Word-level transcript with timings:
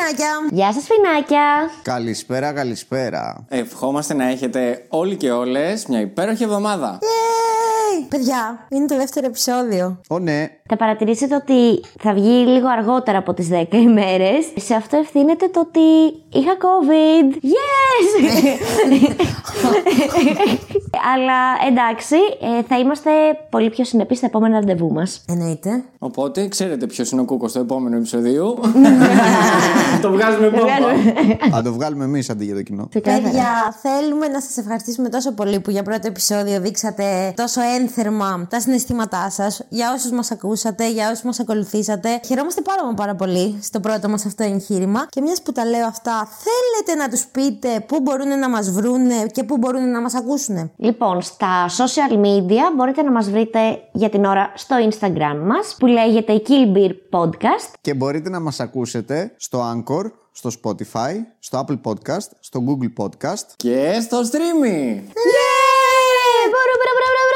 Καλησπέρα, 0.00 0.32
σφινάκια. 0.40 0.56
Γεια 0.56 0.72
σας 0.72 0.84
φινάκια! 0.84 1.70
Καλησπέρα, 1.82 2.52
καλησπέρα. 2.52 3.44
Ευχόμαστε 3.48 4.14
να 4.14 4.24
έχετε 4.28 4.84
όλοι 4.88 5.16
και 5.16 5.30
όλες 5.30 5.86
μια 5.86 6.00
υπέροχη 6.00 6.42
εβδομάδα. 6.42 6.98
Yay! 7.00 8.06
Παιδιά, 8.08 8.66
είναι 8.70 8.86
το 8.86 8.96
δεύτερο 8.96 9.26
επεισόδιο. 9.26 10.00
Ω 10.08 10.18
ναι, 10.18 10.48
Θα 10.72 10.78
παρατηρήσετε 10.78 11.34
ότι 11.34 11.80
θα 12.00 12.12
βγει 12.12 12.46
λίγο 12.46 12.68
αργότερα 12.68 13.18
από 13.18 13.34
τις 13.34 13.48
10 13.52 13.64
ημέρες. 13.72 14.46
Σε 14.56 14.74
αυτό 14.74 14.96
ευθύνεται 14.96 15.48
το 15.48 15.60
ότι 15.60 15.80
είχα 16.32 16.56
COVID. 16.66 17.34
Yes! 17.34 18.06
Αλλά 21.14 21.40
εντάξει, 21.68 22.16
ε, 22.40 22.62
θα 22.62 22.78
είμαστε 22.78 23.10
πολύ 23.50 23.70
πιο 23.70 23.84
συνεπείς 23.84 24.16
στα 24.16 24.26
επόμενα 24.26 24.54
ραντεβού 24.54 24.92
μας. 24.92 25.24
Εννοείται. 25.28 25.84
Οπότε 25.98 26.48
ξέρετε 26.48 26.86
ποιος 26.86 27.10
είναι 27.10 27.20
ο 27.20 27.24
κούκος 27.24 27.52
του 27.52 27.58
επόμενου 27.58 27.96
επεισοδίου. 27.96 28.46
το 30.02 30.10
βγάζουμε 30.10 30.50
πόμπα. 30.50 30.70
θα 31.50 31.62
το 31.62 31.72
βγάλουμε 31.72 32.04
εμείς 32.04 32.30
αντί 32.30 32.44
για 32.44 32.54
το 32.54 32.62
κοινό. 32.62 32.88
Παιδιά, 33.02 33.76
θέλουμε 33.82 34.28
να 34.28 34.40
σας 34.40 34.56
ευχαριστήσουμε 34.56 35.08
τόσο 35.08 35.32
πολύ 35.32 35.60
που 35.60 35.70
για 35.70 35.82
πρώτο 35.82 36.06
επεισόδιο 36.06 36.60
δείξατε 36.60 37.32
τόσο 37.36 37.60
ένθερμα 37.80 38.46
τα 38.50 38.60
συναισθήματά 38.60 39.30
σας. 39.30 39.66
Για 39.68 39.92
όσους 39.92 40.10
μας 40.10 40.30
ακούσατε, 40.30 40.59
για 40.92 41.10
όσου 41.10 41.26
μα 41.26 41.32
ακολουθήσατε. 41.40 42.20
Χαιρόμαστε 42.26 42.60
πάρα 42.60 42.84
μα 42.84 42.94
πάρα 42.94 43.14
πολύ 43.14 43.58
στο 43.62 43.80
πρώτο 43.80 44.08
μα 44.08 44.14
αυτό 44.14 44.44
εγχείρημα. 44.44 45.06
Και 45.08 45.20
μια 45.20 45.34
που 45.44 45.52
τα 45.52 45.64
λέω 45.64 45.86
αυτά, 45.86 46.28
θέλετε 46.44 47.02
να 47.02 47.08
του 47.08 47.22
πείτε 47.32 47.84
πού 47.86 48.00
μπορούν 48.00 48.38
να 48.38 48.48
μα 48.48 48.62
βρούνε 48.62 49.26
και 49.32 49.44
πού 49.44 49.56
μπορούν 49.56 49.90
να 49.90 50.00
μα 50.00 50.08
ακούσουν. 50.18 50.70
Λοιπόν, 50.76 51.22
στα 51.22 51.66
social 51.68 52.12
media 52.12 52.62
μπορείτε 52.76 53.02
να 53.02 53.10
μας 53.10 53.30
βρείτε 53.30 53.58
για 53.92 54.08
την 54.08 54.24
ώρα 54.24 54.52
στο 54.54 54.76
Instagram 54.90 55.36
μας 55.44 55.76
που 55.78 55.86
λέγεται 55.86 56.42
Kill 56.48 56.76
Beer 56.76 56.90
Podcast. 57.10 57.72
Και 57.80 57.94
μπορείτε 57.94 58.30
να 58.30 58.40
μας 58.40 58.60
ακούσετε 58.60 59.34
στο 59.36 59.58
Anchor, 59.72 60.10
στο 60.32 60.50
Spotify, 60.62 61.12
στο 61.38 61.64
Apple 61.66 61.80
Podcast, 61.84 62.28
στο 62.40 62.64
Google 62.66 63.04
Podcast. 63.04 63.46
Και 63.56 63.98
στο 64.00 64.18
streaming. 64.18 64.96
Μπρου, 66.50 66.76
μπρου, 66.80 66.94
μπρου, 66.98 67.12
μπρου, 67.14 67.29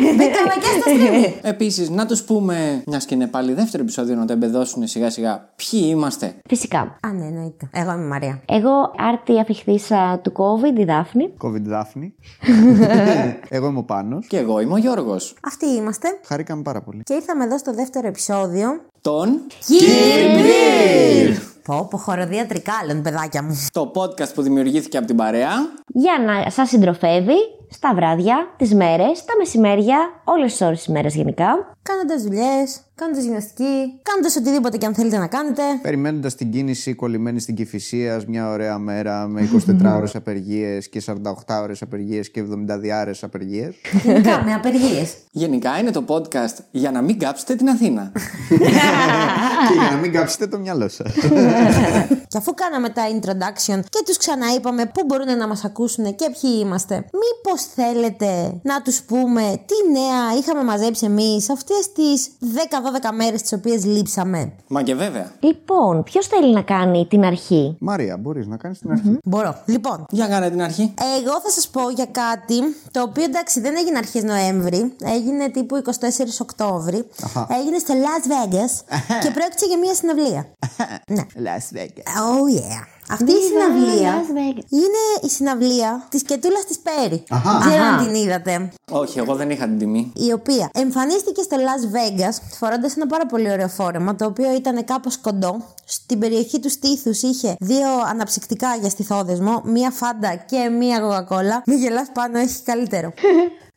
μπρου, 0.00 0.14
μπρου. 0.14 0.16
Μπήκαμε 0.16 0.54
και 0.54 0.80
στο 0.80 0.90
stream. 0.90 1.38
Επίσης, 1.42 1.90
να 1.90 2.06
τους 2.06 2.22
πούμε, 2.22 2.82
μιας 2.86 3.04
και 3.04 3.14
είναι 3.14 3.26
πάλι 3.26 3.52
δεύτερο 3.52 3.82
επεισόδιο, 3.82 4.14
να 4.14 4.24
το 4.26 4.32
εμπεδώσουν 4.32 4.86
σιγά 4.86 5.10
σιγά 5.10 5.48
ποιοι 5.56 5.80
είμαστε. 5.84 6.34
Φυσικά. 6.48 6.78
Α, 6.78 7.12
ναι, 7.12 7.24
εννοείται. 7.24 7.68
Εγώ 7.72 7.92
είμαι 7.92 8.04
η 8.04 8.08
Μαρία. 8.08 8.42
Εγώ 8.46 8.70
άρτη 8.96 9.40
αφιχθήσα 9.40 10.20
του 10.22 10.32
COVID, 10.32 10.78
η 10.78 10.84
Δάφνη. 10.84 11.32
COVID 11.44 11.62
Δάφνη. 11.62 12.14
Εγώ 13.56 13.66
είμαι 13.66 13.78
ο 13.78 13.82
Πάνος. 13.82 14.26
Και 14.26 14.38
εγώ 14.38 14.60
είμαι 14.60 14.72
ο 14.72 14.76
Γιώργος. 14.76 15.34
Αυτοί 15.42 15.66
είμαστε. 15.66 16.08
Χαρήκαμε 16.24 16.62
πάρα 16.62 16.82
πολύ. 16.82 17.02
Και 17.02 17.14
ήρθαμε 17.14 17.44
εδώ 17.44 17.58
στο 17.58 17.74
δεύτερο 17.74 18.06
επεισόδιο. 18.06 18.68
Τον 19.00 19.40
Πω, 21.64 21.86
πω, 21.90 21.96
χοροδία 21.98 22.46
τρικάλων, 22.46 23.02
παιδάκια 23.02 23.42
μου. 23.42 23.66
το 23.72 23.90
podcast 23.94 24.34
που 24.34 24.42
δημιουργήθηκε 24.42 24.96
από 24.96 25.06
την 25.06 25.16
παρέα. 25.16 25.50
Για 25.86 26.12
να 26.26 26.50
σας 26.50 26.68
συντροφεύει 26.68 27.34
στα 27.70 27.94
βράδια, 27.94 28.54
τις 28.56 28.74
μέρες, 28.74 29.24
τα 29.24 29.32
μεσημέρια, 29.38 29.98
όλες 30.24 30.50
τις 30.52 30.60
ώρες 30.60 30.78
της 30.78 30.86
ημέρας 30.86 31.14
γενικά. 31.14 31.72
Κάνοντας 31.90 32.22
δουλειές, 32.22 32.80
κάνοντας 32.94 33.24
γυμναστική, 33.24 34.00
κάνοντας 34.02 34.36
οτιδήποτε 34.36 34.76
και 34.76 34.86
αν 34.86 34.94
θέλετε 34.94 35.18
να 35.18 35.26
κάνετε. 35.26 35.62
Περιμένοντας 35.82 36.34
την 36.34 36.50
κίνηση 36.50 36.94
κολλημένη 36.94 37.40
στην 37.40 37.54
Κηφισίας 37.54 38.26
μια 38.26 38.50
ωραία 38.50 38.78
μέρα 38.78 39.26
με 39.26 39.48
24 39.68 39.96
ώρες 39.96 40.14
απεργίες 40.20 40.88
και 40.88 41.02
48 41.06 41.12
ώρες 41.62 41.82
απεργίες 41.82 42.30
και 42.30 42.42
72 42.42 43.00
ώρες 43.00 43.22
απεργίες. 43.22 43.74
Γενικά 44.04 44.42
με 44.44 44.54
απεργίες. 44.54 45.14
Γενικά 45.30 45.78
είναι 45.78 45.90
το 45.90 46.04
podcast 46.08 46.56
για 46.70 46.90
να 46.90 47.02
μην 47.02 47.18
κάψετε 47.18 47.54
την 47.54 47.68
Αθήνα. 47.68 48.12
και 49.68 49.74
για 49.78 49.90
να 49.90 49.96
μην 49.96 50.12
κάψετε 50.12 50.46
το 50.46 50.58
μυαλό 50.58 50.88
σας. 50.88 51.12
Και 52.28 52.38
αφού 52.38 52.54
κάναμε 52.54 52.88
τα 52.88 53.02
introduction 53.14 53.80
και 53.90 54.02
τους 54.04 54.16
ξαναείπαμε 54.16 54.86
πού 54.86 55.04
μπορούν 55.06 55.36
να 55.38 55.48
μας 55.48 55.64
ακούσουν 55.64 56.04
και 56.14 56.30
ποιοι 56.40 56.50
είμαστε, 56.60 56.94
μήπως 56.94 57.62
θέλετε 57.74 58.60
να 58.62 58.82
τους 58.82 59.02
πούμε 59.02 59.42
τι 59.66 59.92
νέα 59.92 60.38
είχαμε 60.38 60.64
μαζέψει 60.64 61.06
εμείς 61.06 61.50
αυτέ 61.50 61.74
τις 61.86 62.28
10-12 62.40 63.14
μέρες 63.14 63.42
τις 63.42 63.52
οποίες 63.52 63.84
λείψαμε. 63.84 64.52
Μα 64.68 64.82
και 64.82 64.94
βέβαια. 64.94 65.32
Λοιπόν, 65.40 66.02
ποιος 66.02 66.26
θέλει 66.26 66.52
να 66.54 66.62
κάνει 66.62 67.06
την 67.06 67.24
αρχή; 67.24 67.76
Μαρία, 67.80 68.16
μπορείς 68.16 68.46
να 68.46 68.56
κάνεις 68.56 68.78
την 68.78 68.90
αρχή. 68.90 69.18
Μπορώ. 69.24 69.62
Λοιπόν, 69.64 70.06
Για 70.10 70.26
κάνε 70.26 70.50
την 70.50 70.62
αρχή. 70.62 70.94
εγώ 71.20 71.40
θα 71.40 71.50
σας 71.50 71.68
πω 71.68 71.90
για 71.90 72.06
κάτι 72.06 72.56
το 72.90 73.02
οποίο 73.02 73.24
εντάξει 73.24 73.60
δεν 73.60 73.76
έγινε 73.76 73.98
αρχές 73.98 74.22
Νοέμβρη, 74.22 74.92
έγινε 75.04 75.48
τύπου 75.50 75.76
24 75.76 76.40
Οκτώβρη, 76.40 77.04
έγινε 77.60 77.78
στο 77.78 77.94
Las 77.94 78.24
Vegas 78.30 78.72
και 79.22 79.30
πρόκειται 79.30 79.66
για 79.66 79.78
μια 79.78 79.94
συναυλία. 79.94 80.46
ναι. 81.14 81.22
Las 81.34 81.76
Vegas. 81.76 82.06
Oh 82.22 82.58
yeah. 82.60 82.97
Αυτή 83.10 83.32
η 83.32 83.42
συναυλία 83.48 84.12
Las 84.22 84.30
Vegas. 84.38 84.64
είναι 84.70 85.02
η 85.22 85.28
συναυλία 85.28 86.06
της 86.08 86.22
Κετούλας 86.22 86.64
της 86.64 86.78
Πέρι. 86.78 87.24
Αχα. 87.28 87.50
Δεν 87.52 87.60
ξέρω 87.60 87.82
Αχα. 87.82 87.94
αν 87.96 88.04
την 88.06 88.14
είδατε. 88.14 88.72
Όχι, 88.90 89.18
εγώ 89.18 89.34
δεν 89.34 89.50
είχα 89.50 89.64
την 89.64 89.78
τιμή. 89.78 90.12
Η 90.14 90.32
οποία 90.32 90.70
εμφανίστηκε 90.74 91.42
στο 91.42 91.56
Las 91.56 91.94
Vegas 91.96 92.36
φορώντας 92.58 92.96
ένα 92.96 93.06
πάρα 93.06 93.26
πολύ 93.26 93.50
ωραίο 93.50 93.68
φόρεμα 93.68 94.14
το 94.14 94.24
οποίο 94.26 94.54
ήταν 94.54 94.84
κάπως 94.84 95.18
κοντό. 95.18 95.64
Στην 95.84 96.18
περιοχή 96.18 96.60
του 96.60 96.70
στήθους 96.70 97.22
είχε 97.22 97.56
δύο 97.60 97.88
αναψυκτικά 98.10 98.74
για 98.80 98.90
στιθόδεσμο, 98.90 99.62
μία 99.64 99.90
φάντα 99.90 100.34
και 100.34 100.68
μία 100.68 101.00
κοκακόλα. 101.00 101.62
Μη 101.66 101.74
γελάς 101.74 102.08
πάνω, 102.12 102.38
έχει 102.38 102.62
καλύτερο. 102.64 103.12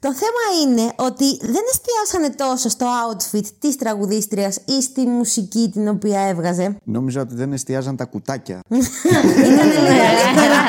Το 0.02 0.14
θέμα 0.14 0.62
είναι 0.62 0.92
ότι 0.96 1.38
δεν 1.42 1.62
εστιάσανε 1.72 2.36
τόσο 2.36 2.70
στο 2.70 2.86
outfit 2.86 3.46
της 3.60 3.76
τραγουδίστριας 3.76 4.60
ή 4.66 4.82
στη 4.82 5.06
μουσική 5.06 5.70
την 5.72 5.88
οποία 5.88 6.20
έβγαζε. 6.20 6.78
Νόμιζα 6.84 7.22
ότι 7.22 7.36
δεν 7.36 7.54
εστιάζαν 7.54 7.96
τα 7.96 8.06
κουτάκια. 8.06 8.62
Ήταν 8.70 9.68
λίγο 9.68 9.88
καλύτερα. 9.88 10.60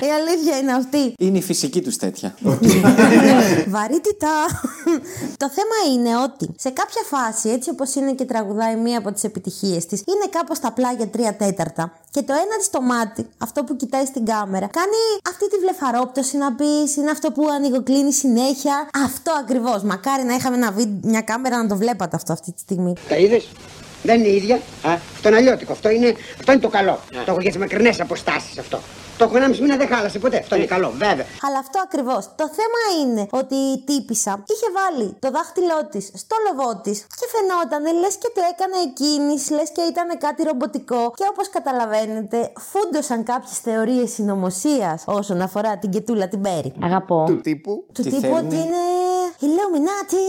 Η 0.00 0.10
αλήθεια 0.20 0.58
είναι 0.58 0.72
αυτή. 0.72 1.14
Είναι 1.18 1.38
η 1.38 1.42
φυσική 1.42 1.82
τους 1.82 1.96
τέτοια. 1.96 2.34
Βαρύτητα. 3.76 4.32
το 5.36 5.50
θέμα 5.50 5.94
είναι 5.94 6.16
ότι 6.22 6.48
σε 6.58 6.70
κάποια 6.70 7.02
φάση, 7.04 7.48
έτσι 7.48 7.70
όπως 7.70 7.94
είναι 7.94 8.12
και 8.12 8.24
τραγουδάει 8.24 8.76
μία 8.76 8.98
από 8.98 9.12
τις 9.12 9.24
επιτυχίες 9.24 9.86
της, 9.86 10.00
είναι 10.00 10.26
κάπως 10.30 10.56
στα 10.56 10.72
πλάγια 10.72 11.08
τρία 11.08 11.36
τέταρτα. 11.36 11.92
Και 12.10 12.22
το 12.22 12.32
ένα 12.32 12.56
τη 12.62 12.70
το 12.70 12.80
μάτι, 12.80 13.26
αυτό 13.38 13.64
που 13.64 13.76
κοιτάει 13.76 14.04
στην 14.04 14.24
κάμερα, 14.24 14.66
κάνει 14.66 15.00
αυτή 15.28 15.48
τη 15.48 15.56
βλεφαρόπτωση 15.56 16.36
να 16.36 16.52
πεις, 16.52 16.96
είναι 16.96 17.10
αυτό 17.10 17.30
που 17.32 17.46
ανοιγοκλίνει 17.48 18.12
συνέχεια. 18.12 18.88
Αυτό 19.04 19.32
ακριβώς. 19.40 19.82
Μακάρι 19.82 20.24
να 20.24 20.34
είχαμε 20.34 20.56
ένα 20.56 20.70
βίντεο, 20.72 21.10
μια 21.10 21.20
κάμερα 21.20 21.62
να 21.62 21.68
το 21.68 21.76
βλέπατε 21.76 22.16
αυτό 22.16 22.32
αυτή 22.32 22.52
τη 22.52 22.60
στιγμή. 22.60 22.92
Τα 23.08 23.16
είδες; 23.16 23.48
Δεν 24.02 24.18
είναι 24.18 24.28
η 24.28 24.36
ίδια. 24.36 24.56
Α, 24.56 24.92
αυτό 25.14 25.28
είναι 25.28 25.36
αλλιώτικο. 25.36 25.72
Αυτό 25.72 25.90
είναι, 25.90 26.14
αυτό 26.38 26.52
είναι 26.52 26.60
το 26.60 26.68
καλό. 26.68 26.98
Το 27.10 27.24
έχω 27.26 27.40
για 27.40 27.50
τις 27.50 27.60
μακρινές 27.60 28.00
αποστάσεις 28.00 28.58
αυτό. 28.58 28.80
Το 29.18 29.24
έχω 29.24 29.36
ένα 29.36 29.48
μισή 29.48 29.62
μήνα 29.62 29.76
δεν 29.76 29.88
χάλασε 29.88 30.18
ποτέ. 30.18 30.38
Αυτό 30.38 30.56
είναι 30.56 30.64
καλό, 30.64 30.90
βέβαια. 30.90 31.26
Αλλά 31.46 31.58
αυτό 31.58 31.80
ακριβώς. 31.86 32.22
Το 32.36 32.46
θέμα 32.58 32.80
είναι 33.00 33.26
ότι 33.30 33.54
η 33.54 33.82
τύπησα 33.86 34.42
είχε 34.52 34.66
βάλει 34.78 35.16
το 35.18 35.30
δάχτυλό 35.30 35.78
της 35.90 36.04
στο 36.14 36.36
λοβό 36.46 36.80
της 36.84 36.98
και 37.18 37.26
φαινόταν 37.34 37.98
λες 38.00 38.14
και 38.16 38.30
το 38.34 38.40
έκανε 38.52 38.76
εκείνη, 38.88 39.32
λες 39.56 39.70
και 39.76 39.80
ήταν 39.92 40.18
κάτι 40.18 40.42
ρομποτικό. 40.42 41.12
Και 41.14 41.26
όπως 41.30 41.48
καταλαβαίνετε, 41.50 42.52
φούντωσαν 42.70 43.22
κάποιες 43.24 43.58
θεωρίες 43.58 44.10
συνωμοσίας 44.12 45.02
όσον 45.06 45.40
αφορά 45.40 45.78
την 45.78 45.90
κετούλα 45.90 46.28
την 46.28 46.40
Πέρι. 46.40 46.72
Αγαπώ. 46.82 47.24
Του 47.26 47.40
τύπου. 47.40 47.84
Του 47.92 48.02
Τι 48.02 48.10
τύπου 48.10 48.20
θέλουνε; 48.20 48.38
ότι 48.38 48.54
είναι 48.54 48.82
Illuminati. 49.40 50.20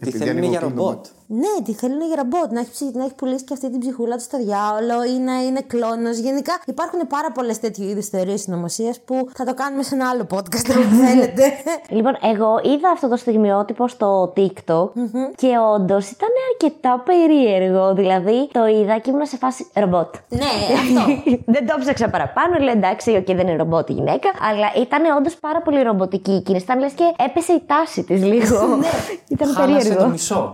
Τι 0.00 0.06
Επειδή 0.08 0.24
θέλουν 0.24 0.42
για 0.42 0.58
ανοιγοκλίνω 0.58 0.82
ρομπότ. 0.90 1.06
Ναι, 1.30 1.62
τι 1.64 1.72
θέλουν 1.74 2.00
για 2.06 2.16
ρομπότ, 2.16 2.52
να 2.52 2.60
έχει, 2.60 2.70
ψη- 2.70 2.94
να 2.94 3.04
έχει 3.04 3.14
πουλήσει 3.14 3.44
και 3.44 3.52
αυτή 3.52 3.70
την 3.70 3.80
ψυχούλα 3.80 4.16
του 4.16 4.22
στο 4.22 4.38
διάολο 4.38 5.02
ή 5.04 5.18
να 5.18 5.42
είναι 5.42 5.60
κλόνος. 5.60 6.16
Γενικά 6.16 6.60
υπάρχουν 6.66 7.06
πάρα 7.06 7.32
πολλές 7.32 7.58
τέτοιου 7.60 7.84
είδους 7.84 8.04
θεωρίε 8.08 8.36
συνωμοσίας 8.36 9.00
που 9.04 9.28
θα 9.34 9.44
το 9.44 9.54
κάνουμε 9.54 9.82
σε 9.82 9.94
ένα 9.94 10.08
άλλο 10.08 10.26
podcast, 10.34 10.70
αν 10.76 11.06
θέλετε. 11.06 11.42
Λοιπόν, 11.96 12.16
εγώ 12.22 12.60
είδα 12.62 12.90
αυτό 12.90 13.08
το 13.08 13.16
στιγμιότυπο 13.16 13.88
στο 13.88 14.32
TikTok 14.36 14.88
και 15.36 15.48
όντως 15.74 16.10
ήταν 16.10 16.28
αρκετά 16.52 17.02
περίεργο. 17.04 17.94
Δηλαδή, 17.94 18.48
το 18.52 18.66
είδα 18.66 18.98
και 18.98 19.10
ήμουν 19.10 19.26
σε 19.26 19.36
φάση 19.36 19.66
ρομπότ. 19.74 20.14
ναι, 20.28 20.38
αυτό. 20.74 21.12
δεν 21.54 21.66
το 21.66 21.74
ψάξα 21.80 22.08
παραπάνω. 22.08 22.58
Λέω 22.58 22.72
εντάξει, 22.72 23.10
οκ, 23.16 23.26
δεν 23.26 23.38
είναι 23.38 23.56
ρομπότ 23.56 23.88
η 23.88 23.92
γυναίκα. 23.92 24.28
Αλλά 24.50 24.82
ήταν 24.82 25.16
όντως 25.18 25.34
πάρα 25.36 25.62
πολύ 25.62 25.82
ρομποτική 25.82 26.30
η 26.32 26.40
κίνηση. 26.42 26.64
Ήταν 26.64 26.78
λες 26.78 26.92
και 26.92 27.04
έπεσε 27.24 27.52
η 27.52 27.62
τάση 27.66 28.04
της 28.04 28.22
λίγο. 28.24 28.58
ήταν 29.34 29.48
Χάλασε 29.54 29.74
περίεργο. 29.74 30.02
το 30.02 30.08
μισό. 30.08 30.52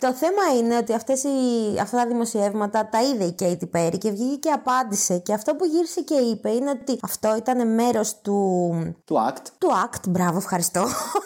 Το 0.00 0.12
θέμα 0.12 0.58
είναι 0.58 0.76
ότι 0.76 0.94
αυτές 0.94 1.22
οι, 1.22 1.28
αυτά 1.80 1.96
τα 1.96 2.06
δημοσιεύματα 2.06 2.88
τα 2.92 2.98
είδε 3.02 3.24
η 3.24 3.34
Katy 3.40 3.78
Perry 3.78 3.98
και 3.98 4.10
βγήκε 4.10 4.36
και 4.44 4.50
απάντησε. 4.50 5.18
Και 5.18 5.32
αυτό 5.34 5.54
που 5.54 5.64
γύρισε 5.64 6.00
και 6.00 6.14
είπε 6.30 6.50
είναι 6.50 6.70
ότι 6.70 6.98
αυτό 7.02 7.36
ήταν 7.36 7.74
μέρος 7.74 8.20
του, 8.22 8.36
Του 9.04 9.16
act. 9.28 9.42
του 9.58 9.68
act, 9.84 10.08
μπράβο, 10.08 10.36
ευχαριστώ. 10.36 10.84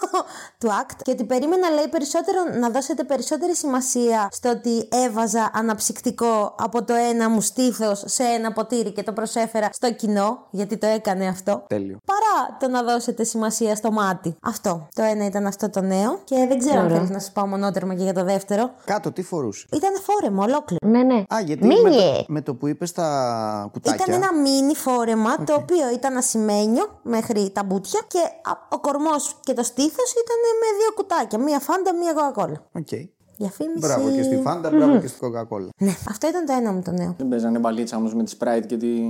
του 0.60 0.68
act. 0.68 0.96
Και 1.02 1.10
ότι 1.10 1.24
περίμενα, 1.24 1.70
λέει, 1.70 1.88
περισσότερο 1.90 2.38
να 2.60 2.70
δώσετε 2.70 3.04
περισσότερη 3.04 3.54
σημασία 3.56 4.28
στο 4.30 4.50
ότι 4.50 4.88
έβαζα 5.04 5.50
αναψυκτικό 5.54 6.54
από 6.58 6.84
το 6.84 6.94
ένα 6.94 7.28
μου 7.30 7.40
στήθος 7.40 8.02
σε 8.06 8.22
ένα 8.22 8.52
ποτήρι 8.52 8.92
και 8.92 9.02
το 9.02 9.12
προσέφερα 9.12 9.68
στο 9.72 9.92
κοινό, 9.92 10.38
γιατί 10.50 10.76
το 10.76 10.86
έκανε 10.86 11.26
αυτό. 11.26 11.64
Τέλειο. 11.68 11.98
Παρά 12.04 12.56
το 12.60 12.68
να 12.68 12.82
δώσετε 12.82 13.24
σημασία 13.24 13.76
στο 13.76 13.90
μάτι. 13.90 14.36
Αυτό. 14.42 14.88
Το 14.94 15.02
ένα 15.02 15.24
ήταν 15.24 15.46
αυτό 15.46 15.70
το 15.70 15.80
νέο. 15.80 16.20
Και 16.24 16.46
δεν 16.48 16.58
ξέρω 16.58 16.78
αν 16.78 16.84
Ωραίο. 16.84 16.96
θέλεις 16.96 17.10
να 17.10 17.18
σας 17.18 17.30
πάω 17.32 17.46
μονότερμα 17.46 17.94
και 17.94 18.02
για 18.02 18.06
για 18.12 18.20
το 18.22 18.24
δεύτερο. 18.28 18.70
Κάτω, 18.84 19.12
τι 19.12 19.22
φορούσε; 19.22 19.66
Ήταν 19.72 19.90
φόρεμα 20.02 20.44
ολόκληρο. 20.44 20.88
Ναι, 20.88 21.02
ναι. 21.02 21.14
Α, 21.34 21.40
γιατί 21.44 21.66
με 21.66 21.74
το, 21.74 21.82
Μίνι. 21.82 22.24
με 22.28 22.40
το 22.40 22.54
που 22.54 22.66
είπες 22.66 22.88
στα 22.88 23.68
κουτάκια. 23.72 24.04
Ήταν 24.08 24.22
ένα 24.22 24.40
μίνι 24.40 24.74
φόρεμα 24.92 25.44
το 25.44 25.54
οποίο 25.54 25.90
ήταν 25.94 26.16
ασημένιο 26.16 27.00
μέχρι 27.02 27.50
τα 27.52 27.64
μπουτια 27.64 28.00
και 28.08 28.18
α- 28.50 28.66
ο 28.76 28.78
κορμός 28.80 29.36
και 29.40 29.52
το 29.52 29.62
στήθος 29.62 30.10
ήταν 30.22 30.40
με 30.60 30.66
δύο 30.78 30.92
κουτάκια. 30.94 31.38
Μία 31.38 31.58
φάντα, 31.60 31.94
μία 31.94 32.12
κοκακόλα. 32.12 32.62
Οκ. 32.72 32.88
Διαφήμιση. 33.40 33.78
Μπράβο 33.78 34.10
και 34.10 34.22
στη 34.22 34.40
Φάντα, 34.44 34.70
μπράβο 34.70 34.98
και 34.98 35.06
στη 35.06 35.18
Coca-Cola. 35.22 35.68
Ναι, 35.78 35.94
αυτό 36.08 36.28
ήταν 36.28 36.44
το 36.46 36.52
ένα 36.60 36.72
μου 36.72 36.82
το 36.84 36.90
νέο. 36.90 37.14
Δεν 37.18 37.28
παίζανε 37.28 37.58
μπαλίτσα 37.58 37.96
όμως 37.96 38.14
με 38.14 38.22
τη 38.24 38.36
Sprite 38.38 38.62
και 38.66 38.76
τη 38.76 38.86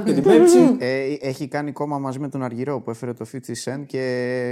7 0.00 0.02
και 0.04 0.12
την 0.12 0.24
Pepsi. 0.26 0.76
Ε, 0.78 1.14
έχει 1.20 1.48
κάνει 1.48 1.72
κόμμα 1.72 1.98
μαζί 1.98 2.18
με 2.18 2.28
τον 2.28 2.42
Αργυρό 2.42 2.80
που 2.80 2.90
έφερε 2.90 3.12
το 3.12 3.26
50 3.32 3.36
Cent 3.36 3.82
και 3.86 4.02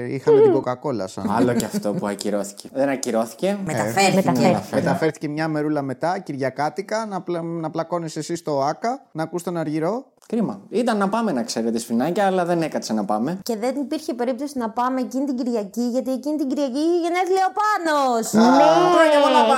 είχαν 0.09 0.43
την 0.43 0.53
Coca-Cola 0.55 1.05
σαν. 1.05 1.31
Άλλο 1.31 1.55
και 1.55 1.65
αυτό 1.65 1.93
που 1.93 2.07
ακυρώθηκε. 2.07 2.69
Δεν 2.73 2.89
ακυρώθηκε. 2.89 3.59
Μεταφέρθηκε. 3.65 4.15
Μεταφέρθηκε. 4.31 4.75
Μεταφέρθηκε 4.75 5.29
μια 5.29 5.49
μερούλα 5.49 5.83
μετά, 5.83 6.19
Κυριακάτικα, 6.19 7.07
να, 7.07 7.21
πλα... 7.21 7.43
να 7.43 7.71
πλακώνεις 7.71 8.17
εσύ 8.17 8.37
στο 8.37 8.63
ΑΚΑ, 8.63 9.07
να 9.13 9.23
ακούς 9.23 9.43
τον 9.43 9.57
Αργυρό. 9.57 10.05
Κρίμα. 10.33 10.61
Ήταν 10.69 10.97
να 10.97 11.09
πάμε 11.09 11.33
να 11.33 11.43
ξέρετε 11.43 11.79
σφινάκια, 11.79 12.27
αλλά 12.27 12.45
δεν 12.45 12.63
έκατσε 12.63 12.93
να 12.93 13.05
πάμε. 13.05 13.39
Και 13.43 13.57
δεν 13.57 13.75
υπήρχε 13.77 14.15
περίπτωση 14.15 14.59
να 14.59 14.71
πάμε 14.71 15.01
εκείνη 15.01 15.25
την 15.25 15.37
Κυριακή, 15.37 15.81
γιατί 15.81 16.11
εκείνη 16.13 16.37
την 16.37 16.49
Κυριακή 16.49 16.79
είχε 16.79 16.99
γενέθλια 17.03 17.45
ο 17.51 17.53
Πάνος. 17.61 18.33
Ναι, 18.33 18.65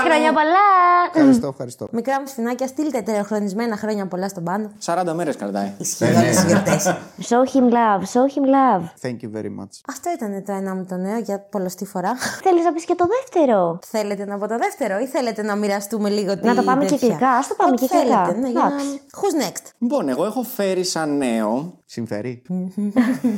χρόνια 0.05 0.33
πολλά. 0.33 0.67
Ευχαριστώ, 1.15 1.47
ευχαριστώ. 1.47 1.87
Μικρά 1.91 2.21
μου 2.21 2.27
σφινάκια, 2.27 2.67
στείλτε 2.67 3.01
τερεχρονισμένα 3.01 3.77
χρόνια 3.77 4.07
πολλά 4.07 4.29
στον 4.29 4.45
Πάνο. 4.45 4.71
40 4.85 5.13
μέρες 5.15 5.37
κρατάει. 5.37 5.73
Ισχύει 5.79 6.11
για 6.11 6.21
τις 6.21 6.45
γιορτές. 6.45 6.95
Show 7.29 7.43
him 7.57 7.65
love, 7.77 8.03
show 8.13 8.25
him 8.35 8.45
love. 8.57 8.83
Thank 9.09 9.17
you 9.25 9.31
very 9.37 9.51
much. 9.61 9.73
Αυτό 9.89 10.11
ήταν 10.17 10.45
το 10.47 10.53
ένα 10.53 10.75
μου 10.75 10.87
το 10.89 10.97
νέο 10.97 11.19
για 11.19 11.39
πολλωστή 11.51 11.85
φορά. 11.87 12.15
Θέλεις 12.43 12.65
να 12.65 12.73
πεις 12.73 12.85
και 12.85 12.95
το 12.95 13.07
δεύτερο; 13.17 13.79
Θέλετε 13.87 14.25
να 14.25 14.39
πω 14.39 14.49
το 14.49 14.57
δεύτερο 14.59 14.99
ή 14.99 15.07
θέλετε 15.07 15.43
να 15.43 15.55
μοιραστούμε 15.57 16.09
λίγο 16.09 16.39
την 16.39 16.49
Να 16.49 16.55
το 16.55 16.63
πάμε 16.63 16.85
κυκλικά. 16.85 17.29
Ας 17.31 17.47
το 17.49 17.55
πάμε 17.55 17.71
Ό,τι 17.71 17.81
κυκλικά. 17.87 18.05
θέλετε, 18.25 18.41
ναι, 18.41 18.49
για 18.49 18.61
να- 18.61 18.67
Εντάξει. 18.67 19.01
Who's 19.21 19.43
next? 19.45 19.71
Λοιπόν, 19.79 20.09
εγώ 20.09 20.25
έχω 20.25 20.43
φέρει 20.63 20.85
σαν 20.85 21.17
νέο 21.17 21.81
Συμφέρει. 21.85 22.43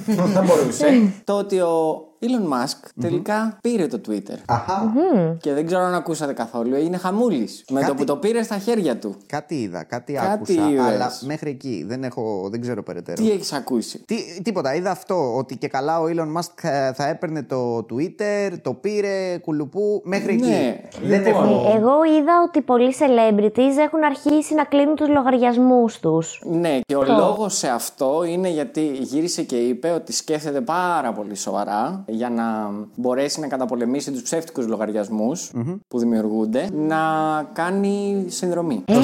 θα 0.06 0.42
μπορούσε. 0.46 1.12
το 1.24 1.38
ότι 1.38 1.60
ο 1.60 2.04
Elon 2.22 2.52
Musk 2.52 2.88
τελικά 3.00 3.58
πήρε 3.60 3.86
το 3.86 4.00
Twitter. 4.08 4.36
Αχα. 4.46 4.92
Και 5.40 5.52
δεν 5.52 5.66
ξέρω 5.66 5.82
αν 5.82 5.94
ακούσατε 5.94 6.32
καθόλου. 6.32 6.74
Έγινε 6.74 6.96
χαμούλης. 6.96 7.64
Με 7.70 7.80
το 7.80 7.86
Κάτι- 7.86 7.96
που 7.98 8.04
το 8.04 8.16
πήρε 8.16 8.42
στα 8.42 8.58
χέρια 8.58 8.96
του. 8.98 9.14
Κάτι 9.26 9.54
είδα, 9.54 9.82
κάτι, 9.84 10.12
Κάτι 10.12 10.28
άκουσα, 10.32 10.68
είδες. 10.70 10.84
αλλά 10.84 11.12
μέχρι 11.20 11.50
εκεί 11.50 11.84
δεν, 11.88 12.04
έχω, 12.04 12.48
δεν 12.50 12.60
ξέρω 12.60 12.82
περαιτέρω. 12.82 13.22
Τι 13.22 13.30
έχεις 13.30 13.52
ακούσει; 13.52 14.02
Τι, 14.06 14.16
τίποτα, 14.42 14.74
είδα 14.74 14.90
αυτό, 14.90 15.36
ότι 15.36 15.56
και 15.56 15.68
καλά 15.68 16.00
ο 16.00 16.04
Elon 16.08 16.38
Musk 16.38 16.52
θα, 16.54 16.92
θα 16.96 17.08
έπαιρνε 17.08 17.42
το 17.42 17.76
Twitter, 17.78 18.52
το 18.62 18.72
πήρε, 18.74 19.38
κουλουπού, 19.38 20.00
μέχρι 20.04 20.34
Ναι, 20.36 20.46
εκεί. 20.46 21.06
Δεν 21.06 21.22
λοιπόν. 21.24 21.44
έχω... 21.44 21.70
Ε, 21.72 21.76
Εγώ 21.76 22.04
είδα 22.18 22.42
ότι 22.48 22.60
πολλοί 22.60 22.94
celebrities 22.98 23.76
έχουν 23.84 24.04
αρχίσει 24.04 24.54
να 24.54 24.64
κλείνουν 24.64 24.94
τους 24.96 25.08
λογαριασμούς 25.08 26.00
τους. 26.00 26.42
Ναι, 26.44 26.78
και 26.86 26.96
ο 26.96 27.02
λόγος 27.04 27.56
σε 27.56 27.68
αυτό 27.68 28.24
είναι 28.24 28.48
γιατί 28.48 28.80
γύρισε 29.00 29.42
και 29.42 29.56
είπε 29.56 29.90
ότι 29.90 30.12
σκέφτεται 30.12 30.60
πάρα 30.60 31.12
πολύ 31.12 31.34
σοβαρά 31.36 32.04
για 32.12 32.30
να 32.30 32.70
μπορέσει 32.94 33.40
να 33.40 33.46
καταπολεμήσει 33.46 34.12
τους 34.12 34.22
ψεύτικους 34.22 34.66
που 35.88 35.98
δημιουργούνται, 35.98 36.68
να 36.72 36.98
κάνει 37.52 38.24
συνδρομή. 38.28 38.82
Έλα! 38.86 39.02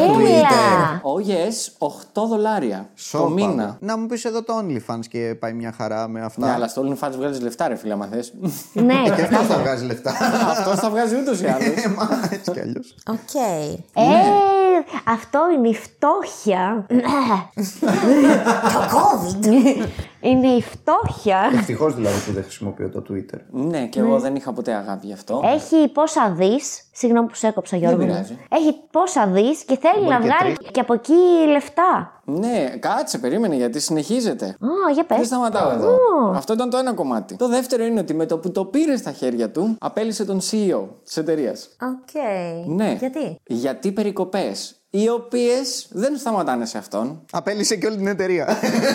Oh 1.02 1.28
yes, 1.30 1.86
8 2.22 2.26
δολάρια 2.28 2.78
το 2.78 2.86
Σόπα. 2.94 3.28
μήνα. 3.30 3.76
Να 3.80 3.96
μου 3.98 4.06
πεις 4.06 4.24
εδώ 4.24 4.42
το 4.42 4.52
OnlyFans 4.62 5.06
και 5.08 5.36
πάει 5.40 5.52
μια 5.52 5.72
χαρά 5.76 6.08
με 6.08 6.20
αυτά. 6.20 6.46
Ναι, 6.46 6.52
αλλά 6.52 6.68
στο 6.68 6.82
OnlyFans 6.82 7.12
βγάζεις 7.16 7.40
λεφτά, 7.42 7.68
ρε 7.68 7.74
φίλε, 7.74 7.92
άμα 7.92 8.06
θες. 8.06 8.32
ναι, 8.72 9.02
Και 9.04 9.22
αυτός 9.22 9.46
θα 9.46 9.58
βγάζει 9.58 9.84
λεφτά. 9.84 10.10
Αυτό 10.50 10.70
θα 10.74 10.90
βγάζει 10.90 11.16
ούτως 11.20 11.40
ή 11.40 11.46
άλλως. 11.46 11.66
Ε, 11.84 11.88
Μα 11.96 12.08
έτσι 12.30 12.50
κι 12.50 12.60
αλλιώς. 12.60 12.94
Οκ. 13.10 13.34
Ε, 13.94 14.02
αυτό 15.04 15.38
είναι 15.56 15.68
η 15.68 15.74
φτώχεια. 15.74 16.86
Το 18.72 18.80
COVID. 18.96 19.46
είναι 20.20 20.46
η 20.46 20.62
φτώχεια. 20.62 21.50
Ευτυχώς 21.54 21.94
δηλαδή 21.94 22.20
που 22.26 22.32
δεν 22.32 22.42
χρησιμοποιώ 22.42 22.88
το 22.88 23.02
Twitter. 23.10 23.38
ναι, 23.50 23.86
και 23.86 24.00
εγώ 24.00 24.18
δεν 24.20 24.34
είχα 24.36 24.52
ποτέ 24.52 24.72
αγάπη 24.72 25.06
γι' 25.06 25.12
αυτό. 25.12 25.40
Έχει 25.44 25.88
προσλάβεις. 25.88 26.82
Συγγνώμη 26.92 27.28
που 27.28 27.34
σε 27.34 27.46
έκοψα, 27.46 27.76
Γιώργο. 27.76 27.98
μου. 28.00 28.06
πειράζει. 28.06 28.38
Έχει 28.48 28.74
πόσα 28.90 29.26
δεις 29.26 29.64
και 29.64 29.78
θέλει 29.80 29.94
Μπορεί 30.04 30.08
να 30.08 30.18
και 30.20 30.22
βγάλει 30.26 30.54
τρεις. 30.54 30.70
και 30.70 30.80
από 30.80 30.92
εκεί 30.94 31.12
λεφτά. 31.52 32.12
Ναι, 32.24 32.68
κάτσε, 32.80 33.18
περίμενε 33.18 33.54
γιατί 33.54 33.80
συνεχίζεται. 33.80 34.44
Α, 34.46 34.90
για 34.94 35.04
Δεν 35.08 35.18
πες. 35.18 35.26
σταματάω 35.26 35.70
εδώ. 35.70 35.96
Αυτό 36.34 36.52
ήταν 36.52 36.70
το 36.70 36.76
ένα 36.76 36.92
κομμάτι. 36.94 37.36
Το 37.36 37.48
δεύτερο 37.48 37.84
είναι 37.84 38.00
ότι 38.00 38.14
με 38.14 38.26
το 38.26 38.38
που 38.38 38.50
το 38.50 38.64
πήρες 38.64 38.98
στα 38.98 39.12
χέρια 39.12 39.50
του, 39.50 39.76
απέλυσε 39.80 40.24
τον 40.24 40.38
CEO 40.40 40.82
της 41.04 41.16
εταιρείας. 41.16 41.68
Οκ. 41.82 42.22
Ναι. 42.76 42.96
Γιατί; 42.98 43.38
Γιατί 43.46 43.92
περικοπές, 43.92 44.77
οι 45.02 45.08
οποίες 45.08 45.86
δεν 45.90 46.16
σταματάνε 46.16 46.66
σε 46.66 46.78
αυτόν. 46.78 47.20
Απέλυσε 47.32 47.76
και 47.76 47.86
όλη 47.86 47.96
την 47.96 48.06
εταιρεία. 48.06 48.46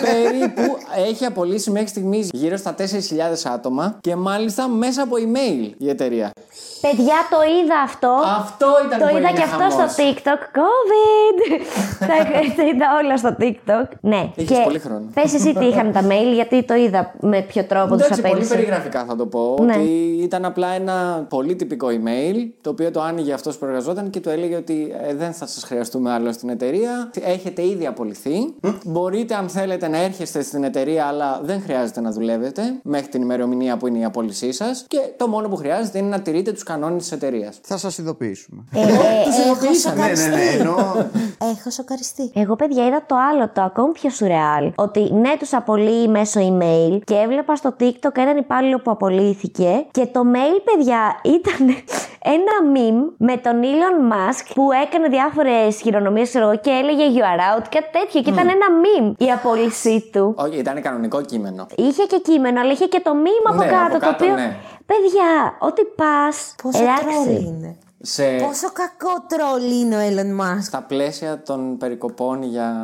Περίπου 0.02 0.76
έχει 1.08 1.24
απολύσει 1.24 1.70
μέχρι 1.70 1.88
στιγμής 1.88 2.28
γύρω 2.32 2.56
στα 2.56 2.74
4.000 2.78 2.84
άτομα 3.44 3.96
και 4.00 4.16
μάλιστα 4.16 4.68
μέσα 4.68 5.02
από 5.02 5.16
email 5.16 5.70
η 5.78 5.88
εταιρεία. 5.88 6.30
Παιδιά, 6.80 7.14
το 7.30 7.36
είδα 7.62 7.80
αυτό. 7.84 8.08
Αυτό 8.38 8.66
ήταν 8.86 8.98
Το 8.98 9.06
που 9.06 9.16
είδα 9.16 9.28
έγινε 9.28 9.38
και 9.38 9.42
αυτό 9.44 9.56
χαμός. 9.68 9.92
στο 9.92 10.02
TikTok. 10.02 10.40
COVID! 10.60 11.38
τα, 12.00 12.06
τα 12.56 12.62
είδα 12.64 12.86
όλα 13.02 13.16
στο 13.16 13.36
TikTok. 13.40 13.88
Ναι. 14.00 14.30
Είχες 14.34 14.58
πολύ 14.64 14.78
χρόνο. 14.78 15.02
Πες 15.14 15.34
εσύ 15.34 15.52
τι 15.52 15.64
είχαν 15.64 15.92
τα 15.92 16.00
mail, 16.06 16.32
γιατί 16.34 16.62
το 16.64 16.74
είδα 16.74 17.14
με 17.20 17.40
ποιο 17.42 17.64
τρόπο 17.64 17.96
τους 17.96 18.04
Εντάξει, 18.04 18.20
πολύ 18.20 18.32
απέλησε. 18.32 18.54
περιγραφικά 18.54 19.04
θα 19.04 19.16
το 19.16 19.26
πω. 19.26 19.56
Ναι. 19.64 19.74
Ότι 19.74 19.88
ήταν 20.22 20.44
απλά 20.44 20.68
ένα 20.68 21.26
πολύ 21.28 21.56
τυπικό 21.56 21.88
email, 21.90 22.36
το 22.60 22.70
οποίο 22.70 22.90
το 22.90 23.00
άνοιγε 23.02 23.32
αυτός 23.32 23.56
που 23.58 23.64
εργαζόταν 23.64 24.10
και 24.10 24.20
του 24.20 24.28
έλεγε 24.28 24.56
ότι 24.56 24.94
ε, 25.08 25.14
δεν 25.14 25.32
θα 25.32 25.46
σας 25.46 25.64
χρειαστούμε 25.94 26.12
άλλο 26.12 26.32
στην 26.32 26.48
εταιρεία. 26.48 27.10
Έχετε 27.20 27.66
ήδη 27.66 27.86
απολυθεί. 27.86 28.54
Μπορείτε, 28.84 29.34
αν 29.34 29.48
θέλετε, 29.48 29.88
να 29.88 29.98
έρχεστε 29.98 30.42
στην 30.42 30.64
εταιρεία, 30.64 31.06
αλλά 31.06 31.40
δεν 31.42 31.60
χρειάζεται 31.62 32.00
να 32.00 32.10
δουλεύετε 32.10 32.62
μέχρι 32.82 33.08
την 33.08 33.22
ημερομηνία 33.22 33.76
που 33.76 33.86
είναι 33.86 33.98
η 33.98 34.04
απόλυσή 34.04 34.52
σας. 34.52 34.84
Και 34.88 34.98
το 35.16 35.28
μόνο 35.28 35.48
που 35.48 35.56
χρειάζεται 35.56 35.98
είναι 35.98 36.08
να 36.08 36.20
τηρείτε 36.20 36.52
τους 36.52 36.62
κανόνες 36.62 37.02
της 37.02 37.12
εταιρείας. 37.12 37.58
Θα 37.62 37.76
σας 37.76 37.98
ειδοποιήσουμε. 37.98 38.64
Ε, 38.74 38.80
Τους 39.24 39.38
ειδοποιήσανε. 39.44 40.00
ναι, 40.06 40.12
ναι, 40.12 40.26
ναι. 40.26 40.42
Ενώ 40.58 40.76
Έχω 41.40 41.70
σοκαριστεί. 41.70 42.30
Εγώ, 42.34 42.56
παιδιά, 42.56 42.86
είδα 42.86 43.04
το 43.06 43.14
άλλο, 43.32 43.50
το 43.54 43.62
ακόμη 43.62 43.92
πιο 43.92 44.10
σουρεάλ. 44.10 44.72
Ότι 44.74 45.12
ναι, 45.12 45.36
τους 45.38 45.52
απολύει 45.52 46.06
μέσω 46.08 46.40
email 46.40 46.98
και 47.04 47.14
έβλεπα 47.14 47.56
στο 47.56 47.76
TikTok 47.80 48.16
έναν 48.16 48.36
υπάλληλο 48.36 48.78
που 48.78 48.90
απολύθηκε 48.90 49.86
και 49.90 50.06
το 50.06 50.20
mail, 50.34 50.60
παιδιά, 50.64 51.20
ήταν 51.24 51.66
ένα 52.36 52.54
meme 52.74 53.12
με 53.16 53.36
τον 53.36 53.52
Elon 53.62 54.12
Musk 54.12 54.50
που 54.54 54.68
έκανε 54.84 55.08
διάφορες 55.08 55.73
χειρονομίες 55.80 56.30
και 56.60 56.70
έλεγε 56.70 57.04
You 57.20 57.22
are 57.22 57.58
out 57.60 57.64
και 57.68 57.82
τέτοιο. 57.92 58.22
Και 58.22 58.30
ήταν 58.30 58.48
ένα 58.48 58.66
meme 58.82 59.12
η 59.18 59.30
απόλυσή 59.30 60.08
του. 60.12 60.34
Όχι, 60.38 60.56
ήταν 60.58 60.82
κανονικό 60.82 61.20
κείμενο. 61.22 61.66
Είχε 61.76 62.02
και 62.02 62.18
κείμενο, 62.24 62.60
αλλά 62.60 62.72
είχε 62.72 62.86
και 62.86 63.00
το 63.04 63.10
meme 63.24 63.48
από 63.52 63.62
Ναι, 63.62 63.66
κάτω. 63.70 63.82
από 63.84 63.92
το 63.92 63.98
κάτω, 63.98 64.24
οποίο. 64.24 64.34
ναι. 64.34 64.56
Παιδιά, 64.86 65.56
ό,τι 65.58 65.82
πας. 65.84 66.54
Πόσο 66.62 66.78
τρόλ 66.78 67.36
είναι. 67.36 67.76
Σε... 68.06 68.22
Πόσο 68.24 68.68
κακό 68.72 69.24
τρόλ 69.28 69.70
είναι 69.80 69.96
ο 69.96 69.98
Elon 70.00 70.40
Musk. 70.40 70.62
Στα 70.62 70.82
πλαίσια 70.82 71.42
των 71.42 71.76
περικοπών 71.76 72.42
για 72.42 72.74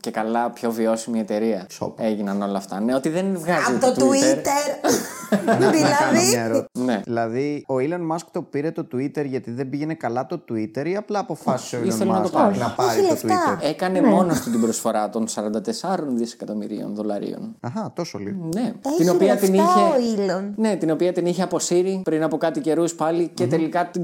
και 0.00 0.10
καλά 0.10 0.50
πιο 0.50 0.70
βιώσιμη 0.70 1.18
εταιρεία 1.20 1.66
Σόπα. 1.70 2.02
έγιναν 2.04 2.42
όλα 2.42 2.58
αυτά. 2.58 2.80
Ναι, 2.80 2.94
ότι 2.94 3.08
δεν 3.08 3.38
βγάζει 3.38 3.74
Από 3.76 3.94
το 3.94 4.06
Twitter. 4.06 4.90
να 5.30 5.54
κάνω 5.54 5.70
μια 5.70 5.70
δηλαδή. 5.70 6.34
ερώτηση. 6.36 6.84
Ναι. 6.84 7.00
Δηλαδή, 7.04 7.64
ο 7.68 7.74
Elon 7.74 8.14
Musk 8.16 8.24
το 8.32 8.42
πήρε 8.42 8.70
το 8.70 8.86
Twitter 8.94 9.24
γιατί 9.26 9.50
δεν 9.50 9.68
πήγαινε 9.68 9.94
καλά 9.94 10.26
το 10.26 10.44
Twitter 10.50 10.86
ή 10.86 10.96
απλά 10.96 11.18
αποφάσισε 11.18 11.76
ο 11.76 11.84
ήθελε 11.84 12.10
Elon 12.10 12.14
να 12.14 12.20
το 12.22 12.28
Musk 12.28 12.32
πάρει. 12.32 12.58
να 12.58 12.70
πάρει 12.70 13.00
Είχε 13.00 13.14
το 13.14 13.26
λεφτά. 13.26 13.58
Twitter; 13.60 13.64
Έκανε 13.68 14.00
μόνο 14.02 14.34
του 14.44 14.50
την 14.50 14.60
προσφορά 14.60 15.08
των 15.10 15.26
44 15.34 15.98
δισεκατομμυρίων 16.08 16.94
δολαρίων. 16.94 17.56
Αχά, 17.60 17.92
τόσο 17.94 18.18
λίγο. 18.18 18.48
Ναι, 18.54 18.72
Έχει 18.86 18.96
την 18.96 19.08
οποία 19.08 19.36
την 19.36 19.54
λεφτά 19.54 19.72
είχε. 19.98 20.30
ο 20.30 20.36
Elon. 20.38 20.52
Ναι, 20.56 20.76
την 20.76 20.90
οποία 20.90 21.12
την 21.12 21.26
είχε 21.26 21.42
αποσύρει 21.42 22.00
πριν 22.04 22.22
από 22.22 22.36
κάτι 22.36 22.60
καιρούς 22.60 22.94
πάλι 22.94 23.30
και 23.34 23.46
τελικά 23.46 23.90
την 23.90 24.02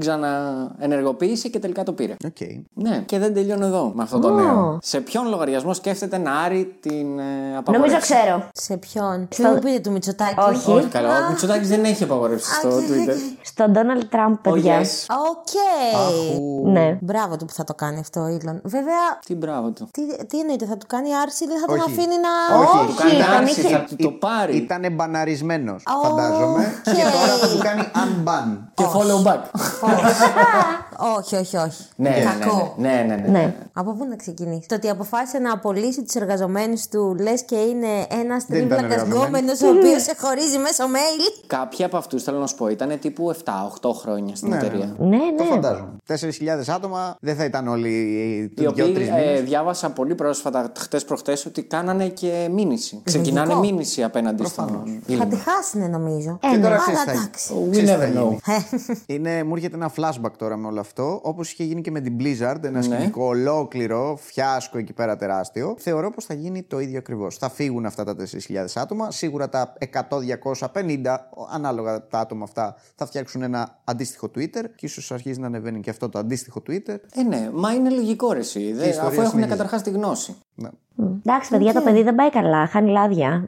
ξαναενεργοποίησε 0.77 1.47
και 1.47 1.59
τελικά 1.59 1.83
το 1.83 1.93
πήρε. 1.93 2.15
Οκ. 2.25 2.37
Ναι, 2.73 2.97
και 3.05 3.19
δεν 3.19 3.33
τελειώνω 3.33 3.65
εδώ 3.65 3.91
με 3.95 4.03
αυτό 4.03 4.19
το 4.19 4.29
νέο. 4.29 4.77
Σε 4.81 4.99
ποιον 5.01 5.27
λογαριασμό 5.29 5.73
σκέφτεται 5.73 6.17
να 6.17 6.31
άρει 6.39 6.77
την 6.79 7.19
ε, 7.19 7.23
απαγόρευση; 7.57 7.71
Νομίζω 7.71 7.97
ξέρω. 7.99 8.43
Σε 8.53 8.77
ποιον; 8.77 9.27
Μην 9.39 9.49
μου 9.53 9.59
πείτε 9.59 9.79
του 9.79 9.91
Μητσοτάκη; 9.91 10.35
Όχι. 10.49 10.71
Όχι, 10.71 10.87
καλά. 10.87 11.25
Ο 11.25 11.29
Μητσοτάκης 11.29 11.67
δεν 11.69 11.83
έχει 11.83 12.03
απαγορεύσει 12.03 12.53
στο 12.53 12.67
οκ, 12.67 12.73
Twitter. 12.73 13.15
Στον 13.41 13.73
Donald 13.73 14.15
Trump, 14.15 14.33
Oh, 14.33 14.39
παιδιά. 14.41 14.81
yes. 14.81 15.15
Οκ. 15.29 15.53
Ναι. 16.71 16.97
Μπράβο 17.01 17.37
του 17.37 17.45
που 17.45 17.53
θα 17.53 17.63
το 17.63 17.73
κάνει 17.73 17.99
αυτό 17.99 18.19
ο 18.21 18.25
Elon. 18.27 18.59
Βέβαια, 18.63 19.19
Τι 19.25 19.35
μπράβο 19.35 19.69
του. 19.69 19.87
τι, 19.91 20.25
τι 20.25 20.39
εννοείται, 20.39 20.65
θα 20.65 20.77
του 20.77 20.85
κάνει 20.87 21.09
άρση, 21.23 21.47
δεν 21.47 21.59
θα 21.59 21.65
τον 21.65 21.75
Όχι. 21.79 21.89
αφήνει 21.91 22.15
να. 22.25 22.57
Όχι. 22.59 22.87
Του 22.87 22.95
κάνει 22.95 23.11
τον 23.11 23.33
άρση, 23.37 23.59
είχε- 23.59 23.69
θα 23.69 23.83
του 23.89 23.95
το 23.95 24.11
πάρει. 24.11 24.55
Ήταν 24.57 24.85
μπαναρισμένο, 24.91 25.73
Ω, 25.73 26.07
φαντάζομαι. 26.07 26.63
οκ. 26.87 26.93
Και 26.95 27.01
τώρα 27.01 27.33
θα 27.41 27.47
του 27.47 27.57
κάνει 27.63 27.81
unban. 28.03 28.57
Και 28.73 28.83
follow 28.93 29.27
back. 29.27 29.41
Όχι, 31.17 31.35
όχι, 31.35 31.57
όχι. 31.57 31.83
Ναι, 31.95 32.09
ναι, 32.09 32.23
Κακό. 32.39 32.73
ναι, 32.77 32.89
ναι, 32.89 33.03
ναι, 33.03 33.15
ναι, 33.15 33.21
ναι. 33.21 33.27
Ναι. 33.39 33.55
Από 33.73 33.93
πού 33.93 34.05
να 34.05 34.15
ξεκινήσει; 34.15 34.67
Το 34.67 34.75
ότι 34.75 34.89
αποφάσισε 34.89 35.37
να 35.39 35.53
απολύσει 35.53 36.03
τους 36.03 36.13
εργαζομένους 36.15 36.87
του, 36.87 37.15
λες 37.19 37.43
και 37.45 37.55
είναι 37.55 37.87
ένας 38.21 38.45
Δεν 38.47 38.57
ήταν 38.65 38.77
τρεις 38.77 38.88
βλάκες 38.88 39.01
εργαζομένοι. 39.01 39.23
γκόμενος 39.25 39.61
ο 39.61 39.67
οποίος 39.69 40.01
σε 40.03 40.15
χωρίζει 40.19 40.57
μέσω 40.57 40.83
mail. 40.83 41.43
Κάποιοι 41.47 41.83
από 41.85 41.97
αυτούς, 41.97 42.23
θέλω 42.23 42.39
να 42.39 42.47
σου 42.47 42.55
πω, 42.55 42.67
ήταν 42.67 42.99
τύπου 42.99 43.29
7-8 43.29 43.93
χρόνια 43.93 44.35
στην 44.35 44.49
Ναι, 44.49 44.55
εταιρεία. 44.57 44.95
Ναι, 44.99 45.17
Το 45.37 45.43
ναι. 45.43 45.49
φαντάζομαι. 45.49 45.89
4.000 46.07 46.69
άτομα 46.75 47.17
δεν 47.19 47.35
θα 47.35 47.43
ήταν 47.43 47.67
όλοι 47.67 47.89
Οι 47.89 48.61
δύο-τρει 48.61 48.91
οποίοι 48.91 49.09
ε, 49.15 49.21
μήνες. 49.25 49.41
διάβασα 49.43 49.89
πολύ 49.89 50.15
πρόσφατα, 50.15 50.71
χτες 50.77 51.05
προχτές, 51.05 51.45
ότι 51.45 51.63
κάνανε 51.63 52.07
και 52.07 52.47
μήνυση. 52.51 53.01
Ξεκινάνε 53.03 53.53
Λογικό. 53.53 53.65
μήνυση 53.73 54.03
απέναντι 54.03 54.45
στον 54.45 54.67
Θα 54.67 54.83
Ήλιο. 55.13 55.25
τη 55.25 55.35
χάσουνε 55.35 55.87
νομίζω. 55.87 56.39
Ε, 56.41 56.47
Και 56.49 56.57
τώρα 56.57 56.69
ναι. 56.69 56.77
ξέρεις 56.81 56.99
Αλλά 56.99 57.11
τι 57.11 57.17
θα- 57.17 57.21
εντάξει. 57.21 57.53
We 57.67 57.71
ξέρεις 57.71 57.89
τι 57.89 57.95
never 57.95 57.99
θα 57.99 58.05
γίνει. 58.07 58.39
know. 58.43 58.95
Είναι, 59.05 59.43
μου 59.43 59.55
έρχεται 59.55 59.75
ένα 59.75 59.91
flashback 59.97 60.31
τώρα 60.37 60.57
με 60.57 60.67
όλο 60.67 60.79
αυτό. 60.79 61.19
Όπως 61.23 61.51
είχε 61.51 61.63
γίνει 61.63 61.81
και 61.81 61.91
με 61.91 61.99
την 62.01 62.17
Blizzard, 62.19 62.63
ένα 62.63 62.69
Ναι. 62.71 62.81
σκηνικό 62.81 63.25
ολόκληρο, 63.25 64.17
φιάσκο 64.21 64.77
εκεί 64.77 64.93
πέρα 64.93 65.15
τεράστιο. 65.15 65.75
Θεωρώ 65.77 66.11
πως 66.11 66.25
θα 66.25 66.33
γίνει 66.33 66.63
το 66.63 66.79
ίδιο 66.79 66.97
ακριβώς. 66.97 67.37
Θα 67.37 67.49
φύγουν 67.49 67.85
αυτά 67.85 68.03
τα 68.03 68.15
4.000 68.15 68.65
άτομα. 68.75 69.11
Σίγουρα 69.11 69.49
τα 69.49 69.73
100, 69.79 70.19
250, 70.21 71.29
ανάλογα 71.51 72.07
τα 72.07 72.19
άτομα 72.19 72.43
αυτά, 72.43 72.75
θα 72.95 73.05
φτιάξουν 73.05 73.41
ένα 73.41 73.79
αντίστοιχο 73.83 74.27
Twitter. 74.35 74.63
Και 74.75 74.85
ίσως 74.85 75.11
αρχίζει 75.11 75.39
να 75.39 75.45
ανεβαίνει 75.47 75.79
και 75.79 75.89
αυτό 75.89 76.09
το 76.09 76.19
αντίστοιχο 76.19 76.61
Twitter. 76.69 76.95
Ε, 77.15 77.23
ναι, 77.27 77.49
μα 77.53 77.73
είναι 77.73 77.89
λογικό 77.89 78.31
ρε 78.31 78.39
εσύ. 78.39 78.59
Δε- 78.59 78.69
ιστορία 78.69 79.01
αφού 79.01 79.05
έχουν 79.07 79.15
συνεχίζεται. 79.29 79.47
καταρχάς 79.55 79.81
τη 79.81 79.89
γνώση. 79.89 80.35
Ναι. 80.59 80.69
Εντάξει, 81.25 81.49
παιδιά, 81.49 81.73
το 81.73 81.81
παιδί 81.81 82.03
δεν 82.03 82.15
πάει 82.15 82.29
καλά. 82.29 82.67
Χάνει 82.67 82.91
λάδια. 82.91 83.45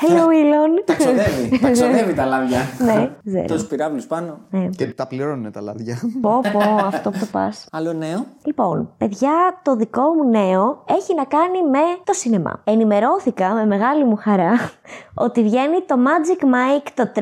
Hello, 0.00 0.24
Elon. 0.24 0.82
Τα 0.84 0.94
ξοδεύει, 0.94 1.58
τα 1.58 1.70
ξοδεύει 1.70 2.14
τα 2.14 2.24
λάδια. 2.24 2.58
ναι, 2.78 3.10
ξέρω. 3.26 3.44
Τόσου 3.46 3.66
πυράβλους 3.66 4.06
πάνω. 4.06 4.38
Και 4.76 4.86
τα 4.86 5.06
πληρώνουν 5.06 5.52
τα 5.52 5.60
λάδια. 5.60 5.98
Πω, 6.20 6.40
πω, 6.52 6.58
αυτό 6.84 7.10
που 7.10 7.18
το 7.18 7.26
πας. 7.32 7.66
Άλλο 7.72 7.92
νέο; 7.92 8.26
Λοιπόν, 8.44 8.90
παιδιά, 8.98 9.30
το 9.62 9.76
δικό 9.76 10.02
μου 10.02 10.30
νέο 10.30 10.84
έχει 10.88 11.14
να 11.14 11.24
κάνει 11.24 11.62
με 11.70 11.78
το 12.04 12.12
σινεμά. 12.12 12.60
Ενημερώθηκα 12.64 13.54
με 13.54 13.66
μεγάλη 13.66 14.04
μου 14.04 14.16
χαρά 14.16 14.52
ότι 15.14 15.42
βγαίνει 15.42 15.80
το 15.86 15.94
Magic 15.98 16.44
Mike 16.44 16.88
το 16.94 17.10
3. 17.14 17.20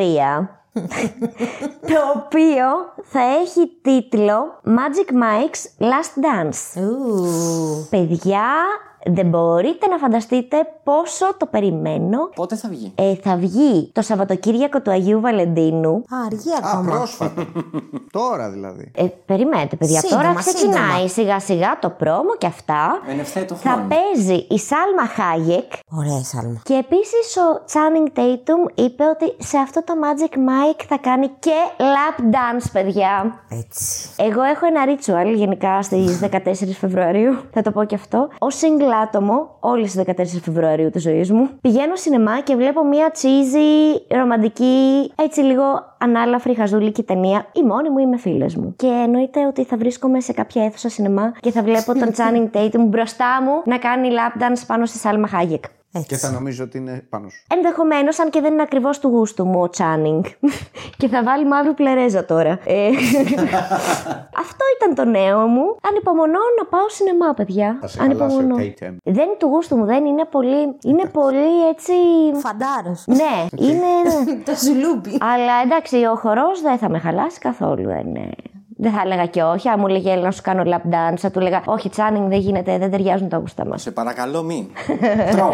Το 1.90 1.98
οποίο 2.16 2.66
θα 3.02 3.20
έχει 3.20 3.78
τίτλο 3.82 4.60
Magic 4.64 5.12
Mike's 5.12 5.84
Last 5.84 6.20
Dance. 6.24 6.82
Ου. 6.82 7.86
Παιδιά, 7.90 8.48
δεν 9.04 9.26
μπορείτε 9.26 9.86
να 9.86 9.96
φανταστείτε 9.98 10.56
πόσο 10.84 11.34
το 11.36 11.46
περιμένω. 11.46 12.28
Πότε 12.34 12.56
θα 12.56 12.68
βγει; 12.68 12.92
Ε, 12.94 13.14
θα 13.14 13.36
βγει 13.36 13.90
το 13.92 14.02
Σαββατοκύριακο 14.02 14.80
του 14.82 14.90
Αγίου 14.90 15.20
Βαλεντίνου. 15.20 15.90
Α, 15.94 16.16
αργεί 16.26 16.50
Α, 16.50 16.58
ακόμα. 16.64 16.90
πρόσφατα. 16.96 17.46
Τώρα 18.18 18.50
δηλαδή. 18.50 18.90
Ε, 18.94 19.04
περιμένετε, 19.26 19.76
παιδιά. 19.76 20.00
Σύντομα, 20.00 20.22
Τώρα 20.22 20.34
ξεκινάει 20.34 20.72
σύντομα. 21.08 21.08
σιγά 21.08 21.40
σιγά 21.40 21.78
το 21.80 21.90
πρόμο 21.90 22.36
και 22.38 22.46
αυτά. 22.46 23.00
Εν 23.08 23.18
ευθέτω 23.18 23.54
Θα 23.54 23.70
χρόνο. 23.70 23.86
παίζει 23.88 24.46
η 24.50 24.58
Σάλμα 24.58 25.06
Χάγεκ. 25.06 25.72
Ωραία, 25.90 26.22
Σάλμα. 26.22 26.60
Και 26.62 26.74
επίσης 26.74 27.36
ο 27.36 27.64
Channing 27.72 28.18
Tatum 28.18 28.70
είπε 28.74 29.04
ότι 29.04 29.44
σε 29.44 29.58
αυτό 29.58 29.82
το 29.84 29.92
Magic 30.04 30.34
Mike 30.34 30.80
θα 30.88 30.98
κάνει 30.98 31.28
και 31.38 31.54
lap 31.78 32.20
dance, 32.22 32.66
παιδιά. 32.72 33.40
Έτσι. 33.48 34.08
Εγώ 34.16 34.42
έχω 34.42 34.66
ένα 34.66 34.82
ritual 34.86 35.34
γενικά 35.36 35.82
στις 35.82 36.20
14 36.22 36.36
Φεβρουαρίου, 36.80 37.36
θα 37.52 37.62
το 37.62 37.70
πω 37.70 37.84
και 37.84 37.94
αυτό. 37.94 38.18
Ω 38.18 38.46
single 38.60 38.95
άτομο, 39.02 39.56
όλες 39.60 39.92
τις 39.92 40.04
14 40.06 40.40
Φεβρουαρίου 40.42 40.90
της 40.90 41.02
ζωής 41.02 41.30
μου, 41.32 41.48
πηγαίνω 41.60 41.96
σινεμά 41.96 42.40
και 42.40 42.56
βλέπω 42.56 42.84
μια 42.84 43.12
cheesy, 43.14 44.00
ρομαντική, 44.16 45.12
έτσι 45.16 45.40
λίγο 45.40 45.64
ανάλαφρη 45.98 46.54
χαζούλικη 46.54 47.02
ταινία. 47.02 47.46
Η 47.52 47.62
μόνη 47.62 47.90
μου 47.90 47.98
ή 47.98 48.06
με 48.06 48.16
φίλες 48.16 48.56
μου. 48.56 48.74
Και 48.76 48.86
εννοείται 48.86 49.46
ότι 49.46 49.64
θα 49.64 49.76
βρίσκομαι 49.76 50.20
σε 50.20 50.32
κάποια 50.32 50.64
αίθουσα 50.64 50.88
σινεμά 50.88 51.32
και 51.40 51.50
θα 51.50 51.62
βλέπω 51.62 51.92
τον 51.92 52.10
Channing 52.16 52.56
Tatum 52.56 52.84
μπροστά 52.86 53.42
μου 53.42 53.62
να 53.64 53.78
κάνει 53.78 54.08
lap 54.10 54.42
dance 54.42 54.62
πάνω 54.66 54.86
στη 54.86 54.98
Σάλμα 54.98 55.28
Χάγεκ. 55.28 55.64
Έτσι. 55.96 56.06
Και 56.08 56.16
θα 56.16 56.30
νομίζω 56.30 56.64
ότι 56.64 56.78
είναι 56.78 57.06
πάνω 57.08 57.28
σου. 57.28 57.44
Ενδεχομένως, 57.54 58.18
αν 58.18 58.30
και 58.30 58.40
δεν 58.40 58.52
είναι 58.52 58.62
ακριβώς 58.62 58.98
του 58.98 59.08
γούστου 59.08 59.44
μου 59.46 59.60
ο 59.60 59.68
Τσάνινγκ. 59.68 60.24
και 60.98 61.08
θα 61.08 61.22
βάλει 61.22 61.46
μαύρη 61.46 61.72
πλερέζα 61.72 62.24
τώρα. 62.24 62.58
Ε, 62.64 62.88
Αυτό 64.44 64.64
ήταν 64.76 64.94
το 64.94 65.04
νέο 65.04 65.46
μου. 65.46 65.76
Ανυπομονώ 65.88 66.38
να 66.58 66.64
πάω 66.64 66.88
σινεμά, 66.88 67.34
παιδιά. 67.34 67.78
Θα 67.80 67.86
σε 67.88 67.98
χαλάσει 67.98 68.20
ο 68.22 68.24
Ανυπομονώ. 68.24 68.56
Tatum. 68.56 68.96
Δεν 69.02 69.24
είναι 69.24 69.36
του 69.38 69.46
γούστου 69.46 69.76
μου, 69.76 69.84
δεν 69.84 70.04
είναι 70.04 70.24
πολύ. 70.24 70.76
Είναι 70.84 71.04
πολύ 71.12 71.68
έτσι. 71.68 71.92
Φαντάρος. 72.34 73.04
ναι, 73.06 73.46
είναι. 73.66 73.86
το 74.46 74.52
σουλούπι. 74.64 75.18
Αλλά 75.20 75.52
εντάξει, 75.64 75.96
ο 76.04 76.14
χορός 76.16 76.60
δεν 76.60 76.78
θα 76.78 76.88
με 76.88 76.98
χαλάσει 76.98 77.38
καθόλου. 77.38 77.86
Δεν, 77.86 78.06
είναι- 78.06 78.30
δεν 78.76 78.92
θα 78.92 79.00
έλεγα 79.04 79.26
και 79.26 79.42
όχι. 79.42 79.68
Αν 79.68 79.80
μου 79.80 79.86
λέγε 79.86 80.10
«Έλα 80.12 80.22
να 80.22 80.30
σου 80.30 80.42
κάνω 80.42 80.62
lap 80.66 80.94
dance, 80.94 81.16
θα 81.16 81.30
του 81.30 81.40
λέγα 81.40 81.62
Όχι, 81.66 81.88
Channing 81.88 82.28
δεν 82.28 82.38
γίνεται, 82.40 82.78
δεν 82.78 82.90
ταιριάζουν 82.90 83.28
τα 83.28 83.36
γούστα 83.36 83.66
μας. 83.66 83.82
Σε 83.82 83.90
παρακαλώ 83.90 84.42
μην. 84.42 84.66
Τρώω. 85.32 85.50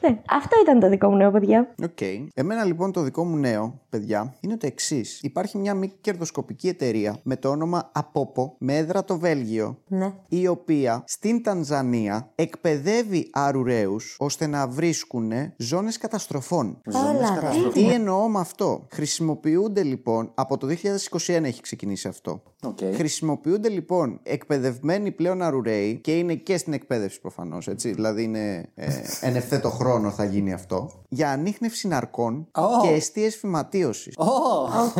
ναι, 0.00 0.18
αυτό 0.30 0.56
ήταν 0.62 0.80
το 0.80 0.88
δικό 0.88 1.08
μου 1.10 1.16
νέο, 1.16 1.30
παιδιά. 1.30 1.74
Οκ. 1.82 2.00
Εμένα 2.34 2.64
λοιπόν 2.64 2.92
το 2.92 3.00
δικό 3.02 3.24
μου 3.24 3.36
νέο, 3.36 3.80
παιδιά, 3.90 4.34
είναι 4.40 4.56
το 4.56 4.66
εξής. 4.66 5.20
Υπάρχει 5.22 5.58
μια 5.58 5.74
μη 5.74 5.92
κερδοσκοπική 6.00 6.68
εταιρεία 6.68 7.16
με 7.22 7.36
το 7.36 7.48
όνομα 7.48 7.90
Apopo, 7.94 8.50
με 8.58 8.76
έδρα 8.76 9.04
το 9.04 9.18
Βέλγιο, 9.18 9.78
Ναι. 9.86 10.12
η 10.28 10.46
οποία 10.46 11.02
στην 11.06 11.42
Τανζανία 11.42 12.28
εκπαιδεύει 12.34 13.30
αρουραίους 13.32 14.16
ώστε 14.18 14.46
να 14.46 14.66
βρίσκουν 14.68 15.32
ζώνες 15.56 15.98
καταστροφών. 15.98 16.80
Έλα, 16.84 17.38
ρε. 17.40 17.70
Τι 17.72 17.90
εννοώ 17.92 18.28
με 18.28 18.40
αυτό; 18.40 18.86
Χρησιμοποιούνται 18.90 19.82
λοιπόν, 19.82 20.30
από 20.34 20.56
το 20.58 20.66
2021 20.66 21.49
έχει 21.50 21.60
ξεκινήσει 21.60 22.08
αυτό. 22.08 22.42
Οκ. 22.62 22.78
Χρησιμοποιούνται 22.94 23.68
λοιπόν 23.68 24.20
εκπαιδευμένοι 24.22 25.10
πλέον 25.10 25.42
αρουραίοι 25.42 25.94
και 26.02 26.18
είναι 26.18 26.34
και 26.34 26.56
στην 26.58 26.72
εκπαίδευση 26.72 27.20
προφανώς, 27.20 27.68
έτσι. 27.68 27.92
Δηλαδή 27.92 28.22
είναι 28.22 28.68
ε, 28.74 28.86
εν 29.20 29.36
ευθέτω 29.36 29.70
χρόνω 29.70 30.10
θα 30.10 30.24
γίνει 30.24 30.52
αυτό. 30.52 30.90
Για 31.08 31.30
ανίχνευση 31.30 31.88
ναρκών 31.88 32.48
Ω. 32.54 32.62
και 32.82 32.88
εστίες 32.94 33.36
φυματίωσης. 33.36 34.16
Ω, 34.18 34.24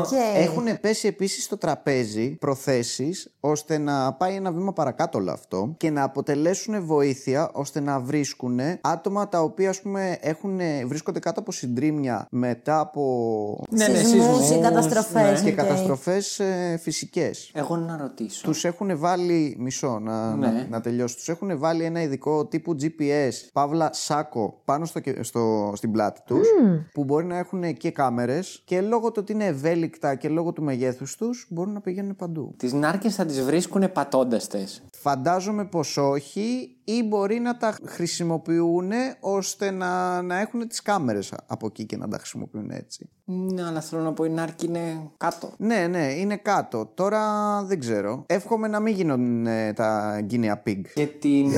Οκ. 0.01 0.07
Έχουν 0.35 0.81
πέσει 0.81 1.07
επίσης 1.09 1.45
στο 1.45 1.57
τραπέζι 1.59 2.31
προθέσεις 2.31 3.33
ώστε 3.41 3.79
να 3.79 4.13
πάει 4.13 4.35
ένα 4.35 4.53
βήμα 4.53 4.73
παρακάτω 4.73 5.19
όλο 5.19 5.31
αυτό 5.33 5.75
και 5.77 5.91
να 5.91 6.03
αποτελέσουν 6.03 6.85
βοήθεια 6.85 7.51
ώστε 7.53 7.81
να 7.81 8.01
βρίσκουν 8.01 8.61
άτομα 8.81 9.29
τα 9.29 9.41
οποία 9.43 9.69
ας 9.71 9.81
πούμε 9.81 10.19
έχουν, 10.21 10.61
βρίσκονται 10.87 11.19
κάτω 11.19 11.41
από 11.41 11.53
συντρίμμια 11.53 12.27
μετά 12.31 12.81
από 12.81 13.65
Ναι, 13.71 13.89
ναι, 13.89 13.99
Σεισμούς 13.99 14.37
σεισμούς, 14.37 14.51
ή 14.51 14.61
καταστροφές. 14.61 15.43
ναι. 15.43 15.51
και 15.51 15.61
Οκ. 15.61 15.67
καταστροφές 15.67 16.39
ε, 16.39 16.79
φυσικές. 16.83 17.50
Εγώ 17.53 17.77
να 17.77 17.97
ρωτήσω. 17.97 18.47
Τους 18.47 18.65
έχουν 18.65 18.99
βάλει, 18.99 19.57
μισό 19.59 19.99
να, 19.99 20.35
Ναι. 20.37 20.47
να, 20.47 20.67
να 20.69 20.81
τελειώσω, 20.81 21.17
τους 21.17 21.29
έχουν 21.29 21.59
βάλει 21.59 21.85
ένα 21.85 22.03
ειδικό 22.03 22.47
τύπου 22.47 22.77
GPS, 22.81 23.31
παύλα 23.53 23.91
σάκο, 23.93 24.61
πάνω 24.65 24.85
στο, 24.85 25.01
κε- 25.01 25.25
στο, 25.25 25.73
στην 25.77 25.93
πλάτη 25.93 26.21
τους, 26.25 26.49
που 26.93 27.05
μπορεί 27.05 27.25
να 27.27 27.37
έχουν 27.39 27.77
και 27.77 27.91
κάμερες 27.91 28.63
και 28.65 28.81
λόγω 28.81 29.07
του 29.11 29.19
ότι 29.23 29.33
είναι 29.33 29.45
ευέλικτα 29.47 30.15
και 30.15 30.29
λόγω 30.29 30.53
του 30.53 30.63
μεγέθους 30.63 31.17
τους 31.17 31.47
μπορούν 31.51 31.73
να 31.73 31.81
πηγαίνουν 31.81 32.17
παντού. 32.17 32.55
Τις 32.57 32.73
νάρκες 32.73 33.15
θα 33.15 33.25
τις 33.25 33.43
βρίσκουν 33.43 33.93
πατώντας 33.93 34.47
τες. 34.47 34.83
Φαντάζομαι 34.97 35.65
πως 35.65 35.97
όχι 35.97 36.77
ή 36.97 37.03
μπορεί 37.03 37.39
να 37.39 37.57
τα 37.57 37.77
χρησιμοποιούν 37.85 38.91
ώστε 39.21 39.71
να, 39.71 40.23
να 40.23 40.41
έχουν 40.41 40.69
τις 40.69 40.83
κάμερες 40.83 41.33
από 41.47 41.67
εκεί 41.67 41.85
και 41.85 41.97
να 41.97 42.09
τα 42.09 42.19
χρησιμοποιούν 42.19 42.71
έτσι. 42.71 43.09
Ναι, 43.25 43.63
αλλά 43.63 43.81
θέλω 43.81 44.03
να 44.03 44.13
πω 44.13 44.25
η 44.25 44.29
νάρκη 44.29 44.67
είναι 44.67 45.11
κάτω. 45.17 45.53
Ναι, 45.57 45.87
ναι, 45.87 46.13
είναι 46.13 46.37
κάτω. 46.37 46.91
Τώρα 46.95 47.23
δεν 47.63 47.81
ξέρω. 47.81 48.25
Εύχομαι 48.27 48.69
να 48.69 48.81
μην 48.81 48.95
γίνονται 48.95 49.73
τα 49.77 50.21
guinea 50.31 50.55
pig. 50.67 50.81
Και 50.95 51.07
την, 51.07 51.53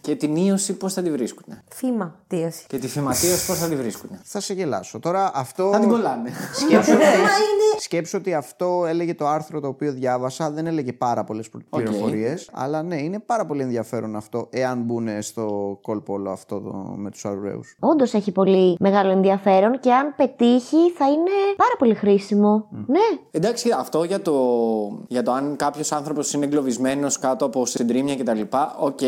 και 0.00 0.16
την 0.16 0.36
ίωση 0.36 0.72
πώς 0.72 0.92
θα 0.92 1.02
τη 1.02 1.10
βρίσκουν. 1.10 1.54
Φήμα, 1.70 2.24
τίωση. 2.26 2.64
Και 2.66 2.78
τη 2.78 2.88
φυματίωση 2.88 3.46
πώς 3.46 3.58
θα 3.58 3.68
τη 3.68 3.76
βρίσκουν. 3.76 4.10
Θα 4.22 4.40
σε 4.40 4.54
γελάσω. 4.54 4.98
Τώρα 4.98 5.30
αυτό. 5.34 5.70
Θα 5.72 5.78
την 5.78 5.88
κολλάνε. 5.88 6.30
Σκέψου 6.54 6.92
ότι, 6.92 7.04
σκέψου 7.80 8.18
ότι 8.18 8.34
αυτό 8.34 8.84
έλεγε 8.86 9.14
το 9.14 9.26
άρθρο 9.26 9.60
το 9.60 9.68
οποίο 9.68 9.92
διάβασα. 9.92 10.50
Δεν 10.50 10.66
έλεγε 10.66 10.92
πάρα 10.92 11.24
πολλές 11.24 11.48
πληροφορίες. 11.70 12.50
Αλλά 12.52 12.82
ναι, 12.82 13.02
είναι 13.02 13.18
πάρα 13.18 13.44
πολύ 13.46 13.62
ενδιαφέρον 13.62 14.16
αυτό 14.16 14.48
εάν 14.60 14.82
μπουν 14.82 15.08
στο 15.22 15.78
κόλπο 15.82 16.12
όλο 16.12 16.30
αυτό 16.30 16.60
το, 16.60 16.94
με 16.96 17.10
τους 17.10 17.24
αρουραίου. 17.24 17.60
Όντως 17.78 18.14
έχει 18.14 18.32
πολύ 18.32 18.76
μεγάλο 18.80 19.10
ενδιαφέρον 19.10 19.80
και 19.80 19.92
αν 19.92 20.14
πετύχει 20.16 20.90
θα 20.96 21.06
είναι 21.06 21.30
πάρα 21.56 21.74
πολύ 21.78 21.94
χρήσιμο. 21.94 22.68
Ναι. 22.86 23.18
Εντάξει, 23.30 23.70
αυτό 23.78 24.04
για 24.04 24.22
το, 24.22 24.34
για 25.08 25.22
το 25.22 25.32
αν 25.32 25.56
κάποιος 25.56 25.92
άνθρωπος 25.92 26.32
είναι 26.32 26.44
εγκλωβισμένος 26.44 27.18
κάτω 27.18 27.44
από 27.44 27.66
συντρίμμια 27.66 28.16
κτλ. 28.16 28.40
Οκ, 28.80 29.00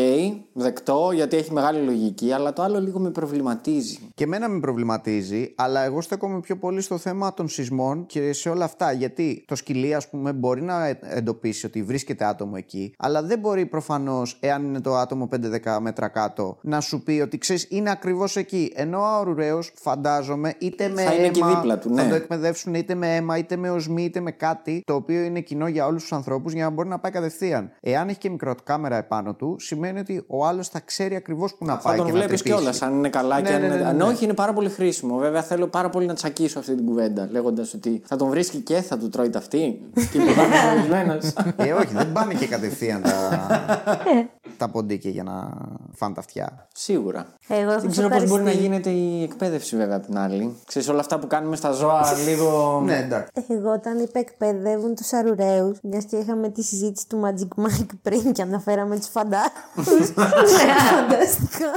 δεκτό 0.53 1.11
γιατί 1.13 1.37
έχει 1.37 1.53
μεγάλη 1.53 1.79
λογική, 1.85 2.31
αλλά 2.31 2.53
το 2.53 2.61
άλλο 2.61 2.79
λίγο 2.79 2.99
με 2.99 3.09
προβληματίζει. 3.09 3.99
Και 4.15 4.23
εμένα 4.23 4.49
με 4.49 4.59
προβληματίζει, 4.59 5.53
αλλά 5.57 5.83
εγώ 5.83 6.01
στέκομαι 6.01 6.39
πιο 6.39 6.57
πολύ 6.57 6.81
στο 6.81 6.97
θέμα 6.97 7.33
των 7.33 7.47
σεισμών 7.47 8.05
και 8.05 8.33
σε 8.33 8.49
όλα 8.49 8.65
αυτά. 8.65 8.91
Γιατί 8.91 9.43
το 9.47 9.55
σκυλί, 9.55 9.93
ας 9.95 10.09
πούμε, 10.09 10.33
μπορεί 10.33 10.61
να 10.61 10.87
εντοπίσει 11.01 11.65
ότι 11.65 11.83
βρίσκεται 11.83 12.25
άτομο 12.25 12.53
εκεί, 12.55 12.93
αλλά 12.97 13.21
δεν 13.23 13.39
μπορεί 13.39 13.65
προφανώς, 13.65 14.37
εάν 14.39 14.63
είναι 14.63 14.81
το 14.81 14.95
άτομο 14.95 15.29
500 15.35 15.42
5-10 15.65 15.77
μέτρα 15.81 16.07
κάτω 16.07 16.57
να 16.61 16.79
σου 16.79 17.03
πει 17.03 17.19
ότι 17.23 17.37
ξέρεις 17.37 17.65
είναι 17.69 17.89
ακριβώς 17.91 18.35
εκεί. 18.35 18.71
Ενώ 18.75 18.99
ο 18.99 19.05
αρουραίος, 19.19 19.59
φαντάζομαι, 19.73 20.53
είτε 20.57 20.87
με 20.87 21.01
Θα 21.01 21.13
είναι 21.13 21.25
αίμα. 21.25 21.27
εκεί 21.27 21.43
δίπλα 21.55 21.77
του, 21.77 21.95
Θα 21.95 22.03
ναι. 22.03 22.09
το 22.09 22.15
εκπαιδεύσουν 22.15 22.73
είτε 22.73 22.95
με 22.95 23.15
αίμα, 23.15 23.37
είτε 23.37 23.55
με 23.55 23.69
οσμή, 23.69 24.03
είτε 24.03 24.19
με 24.19 24.31
κάτι 24.31 24.83
το 24.85 24.93
οποίο 24.93 25.21
είναι 25.21 25.39
κοινό 25.39 25.67
για 25.67 25.85
όλους 25.85 26.01
τους 26.01 26.11
ανθρώπους 26.11 26.53
για 26.53 26.63
να 26.63 26.69
μπορεί 26.69 26.89
να 26.89 26.99
πάει 26.99 27.11
κατευθείαν. 27.11 27.71
Εάν 27.81 28.09
έχει 28.09 28.17
και 28.17 28.29
μικροκάμερα 28.29 28.95
επάνω 28.97 29.33
του, 29.33 29.55
σημαίνει 29.59 29.99
ότι 29.99 30.23
ο 30.27 30.45
άλλος 30.45 30.67
θα 30.69 30.79
ξέρει 30.79 31.15
ακριβώς 31.15 31.55
που 31.55 31.65
να 31.65 31.73
Θα 31.73 31.79
πάει 31.81 31.97
τον 31.97 32.05
και 32.05 32.11
να 32.11 32.17
βλέπεις 32.17 32.41
τρυπήσει. 32.41 32.55
κιόλας 32.61 32.81
αν 32.81 32.93
είναι 32.93 33.09
καλά 33.09 33.41
και 33.41 33.49
Ναι, 33.49 33.55
αν 33.55 33.59
ναι, 33.61 33.65
είναι. 33.67 33.75
ναι, 33.75 33.81
ναι, 33.81 33.87
Αν 33.89 33.95
ναι. 33.95 34.03
όχι, 34.03 34.23
είναι 34.23 34.33
πάρα 34.33 34.53
πολύ 34.53 34.69
χρήσιμο. 34.69 35.17
Βέβαια, 35.17 35.41
θέλω 35.43 35.67
πάρα 35.67 35.89
πολύ 35.89 36.05
να 36.05 36.13
τσακίσω 36.13 36.59
αυτή 36.59 36.75
την 36.75 36.85
κουβέντα 36.85 37.27
λέγοντας 37.31 37.73
ότι 37.73 38.01
θα 38.05 38.15
τον 38.15 38.29
βρίσκει 38.29 38.57
και 38.57 38.81
θα 38.81 38.97
του 38.97 39.09
τρώει 39.09 39.29
ταυτή. 39.29 39.81
Και 39.93 40.19
που 40.25 40.31
θα 40.33 40.43
είναι 40.43 40.55
ορισμένος. 40.77 41.33
Ε, 41.55 41.71
όχι, 41.73 41.93
δεν 41.93 42.11
πάνε 42.11 42.33
και 42.33 42.47
κατευθείαν 42.47 43.01
τα, 43.01 43.39
τα 44.57 44.69
ποντίκια 44.69 45.11
για 45.11 45.22
να 45.23 45.49
φάνε 45.95 46.13
τα 46.13 46.19
αυτιά. 46.19 46.67
Σίγουρα. 46.73 47.25
Εγώ 47.47 47.71
θα 47.71 47.79
Δεν 47.79 47.91
ξέρω 47.91 48.07
πώς 48.09 48.17
μπορεί 48.27 48.43
να 48.43 48.49
ευχαριστεί. 48.49 48.61
γίνεται 48.63 48.89
η 48.89 49.23
εκπαίδευση, 49.23 49.75
βέβαια, 49.77 49.95
απ' 49.95 50.05
την 50.05 50.17
άλλη. 50.17 50.55
Ξέρεις, 50.65 50.89
όλα 50.89 50.99
αυτά 50.99 51.19
που 51.19 51.27
κάνουμε 51.27 51.55
στα 51.55 51.71
ζώα 51.71 52.13
λίγο. 52.27 52.81
Ναι, 52.85 52.97
εντάξει. 52.97 53.31
Εγώ 53.49 53.71
όταν 53.71 53.99
είπα 53.99 54.19
εκπαιδεύουν 54.19 54.95
τους 54.95 55.13
αρουραίους, 55.13 55.77
μιας 55.83 56.03
και 56.05 56.15
είχαμε 56.15 56.49
τη 56.49 56.63
συζήτηση 56.63 57.07
του 57.07 57.21
Magic 57.25 57.63
Mike 57.63 57.89
πριν 58.01 58.31
και 58.31 58.41
αναφέραμε 58.41 58.95
τους 58.97 59.07
φαντάρους. 59.07 59.51
Φανταστικά. 60.93 61.71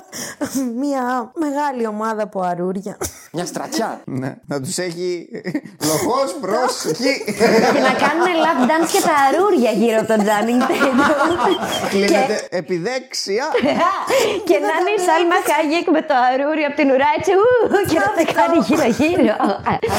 Μια 0.76 1.30
μεγάλη 1.34 1.86
ομάδα 1.86 2.22
από 2.22 2.40
αρούρια. 2.40 2.96
Μια 3.32 3.46
στρατιά. 3.46 4.00
Ναι, 4.04 4.36
να 4.46 4.60
τους 4.60 4.78
έχει 4.78 5.28
λοχός 5.84 6.36
προσοχή. 6.40 7.24
και 7.74 7.80
να 7.80 7.92
κάνουν 8.04 8.26
lap 8.44 8.60
dance 8.70 8.88
και 8.92 9.00
τα 9.02 9.12
αρούρια 9.28 9.70
γύρω 9.70 9.98
από 9.98 10.06
τον 10.06 10.18
Τζάνινγκ 10.24 10.60
Κλείνεται 11.90 12.48
επιδέξια. 13.44 13.88
και 14.48 14.56
να 14.66 14.72
είναι 14.78 14.92
η 14.98 15.00
Σάλμα 15.06 15.38
Χάγεκ 15.48 15.86
με 15.96 16.02
το 16.08 16.14
αρούρι 16.30 16.62
από 16.68 16.76
την 16.80 16.88
ουρά 16.94 17.10
έτσι 17.18 17.32
ου, 17.40 17.46
και 17.90 17.98
να 18.04 18.10
τα 18.16 18.24
κάνει 18.38 18.56
γύρω-γύρω. 18.68 19.36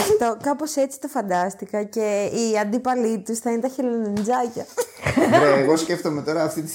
Αυτό 0.01 0.27
κάπως 0.48 0.72
έτσι 0.75 0.96
το 1.03 1.08
φαντάστηκα 1.08 1.79
και 1.96 2.08
οι 2.38 2.58
αντίπαλοι 2.63 3.12
τους 3.25 3.39
θα 3.39 3.50
είναι 3.51 3.62
τα 3.65 3.72
χελονιτζάκια. 3.75 4.65
Βρε, 5.29 5.50
εγώ 5.62 5.77
σκέφτομαι 5.77 6.22
τώρα 6.22 6.44
αυτή 6.44 6.62
τη... 6.62 6.72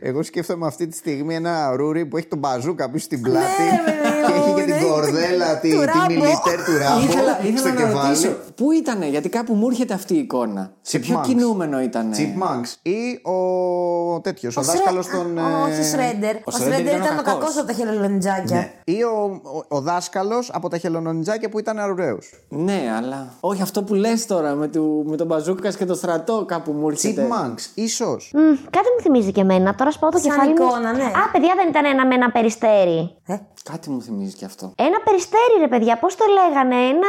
Εγώ 0.00 0.22
σκέφτομαι 0.22 0.66
αυτή 0.66 0.86
τη 0.86 0.96
στιγμή 0.96 1.34
ένα 1.34 1.76
ρούρι 1.76 2.06
που 2.06 2.16
έχει 2.16 2.26
τον 2.26 2.38
μπαζούκα 2.38 2.90
πίσω 2.90 3.04
στην 3.04 3.20
πλάτη 3.20 3.62
Ναι, 3.62 3.92
ρε, 3.92 4.26
και 4.26 4.32
έχει 4.38 4.54
και 4.54 4.72
ναι, 4.72 4.78
την 4.78 4.88
κορδέλα, 4.88 5.58
τη, 5.58 5.70
του 5.70 5.78
τη 5.78 5.84
Ράμπο. 5.84 6.06
μιλιτέρ 6.08 6.64
του 6.64 6.76
Ράμπο 6.78 7.00
ήθελα 7.04 7.38
στο 7.40 7.48
ήθελα 7.48 7.90
να 7.92 8.02
ρωτήσω, 8.02 8.28
κεφάλι. 8.28 8.36
πού 8.54 8.72
ήτανε, 8.72 9.08
γιατί 9.08 9.28
κάπου 9.28 9.54
μου 9.54 9.66
έρχεται 9.70 9.94
αυτή 9.94 10.14
η 10.14 10.18
εικόνα. 10.18 10.72
Σε 10.80 10.98
ποιο 10.98 11.18
Chipmunks. 11.18 11.22
κινούμενο 11.26 11.80
ήτανε; 11.80 12.16
Chipmunks 12.18 12.74
ή 12.82 13.20
ο 13.22 14.20
τέτοιος, 14.20 14.56
ο 14.56 14.62
δάσκαλος 14.62 15.06
των. 15.08 15.38
ε, 15.38 15.40
Όχι, 15.40 15.80
ο 15.80 15.84
Σρέντερ. 15.84 16.36
Ο 16.36 16.40
Shredder 16.46 16.52
Σρέντερ 16.60 16.80
ήταν 16.80 17.00
ο 17.00 17.04
ήταν 17.04 17.18
ο 17.18 17.22
κακός. 17.22 17.38
κακός 17.38 17.56
από 17.56 17.66
τα 17.66 17.72
χελονιτζάκια. 17.72 18.56
Ναι. 18.56 18.72
Ή 18.84 19.02
ο, 19.02 19.40
ο, 19.68 19.76
ο 19.76 19.80
δάσκαλος 19.80 20.50
από 20.52 20.68
τα 20.68 20.78
χελονονιτζάκια 20.78 21.48
που 21.48 21.58
ήταν 21.58 21.78
αρουραίος. 21.78 22.32
Ναι, 22.48 22.82
αλλά. 22.96 23.34
Όχι 23.40 23.62
αυτό 23.62 23.82
που 23.82 23.94
λες 23.94 24.26
τώρα 24.26 24.54
με, 24.54 24.68
του, 24.68 25.04
με 25.08 25.16
τον 25.16 25.26
Μπαζούκας 25.26 25.76
και 25.76 25.84
το 25.84 25.94
στρατό, 25.94 26.44
κάπου 26.48 26.72
μου 26.72 26.88
έρχεται. 26.88 27.26
Chipmunks, 27.28 27.70
ίσως. 27.74 28.30
Μμ, 28.34 28.40
Κάτι 28.70 28.86
μου 28.96 29.02
θυμίζει 29.02 29.32
και 29.32 29.41
εμένα. 29.42 29.74
Τώρα 29.74 29.90
σπάω 29.90 30.10
το 30.10 30.18
Σαν 30.18 30.30
κεφάλι 30.30 30.48
μου. 30.48 30.64
εικόνα, 30.66 30.92
ναι. 30.92 31.02
Α, 31.04 31.30
παιδιά, 31.32 31.54
δεν 31.56 31.68
ήταν 31.68 31.84
ένα 31.84 32.06
με 32.06 32.14
ένα 32.14 32.30
περιστέρι. 32.30 33.16
Ε, 33.26 33.36
Κάτι 33.70 33.90
μου 33.90 34.02
θυμίζει 34.02 34.34
και 34.34 34.44
αυτό. 34.44 34.72
Ένα 34.76 35.00
περιστέρι, 35.04 35.54
ρε 35.60 35.68
παιδιά, 35.68 35.98
πώς 35.98 36.14
το 36.16 36.24
λέγανε. 36.38 36.74
Ένα. 36.74 37.08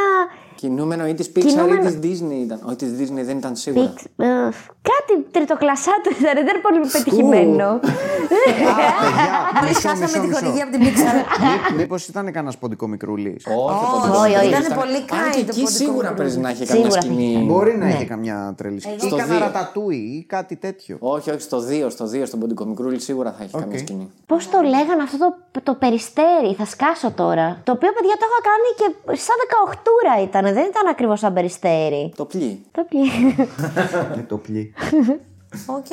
Κινούμενο 0.54 1.06
ή 1.06 1.14
της 1.14 1.28
Pixar 1.36 1.40
Κινούμενο- 1.46 1.88
ή 1.88 1.94
της 1.98 2.20
Disney 2.22 2.32
ήταν. 2.44 2.60
Όχι, 2.64 2.76
της 2.76 2.88
Disney 3.00 3.22
δεν 3.24 3.36
ήταν 3.38 3.56
σίγουρα. 3.56 3.86
Πιτ- 3.86 4.20
ε, 4.20 4.26
κάτι 4.90 5.22
τριτοκλασσά 5.30 5.92
του 6.02 6.10
ήταν, 6.20 6.34
δεν 6.34 6.46
ήταν 6.46 6.60
πολύ 6.62 6.78
πετυχημένο. 6.92 7.80
Μόλι 9.60 9.74
χάσαμε 9.74 10.06
τη 10.26 10.34
χορηγία 10.34 10.64
από 10.64 10.72
την 10.76 10.82
Pixar. 10.84 11.74
Μήπως 11.76 12.08
ήταν 12.08 12.32
κανένας 12.32 12.58
ποντικό 12.58 12.86
μικρούλη. 12.86 13.28
Όχι, 13.28 13.58
Όχι, 13.58 13.84
ποντικό. 13.90 14.18
όχι, 14.20 14.48
ήταν 14.48 14.60
όχι. 14.62 14.74
πολύ 14.74 14.96
Αν 14.96 15.04
και 15.04 15.14
kind 15.14 15.32
το 15.32 15.38
εκεί 15.38 15.46
ποντικό 15.46 15.68
σίγουρα 15.70 16.08
μικρούλι. 16.08 16.14
πρέπει 16.30 16.40
να 16.40 16.48
έχει 16.48 16.66
καμιά 16.66 16.82
Σίγουρα. 16.82 17.00
σκηνή. 17.00 17.44
Μπορεί 17.46 17.76
να 17.78 17.88
είχε 17.88 18.04
καμιά 18.04 18.54
τρελή 18.56 18.80
σκηνή. 18.80 18.96
Ή 18.96 18.98
Στο 19.00 19.16
κανένα 19.16 19.36
δύο. 19.38 19.44
ρατατούι 19.46 19.96
ή 19.96 20.24
κάτι 20.28 20.56
τέτοιο. 20.56 20.96
Όχι, 21.00 21.30
όχι, 21.30 21.40
στο 21.40 21.60
2, 21.60 21.90
στο 21.90 22.06
2, 22.06 22.26
στον 22.26 22.40
ποντικό 22.40 22.64
μικρούλι 22.64 23.00
σίγουρα 23.00 23.34
θα 23.38 23.42
έχει 23.44 23.52
καμιά 23.58 23.78
σκηνή. 23.78 24.10
Πώς 24.26 24.48
το 24.50 24.60
λέγανε 24.60 25.02
αυτό 25.02 25.16
το, 25.52 25.60
το 25.62 25.74
περιστέρι, 26.44 26.54
θα 26.54 26.64
σκάσω 26.64 27.10
τώρα. 27.10 27.60
Το 27.64 27.72
οποίο, 27.72 27.92
παιδιά, 27.92 28.16
το 28.20 28.26
είχα 28.28 28.40
κάνει 28.50 28.68
και 28.78 29.16
σαν 29.16 29.36
18 30.22 30.22
ήταν, 30.22 30.54
δεν 30.54 30.66
ήταν 30.68 30.86
ακριβώς 30.88 31.18
σαν 31.18 31.32
περιστέρι. 31.32 32.12
Το 32.16 32.24
πλοίο. 32.24 32.58
Το 32.70 32.84
πλή. 32.88 33.36
Με 34.16 34.24
το 34.28 34.38
πλή. 34.38 34.74
Οκ. 35.66 35.86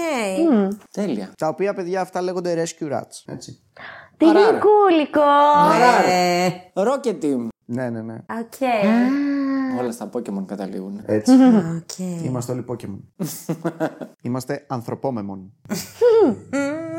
Τέλεια. 0.92 1.32
Τα 1.38 1.48
οποία 1.48 1.74
παιδιά 1.74 2.02
αυτά 2.02 2.22
λέγονται 2.22 2.64
rescue 2.64 2.92
rats. 2.94 3.24
Έτσι. 3.26 3.60
Τι 4.18 4.26
γλυκούλικο! 4.26 5.22
Ε, 6.08 6.50
Rocket 6.74 7.24
Team. 7.24 7.48
Ναι, 7.66 7.90
ναι, 7.90 8.02
ναι. 8.02 8.14
Οκ. 8.14 8.54
Όλα 9.80 9.92
στα 9.92 10.10
Pokémon 10.14 10.46
καταλήγουν. 10.46 11.02
Έτσι. 11.06 11.32
Οκ. 11.78 11.98
Είμαστε 12.24 12.52
όλοι 12.52 12.66
Pokémon. 12.68 13.26
Είμαστε 14.22 14.66
ανθρωπόμον. 14.68 15.54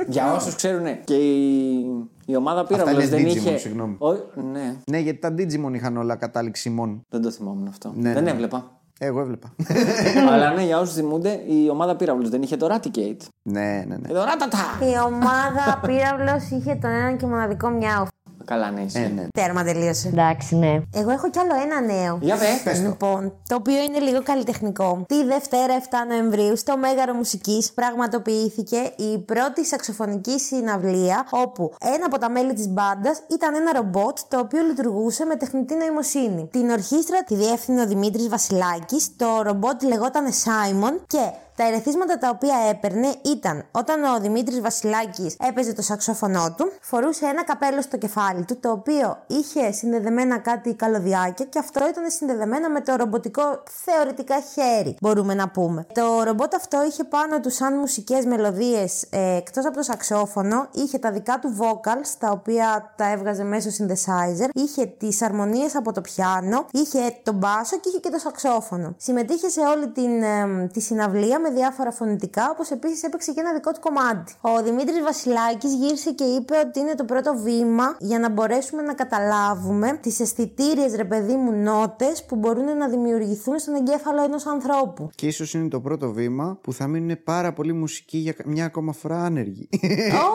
Για 0.09 0.35
όσους 0.35 0.55
ξέρουν, 0.55 1.05
και 1.05 1.15
η, 1.15 1.85
η 2.27 2.37
ομάδα 2.37 2.65
πύραυλος 2.67 3.05
είναι 3.05 3.17
δεν 3.17 3.25
Digimon, 3.25 3.37
είχε. 3.37 3.57
συγγνώμη. 3.59 3.97
Ο- 3.99 4.41
ναι, 4.53 4.77
Ναι, 4.91 4.99
γιατί 4.99 5.19
τα 5.19 5.35
Digimon 5.39 5.75
είχαν 5.75 5.97
όλα 5.97 6.17
κατάληξη 6.17 6.71
μόν. 6.71 7.03
δεν 7.09 7.23
το 7.23 7.31
θυμόμουν 7.31 7.67
αυτό. 7.69 7.93
Ναι, 7.97 8.13
δεν 8.13 8.23
ναι. 8.25 8.31
έβλεπα. 8.31 8.71
Εγώ 8.99 9.21
έβλεπα. 9.21 9.53
Αλλά 10.33 10.53
ναι, 10.53 10.63
για 10.65 10.79
όσους 10.81 10.95
θυμούνται, 10.95 11.41
η 11.47 11.69
ομάδα 11.71 11.97
πύραυλος 11.97 12.29
δεν 12.29 12.43
είχε 12.43 12.57
το 12.57 12.67
Raticate. 12.71 13.21
ναι, 13.43 13.85
ναι, 13.89 13.97
ναι. 13.97 14.09
Και 14.09 14.13
το 14.15 14.25
Ρατατά! 14.25 14.59
Η 14.81 15.05
ομάδα 15.07 15.81
πύραυλος 15.87 16.51
είχε 16.51 16.75
τον 16.75 16.91
έναν 16.91 17.17
και 17.17 17.27
μοναδικό 17.27 17.69
μιάου. 17.69 18.07
Καλά, 18.45 18.71
ναι, 18.71 18.81
ισχύει. 18.81 19.03
Ε, 19.03 19.09
ναι. 19.09 19.27
Τέρμα 19.35 19.65
τελείωσε. 19.65 20.09
Εντάξει, 20.09 20.57
ναι. 20.57 20.83
Εγώ 20.95 21.11
έχω 21.11 21.31
κι 21.31 21.39
άλλο 21.39 21.55
ένα 21.63 21.81
νέο. 21.81 22.19
Για 22.21 22.37
δε. 22.37 22.75
Λοιπόν, 22.75 23.33
το 23.49 23.55
οποίο 23.55 23.83
είναι 23.83 23.99
λίγο 23.99 24.23
καλλιτεχνικό. 24.23 25.05
Τη 25.09 25.25
Δευτέρα 25.25 25.81
7 25.81 25.83
Νοεμβρίου 26.09 26.57
στο 26.57 26.77
Μέγαρο 26.77 27.15
Μουσικής 27.15 27.73
πραγματοποιήθηκε 27.73 28.77
η 28.97 29.19
πρώτη 29.19 29.67
σαξοφωνική 29.67 30.41
συναυλία 30.41 31.27
όπου 31.31 31.75
ένα 31.81 32.07
από 32.07 32.19
τα 32.19 32.31
μέλη 32.31 32.53
της 32.53 32.69
μπάντας 32.69 33.23
ήταν 33.31 33.55
ένα 33.55 33.73
ρομπότ 33.73 34.19
το 34.29 34.39
οποίο 34.39 34.63
λειτουργούσε 34.63 35.25
με 35.25 35.37
τεχνητή 35.37 35.75
νοημοσύνη. 35.75 36.49
Την 36.51 36.71
ορχήστρα 36.71 37.25
τη 37.25 37.35
διεύθυνε 37.35 37.83
ο 37.83 37.87
Δημήτρης 37.87 38.29
Βασιλάκης, 38.29 39.17
το 39.17 39.43
ρομπότ 39.43 39.83
λεγόταν 39.83 40.25
Simon 40.27 40.99
και 41.07 41.31
τα 41.57 41.67
ερεθίσματα 41.67 42.19
τα 42.19 42.29
οποία 42.29 42.57
έπαιρνε 42.71 43.15
ήταν 43.25 43.65
όταν 43.71 44.05
ο 44.05 44.21
Δημήτρης 44.21 44.61
Βασιλάκης 44.61 45.37
έπαιζε 45.49 45.73
το 45.73 45.83
σαξόφωνο 45.83 46.55
του, 46.57 46.73
φορούσε 46.81 47.27
ένα 47.27 47.45
καπέλο 47.45 47.83
στο 47.83 47.97
κεφάλι 47.97 48.45
του, 48.45 48.59
το 48.61 48.71
οποίο 48.71 49.19
είχε 49.27 49.73
συνδεδεμένα 49.73 50.39
κάτι 50.39 50.75
καλωδιάκια 50.75 51.45
και 51.45 51.59
αυτό 51.59 51.89
ήταν 51.89 52.11
συνδεδεμένα 52.11 52.71
με 52.71 52.81
το 52.81 52.97
ρομποτικό 52.97 53.63
θεωρητικά 53.85 54.41
χέρι, 54.41 54.97
μπορούμε 55.01 55.35
να 55.35 55.49
πούμε. 55.49 55.87
Το 55.95 56.23
ρομπότ 56.23 56.55
αυτό 56.55 56.85
είχε 56.85 57.05
πάνω 57.05 57.41
του 57.41 57.51
σαν 57.51 57.79
μουσικές 57.79 58.25
μελωδίες, 58.25 59.07
ε, 59.11 59.37
εκτός 59.37 59.67
από 59.67 59.77
το 59.77 59.83
σαξόφωνο, 59.83 60.69
είχε 60.73 60.99
τα 60.99 61.11
δικά 61.11 61.39
του 61.39 61.57
vocals, 61.59 62.09
τα 62.19 62.31
οποία 62.31 62.93
τα 62.97 63.11
έβγαζε 63.11 63.45
μέσω 63.45 63.69
synthesizer, 63.69 64.49
είχε 64.53 64.87
τις 64.87 65.23
αρμονίες 65.23 65.77
από 65.77 65.93
το 65.93 66.01
πιάνο, 66.01 66.67
είχε 66.73 66.99
τον 67.23 67.35
μπάσο 67.35 67.77
και 67.77 67.89
είχε 67.89 67.99
και 67.99 68.11
το 68.11 68.19
σαξόφωνο. 68.19 68.95
Συμμετείχε 68.97 69.49
σε 69.49 69.61
όλη 69.61 69.89
την, 69.89 70.23
ε, 70.23 70.69
τη 70.73 70.81
συναυλία 70.81 71.41
με 71.43 71.51
διάφορα 71.51 71.91
φωνητικά, 71.91 72.51
όπως 72.51 72.71
επίσης 72.71 73.03
έπαιξε 73.03 73.33
και 73.33 73.41
ένα 73.41 73.53
δικό 73.53 73.73
του 73.73 73.81
κομμάτι. 73.81 74.35
Ο 74.41 74.63
Δημήτρης 74.63 75.03
Βασιλάκης 75.03 75.75
γύρισε 75.75 76.11
και 76.13 76.25
είπε 76.25 76.55
ότι 76.67 76.81
είναι 76.81 76.95
το 76.95 77.05
πρώτο 77.05 77.35
βήμα 77.37 77.97
για 77.99 78.19
να 78.19 78.29
μπορέσουμε 78.31 78.83
να 78.83 78.95
καταλάβουμε 78.95 79.99
τις 80.03 80.21
αισθητήριες, 80.21 80.95
ρε 80.97 81.05
παιδί 81.05 81.35
μου, 81.35 81.53
νότες 81.53 82.25
που 82.25 82.37
μπορούν 82.37 82.77
να 82.77 82.89
δημιουργηθούν 82.89 83.59
στον 83.59 83.75
εγκέφαλο 83.75 84.23
ενός 84.23 84.47
ανθρώπου. 84.47 85.09
Και 85.15 85.27
ίσως 85.27 85.55
είναι 85.55 85.69
το 85.69 85.81
πρώτο 85.81 86.13
βήμα 86.13 86.59
που 86.61 86.73
θα 86.73 86.87
μείνουν 86.87 87.23
πάρα 87.25 87.53
πολύ 87.53 87.73
μουσική 87.73 88.19
για 88.19 88.35
μια 88.45 88.65
ακόμα 88.65 88.93
φορά 88.93 89.25
άνεργοι. 89.25 89.69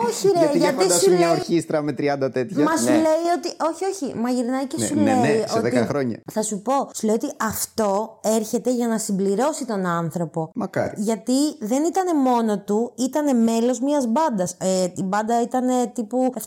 Όχι, 0.06 0.26
ρε, 0.34 0.38
γιατί 0.38 0.58
για 0.58 0.70
γιατί 0.70 0.82
φαντάσου 0.82 1.00
σου 1.04 1.10
μια 1.10 1.18
λέει- 1.18 1.30
ορχήστρα 1.30 1.82
με 1.82 1.92
30 1.92 1.96
τέτοια. 2.32 2.64
Μα 2.64 2.76
σου 2.76 2.86
λέει 2.88 3.24
ότι. 3.36 3.48
Όχι, 3.70 3.84
όχι. 3.84 4.14
Μα 4.18 4.30
γυρνάει 4.30 4.66
και 4.66 4.76
Ναι, 4.78 4.86
σου 4.86 4.94
ναι, 4.94 5.02
λέει. 5.02 5.38
ναι, 5.40 5.46
σε 5.46 5.58
ότι... 5.58 5.70
10 5.74 5.84
χρόνια. 5.88 6.20
Θα 6.32 6.42
σου 6.42 6.62
πω. 6.62 6.72
Σου 6.94 7.06
λέει 7.06 7.14
ότι 7.14 7.26
αυτό 7.40 8.18
έρχεται 8.22 8.70
για 8.74 8.88
να 8.88 8.98
συμπληρώσει 8.98 9.64
τον 9.66 9.86
άνθρωπο. 9.86 10.50
Μακάρι. 10.54 10.97
Γιατί 11.00 11.32
δεν 11.60 11.84
ήταν 11.84 12.16
μόνο 12.20 12.58
του, 12.58 12.92
ήταν 12.96 13.42
μέλος 13.42 13.80
μιας 13.80 14.06
μπάντας. 14.06 14.56
Ε, 14.60 14.82
η 14.94 15.02
μπάντα 15.02 15.42
ήταν 15.42 15.66
τύπου 15.92 16.32
7-8 16.34 16.40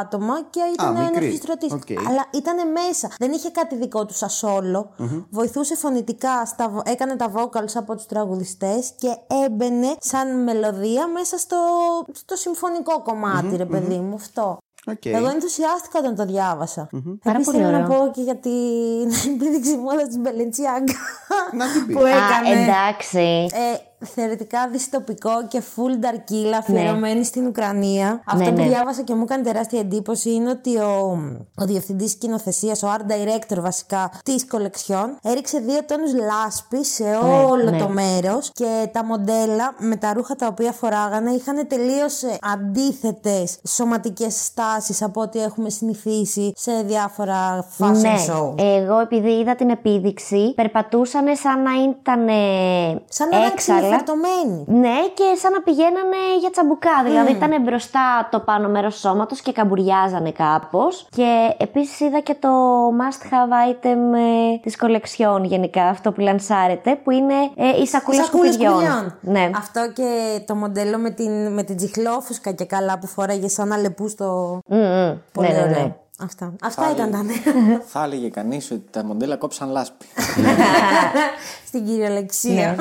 άτομα 0.00 0.34
και 0.50 0.60
ήταν 0.72 0.88
ο 0.96 0.98
μικρή. 0.98 1.06
ενορχηστρωτή. 1.16 1.66
Οκ. 1.72 1.90
Αλλά 2.08 2.24
ήταν 2.34 2.56
μέσα. 2.72 3.08
Δεν 3.18 3.32
είχε 3.32 3.50
κάτι 3.50 3.76
δικό 3.76 4.06
του 4.06 4.14
σαν 4.14 4.28
σόλο 4.28 4.90
Βοηθούσε 5.30 5.76
φωνητικά, 5.76 6.46
στα, 6.46 6.68
βο- 6.68 6.82
έκανε 6.84 7.16
τα 7.16 7.32
vocals 7.36 7.72
από 7.74 7.94
τους 7.96 8.06
τραγουδιστές 8.06 8.92
και 8.98 9.16
έμπαινε 9.44 9.94
σαν 10.00 10.42
μελωδία 10.42 11.06
μέσα 11.06 11.38
στο, 11.38 11.56
στο 12.12 12.36
συμφωνικό 12.36 13.02
κομμάτι, 13.02 13.56
ρε 13.56 13.64
παιδί 13.66 13.96
μου. 13.98 14.14
Αυτό. 14.14 14.56
Οκ. 14.88 15.04
Εγώ 15.06 15.28
ενθουσιάστηκα 15.28 15.98
όταν 15.98 16.14
το 16.16 16.24
διάβασα. 16.24 16.88
Πάρα 16.92 17.36
Επίσης 17.36 17.44
πολύ 17.44 17.58
θέλω 17.64 17.78
να 17.78 17.84
ωραίο. 17.84 17.98
πω 18.04 18.10
και 18.10 18.20
για 18.22 18.36
την 18.46 19.32
επίδειξη 19.34 19.76
μόδας 19.76 20.06
της 20.06 20.18
Balenciaga 20.18 20.92
Να 21.52 21.72
την 21.72 21.84
πει. 21.86 21.92
που 21.92 22.00
Α, 22.00 22.08
έκανε. 22.08 22.62
εντάξει. 22.62 23.46
Ε, 23.52 23.76
θεωρητικά 24.04 24.68
δυστοπικό 24.68 25.46
και 25.48 25.62
full 25.76 26.04
νταρκίλα 26.04 26.52
αφιερωμένη 26.58 27.24
στην 27.24 27.46
Ουκρανία. 27.46 28.22
Αυτό 28.26 28.44
Ναι, 28.44 28.50
που 28.50 28.62
ναι. 28.62 28.68
διάβασα 28.68 29.02
και 29.02 29.14
μου 29.14 29.22
έκανε 29.22 29.42
τεράστια 29.42 29.80
εντύπωση 29.80 30.30
είναι 30.30 30.50
ότι 30.50 30.76
ο, 30.76 31.18
ο 31.56 31.64
διευθυντής 31.64 32.10
σκηνοθεσίας, 32.10 32.82
ο 32.82 32.88
art 32.92 33.10
director 33.12 33.60
βασικά 33.60 34.10
της 34.24 34.46
κολεξιόν, 34.46 35.18
έριξε 35.22 35.58
δύο 35.58 35.84
τόνους 35.84 36.12
λάσπη 36.14 36.84
σε 36.84 37.04
όλο 37.48 37.70
ναι. 37.70 37.78
το 37.78 37.88
μέρος 37.88 38.50
και 38.52 38.88
τα 38.92 39.04
μοντέλα 39.04 39.74
με 39.78 39.96
τα 39.96 40.12
ρούχα 40.12 40.36
τα 40.36 40.46
οποία 40.46 40.72
φοράγανε 40.72 41.30
είχαν 41.30 41.66
τελείως 41.68 42.22
αντίθετες 42.52 43.58
σωματικές 43.68 44.44
στάσεις 44.44 45.02
από 45.02 45.20
ό,τι 45.20 45.42
έχουμε 45.42 45.70
συνηθίσει 45.70 46.52
σε 46.56 46.82
διάφορα 46.82 47.68
fashion 47.78 47.96
ναι, 48.00 48.14
show. 48.28 48.54
εγώ 48.56 49.00
επειδή 49.00 49.30
είδα 49.30 49.54
την 49.54 49.70
επίδειξη, 49.70 50.52
περπατούσανε 50.54 51.34
σαν 51.34 51.62
να 51.62 51.70
ήταν 51.70 52.28
Σαν 53.08 53.28
να 53.28 53.36
είναι 53.36 53.46
έξαλα. 53.86 54.02
ξυλιφορτωμένοι. 54.02 54.64
Ναι, 54.66 54.96
και 55.14 55.24
σαν 55.40 55.52
να 55.52 55.60
πηγαίνανε 55.62 56.16
για 56.40 56.50
τσαμπουκά. 56.50 57.02
Δηλαδή 57.04 57.32
ήταν 57.32 57.62
μπροστά 57.62 58.28
το 58.30 58.40
πάνω 58.40 58.68
μέρος 58.68 58.94
του 58.94 59.00
σώματος 59.00 59.40
και 59.40 59.52
καμπουριάζανε 59.52 60.30
κάπως. 60.30 61.06
Και 61.10 61.54
επίσης 61.58 62.00
είδα 62.00 62.20
και 62.20 62.34
το 62.34 62.48
must 63.00 63.22
have 63.32 63.72
item 63.72 63.98
ε, 64.54 64.58
της 64.62 64.76
κολεξιόν 64.76 65.44
γενικά, 65.44 65.84
αυτό 65.88 66.12
που 66.12 66.20
λανσάρεται, 66.20 66.96
που 67.04 67.10
είναι 67.10 67.34
ε, 67.56 67.80
η 67.82 67.86
σακούλα 67.86 68.22
Σακούλες 68.24 68.54
σκουπιδιών. 68.54 68.80
σκουπιδιών. 68.82 69.14
Ναι. 69.20 69.50
Αυτό 69.56 69.90
και 69.94 70.40
το 70.46 70.54
μοντέλο 70.54 70.98
με 70.98 71.10
την, 71.10 71.52
με 71.52 71.62
την 71.62 71.76
τσιχλόφουσκα 71.76 72.52
και 72.52 72.64
καλά 72.64 72.98
που 72.98 73.06
φοράγε 73.06 73.48
σαν 73.48 73.72
αλεπού 73.72 74.08
στο. 74.08 74.58
Μμ, 74.68 74.76
μμ. 74.76 75.16
Πολύ 75.32 75.48
ναι, 75.48 75.54
ναι, 75.54 75.60
ωραίο. 75.62 75.82
ναι. 75.82 75.94
Αυτά, 76.20 76.52
Αυτά 76.62 76.90
ήταν 76.90 77.10
τα 77.10 77.22
νέα. 77.22 77.80
Θα 77.86 78.02
έλεγε 78.04 78.28
κανείς 78.28 78.70
ότι 78.70 78.84
τα 78.90 79.04
μοντέλα 79.04 79.36
κόψαν 79.36 79.70
λάσπη. 79.70 80.06
Στην 81.76 81.88
κυριολεξία. 81.88 82.76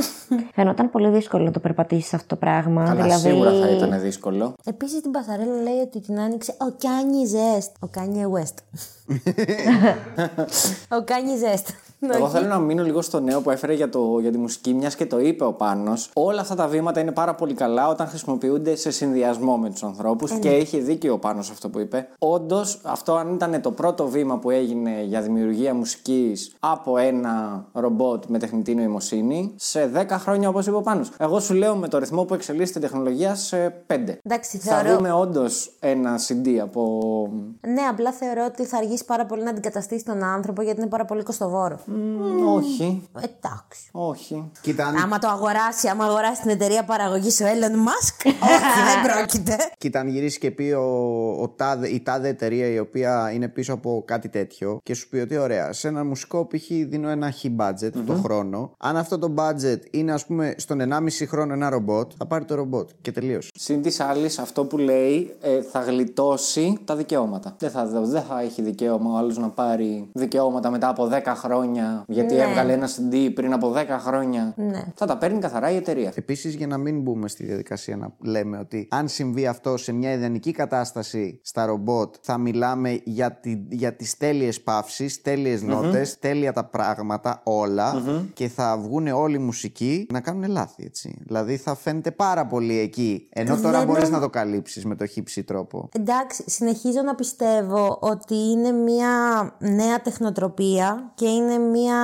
Φαινόταν 0.54 0.90
πολύ 0.92 1.10
δύσκολο 1.10 1.44
να 1.44 1.52
το 1.52 1.60
περπατήσεις 1.60 2.14
αυτό 2.14 2.28
το 2.28 2.36
πράγμα. 2.36 2.82
Αλλά 2.82 3.02
δηλαδή... 3.02 3.30
σίγουρα 3.30 3.52
θα 3.52 3.70
ήταν 3.70 4.02
δύσκολο. 4.02 4.54
Επίσης 4.64 5.02
την 5.02 5.12
Πασαρέλα 5.12 5.62
λέει 5.62 5.80
ότι 5.84 6.00
την 6.00 6.20
άνοιξε 6.20 6.56
ο 6.58 6.66
Κάνι 6.80 7.26
Ζεστ. 7.26 7.76
Ο 7.80 7.88
Κάνι 7.88 8.26
West. 8.34 8.84
ο 10.98 11.04
Κάνι 11.04 11.38
Ζεστ. 11.38 11.68
Εγώ 12.14 12.30
θέλω 12.30 12.48
να 12.48 12.60
μείνω 12.60 12.84
λίγο 12.84 13.02
στο 13.02 13.20
νέο 13.20 13.42
που 13.42 13.50
έφερε 13.52 13.74
για, 13.74 13.90
το, 13.90 14.20
για 14.20 14.32
τη 14.32 14.38
μουσική, 14.38 14.74
μιας 14.74 14.96
και 14.96 15.06
το 15.06 15.20
είπε 15.20 15.44
ο 15.44 15.54
Πάνος. 15.54 16.10
Όλα 16.14 16.42
αυτά 16.42 16.56
τα 16.56 16.68
βήματα 16.68 17.00
είναι 17.00 17.12
πάρα 17.12 17.36
πολύ 17.36 17.54
καλά 17.54 17.88
όταν 17.88 18.08
χρησιμοποιούνται 18.08 18.76
σε 18.76 18.92
συνδυασμό 18.92 19.58
με 19.58 19.70
τους 19.70 19.84
ανθρώπους 19.84 20.32
και 20.32 20.50
έχει 20.50 20.80
δίκιο 20.80 21.14
ο 21.14 21.18
Πάνος 21.18 21.50
αυτό 21.50 21.70
που 21.70 21.80
είπε. 21.80 22.08
Όντως, 22.20 22.80
αυτό 22.84 23.16
αν 23.16 23.34
ήταν 23.34 23.62
το 23.62 23.72
πρώτο 23.72 24.08
βήμα 24.08 24.38
που 24.38 24.50
έγινε 24.50 25.04
για 25.04 25.22
δημιουργία 25.22 25.74
μουσικής 25.74 26.56
από 26.60 26.98
ένα 26.98 27.66
ρομπότ 27.74 28.24
με 28.26 28.40
τεχνητή 28.40 28.76
νοημοσύνη, 28.76 28.85
σε 29.56 29.91
10 29.95 30.06
χρόνια 30.10 30.50
όπως 30.50 30.67
είπε 30.67 30.76
ο 30.76 30.82
Πάνος. 30.82 31.12
Εγώ 31.17 31.39
σου 31.39 31.54
λέω 31.54 31.76
με 31.76 31.88
το 31.88 31.98
ρυθμό 31.98 32.24
που 32.26 32.34
εξελίσσεται 32.34 32.80
η 32.80 32.82
τεχνολογία 32.82 33.36
σε 33.36 33.67
5. 33.88 34.17
Εντάξει, 34.24 34.58
Θα 34.58 34.76
θεωρώ. 34.76 34.95
δούμε 34.98 35.12
όντως 35.12 35.76
ένα 35.80 36.19
CD 36.28 36.48
από. 36.62 36.82
Ναι, 37.67 37.82
απλά 37.82 38.12
θεωρώ 38.12 38.45
ότι 38.45 38.65
θα 38.65 38.78
αργήσει 38.78 39.06
πάρα 39.06 39.26
πολύ 39.26 39.43
να 39.43 39.50
αντικαταστήσει 39.50 40.04
τον 40.06 40.24
άνθρωπο 40.24 40.62
γιατί 40.62 40.80
είναι 40.80 40.89
πάρα 40.89 41.06
πολύ 41.06 41.24
κοστοβόρο. 41.24 41.80
Όχι. 42.56 43.10
Εντάξει. 43.15 43.89
Όχι. 43.91 44.52
Κοίτα, 44.62 44.86
αν, 44.86 44.95
Άμα 44.95 45.19
το 45.19 45.28
αγοράσει, 45.28 45.88
άμα 45.88 46.06
αγοράσει 46.06 46.41
την 46.41 46.50
εταιρεία 46.50 46.84
παραγωγής 46.84 47.41
ο 47.41 47.43
Elon 47.43 47.74
Musk, 47.76 48.26
όχι, 48.30 48.80
δεν 49.04 49.12
πρόκειται. 49.13 49.56
κοίτα, 49.78 50.00
αν 50.00 50.08
γυρίσει 50.08 50.39
και 50.39 50.52
πει 50.52 50.71
ο, 50.71 50.84
ο 51.41 51.50
τάδε, 51.50 51.88
η 51.88 52.02
τάδε 52.02 52.28
εταιρεία 52.28 52.67
η 52.67 52.80
οποία 52.80 53.32
είναι 53.34 53.48
πίσω 53.48 53.74
από 53.74 54.04
κάτι 54.08 54.30
τέτοιο 54.30 54.80
και 54.84 54.93
σου 54.93 55.10
πει 55.10 55.17
ότι 55.17 55.38
ωραία, 55.38 55.74
σε 55.74 55.88
ένα 55.88 56.04
μουσικό 56.04 56.48
π.χ. 56.48 56.67
δίνω 56.67 57.10
ένα 57.10 57.30
χι 57.30 57.56
budget 57.60 57.91
το 58.06 58.13
χρόνο. 58.13 58.71
Αν 58.78 58.98
αυτό 58.98 59.18
το 59.20 59.34
budget 59.38 59.80
είναι 59.92 60.12
ας 60.14 60.26
πούμε 60.26 60.54
στον 60.58 60.80
1,5 60.82 61.26
χρόνο 61.28 61.54
ένα 61.54 61.70
ρομπότ, 61.70 62.12
θα 62.18 62.26
πάρει 62.26 62.46
το 62.46 62.56
ρομπότ 62.56 62.90
και 63.02 63.12
τελείωσε. 63.12 63.50
Συν 63.54 63.82
της 63.82 64.00
άλλης, 64.00 64.40
αυτό 64.40 64.66
που 64.66 64.78
λέει 64.78 65.36
ε, 65.42 65.62
θα 65.62 65.80
γλιτώσει 65.80 66.78
τα 66.86 66.96
δικαιώματα. 66.96 67.56
Δεν 67.60 67.70
θα, 67.70 67.86
δεν 67.86 68.22
θα 68.22 68.42
έχει 68.42 68.62
δικαίωμα 68.62 69.14
ο 69.14 69.18
άλλος 69.18 69.38
να 69.38 69.50
πάρει 69.50 70.10
δικαιώματα 70.14 70.70
μετά 70.70 70.88
από 70.90 71.10
10 71.12 71.22
χρόνια, 71.26 72.04
γιατί 72.08 72.34
Ναι. 72.36 72.42
έβγαλε 72.42 72.74
ένα 72.74 72.88
CD 72.88 73.30
πριν 73.34 73.54
από 73.54 73.74
10 73.76 73.86
χρόνια. 74.00 74.54
Ναι. 74.58 74.84
Θα 74.96 75.06
τα 75.06 75.18
παίρνει 75.18 75.40
καθαρά 75.40 75.72
η 75.72 75.76
εταιρεία. 75.76 76.12
Επίσης, 76.16 76.54
για 76.56 76.68
να 76.68 76.78
μην 76.78 77.02
μπούμε 77.02 77.28
στη 77.28 77.46
διαδικασία 77.46 77.98
να 77.98 78.14
λέμε 78.24 78.58
ότι 78.58 78.88
αν 78.92 79.08
συμβεί 79.08 79.48
αυτό 79.48 79.78
σε 79.78 79.92
μια 79.92 80.14
ιδανική 80.14 80.52
κατάσταση 80.52 81.40
στα 81.44 81.66
ρομπότ, 81.66 82.16
θα 82.22 82.38
μιλάμε 82.38 83.02
για, 83.04 83.32
τη, 83.32 83.62
για 83.70 83.94
τις 83.94 84.18
τέλειες 84.18 84.62
παύσεις, 84.62 85.22
τέλειες 85.22 85.62
νότες, 85.62 86.20
τέλεια 86.20 86.54
τα 86.54 86.66
πράγματα, 86.66 87.42
όλα 87.44 88.02
και 88.34 88.48
θα 88.56 88.78
βγουν 88.78 89.08
όλοι 89.08 89.36
οι 89.36 89.39
μουσικοί 89.39 90.08
να 90.12 90.22
κάνουν 90.22 90.50
λάθη, 90.50 90.84
έτσι. 90.86 91.18
Δηλαδή 91.26 91.58
θα 91.58 91.76
φαίνεται 91.76 92.12
πάρα 92.12 92.46
πολύ 92.48 92.78
εκεί, 92.80 93.28
ενώ 93.30 93.56
τώρα 93.62 93.78
Δεν 93.78 93.88
μπορείς 93.88 94.04
νομ- 94.04 94.13
να 94.13 94.20
το 94.20 94.30
καλύψεις 94.30 94.86
με 94.86 94.96
το 94.96 95.06
χύψη 95.06 95.44
τρόπο. 95.44 95.89
Εντάξει, 95.91 96.44
συνεχίζω 96.48 97.02
να 97.02 97.15
πιστεύω 97.15 97.98
ότι 98.02 98.36
είναι 98.36 98.72
μια 98.72 99.10
νέα 99.60 100.02
τεχνοτροπία 100.02 101.12
και 101.15 101.28
είναι 101.28 101.58
μια 101.58 101.98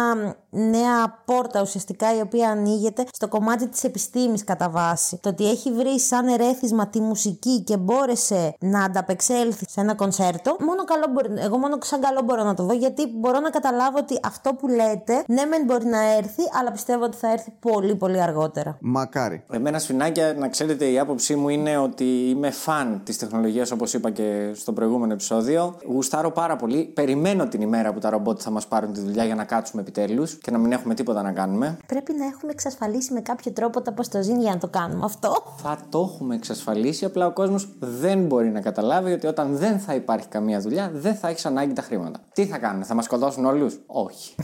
νέα 0.52 1.22
πόρτα 1.26 1.62
ουσιαστικά 1.62 2.18
η 2.18 2.22
οποία 2.22 2.50
ανοίγεται 2.50 3.06
στο 3.12 3.28
κομμάτι 3.28 3.68
της 3.68 3.84
επιστήμης 3.84 4.44
κατά 4.44 4.70
βάση. 4.70 5.20
Το 5.22 5.30
ότι 5.30 5.50
έχει 5.50 5.72
βρει 5.72 6.00
σαν 6.00 6.28
ερέθισμα 6.28 6.88
τη 6.88 7.02
μουσική 7.02 7.60
και 7.60 7.78
μπόρεσε 7.78 8.56
να 8.60 8.84
ανταπεξέλθει 8.84 9.66
σε 9.70 9.82
ένα 9.82 9.96
κονσέρτο, 9.96 10.56
μόνο 10.60 10.84
καλό 10.84 11.06
μπορεί, 11.14 11.30
εγώ 11.38 11.58
μόνο 11.58 11.78
σαν 11.82 12.02
καλό 12.02 12.22
μπορώ 12.26 12.44
να 12.44 12.54
το 12.54 12.64
δω 12.64 12.74
γιατί 12.74 13.08
μπορώ 13.08 13.40
να 13.40 13.50
καταλάβω 13.50 13.98
ότι 13.98 14.20
αυτό 14.24 14.54
που 14.54 14.68
λέτε, 14.68 15.24
ναι 15.28 15.46
μεν 15.46 15.64
μπορεί 15.66 15.86
να 15.86 16.16
έρθει, 16.18 16.44
αλλά 16.60 16.72
πιστεύω 16.72 17.04
ότι 17.04 17.18
θα 17.18 17.32
έρθει 17.32 17.54
πολύ 17.60 17.96
πολύ 17.96 18.22
αργότερα. 18.22 18.78
Μακάρι. 18.80 19.44
Εμένα 19.52 19.80
σφινάκια, 19.80 20.34
να 20.34 20.48
ξέρετε, 20.48 20.86
η 20.86 21.00
άποψή 21.00 21.36
μου 21.36 21.50
είναι 21.50 21.78
ότι 21.78 22.30
είμαι 22.30 22.52
φαν 22.52 23.02
της 23.04 23.18
τεχνολογίας, 23.18 23.72
όπως 23.72 23.94
είπα 23.94 24.10
και 24.10 24.52
στο 24.56 24.74
προηγούμενο 24.74 25.14
επεισόδιο. 25.14 25.78
Γουστάρω 25.88 26.32
πάρα 26.32 26.56
πολύ. 26.56 26.84
Περιμένω 26.84 27.48
την 27.48 27.62
ημέρα 27.62 27.94
που 27.94 28.00
τα 28.00 28.10
ρομπότ 28.10 28.40
θα 28.44 28.50
μας 28.50 28.68
πάρουν 28.68 28.94
τη 28.94 29.00
δουλειά 29.00 29.26
για 29.26 29.36
να 29.36 29.44
κάτσουμε 29.44 29.82
επιτέλους 29.82 30.38
και 30.42 30.52
να 30.52 30.58
μην 30.58 30.72
έχουμε 30.72 30.94
τίποτα 30.94 31.22
να 31.22 31.32
κάνουμε. 31.32 31.78
Πρέπει 31.86 32.14
να 32.14 32.26
έχουμε 32.26 32.52
εξασφαλίσει 32.52 33.14
με 33.14 33.22
κάποιο 33.22 33.52
τρόπο 33.52 33.82
τα 33.82 33.94
ποστοζήν 33.94 34.42
για 34.42 34.52
να 34.52 34.58
το 34.58 34.68
κάνουμε 34.68 35.06
αυτό. 35.06 35.56
Θα 35.58 35.80
το 35.90 36.12
έχουμε 36.14 36.36
εξασφαλίσει, 36.36 37.06
απλά 37.06 37.26
ο 37.26 37.32
κόσμος 37.34 37.76
δεν 37.80 38.26
μπορεί 38.26 38.50
να 38.50 38.62
καταλάβει 38.62 39.12
ότι 39.12 39.28
όταν 39.28 39.56
δεν 39.58 39.80
θα 39.80 39.96
υπάρχει 39.96 40.28
καμία 40.28 40.60
δουλειά, 40.60 40.92
δεν 40.94 41.16
θα 41.16 41.28
έχεις 41.28 41.46
ανάγκη 41.46 41.74
τα 41.74 41.82
χρήματα. 41.82 42.20
Τι 42.34 42.46
θα 42.46 42.58
κάνουν, 42.58 42.84
θα 42.84 42.94
μας 42.94 43.06
σκοτώσουν 43.06 43.46
όλους, 43.46 43.80
Όχι. 43.86 44.36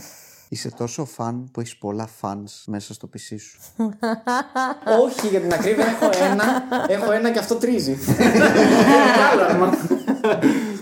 Είσαι 0.50 0.70
τόσο 0.70 1.04
φαν 1.04 1.48
που 1.52 1.60
έχεις 1.60 1.76
πολλά 1.76 2.08
fans 2.20 2.62
μέσα 2.66 2.94
στο 2.94 3.08
PC 3.12 3.36
σου. 3.40 3.60
Όχι, 5.04 5.28
για 5.28 5.40
την 5.40 5.52
ακρίβεια 5.52 5.86
έχω 5.86 6.10
ένα, 6.30 6.44
έχω 6.88 7.12
ένα 7.12 7.30
και 7.30 7.38
αυτό 7.38 7.54
τρίζει. 7.54 7.96
Άλλο 9.32 9.42
άμα. 9.42 9.72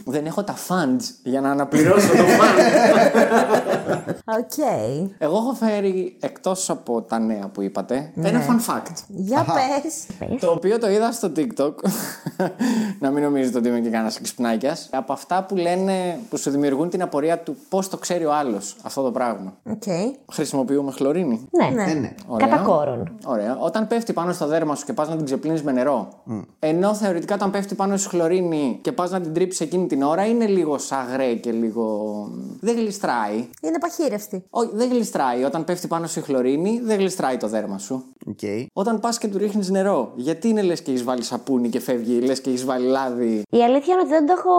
Δεν 0.09 0.27
έχω 0.27 0.45
τα 0.45 0.55
funds 0.55 1.03
για 1.23 1.41
να 1.41 1.51
αναπληρώσω 1.51 2.09
το 2.09 2.23
fund. 2.39 4.15
OK. 4.25 4.67
Εγώ 5.19 5.37
έχω 5.37 5.53
φέρει 5.53 6.17
εκτός 6.21 6.71
από 6.71 7.03
τα 7.03 7.19
νέα 7.19 7.49
που 7.49 7.63
είπατε 7.63 8.13
ένα 8.23 8.41
fun 8.47 8.73
fact. 8.73 8.93
Για 9.07 9.45
πες. 9.45 10.07
Το 10.41 10.51
οποίο 10.51 10.79
το 10.79 10.91
είδα 10.91 11.13
στο 11.13 11.33
TikTok. 11.37 11.73
να 13.01 13.11
μην 13.11 13.23
νομίζετε 13.23 13.59
ότι 13.59 13.69
είμαι 13.69 13.81
και 13.81 13.91
κανένας 13.91 14.21
ξυπνάκια. 14.21 14.77
Από 14.91 15.13
αυτά 15.13 15.45
που 15.45 15.57
λένε, 15.57 16.19
που 16.31 16.37
σου 16.37 16.51
δημιουργούν 16.51 16.89
την 16.91 17.03
απορία 17.03 17.39
του 17.39 17.57
πώς 17.69 17.89
το 17.89 17.97
ξέρει 17.97 18.25
ο 18.25 18.35
άλλος 18.35 18.77
αυτό 18.83 19.03
το 19.03 19.11
πράγμα. 19.11 19.55
Οκ. 19.71 19.83
Χρησιμοποιούμε 20.33 20.93
χλωρίνη. 20.93 21.49
Ναι. 21.51 21.85
Ναι, 21.85 21.93
ναι. 21.93 22.15
Ωραία. 22.27 22.47
Κατά 22.47 22.63
κόρον. 22.63 23.13
Ωραία. 23.25 23.57
Όταν 23.61 23.87
πέφτει 23.87 24.13
πάνω 24.13 24.33
στο 24.33 24.47
δέρμα 24.47 24.75
σου 24.75 24.85
και 24.85 24.93
πας 24.93 25.09
να 25.09 25.17
την 25.17 25.25
ξεπλύνεις 25.25 25.63
με 25.63 25.73
νερό, 25.73 26.09
ενώ 26.59 26.95
θεωρητικά 26.95 27.35
όταν 27.35 27.51
πέφτει 27.51 27.75
πάνω 27.75 27.97
στη 27.97 28.09
χλωρίνη 28.09 28.79
και 28.83 28.93
πας 28.93 29.11
να 29.11 29.21
την 29.21 29.35
τρίψεις 29.35 29.61
εκείνη 29.61 29.87
την 29.97 30.05
ώρα, 30.05 30.27
είναι 30.27 30.47
λίγο 30.47 30.79
σαγρέ 30.79 31.35
και 31.35 31.51
λίγο. 31.53 31.85
Δεν 32.61 32.77
γλιστράει. 32.77 33.49
Είναι 33.61 33.79
παχύρευστη. 33.81 34.45
Όχι, 34.51 34.71
δεν 34.73 34.89
γλιστράει. 34.89 35.45
Όταν 35.45 35.65
πέφτει 35.65 35.87
πάνω 35.87 36.07
στη 36.07 36.21
χλωρίνη, 36.21 36.81
δεν 36.85 36.99
γλιστράει 36.99 37.37
το 37.37 37.49
δέρμα 37.49 37.79
σου. 37.79 38.05
Οκ. 38.29 38.39
Όταν 38.73 39.01
πας 39.01 39.19
και 39.19 39.29
του 39.29 39.39
ρίχνεις 39.39 39.71
νερό, 39.71 40.13
γιατί 40.17 40.49
είναι 40.49 40.63
λες 40.63 40.83
και 40.83 40.91
έχεις 40.91 41.05
βάλει 41.05 41.23
σαπούνι 41.23 41.69
και 41.69 41.81
φεύγει, 41.81 42.21
λες 42.21 42.41
και 42.41 42.51
έχεις 42.51 42.65
βάλει 42.65 42.87
λάδι; 42.87 43.43
Η 43.51 43.63
αλήθεια 43.63 43.93
είναι 43.95 44.03
ότι 44.03 44.11
δεν 44.11 44.27
το 44.27 44.35
έχω 44.39 44.55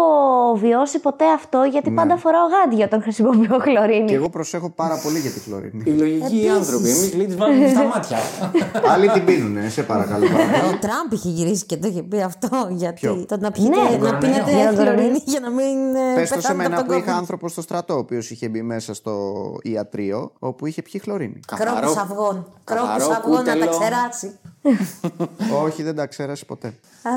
βιώσει 0.56 1.00
ποτέ 1.00 1.26
αυτό 1.36 1.64
γιατί 1.72 1.92
πάντα 1.92 2.18
φοράω 2.18 2.46
γάντια 2.48 2.86
όταν 2.86 3.02
χρησιμοποιώ 3.02 3.58
χλωρίνη. 3.60 4.08
Και 4.08 4.14
εγώ 4.14 4.30
προσέχω 4.30 4.70
πάρα 4.70 5.00
πολύ 5.04 5.20
για 5.20 5.32
τη 5.32 5.40
χλωρίνη. 5.40 5.84
Οι 5.86 5.92
λογικοί 5.92 6.48
άνθρωποι, 6.48 6.90
εμείς 6.90 7.14
λέει 7.16 7.26
τις 7.26 7.36
βάλουμε 7.36 7.68
στα 7.68 7.84
μάτια. 7.84 8.18
Άλλοι 8.94 9.10
την 9.10 9.26
πίνουνε, 9.26 9.70
σε 9.70 9.84
παρακαλώ. 9.84 10.26
παρακαλώ. 10.28 10.68
Ο 10.68 10.78
Τραμπ 10.80 11.12
είχε 11.12 11.30
γυρίσει 11.30 11.66
και 11.66 11.78
το 11.78 11.88
είχε 11.88 12.04
πει 12.04 12.22
αυτό. 12.22 12.50
Γιατί 12.70 13.00
Ποιο; 13.00 13.26
το 13.28 13.38
να 13.40 13.52
πιείτε, 13.52 13.70
Ναι, 13.70 13.98
να 13.98 14.18
πίνετε 14.18 14.52
για 14.56 14.64
να 14.64 14.76
το 14.76 14.82
χλωρίνη 14.82 15.08
ρωτήσω. 15.08 15.27
Για 15.30 15.40
να 15.40 15.50
μην 15.50 15.96
ε, 15.96 16.14
Πες 16.16 16.30
το 16.30 16.34
σε 16.34 16.42
πεθάνετε 16.42 16.70
μένα 16.70 16.76
από 16.76 16.86
που 16.86 16.92
τον 16.92 17.02
είχα 17.02 17.14
COVID. 17.14 17.18
άνθρωπο 17.18 17.48
στο 17.50 17.62
στρατό, 17.62 17.94
ο 17.94 17.98
οποίος 17.98 18.30
είχε 18.32 18.50
μπει 18.50 18.62
μέσα 18.62 18.94
στο 18.94 19.34
ιατρείο, 19.64 20.32
όπου 20.40 20.66
είχε 20.66 20.82
πιει 20.82 21.00
χλωρίνη. 21.02 21.40
Κρόκους 21.56 21.98
αυγών. 21.98 22.46
Κρόκους 22.64 22.88
καθαρό 22.88 23.14
αυγών 23.16 23.36
να 23.36 23.44
τα 23.44 23.52
κούτελο. 23.54 23.70
ξεράσει. 23.80 24.38
Όχι, 25.66 25.84
δεν 25.84 25.96
τα 25.96 26.06
ξέρασε 26.08 26.46
ποτέ. 26.46 26.74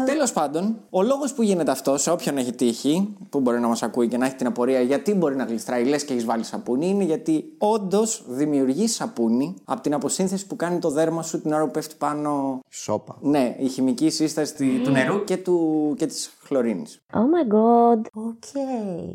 Τέλος 0.07 0.33
πάντων, 0.33 0.77
ο 0.91 1.03
λόγος 1.03 1.33
που 1.35 1.43
γίνεται 1.43 1.71
αυτό, 1.71 1.99
σε 1.99 2.11
όποιον 2.11 2.37
έχει 2.39 2.53
τύχει, 2.53 3.17
που 3.31 3.41
μπορεί 3.41 3.61
να 3.61 3.69
μας 3.69 3.83
ακούει 3.83 4.09
και 4.09 4.17
να 4.17 4.27
έχει 4.27 4.35
την 4.35 4.47
απορία 4.47 4.81
γιατί 4.81 5.15
μπορεί 5.15 5.37
να 5.37 5.45
γλιστράει, 5.45 5.85
λες 5.85 6.05
και 6.05 6.13
έχεις 6.13 6.25
βάλει 6.25 6.45
σαπούνι, 6.45 6.89
είναι 6.89 7.05
γιατί 7.05 7.45
όντως 7.59 8.25
δημιουργεί 8.29 8.87
σαπούνι 8.89 9.55
από 9.65 9.81
την 9.81 9.95
αποσύνθεση 9.95 10.47
που 10.47 10.57
κάνει 10.57 10.79
το 10.79 10.91
δέρμα 10.91 11.23
σου 11.23 11.41
την 11.41 11.53
ώρα 11.53 11.65
που 11.65 11.71
πέφτει 11.71 11.95
πάνω. 11.99 12.61
Σόπα. 12.69 13.17
Ναι, 13.21 13.57
η 13.59 13.69
χημική 13.69 14.11
σύσταση 14.11 14.55
τη- 14.55 14.81
του 14.85 14.91
νερού 14.91 15.25
και, 15.25 15.37
του, 15.37 15.95
και 15.99 16.07
της 16.07 16.31
χλωρίνης. 16.51 17.01
Oh 17.13 17.17
my 17.17 17.45
god. 17.55 18.01
OK. 18.13 18.45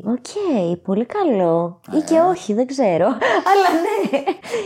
OK, 0.04 0.30
πολύ 0.82 1.06
καλό. 1.06 1.80
Ή 1.92 2.00
και 2.00 2.18
όχι, 2.18 2.54
δεν 2.54 2.66
ξέρω. 2.66 3.06
Αλλά 3.50 3.68
ναι. 3.84 4.18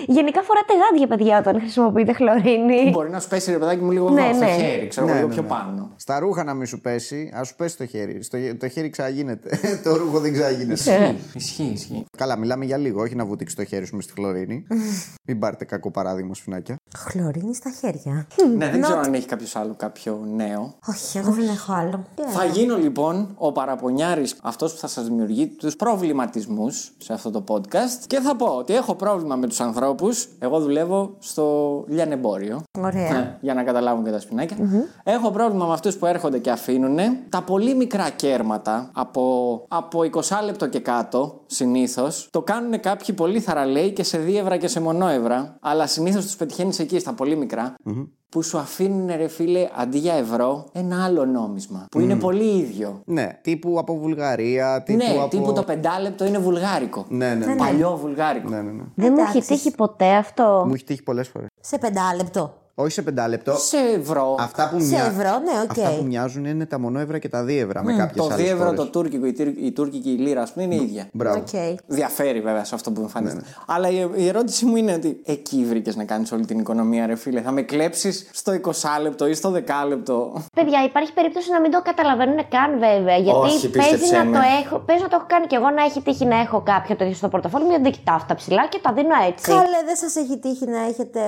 Γενικά 0.07 0.43
φοράτε 0.43 0.73
γάντια, 0.83 1.07
παιδιά, 1.07 1.39
όταν 1.39 1.61
χρησιμοποιείτε 1.61 2.13
χλωρίνη. 2.13 2.91
Μπορεί 2.91 3.11
να 3.11 3.21
σου 3.21 3.29
πέσει 3.29 3.51
ρε 3.51 3.59
παιδάκι 3.59 3.83
μου 3.83 3.91
λίγο 3.91 4.11
Ναι, 4.11 4.23
εδώ, 4.23 4.35
στο 4.35 4.45
ναι. 4.45 4.51
χέρι, 4.51 4.87
ξέρω 4.87 5.07
εγώ, 5.07 5.15
Ναι, 5.15 5.21
λίγο 5.21 5.29
ναι, 5.29 5.35
πιο 5.35 5.43
ναι. 5.43 5.49
πάνω. 5.49 5.91
Στα 5.97 6.19
ρούχα 6.19 6.45
να 6.45 6.55
μην 6.55 6.67
σου 6.67 6.81
πέσει, 6.81 7.31
ας 7.35 7.49
σου 7.49 7.55
πέσει 7.57 7.77
το 7.77 7.87
χέρι. 7.87 8.23
Στο, 8.23 8.39
το 8.59 8.69
χέρι 8.69 8.91
ξαναγίνεται. 8.91 9.59
το 9.85 9.97
ρούχο 9.97 10.19
δεν 10.21 10.33
ξαναγίνεται. 10.33 10.73
Ισχύει, 10.73 11.17
ισχύει, 11.35 11.63
ισχύει. 11.73 12.05
Καλά, 12.19 12.37
μιλάμε 12.39 12.65
για 12.65 12.77
λίγο, 12.77 13.03
όχι 13.03 13.15
να 13.15 13.25
βουτήξει 13.25 13.57
το 13.57 13.65
χέρι 13.65 13.87
σου 13.87 13.95
μες 13.97 14.05
στη 14.05 14.13
χλωρίνη. 14.13 14.67
Μην 15.29 15.39
πάρετε 15.39 15.65
κακό 15.65 15.91
παράδειγμα, 15.91 16.35
σφινάκια. 16.35 16.77
Χλωρίνη 16.99 17.55
στα 17.55 17.71
χέρια. 17.81 18.27
Ναι, 18.57 18.71
δεν 18.71 18.83
ξέρω 18.83 18.99
αν 19.01 19.15
έχει 19.15 19.27
κάποιος 19.27 19.57
άλλο 19.57 19.75
κάποιο 19.77 20.21
νέο. 20.35 20.75
Όχι, 20.89 21.19
εγώ 21.19 21.31
δεν 21.31 21.49
έχω 21.49 21.73
άλλο. 21.73 22.05
Θα 22.29 22.45
γίνω 22.61 22.77
λοιπόν 22.77 23.35
ο 23.39 23.53
παραπονιάρης, 23.53 24.37
αυτός 24.43 24.73
που 24.73 24.79
θα 24.79 24.87
σας 24.87 25.05
δημιουργεί 25.05 25.47
τους 25.47 25.77
προβληματισμούς 25.77 26.93
σε 26.99 27.13
αυτό 27.13 27.31
το 27.31 27.45
podcast 27.49 28.05
και 28.07 28.21
θα 28.21 28.37
πω 28.37 28.47
ότι 28.47 28.75
έχω 28.75 28.95
πρόβλημα 28.95 29.37
με 29.37 29.47
τους 29.47 29.61
ανθρώπους. 29.61 30.29
Εγώ 30.39 30.61
δουλεύω 30.61 31.15
στο 31.19 31.45
λιανεμπόριο. 31.89 32.63
Ωραία. 32.79 33.13
Ναι, 33.13 33.39
για 33.41 33.55
να 33.55 33.63
καταλάβουν 33.63 34.05
και 34.05 34.11
τα 34.11 34.21
σπινακια 34.21 34.57
Έχω 35.03 35.31
πρόβλημα 35.31 35.67
με 35.67 35.73
αυτούς 35.73 35.97
που 35.97 36.07
έρχονται 36.07 36.39
και 36.39 36.51
αφήνουν 36.51 36.99
τα 37.29 37.43
πολύ 37.43 37.75
μικρά 37.75 38.11
κέρματα 38.11 38.91
από, 38.93 39.65
από 39.69 40.01
20 40.13 40.21
λεπτό 40.45 40.67
και 40.69 40.81
κάτω 40.81 41.41
συνήθως. 41.47 42.29
Το 42.31 42.43
κάνουν 42.43 42.81
κάποιοι 42.81 43.15
πολύ 43.15 43.41
θαραλέοι 43.41 43.93
και 43.93 44.03
σε 44.03 44.19
δίευρα 44.19 44.57
και 44.57 44.69
σε 44.69 44.81
μονόευρα. 44.81 45.57
Αλλά 45.61 45.87
συνήθως 45.87 46.25
τους 46.25 46.37
πετυχαίνεις 46.37 46.79
εκεί 46.79 46.99
στα 46.99 47.13
πολύ 47.13 47.37
μικρά. 47.37 47.75
Που 48.31 48.43
σου 48.43 48.59
αφήνουν 48.59 49.07
ρε 49.17 49.29
φίλε 49.29 49.69
αντί 49.77 49.99
για 49.99 50.15
ευρώ 50.15 50.65
ένα 50.73 51.05
άλλο 51.05 51.25
νόμισμα. 51.25 51.87
Που 51.91 52.01
είναι 52.01 52.17
πολύ 52.17 52.59
ίδιο. 52.59 53.03
Ναι, 53.05 53.39
τύπου 53.43 53.79
από 53.79 53.97
Βουλγαρία, 53.99 54.83
τύπου 54.83 55.05
ναι, 55.05 55.19
από. 55.19 55.29
τύπου 55.29 55.53
το 55.53 55.63
πεντάλεπτο 55.63 56.25
είναι 56.25 56.39
βουλγάρικο. 56.39 57.05
Ναι, 57.09 57.35
ναι, 57.35 57.47
ναι. 57.47 57.57
Παλιό 57.57 57.97
βουλγάρικο. 57.97 58.49
ναι, 58.49 58.57
ναι, 58.57 58.71
ναι. 58.71 58.83
Δεν 58.95 59.13
μου 59.13 59.21
έχει 59.21 59.31
Εντάξει. 59.31 59.41
τύχει 59.41 59.71
ποτέ 59.71 60.15
αυτό. 60.15 60.65
Μου 60.67 60.75
έχει 60.75 60.85
τύχει 60.85 61.03
πολλές 61.03 61.29
φορές. 61.29 61.49
Σε 61.61 61.79
πεντάλεπτο. 61.79 62.60
Όχι 62.81 62.91
σε 62.91 63.03
πεντάλεπτο. 63.03 63.55
Σε 63.57 63.77
ευρώ. 63.99 64.37
Αυτά 64.41 64.69
που, 64.73 64.81
Σε 64.81 64.87
μοιά- 64.87 65.05
ευρώ, 65.05 65.39
ναι, 65.39 65.61
οκ. 65.63 65.71
Αυτά 65.71 65.91
που 65.99 66.05
μοιάζουν 66.05 66.45
είναι 66.45 66.67
τα 66.67 66.79
μονόευρα 66.79 67.19
και 67.19 67.29
τα 67.29 67.43
δίευρα 67.43 67.83
με 67.85 67.93
κάποιες 67.97 68.27
Το 68.27 68.33
άλλες 68.33 68.37
δίευρο, 68.47 68.73
το 68.75 68.87
τουρκικό, 68.87 69.27
η, 69.27 69.33
τυρ- 69.33 69.59
η 69.63 69.73
τουρκική 69.73 70.09
λίρα, 70.09 70.43
ας 70.43 70.53
πούμε, 70.53 70.65
είναι 70.65 70.75
ίδια. 70.75 71.09
Μπράβο. 71.13 71.39
Οκ. 71.39 71.79
Διαφέρει 71.87 72.41
βέβαια 72.41 72.65
σε 72.65 72.75
αυτό 72.75 72.91
που 72.91 73.01
εμφανίζεται. 73.01 73.41
Ναι, 73.41 73.47
Αλλά 73.67 73.89
η, 73.91 74.09
η 74.15 74.27
ερώτηση 74.29 74.65
μου 74.65 74.77
είναι 74.77 74.93
ότι 74.95 75.21
εκεί 75.25 75.65
βρήκες 75.69 75.97
να 75.97 76.05
κάνεις 76.05 76.33
όλη 76.33 76.45
την 76.47 76.59
οικονομία, 76.59 77.07
ρε 77.07 77.15
φίλε. 77.17 77.41
Θα 77.41 77.51
με 77.51 77.63
κλέψεις 77.63 78.29
στο 78.33 78.53
20 78.53 78.71
λεπτό 79.03 79.27
ή 79.27 79.35
στο 79.35 79.51
10 79.53 79.61
λεπτό. 79.89 80.43
Παιδιά, 80.55 80.85
υπάρχει 80.85 81.13
περίπτωση 81.13 81.51
να 81.51 81.61
μην 81.61 81.71
το 81.71 81.83
καταλαβαίνουν 81.83 82.37
καν 82.49 82.71
βέβαια. 82.79 83.17
Γιατί 83.17 83.39
Όχι, 83.39 83.69
παίζει 83.71 83.91
πίστεψέ 83.91 84.17
να, 84.17 84.25
με. 84.25 84.37
το 84.37 84.43
έχω, 84.65 84.79
παίζει 84.79 85.03
να 85.03 85.09
το 85.09 85.17
έχω 85.19 85.27
κάνει 85.29 85.47
κι 85.47 85.55
εγώ 85.55 85.71
να 85.71 85.83
έχει 85.85 86.01
τύχει 86.03 86.25
να 86.25 86.41
έχω 86.41 86.61
κάποιο 86.61 86.97
τέτοιο 86.97 87.15
στο 87.15 87.29
πορτοφόλι 87.29 87.65
μου. 87.65 87.71
Δεν 87.83 87.93
κοιτάω 87.93 88.17
αυτά 88.17 88.35
ψηλά 88.35 88.69
και 88.69 88.79
τα 88.83 88.93
δίνω 88.93 89.15
έτσι. 89.29 89.51
Καλέ, 89.51 89.81
δεν 89.87 89.97
σας 89.97 90.17
έχει 90.17 90.39
τύχει 90.39 90.67
να 90.67 90.81
έχετε, 90.91 91.21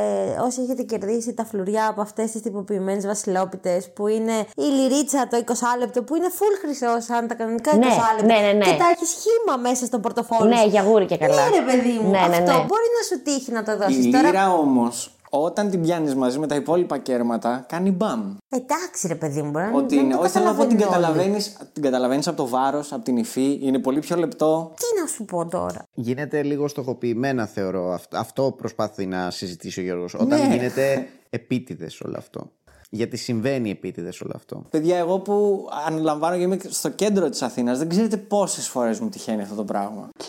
όσοι 0.47 0.61
έχετε 0.63 0.83
κερδίσει 0.83 1.33
τα 1.43 1.49
φλουριά 1.49 1.87
από 1.87 2.01
αυτές 2.01 2.31
τις 2.31 2.41
τυποποιημένες 2.43 3.07
βασιλόπιτες 3.07 3.91
που 3.95 4.07
είναι 4.07 4.33
η 4.57 4.63
λιρίτσα 4.63 5.29
το 5.31 5.37
20 5.47 5.53
λεπτό 5.79 6.03
που 6.03 6.17
είναι 6.17 6.27
full 6.39 6.55
χρυσός 6.65 7.05
σαν 7.05 7.27
τα 7.29 7.35
κανονικά 7.35 7.71
20 7.75 7.79
Ναι, 7.79 7.87
λεπτά. 7.87 8.25
ναι, 8.25 8.47
ναι, 8.47 8.53
ναι. 8.53 8.65
Και 8.65 8.77
τα 8.83 8.87
έχεις 8.95 9.09
σχήμα 9.09 9.57
μέσα 9.57 9.87
στο 9.87 9.99
πορτοφόλι. 9.99 10.49
Ναι, 10.49 10.57
σου. 10.57 10.69
γιαγούρι 10.69 11.07
και 11.07 11.17
καλά. 11.17 11.49
Ναι, 11.49 11.57
ρε 11.59 11.63
παιδί 11.65 11.99
μου. 12.03 12.11
Ναι, 12.11 12.19
ναι, 12.19 12.37
Αυτό 12.37 12.53
ναι. 12.53 12.65
μπορεί 12.69 12.87
να 12.99 13.03
σου 13.09 13.23
τύχει 13.23 13.51
να 13.53 13.63
το 13.63 13.73
Η 13.73 13.77
δώσει. 13.77 14.11
Τώρα. 14.11 14.27
λίρα 14.29 14.53
όμως, 14.53 15.17
όταν 15.35 15.71
την 15.71 15.81
πιάνεις 15.83 16.15
μαζί 16.15 16.39
με 16.39 16.47
τα 16.47 16.55
υπόλοιπα 16.55 16.99
κέρματα, 16.99 17.65
κάνει 17.69 17.91
μπαμ. 17.91 18.37
Εντάξει, 18.49 19.07
ρε 19.07 19.15
παιδί 19.15 19.43
μου, 19.43 19.51
μπορεί 19.51 19.65
να 19.65 19.77
Ότι 19.77 19.95
μην 19.97 20.05
είναι, 20.05 20.15
το 20.15 20.21
όχι 20.21 20.31
θέλω 20.31 20.45
να 20.45 20.55
πω 20.55 20.67
την 20.67 20.79
καταλαβαίνουν 20.79 21.19
όλοι. 21.21 21.33
καταλαβαίνει 21.33 21.69
την 21.73 21.83
καταλαβαίνεις 21.83 22.27
από 22.29 22.37
το 22.37 22.49
βάρος, 22.49 22.93
από 22.93 23.05
την 23.05 23.17
υφή, 23.17 23.59
είναι 23.63 23.79
πολύ 23.79 23.99
πιο 24.01 24.17
λεπτό. 24.17 24.73
Τι 24.77 25.01
να 25.01 25.07
σου 25.07 25.25
πω 25.25 25.47
τώρα. 25.47 25.83
Γίνεται 25.95 26.43
λίγο 26.43 26.69
στοχοποιημένα, 26.69 27.47
θεωρώ. 27.47 27.93
Αυτό, 27.93 28.17
αυτό 28.19 28.55
προσπαθεί 28.57 29.07
να 29.07 29.31
συζητήσει 29.31 29.81
ο 29.81 29.83
Γιώργος. 29.83 30.15
Όταν 30.15 30.41
Ναι. 30.49 30.55
γίνεται 30.55 31.07
επίτηδες 31.31 32.01
όλο 32.01 32.15
αυτό. 32.19 32.51
Γιατί 32.95 33.17
συμβαίνει 33.17 33.71
επίτηδες 33.71 34.21
όλο 34.21 34.33
αυτό. 34.37 34.63
Παιδιά, 34.71 34.97
εγώ 34.99 35.19
που 35.19 35.67
αναλαμβάνω 35.87 36.37
και 36.37 36.43
είμαι 36.43 36.59
στο 36.69 36.89
κέντρο 36.89 37.29
της 37.29 37.43
Αθήνας, 37.43 37.79
δεν 37.79 37.89
ξέρετε 37.89 38.17
πόσες 38.17 38.69
φορές 38.69 39.01
μου 39.01 39.09
τυχαίνει 39.09 39.43
αυτό 39.43 39.55
το 39.55 39.65
πράγμα. 39.65 40.09
Οκ. 40.21 40.25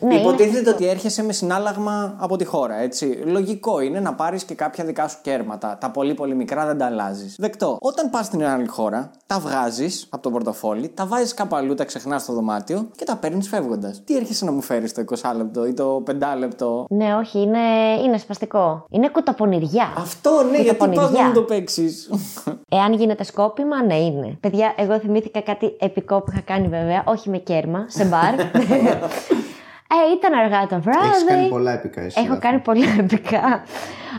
Ναι, 0.00 0.14
είναι- 0.14 0.20
Υποτίθεται 0.20 0.70
ότι 0.70 0.86
έρχεσαι 0.86 1.22
με 1.22 1.32
συνάλλαγμα 1.32 2.16
από 2.18 2.36
τη 2.36 2.44
χώρα, 2.44 2.74
έτσι. 2.80 3.06
Λογικό 3.24 3.80
είναι 3.80 4.00
να 4.00 4.14
πάρεις 4.14 4.44
και 4.44 4.54
κάποια 4.54 4.84
δικά 4.84 5.08
σου 5.08 5.18
κέρματα. 5.22 5.78
Τα 5.80 5.90
πολύ 5.90 6.14
πολύ 6.14 6.34
μικρά 6.34 6.66
δεν 6.66 6.78
τα 6.78 6.86
αλλάζεις. 6.86 7.36
Δεκτό. 7.38 7.76
Όταν 7.80 8.10
πας 8.10 8.26
στην 8.26 8.44
άλλη 8.44 8.66
χώρα, 8.66 9.10
τα 9.26 9.38
βγάζεις 9.38 10.06
από 10.10 10.22
το 10.22 10.30
πορτοφόλι, 10.30 10.88
τα 10.88 11.06
βάζεις 11.06 11.34
κάπου 11.34 11.56
αλλού, 11.56 11.74
τα 11.74 11.84
ξεχνάς 11.84 12.22
στο 12.22 12.32
δωμάτιο 12.32 12.88
και 12.96 13.04
τα 13.04 13.16
παίρνεις 13.16 13.48
φεύγοντας. 13.48 14.02
Τι 14.04 14.16
έρχεσαι 14.16 14.44
να 14.44 14.52
μου 14.52 14.60
φέρεις 14.60 14.92
το 14.94 15.00
20 15.00 15.32
λεπτό 15.36 15.66
ή 15.66 15.74
το 15.74 16.02
5 16.06 16.34
λεπτό. 16.38 16.84
Ναι, 16.90 17.14
όχι, 17.14 17.38
είναι, 17.40 17.58
είναι 18.04 18.18
σπαστικό. 18.18 18.84
Είναι 18.90 19.08
κουταπονηριά. 19.08 19.92
Αυτό 19.96 20.30
ναι, 20.50 20.58
γιατί 20.58 20.76
πα 20.76 20.86
Κουταπονηριά. 20.86 21.22
να 21.22 21.28
μου 21.28 21.34
το 21.34 21.42
παίξεις. 21.42 21.88
Εάν 22.68 22.92
γίνεται 22.92 23.24
σκόπιμα, 23.24 23.82
ναι, 23.82 23.94
είναι. 23.94 24.36
Παιδιά, 24.40 24.74
εγώ 24.76 24.98
θυμήθηκα 24.98 25.40
κάτι 25.40 25.76
επικό 25.80 26.20
που 26.20 26.30
είχα 26.32 26.40
κάνει 26.40 26.68
βέβαια, 26.68 27.02
όχι 27.06 27.30
με 27.30 27.38
κέρμα, 27.38 27.84
σε 27.88 28.04
μπαρ. 28.04 28.34
ε, 29.94 29.96
ήταν 30.16 30.32
αργά 30.44 30.66
το 30.66 30.80
βράδυ. 30.80 31.08
Έχεις 31.08 31.24
κάνει 31.24 31.48
πολλά 31.48 31.72
επικά 31.72 32.00
εσύ. 32.00 32.20
Έχω 32.20 32.28
Δάφνη. 32.28 32.40
κάνει 32.40 32.58
πολλά 32.60 32.94
επικά. 32.98 33.62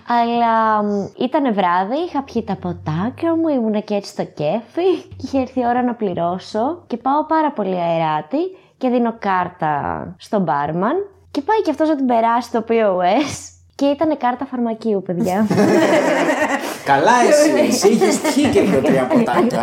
Αλλά 0.08 0.84
ήταν 1.18 1.54
βράδυ, 1.54 1.98
είχα 2.08 2.24
πιει 2.24 2.44
τα 2.44 2.56
ποτάκια 2.56 3.36
μου, 3.36 3.48
ήμουν 3.48 3.84
και 3.84 3.96
έτσι 3.96 4.12
στο 4.12 4.24
κέφι 4.24 4.96
και 5.18 5.24
είχε 5.24 5.40
έρθει 5.40 5.60
η 5.60 5.66
ώρα 5.68 5.84
να 5.84 5.94
πληρώσω 5.94 6.84
και 6.88 6.98
πάω 6.98 7.26
πάρα 7.26 7.52
πολύ 7.52 7.76
αεράτη 7.76 8.38
και 8.78 8.90
δίνω 8.90 9.16
κάρτα 9.20 10.06
στον 10.18 10.42
μπάρμαν 10.42 10.96
και 11.32 11.42
πάει 11.42 11.62
και 11.62 11.70
αυτός 11.70 11.90
να 11.90 11.96
την 11.96 12.06
περάσει 12.06 12.52
το 12.52 12.64
POS 12.68 13.50
και 13.76 13.86
ήταν 13.86 14.18
κάρτα 14.18 14.46
φαρμακείου, 14.46 15.02
παιδιά. 15.06 15.48
Καλά, 16.86 17.12
εσύ. 17.30 17.50
Εσύ 17.68 17.88
είχες 17.90 18.16
πιει 18.18 18.46
και 18.46 18.62
δύο-τρία 18.62 19.08
ποτάκια. 19.08 19.62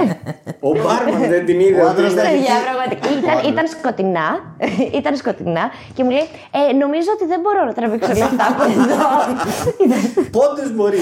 Ο 0.61 0.70
μπάρμαν 0.70 1.28
δεν 1.28 1.46
την 1.46 1.61
είδε. 1.61 1.83
Ο 1.83 1.88
άντρας 1.88 2.14
δεν- 2.14 2.24
Παιδιά, 2.24 2.54
πραγματικά. 2.66 3.09
Ήταν, 3.18 3.52
ήταν 3.52 3.66
σκοτεινά. 3.68 4.28
ήταν 4.98 5.16
σκοτεινά 5.16 5.70
και 5.94 6.04
μου 6.04 6.11
λέει: 6.11 6.26
ε, 6.50 6.72
Νομίζω 6.72 7.09
ότι 7.14 7.26
δεν 7.26 7.40
μπορώ 7.40 7.64
να 7.64 7.72
τραβήξω 7.72 8.09
λεφτά 8.12 8.46
από 8.52 8.62
εδώ. 8.62 9.07
Ήταν- 9.85 10.31
Πότε 10.31 10.68
μπορεί. 10.68 10.98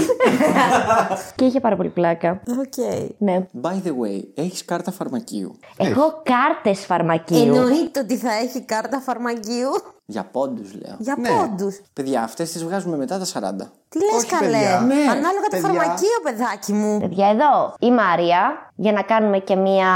και 1.34 1.44
είχε 1.44 1.60
πάρα 1.60 1.76
πολύ 1.76 1.88
πλάκα. 1.88 2.40
Οκ. 2.60 2.76
Ναι. 3.18 3.46
By 3.62 3.74
the 3.86 3.90
way, 3.90 4.22
έχεις 4.34 4.64
κάρτα 4.64 4.90
φαρμακείου. 4.90 5.58
Έχω 5.76 6.22
κάρτες 6.22 6.84
φαρμακείου. 6.86 7.38
Εννοείται 7.54 8.00
ότι 8.00 8.16
θα 8.16 8.30
έχει 8.44 8.60
κάρτα 8.64 9.00
φαρμακείου 9.00 9.70
Για 10.08 10.24
πόντους, 10.32 10.72
λέω. 10.74 10.96
για 10.98 11.14
Ναι. 11.18 11.28
πόντους. 11.28 11.80
Παιδιά, 11.92 12.22
αυτές 12.22 12.52
τις 12.52 12.64
βγάζουμε 12.64 12.96
μετά 12.96 13.18
τα 13.18 13.24
40. 13.24 13.72
Τι 13.88 13.98
λες, 13.98 14.14
Όχι, 14.16 14.26
καλέ; 14.26 14.50
παιδιά. 14.50 14.80
Ναι, 14.86 14.94
Ανάλογα 14.94 15.30
το 15.42 15.48
παιδιά. 15.50 15.68
φαρμακείο, 15.68 16.18
παιδάκι 16.22 16.72
μου. 16.72 16.98
Παιδιά, 17.00 17.28
εδώ 17.28 17.74
η 17.78 17.90
Μάρια, 17.90 18.70
για 18.74 18.92
να 18.92 19.02
κάνουμε 19.02 19.38
και 19.38 19.56
μία 19.56 19.88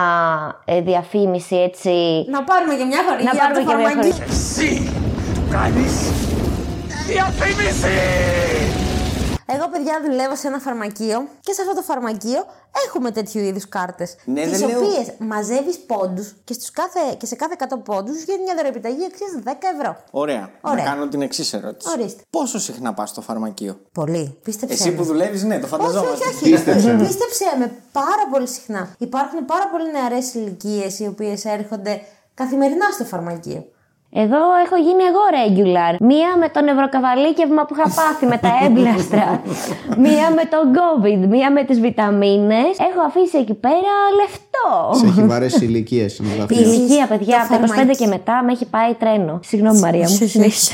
ε, 0.64 0.80
διαφήμιση 0.80 1.56
έτσι. 1.56 2.24
Να 2.30 2.44
πάρουμε 2.44 2.74
και 2.74 2.84
μια 2.84 2.98
χορηγία 3.08 3.32
Να 3.32 3.44
από 3.44 3.54
πάρουμε 3.54 3.60
το 3.64 3.70
και 3.70 3.76
μια 3.76 3.86
φαρμακείο. 3.88 4.12
χορηγία. 4.12 4.34
Εσύ 4.34 4.90
του 5.34 5.42
κάνεις 5.50 5.94
διαφήμιση! 7.06 7.98
Εγώ, 9.54 9.68
παιδιά, 9.68 10.00
δουλεύω 10.04 10.36
σε 10.36 10.46
ένα 10.46 10.58
φαρμακείο 10.58 11.28
και 11.40 11.52
σε 11.52 11.62
αυτό 11.62 11.74
το 11.74 11.82
φαρμακείο 11.82 12.44
έχουμε 12.86 13.10
τέτοιου 13.10 13.40
είδους 13.40 13.68
κάρτες. 13.68 14.16
Ναι, 14.24 14.42
τις 14.46 14.58
δεν 14.58 14.68
λέω- 14.68 14.78
οποίες 14.78 15.12
μαζεύεις 15.18 15.78
πόντους 15.78 16.34
και, 16.44 16.52
στους 16.52 16.70
κάθε, 16.70 17.00
και 17.18 17.26
σε 17.26 17.34
κάθε 17.34 17.52
100 17.58 17.78
πόντους 17.84 18.18
βγαίνει 18.24 18.42
μια 18.42 18.54
δωρεοπιταγή 18.56 19.04
αξίας 19.04 19.30
10 19.44 19.68
ευρώ. 19.78 19.96
Ωραία. 20.10 20.50
Ωραία. 20.60 20.84
Να 20.84 20.90
κάνω 20.90 21.08
την 21.08 21.22
εξής 21.22 21.52
ερώτηση. 21.52 21.90
Ορίστε. 21.98 22.22
Πόσο 22.30 22.58
συχνά 22.58 22.94
πας 22.94 23.08
στο 23.10 23.20
φαρμακείο; 23.20 23.80
Πολύ. 23.92 24.38
Πίστεψε. 24.42 24.74
Εσύ 24.74 24.90
με. 24.90 24.96
που 24.96 25.04
δουλεύεις, 25.04 25.42
ναι, 25.42 25.54
το 25.58 25.66
Όχι, 25.66 25.74
φανταζόμαστε. 25.74 26.24
όχι, 26.28 26.54
όχι. 26.54 26.96
Πίστεψε. 26.96 27.56
με 27.58 27.72
πάρα 27.92 28.28
πολύ 28.32 28.46
συχνά. 28.48 28.94
Υπάρχουν 28.98 29.44
πάρα 29.44 29.68
πολύ 29.68 29.90
νεαρές 29.90 30.34
ηλικίες 30.34 30.98
οι 30.98 31.06
οποίες 31.06 31.44
έρχονται 31.44 32.00
καθημερινά 32.34 32.84
στο 32.92 33.04
φαρμακείο. 33.04 33.64
Εδώ 34.12 34.38
έχω 34.64 34.76
γίνει 34.86 35.02
εγώ 35.10 35.22
regular. 35.40 35.94
Μία 36.00 36.30
με 36.40 36.48
το 36.48 36.60
νευροκαβαλίκευμα 36.60 37.62
που 37.66 37.74
είχα 37.76 37.88
πάθει 38.00 38.26
με 38.26 38.38
τα 38.44 38.50
έμπλαστρα. 38.64 39.42
μία 40.04 40.26
με 40.38 40.44
τον 40.54 40.64
COVID. 40.78 41.26
Μία 41.28 41.50
με 41.52 41.64
τις 41.64 41.80
βιταμίνες. 41.80 42.72
Έχω 42.88 43.00
αφήσει 43.06 43.38
εκεί 43.38 43.54
πέρα 43.54 43.94
λεφτό. 44.20 44.68
Σε 45.00 45.06
έχει 45.06 45.26
βαρέσει 45.26 45.64
ηλικίε 45.64 46.06
Η 46.48 46.56
ηλικία, 46.64 47.06
παιδιά, 47.06 47.46
το 47.48 47.54
από 47.54 47.66
τα 47.66 47.72
25 47.72 47.76
φαρμάκι. 47.76 47.96
και 47.96 48.06
μετά 48.06 48.42
με 48.44 48.52
έχει 48.52 48.66
πάει 48.66 48.94
τρένο. 48.94 49.40
Συγγνώμη, 49.44 49.78
Μαρία 49.78 50.08
μου. 50.08 50.26
συνέχισε. 50.28 50.72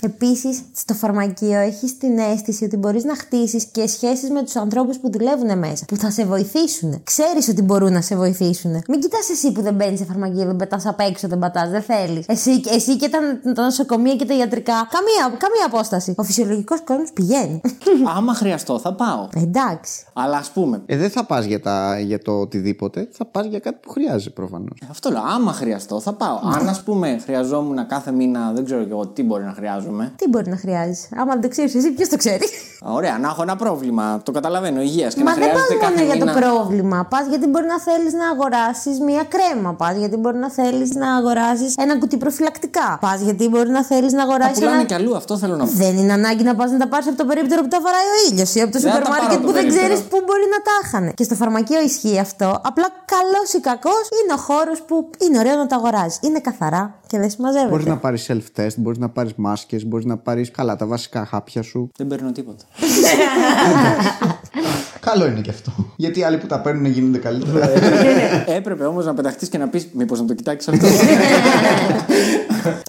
Επίσης, 0.00 0.60
στο 0.74 0.94
φαρμακείο 0.94 1.58
έχεις 1.58 1.98
την 1.98 2.18
αίσθηση 2.18 2.64
ότι 2.64 2.76
μπορείς 2.76 3.04
να 3.04 3.14
χτίσεις 3.16 3.64
και 3.64 3.86
σχέσεις 3.86 4.30
με 4.30 4.42
τους 4.42 4.56
ανθρώπους 4.56 4.98
που 4.98 5.10
δουλεύουν 5.10 5.58
μέσα. 5.58 5.84
Που 5.88 5.96
θα 5.96 6.10
σε 6.10 6.24
βοηθήσουν. 6.24 7.00
Ξέρεις 7.04 7.48
ότι 7.48 7.62
μπορούν 7.62 7.92
να 7.92 8.00
σε 8.00 8.16
βοηθήσουν. 8.16 8.70
Μην 8.88 9.00
κοιτάς 9.00 9.30
εσύ 9.30 9.52
που 9.52 9.62
δεν 9.62 9.74
μπαίνεις 9.74 9.98
σε 9.98 10.04
φαρμακείο, 10.04 10.44
δεν 10.44 10.56
πετάς 10.56 10.86
απ' 10.86 11.00
έξω, 11.00 11.28
δεν 11.28 11.38
πατάς, 11.38 11.70
δεν 11.70 11.82
θέλεις. 11.82 12.26
Εσύ, 12.28 12.60
εσύ 12.72 12.96
και 12.96 13.08
τα, 13.08 13.18
τα 13.54 13.62
νοσοκομεία 13.62 14.16
και 14.16 14.24
τα 14.24 14.34
ιατρικά. 14.34 14.72
Καμία, 14.72 15.36
καμία 15.38 15.66
απόσταση. 15.66 16.14
Ο 16.16 16.22
φυσιολογικός 16.22 16.80
κόσμος 16.84 17.12
πηγαίνει. 17.12 17.60
Άμα 18.16 18.34
χρειαστώ, 18.34 18.78
θα 18.78 18.94
πάω. 18.94 19.28
Εντάξει. 19.36 20.04
Αλλά 20.12 20.36
ας 20.36 20.50
πούμε, 20.50 20.82
Ε, 20.86 20.96
δεν 20.96 21.10
θα 21.10 21.24
πας 21.24 21.44
για, 21.44 21.60
τα- 21.60 21.98
για 22.00 22.18
το 22.22 22.32
οτιδήποτε, 22.32 23.08
θα 23.12 23.24
πας 23.24 23.46
για 23.46 23.58
κάτι 23.58 23.78
που 23.82 23.90
χρειάζεται 23.90 24.30
προφανώς. 24.30 24.78
αυτό 24.90 25.10
λέω. 25.10 25.22
Άμα 25.34 25.52
χρειαστώ, 25.52 26.00
θα 26.00 26.12
πάω. 26.12 26.38
Αν 26.58 26.68
ας 26.68 26.82
πούμε 26.82 27.18
χρειαζόμουν 27.24 27.86
κάθε 27.86 28.10
μήνα, 28.12 28.52
δεν 28.54 28.64
ξέρω 28.64 28.84
και 28.84 28.90
εγώ 28.90 29.06
τι 29.06 29.22
μπορεί 29.22 29.44
να 29.44 29.52
χρειάζομαι. 29.52 30.12
Τι 30.16 30.28
μπορεί 30.28 30.50
να 30.50 30.56
χρειάζεσαι. 30.56 31.08
Άμα 31.16 31.32
δεν 31.32 31.40
το 31.40 31.48
ξέρεις 31.48 31.74
εσύ, 31.74 31.90
ποιος 31.90 32.08
το 32.08 32.16
ξέρει; 32.16 32.44
Ωραία, 32.82 33.18
να 33.18 33.28
έχω 33.28 33.42
ένα 33.42 33.56
πρόβλημα. 33.56 34.20
Το 34.24 34.32
καταλαβαίνω, 34.32 34.80
υγείας 34.80 35.14
και 35.14 35.22
Μα 35.22 35.30
να 35.30 35.36
δεν 35.36 35.52
πας 35.52 35.60
χρειάζεται 35.60 35.74
μόνο 35.84 35.94
κάθε 35.94 36.04
για 36.04 36.14
μήνα. 36.24 36.32
το 36.32 36.38
πρόβλημα. 36.40 37.06
Πας 37.10 37.26
γιατί 37.26 37.46
μπορεί 37.46 37.66
να 37.66 37.80
θέλεις 37.80 38.12
να 38.12 38.28
αγοράσεις 38.28 39.00
μία 39.00 39.22
κρέμα. 39.28 39.74
Πας 39.74 39.96
γιατί 39.96 40.16
μπορεί 40.16 40.36
να 40.38 40.50
θέλεις 40.50 40.94
να 40.94 41.14
αγοράσεις 41.16 41.74
ένα 41.76 41.98
κουτί 41.98 42.16
προφυλακτικά. 42.60 42.98
Πας 43.00 43.20
γιατί 43.20 43.48
μπορεί 43.48 43.70
να 43.70 43.84
θέλεις 43.84 44.12
να 44.12 44.18
Τα 44.18 44.24
αγοράσει 44.28 44.54
πουλάνε 44.60 44.76
ένα. 44.76 44.84
κι 44.84 44.94
αλλού, 44.94 45.16
αυτό 45.16 45.38
θέλω 45.38 45.56
να 45.56 45.64
πω. 45.64 45.70
Δεν 45.84 45.96
είναι 45.96 46.12
ανάγκη 46.12 46.42
να 46.42 46.54
πας 46.54 46.70
να 46.70 46.78
τα 46.78 46.88
πάρεις 46.88 47.06
από 47.06 47.16
το 47.16 47.24
περίπτερο 47.24 47.60
που 47.62 47.68
τα 47.68 47.80
βαράει 47.80 48.08
ο 48.14 48.16
ήλιος 48.30 48.54
ή 48.54 48.60
από 48.60 48.72
το 48.72 48.78
Δεν 48.80 48.90
θα 48.92 48.98
τα 48.98 49.04
σούπερ 49.04 49.10
πάρω 49.10 49.22
μάρκετ 49.22 49.38
από 49.38 49.46
που 49.46 49.52
το 49.52 49.58
δεν 49.58 49.62
περίπτερο. 49.62 49.86
ξέρεις 49.94 50.02
πού 50.10 50.16
μπορεί 50.26 50.46
να 50.54 50.60
τα 50.66 50.74
είχαν. 50.82 51.14
Και 51.14 51.24
στο 51.28 51.34
φαρμακείο 51.34 51.80
ισχύει 51.82 52.18
αυτό. 52.18 52.48
Απλά 52.70 52.86
καλός 53.14 53.48
ή 53.58 53.60
κακός 53.60 54.04
είναι 54.18 54.32
ο 54.38 54.40
χώρος 54.48 54.78
που 54.88 55.10
είναι 55.24 55.38
ωραίο 55.38 55.56
να 55.56 55.66
τα 55.66 55.76
αγοράζεις. 55.76 56.18
Είναι 56.22 56.40
καθαρά 56.40 56.94
και 57.06 57.18
δεν 57.18 57.30
συμμαζεύεται. 57.30 57.70
Μπορείς 57.70 57.86
να 57.86 57.96
πάρεις 58.04 58.22
self-test, 58.30 58.74
μπορείς 58.76 58.98
να 58.98 59.08
πάρεις 59.08 59.32
μάσκες, 59.36 59.86
μπορείς 59.86 60.04
να 60.04 60.16
πάρεις 60.16 60.50
καλά 60.50 60.76
τα 60.76 60.86
βασικά 60.86 61.26
χάπια 61.26 61.62
σου. 61.62 61.90
Δεν 61.96 62.06
παίρνω 62.06 62.32
τίποτα. 62.32 62.64
Καλό 65.10 65.26
είναι 65.26 65.40
και 65.40 65.50
αυτό. 65.50 65.72
Γιατί 65.96 66.20
οι 66.20 66.22
άλλοι 66.22 66.38
που 66.38 66.46
τα 66.46 66.60
παίρνουν 66.60 66.84
γίνονται 66.84 67.18
καλύτερα. 67.18 67.70
Έπρεπε 68.58 68.84
όμως 68.84 69.04
να 69.04 69.14
πεταχτείς 69.14 69.48
και 69.48 69.58
να 69.58 69.68
πεις, 69.68 69.88
Μήπως 69.92 70.20
να 70.20 70.26
το 70.26 70.34
κοιτάξεις 70.34 70.72
αυτό. 70.72 70.86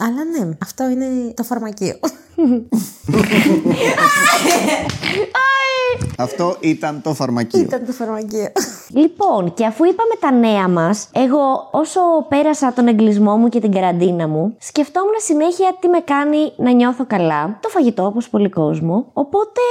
Αλλά 0.05 0.23
ναι, 0.37 0.49
αυτό 0.63 0.89
είναι 0.89 1.05
το 1.33 1.43
φαρμακείο. 1.43 1.99
αυτό 6.17 6.55
ήταν 6.59 7.01
το 7.01 7.13
φαρμακείο. 7.13 7.59
Ήταν 7.59 7.85
το 7.85 7.91
φαρμακείο. 7.91 8.47
Λοιπόν, 8.89 9.53
και 9.53 9.65
αφού 9.65 9.83
είπαμε 9.83 10.15
τα 10.19 10.31
νέα 10.31 10.67
μας, 10.67 11.09
εγώ 11.13 11.69
όσο 11.71 12.01
πέρασα 12.27 12.73
τον 12.73 12.87
εγκλισμό 12.87 13.37
μου 13.37 13.49
και 13.49 13.59
την 13.59 13.71
καραντίνα 13.71 14.27
μου, 14.27 14.55
σκεφτόμουν 14.59 15.13
συνέχεια 15.17 15.75
τι 15.79 15.87
με 15.87 15.99
κάνει 15.99 16.51
να 16.55 16.71
νιώθω 16.71 17.05
καλά. 17.07 17.57
Το 17.61 17.69
φαγητό, 17.69 18.05
όπως 18.05 18.29
πολύ 18.29 18.49
κόσμο. 18.49 19.05
Οπότε 19.13 19.61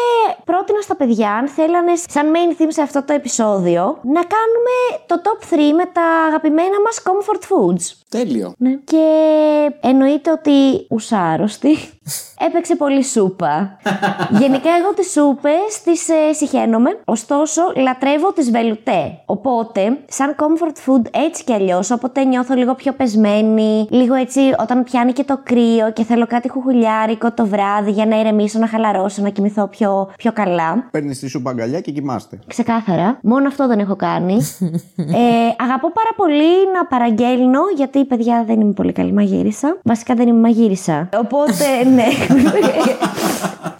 πρότεινα 0.44 0.80
στα 0.80 0.96
παιδιά, 0.96 1.32
αν 1.32 1.48
θέλανε, 1.48 1.92
σαν 2.08 2.26
main 2.34 2.62
theme 2.62 2.68
σε 2.68 2.82
αυτό 2.82 3.04
το 3.04 3.12
επεισόδιο, 3.12 3.82
να 4.02 4.22
κάνουμε 4.34 4.74
το 5.06 5.20
top 5.24 5.54
3 5.54 5.56
με 5.76 5.84
τα 5.92 6.02
αγαπημένα 6.28 6.80
μας 6.84 7.02
comfort 7.02 7.42
foods. 7.42 7.99
Τέλειο. 8.10 8.54
Ναι. 8.58 8.70
Και 8.84 9.06
εννοείται 9.80 10.30
ότι 10.30 10.86
ουσάρωστη. 10.90 11.76
Έπαιξε 12.46 12.76
πολύ 12.76 13.04
σούπα. 13.04 13.78
Γενικά 14.30 14.70
εγώ 14.80 14.94
τις 14.94 15.10
σούπες 15.10 15.82
τις 15.84 16.08
ε, 16.08 16.32
συχαίνομαι, 16.32 17.00
ωστόσο 17.04 17.62
λατρεύω 17.76 18.32
τις 18.32 18.50
βελουτέ. 18.50 19.20
Οπότε, 19.26 19.98
σαν 20.08 20.36
comfort 20.38 20.90
food 20.90 21.02
έτσι 21.10 21.44
κι 21.44 21.52
αλλιώς, 21.52 21.90
όποτε 21.90 22.24
νιώθω 22.24 22.54
λίγο 22.54 22.74
πιο 22.74 22.92
πεσμένη, 22.92 23.86
λίγο 23.90 24.14
έτσι 24.14 24.40
όταν 24.58 24.84
πιάνει 24.84 25.12
και 25.12 25.24
το 25.24 25.40
κρύο 25.42 25.92
και 25.92 26.04
θέλω 26.04 26.26
κάτι 26.26 26.48
χουχουλιάρικο 26.48 27.32
το 27.32 27.46
βράδυ 27.46 27.90
για 27.90 28.06
να 28.06 28.20
ηρεμήσω, 28.20 28.58
να 28.58 28.66
χαλαρώσω, 28.66 29.22
να 29.22 29.28
κοιμηθώ 29.28 29.66
πιο, 29.66 30.10
πιο 30.16 30.32
καλά. 30.32 30.88
Παίρνεις 30.90 31.18
τη 31.18 31.28
σούπα 31.28 31.50
αγκαλιά 31.50 31.80
και 31.80 31.90
κοιμάστε. 31.90 32.38
Ξεκάθαρα. 32.46 33.18
Μόνο 33.22 33.46
αυτό 33.46 33.66
δεν 33.66 33.78
έχω 33.78 33.96
κάνει. 33.96 34.34
ε, 34.96 35.54
αγαπώ 35.58 35.90
πάρα 35.92 36.12
πολύ 36.16 36.72
να 36.74 36.86
παραγγέλνω, 36.86 37.60
γιατί 37.76 37.99
παιδιά 38.04 38.44
δεν 38.46 38.60
είμαι 38.60 38.72
πολύ 38.72 38.92
καλή 38.92 39.12
μαγείρισα. 39.12 39.78
Βασικά 39.82 40.14
δεν 40.14 40.28
είμαι 40.28 40.40
μαγείρισα. 40.40 41.08
Οπότε, 41.22 41.66
ναι. 41.94 42.06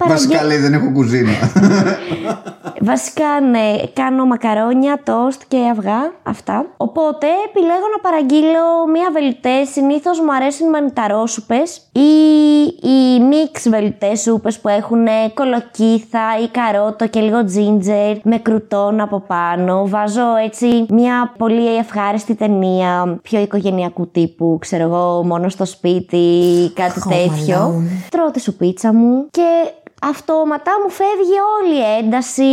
Βασικά 0.09 0.44
λέει 0.44 0.56
δεν 0.56 0.72
έχω 0.72 0.92
κουζίνα. 0.92 1.33
Βασικά, 2.83 3.40
ναι, 3.50 3.76
κάνω 3.92 4.26
μακαρόνια, 4.26 5.00
τόστ 5.04 5.42
και 5.48 5.56
αυγά. 5.70 6.12
Αυτά. 6.22 6.66
Οπότε 6.76 7.26
επιλέγω 7.48 7.87
να 7.92 8.11
παραγγείλω 8.11 8.87
μία 8.92 9.11
βελουτέ. 9.12 9.64
Συνήθως 9.64 10.20
μου 10.20 10.35
αρέσουν 10.35 10.66
οι 10.66 10.70
μανιταρόσουπες 10.70 11.76
ή 11.92 12.11
οι 12.88 13.20
μίξ 13.28 13.68
βελουτέ 13.68 14.16
σούπες 14.16 14.61
που 14.61 14.68
έχουν 14.68 15.06
κολοκύθα 15.35 16.20
ή 16.42 16.48
καρότο 16.48 17.06
και 17.06 17.20
λίγο 17.20 17.38
ginger 17.38 18.16
με 18.22 18.38
κρουτόν 18.38 19.00
από 19.00 19.20
πάνω. 19.20 19.87
Βάζω 19.87 20.37
έτσι 20.44 20.87
μία 20.88 21.33
πολύ 21.38 21.76
ευχάριστη 21.76 22.35
ταινία 22.35 23.18
πιο 23.22 23.40
οικογενειακού 23.40 24.09
τύπου, 24.12 24.56
ξέρω 24.60 24.82
εγώ, 24.82 25.22
μόνο 25.24 25.48
στο 25.48 25.64
σπίτι, 25.64 26.26
κάτι 26.74 27.00
Home 27.04 27.12
τέτοιο. 27.12 27.74
Alone. 27.74 28.08
Τρώω 28.10 28.30
τη 28.30 28.40
σουπίτσα 28.40 28.92
μου 28.92 29.26
και 29.30 29.72
αυτόματα 30.00 30.72
μου 30.82 30.90
φεύγει 30.90 31.38
όλη 31.56 31.76
η 31.80 31.86
ένταση, 31.98 32.52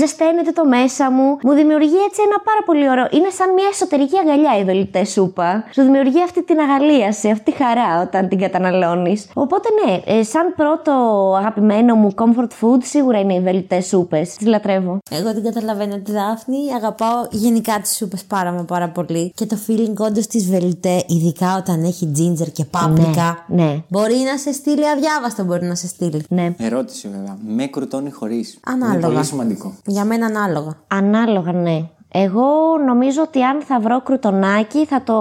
ζεσταίνεται 0.00 0.52
το 0.52 0.64
μέσα 0.64 1.10
μου, 1.10 1.38
μου 1.42 1.52
δημιουργεί 1.52 2.00
έτσι 2.08 2.20
ένα 2.28 2.38
πάρα 2.48 2.62
πολύ 2.64 2.90
ωραίο. 2.90 3.06
Είναι 3.10 3.30
σαν 3.38 3.52
μια 3.52 3.68
εσωτερική 3.72 4.16
αγκαλιά 4.22 4.58
η 4.60 4.64
βελιτέ 4.64 5.04
σούπα. 5.04 5.64
Σου 5.74 5.82
δημιουργεί 5.82 6.22
αυτή 6.22 6.44
την 6.44 6.58
αγαλίαση, 6.58 7.30
αυτή 7.30 7.52
τη 7.52 7.56
χαρά 7.62 8.02
όταν 8.02 8.28
την 8.28 8.38
καταναλώνεις. 8.38 9.26
Οπότε 9.34 9.68
ναι, 9.78 9.92
ε, 10.04 10.22
σαν 10.22 10.54
πρώτο 10.56 10.92
αγαπημένο 11.38 11.94
μου 11.94 12.14
comfort 12.20 12.52
food 12.60 12.80
σίγουρα 12.82 13.18
είναι 13.20 13.34
οι 13.34 13.40
βελιτέ 13.40 13.80
σούπες. 13.80 14.34
Τις 14.34 14.46
λατρεύω. 14.46 14.98
Εγώ 15.10 15.34
την 15.34 15.42
καταλαβαίνω 15.42 15.96
τη 15.98 16.12
Δάφνη. 16.12 16.58
Αγαπάω 16.76 17.26
γενικά 17.30 17.80
τις 17.80 17.96
σούπες 17.96 18.24
πάρα 18.24 18.50
μα 18.52 18.64
πάρα 18.64 18.88
πολύ. 18.88 19.32
Και 19.34 19.46
το 19.46 19.56
feeling 19.66 19.94
όντως 19.98 20.26
της 20.26 20.50
βελουτέ, 20.50 21.04
ειδικά 21.06 21.56
όταν 21.56 21.84
έχει 21.84 22.12
ginger 22.16 22.52
και 22.52 22.64
πάπρικα. 22.64 23.44
Ναι, 23.48 23.62
ναι. 23.64 23.82
Μπορεί 23.88 24.16
να 24.32 24.38
σε 24.38 24.52
στείλει 24.52 24.88
αδιάβαστο, 24.88 25.44
μπορεί 25.44 25.66
να 25.66 25.74
σε 25.74 25.86
στείλει. 25.86 26.24
Ναι. 26.28 26.47
Ερώτηση 26.56 27.08
βέβαια. 27.08 27.38
Με 27.46 27.66
κρουτώνει 27.66 28.10
χωρίς. 28.10 28.58
Ανάλογα. 28.64 28.98
Είναι 28.98 29.06
πολύ 29.06 29.24
σημαντικό. 29.24 29.74
Για 29.86 30.04
μένα 30.04 30.26
ανάλογα. 30.26 30.76
Ανάλογα, 30.86 31.52
ναι. 31.52 31.88
Εγώ 32.12 32.46
νομίζω 32.86 33.22
ότι 33.22 33.42
αν 33.42 33.60
θα 33.62 33.80
βρω 33.80 34.02
κρουτονάκι 34.02 34.86
θα 34.86 35.02
το 35.02 35.14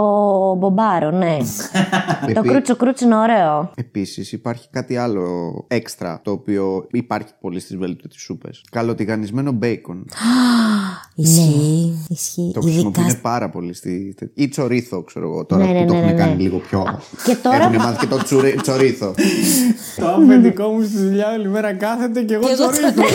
μπομπάρω, 0.55 1.11
ναι. 1.11 1.37
το 2.33 2.39
Επί- 2.39 2.49
κρούτσο 2.51 2.75
κρούτσο 2.75 3.05
είναι 3.05 3.15
ωραίο. 3.15 3.71
Επίσης, 3.75 4.31
υπάρχει 4.31 4.67
κάτι 4.71 4.97
άλλο 4.97 5.53
έξτρα 5.67 6.19
το 6.23 6.31
οποίο 6.31 6.87
υπάρχει 6.91 7.27
πολύ 7.41 7.59
στις 7.59 7.77
βελτιωτέ 7.77 8.15
σούπες. 8.17 8.63
Καλοτηγανισμένο 8.71 9.51
μπέικον. 9.51 10.05
Ισχύει. 11.15 12.05
Ισχύει. 12.09 12.51
Το 12.53 12.59
Ειδικά 12.59 12.61
χρησιμοποιούν 12.71 13.21
πάρα 13.21 13.49
πολύ 13.49 13.73
στη. 13.73 14.15
ή 14.33 14.47
τσορίθο, 14.47 15.01
ξέρω 15.03 15.25
εγώ 15.29 15.45
τώρα 15.45 15.65
Ναι, 15.65 15.71
ναι, 15.71 15.79
που 15.79 15.85
το 15.87 15.93
ναι, 15.93 15.99
έχουν 15.99 16.11
ναι, 16.11 16.17
κάνει 16.17 16.35
ναι. 16.35 16.41
λίγο 16.41 16.57
πιο. 16.57 16.99
και 17.25 17.35
τώρα 17.35 17.55
Έχουν 17.55 17.77
πα- 17.77 17.83
μάθει 17.83 17.97
και 17.99 18.05
το 18.07 18.23
τσουρι- 18.23 18.61
τσορίθο. 18.61 19.13
Το 19.99 20.07
αφεντικό 20.07 20.67
μου 20.67 20.81
στη 20.83 20.97
δουλειά 20.97 21.31
όλη 21.37 21.47
μέρα 21.49 21.73
κάθεται 21.73 22.21
και 22.21 22.33
εγώ 22.33 22.47
εγώ 22.47 22.69
τσορίζω. 22.71 22.93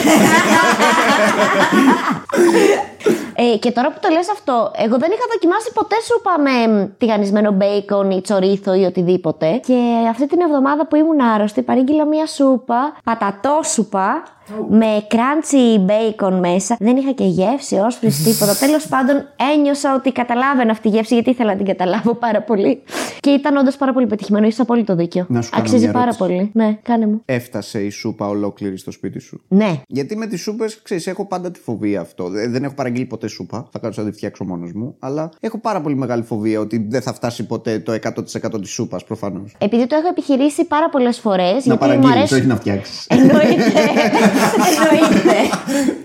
Ε, 3.35 3.57
και 3.59 3.71
τώρα 3.71 3.93
που 3.93 3.99
το 4.03 4.09
λες 4.13 4.31
αυτό, 4.31 4.71
εγώ 4.77 4.97
δεν 4.99 5.11
είχα 5.11 5.23
δοκιμάσει 5.33 5.73
ποτέ 5.75 5.97
σούπα 6.09 6.39
με 6.41 6.87
τηγανισμένο 6.99 7.53
μπέικον 7.53 8.11
ή 8.11 8.21
τσορίθο 8.21 8.75
ή 8.75 8.85
οτιδήποτε. 8.85 9.61
Και 9.67 9.79
αυτή 10.11 10.27
την 10.27 10.41
εβδομάδα 10.41 10.87
που 10.87 10.97
ήμουν 10.97 11.21
άρρωστη, 11.21 11.63
παρήγγειλα 11.63 12.07
μία 12.07 12.27
σούπα, 12.27 12.93
πατατόσουπα, 13.05 14.23
με 14.69 15.07
crunchy 15.11 15.81
μπέικον 15.81 16.39
μέσα. 16.39 16.77
Δεν 16.81 16.97
είχα 16.97 17.13
και 17.13 17.25
γεύση, 17.25 17.75
όσφρηση, 17.77 18.23
τίποτα. 18.31 18.55
Τέλος 18.57 18.87
πάντων, 18.89 19.17
ένιωσα 19.57 19.95
ότι 19.95 20.13
καταλάβαινα 20.13 20.71
αυτή 20.71 20.83
τη 20.91 20.97
γεύση 20.97 21.15
γιατί 21.15 21.31
ήθελα 21.31 21.51
να 21.51 21.57
την 21.57 21.67
καταλάβω 21.67 22.15
πάρα 22.15 22.43
πολύ. 22.43 22.83
Και 23.21 23.31
ήταν 23.31 23.57
όντως 23.57 23.77
πάρα 23.77 23.93
πολύ 23.93 24.07
πετυχημένο. 24.07 24.47
Είσαι 24.47 24.63
απόλυτο 24.63 24.95
δίκιο. 24.95 25.27
Να 25.29 25.43
σου 25.43 25.51
κάνω 25.51 25.63
Αξίζει 25.63 25.83
μια 25.85 25.93
πάρα 25.93 26.05
ερώτηση. 26.19 26.25
πολύ. 26.29 26.51
Ναι, 26.55 26.79
κάνε 26.83 27.07
μου. 27.07 27.23
Έφτασε 27.25 27.81
η 27.83 27.91
σούπα 27.91 28.29
ολόκληρη 28.29 28.79
στο 28.79 28.91
σπίτι 28.91 29.19
σου; 29.19 29.43
Ναι. 29.49 29.81
Γιατί 29.87 30.17
με 30.17 30.27
τις 30.27 30.41
σούπες, 30.41 30.83
ξέρεις, 30.83 31.07
έχω 31.07 31.27
πάντα 31.27 31.51
τη 31.51 31.61
φοβία 31.61 32.01
αυτό. 32.01 32.31
Ε, 32.35 32.49
Δεν 32.49 32.65
έχω 32.65 32.75
παραγγείλει 32.75 33.05
ποτέ 33.05 33.22
σούπα. 33.29 33.69
Θα 33.73 33.79
κάτσω 33.79 34.03
να 34.03 34.09
τη 34.11 34.17
φτιάξω 34.17 34.45
μόνος 34.45 34.73
μου. 34.73 34.95
Αλλά 34.99 35.31
έχω 35.41 35.59
πάρα 35.59 35.81
πολύ 35.81 35.95
μεγάλη 35.97 36.23
φοβία 36.23 36.61
ότι 36.61 36.87
δεν 36.89 37.03
θα 37.03 37.13
φτάσει 37.15 37.47
ποτέ 37.47 37.79
το 37.79 37.93
100% 37.93 38.61
της 38.61 38.71
σούπας 38.71 39.05
προφανώς. 39.05 39.55
Επειδή 39.59 39.87
το 39.87 39.97
έχω 39.97 40.09
επιχειρήσει 40.09 40.65
πάρα 40.65 40.89
πολλές 40.89 41.19
φορές. 41.19 41.53
Να 41.53 41.59
γιατί 41.59 41.71
μου 41.71 41.79
παραγγείλεις, 41.79 42.17
αρέσει. 42.17 42.35
όχι 42.35 42.47
να 42.47 42.57
φτιάξεις. 42.57 43.07
Εννοείται. 43.09 43.41
Εννοείται. 44.69 45.37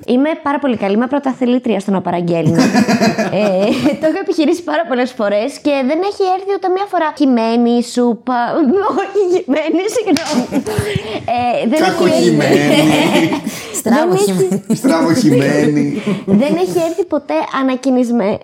Είμαι 0.08 0.30
πάρα 0.44 0.60
πολύ 0.60 0.78
καλή. 0.78 0.94
Είμαι 0.94 1.08
πρωταθλήτρια 1.08 1.80
στο 1.80 1.92
να 1.92 2.02
παραγγέλνω. 2.02 2.62
ε, 2.62 3.48
το 4.00 4.06
έχω 4.10 4.20
επιχειρήσει 4.22 4.64
πάρα 4.64 4.84
πολλές 4.88 5.12
φορές 5.12 5.60
και 5.60 5.72
δεν 5.90 6.00
έχει 6.10 6.24
έρθει 6.38 6.52
ούτε 6.56 6.68
μία 6.76 6.86
φορά 6.92 7.14
χυμένη 7.18 7.84
σούπα. 7.84 8.36
Όχι, 9.02 9.22
χυμένη, 9.34 9.82
συγγνώμη. 9.96 10.64
Ε, 11.38 11.68
δεν 11.70 11.80
έχει 11.82 11.92
Κακοχυμένη, 11.92 12.60
Στραβοχημένη. 13.80 14.62
στραβοχυμένη. 14.82 16.02
Δεν 16.26 16.54
έχει 16.64 16.78
έρθει 16.88 17.06
ποτέ 17.08 17.34
ανακοινισμένη. 17.62 18.38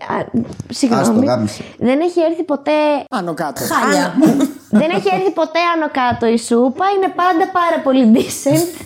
Συγγνώμη. 0.69 1.25
γάμισε. 1.25 1.63
Δεν 1.77 1.99
έχει 1.99 2.19
έρθει 2.19 2.43
ποτέ. 2.43 2.71
Άνω 3.09 3.33
κάτω. 3.33 3.61
Χάλια. 3.63 4.13
Δεν 4.79 4.89
έχει 4.89 5.09
έρθει 5.13 5.31
ποτέ 5.31 5.59
άνω 5.75 5.89
κάτω 5.91 6.25
η 6.25 6.37
σούπα. 6.37 6.85
Είναι 6.95 7.13
πάντα 7.15 7.47
πάρα 7.51 7.79
πολύ 7.83 8.11
decent. 8.15 8.81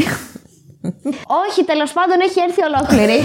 Όχι, 1.48 1.64
τέλος 1.64 1.92
πάντων 1.92 2.16
έχει 2.20 2.40
έρθει 2.48 2.62
ολόκληρη. 2.62 3.22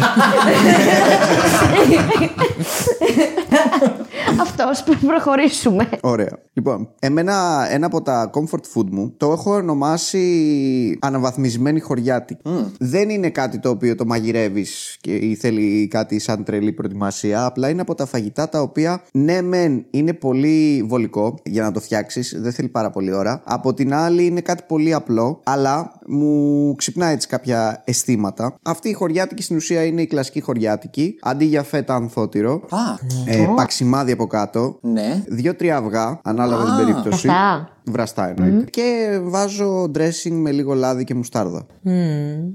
Αυτός, 4.42 4.84
που 4.84 5.06
προχωρήσουμε. 5.08 5.90
Ωραία. 6.02 6.40
Λοιπόν, 6.54 6.90
εμένα 7.00 7.68
ένα 7.70 7.86
από 7.86 8.02
τα 8.02 8.30
comfort 8.34 8.64
food 8.76 8.86
μου 8.92 9.14
το 9.18 9.32
έχω 9.32 9.54
ονομάσει 9.54 10.98
αναβαθμισμένη 11.02 11.80
χωριάτικη. 11.80 12.42
Δεν 12.80 13.10
είναι 13.10 13.30
κάτι 13.30 13.60
το 13.60 13.70
οποίο 13.70 13.96
το 13.96 14.06
μαγειρεύεις 14.06 14.98
και 15.02 15.16
ή 15.16 15.36
θέλει 15.36 15.88
κάτι 15.88 16.20
σαν 16.20 16.44
τρελή 16.44 16.72
προετοιμασία. 16.72 17.46
Απλά 17.46 17.70
είναι 17.70 17.82
από 17.82 17.96
τα 17.96 18.06
φαγητά 18.06 18.50
τα 18.50 18.62
οποία 18.62 19.02
ναι, 19.12 19.42
μεν 19.42 19.86
είναι 19.90 20.14
πολύ 20.14 20.86
βολικό 20.88 21.36
για 21.44 21.64
να 21.64 21.72
το 21.72 21.80
φτιάξεις, 21.80 22.36
δεν 22.42 22.52
θέλει 22.54 22.68
πάρα 22.68 22.90
πολύ 22.90 23.14
ώρα. 23.14 23.42
Από 23.46 23.74
την 23.74 23.94
άλλη 23.94 24.26
είναι 24.26 24.42
κάτι 24.42 24.64
πολύ 24.68 24.94
απλό, 24.94 25.40
αλλά 25.44 25.92
μου 26.12 26.76
ξυπνάει 26.76 27.14
έτσι 27.14 27.28
κάποια 27.28 27.82
αισθήματα. 27.86 28.56
Αυτή 28.64 28.90
η 28.90 28.94
χωριάτικη 28.94 29.42
στην 29.44 29.56
ουσία 29.56 29.84
είναι 29.86 30.02
η 30.02 30.08
κλασική 30.08 30.42
χωριάτικη. 30.42 31.16
Αντί 31.22 31.46
για 31.46 31.64
φέτα 31.64 31.96
ανθότυρο. 31.96 32.54
Α, 32.70 32.78
Ε, 33.26 33.48
παξιμάδι 33.56 34.12
από 34.12 34.28
κάτω. 34.28 34.78
ναι. 34.82 35.24
Δύο-τρία 35.28 35.78
αυγά, 35.78 36.20
ανάλογα 36.24 36.64
την 36.64 36.86
περίπτωση. 36.86 37.28
Αυτά. 37.28 37.70
Βραστά 37.86 38.30
εννοείται. 38.38 38.70
Και 38.70 39.20
βάζω 39.24 39.84
dressing 39.98 40.32
με 40.32 40.52
λίγο 40.52 40.74
λάδι 40.74 41.04
και 41.04 41.14
μουστάρδα. 41.14 41.66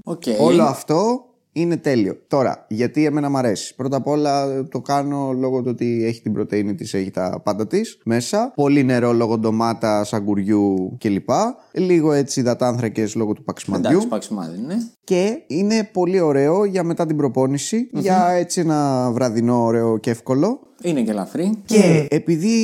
Οκ. 0.05 0.23
Όλο 0.41 0.63
αυτό 0.63 1.21
είναι 1.57 1.77
τέλειο. 1.77 2.17
Τώρα, 2.29 2.67
γιατί 2.69 3.05
εμένα 3.05 3.31
μου 3.31 3.37
αρέσει. 3.37 3.75
Πρώτα 3.75 3.97
απ' 3.97 4.07
όλα 4.07 4.65
το 4.65 4.81
κάνω 4.81 5.33
λόγω 5.33 5.63
του 5.63 5.69
ότι 5.71 6.05
έχει 6.05 6.23
την 6.23 6.33
πρωτεΐνη 6.33 6.75
της, 6.75 6.95
έχει 6.95 7.11
τα 7.11 7.41
πάντα 7.45 7.67
της 7.67 7.99
μέσα. 8.05 8.53
Πολύ 8.55 8.85
νερό 8.85 9.13
λόγω 9.13 9.39
ντομάτα, 9.39 10.05
αγγουριού 10.05 10.97
κλπ. 11.01 11.29
Λίγο 11.73 12.13
έτσι 12.13 12.41
υδατάνθρακες 12.41 13.15
λόγω 13.15 13.33
του 13.33 13.45
παξιμαδιού. 13.45 13.89
Εντάξει, 13.89 14.09
παξιμάδι, 14.09 14.61
ναι. 14.67 14.77
Και 15.05 15.43
είναι 15.47 15.89
πολύ 15.93 16.21
ωραίο 16.21 16.65
για 16.65 16.83
μετά 16.83 17.07
την 17.07 17.17
προπόνηση, 17.17 17.89
για 17.93 18.29
έτσι 18.31 18.61
ένα 18.61 19.11
βραδινό 19.13 19.65
ωραίο 19.65 19.99
και 19.99 20.11
εύκολο. 20.11 20.61
Είναι 20.83 21.03
και 21.03 21.11
ελαφρύ. 21.11 21.59
Και 21.65 22.07
επειδή 22.11 22.55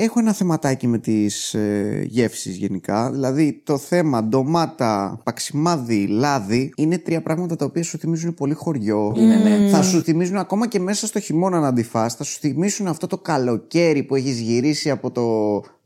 έχω 0.00 0.18
ένα 0.18 0.32
θεματάκι 0.32 0.86
με 0.86 0.98
τις 0.98 1.54
ε, 1.54 2.06
γεύσεις 2.08 2.56
γενικά, 2.56 3.10
δηλαδή 3.10 3.60
το 3.64 3.78
θέμα 3.78 4.24
ντομάτα, 4.24 5.20
παξιμάδι, 5.24 6.06
λάδι, 6.06 6.72
είναι 6.76 6.98
τρία 6.98 7.22
πράγματα 7.22 7.56
τα 7.56 7.64
οποία 7.64 7.82
σου 7.82 7.98
θυμίζουν 7.98 8.34
πολύ 8.34 8.54
χωριό. 8.54 9.14
Είναι, 9.16 9.36
ναι. 9.36 9.68
Θα 9.68 9.82
σου 9.82 10.02
θυμίζουν 10.02 10.36
ακόμα 10.36 10.68
και 10.68 10.80
μέσα 10.80 11.06
στο 11.06 11.20
χειμώνα 11.20 11.60
να 11.60 11.68
τη 11.68 11.81
φας, 11.81 12.14
θα 12.14 12.24
σου 12.24 12.38
θυμίσουν 12.40 12.86
αυτό 12.86 13.06
το 13.06 13.18
καλοκαίρι 13.18 14.02
που 14.02 14.14
έχεις 14.14 14.40
γυρίσει 14.40 14.90
από 14.90 15.10
το 15.10 15.22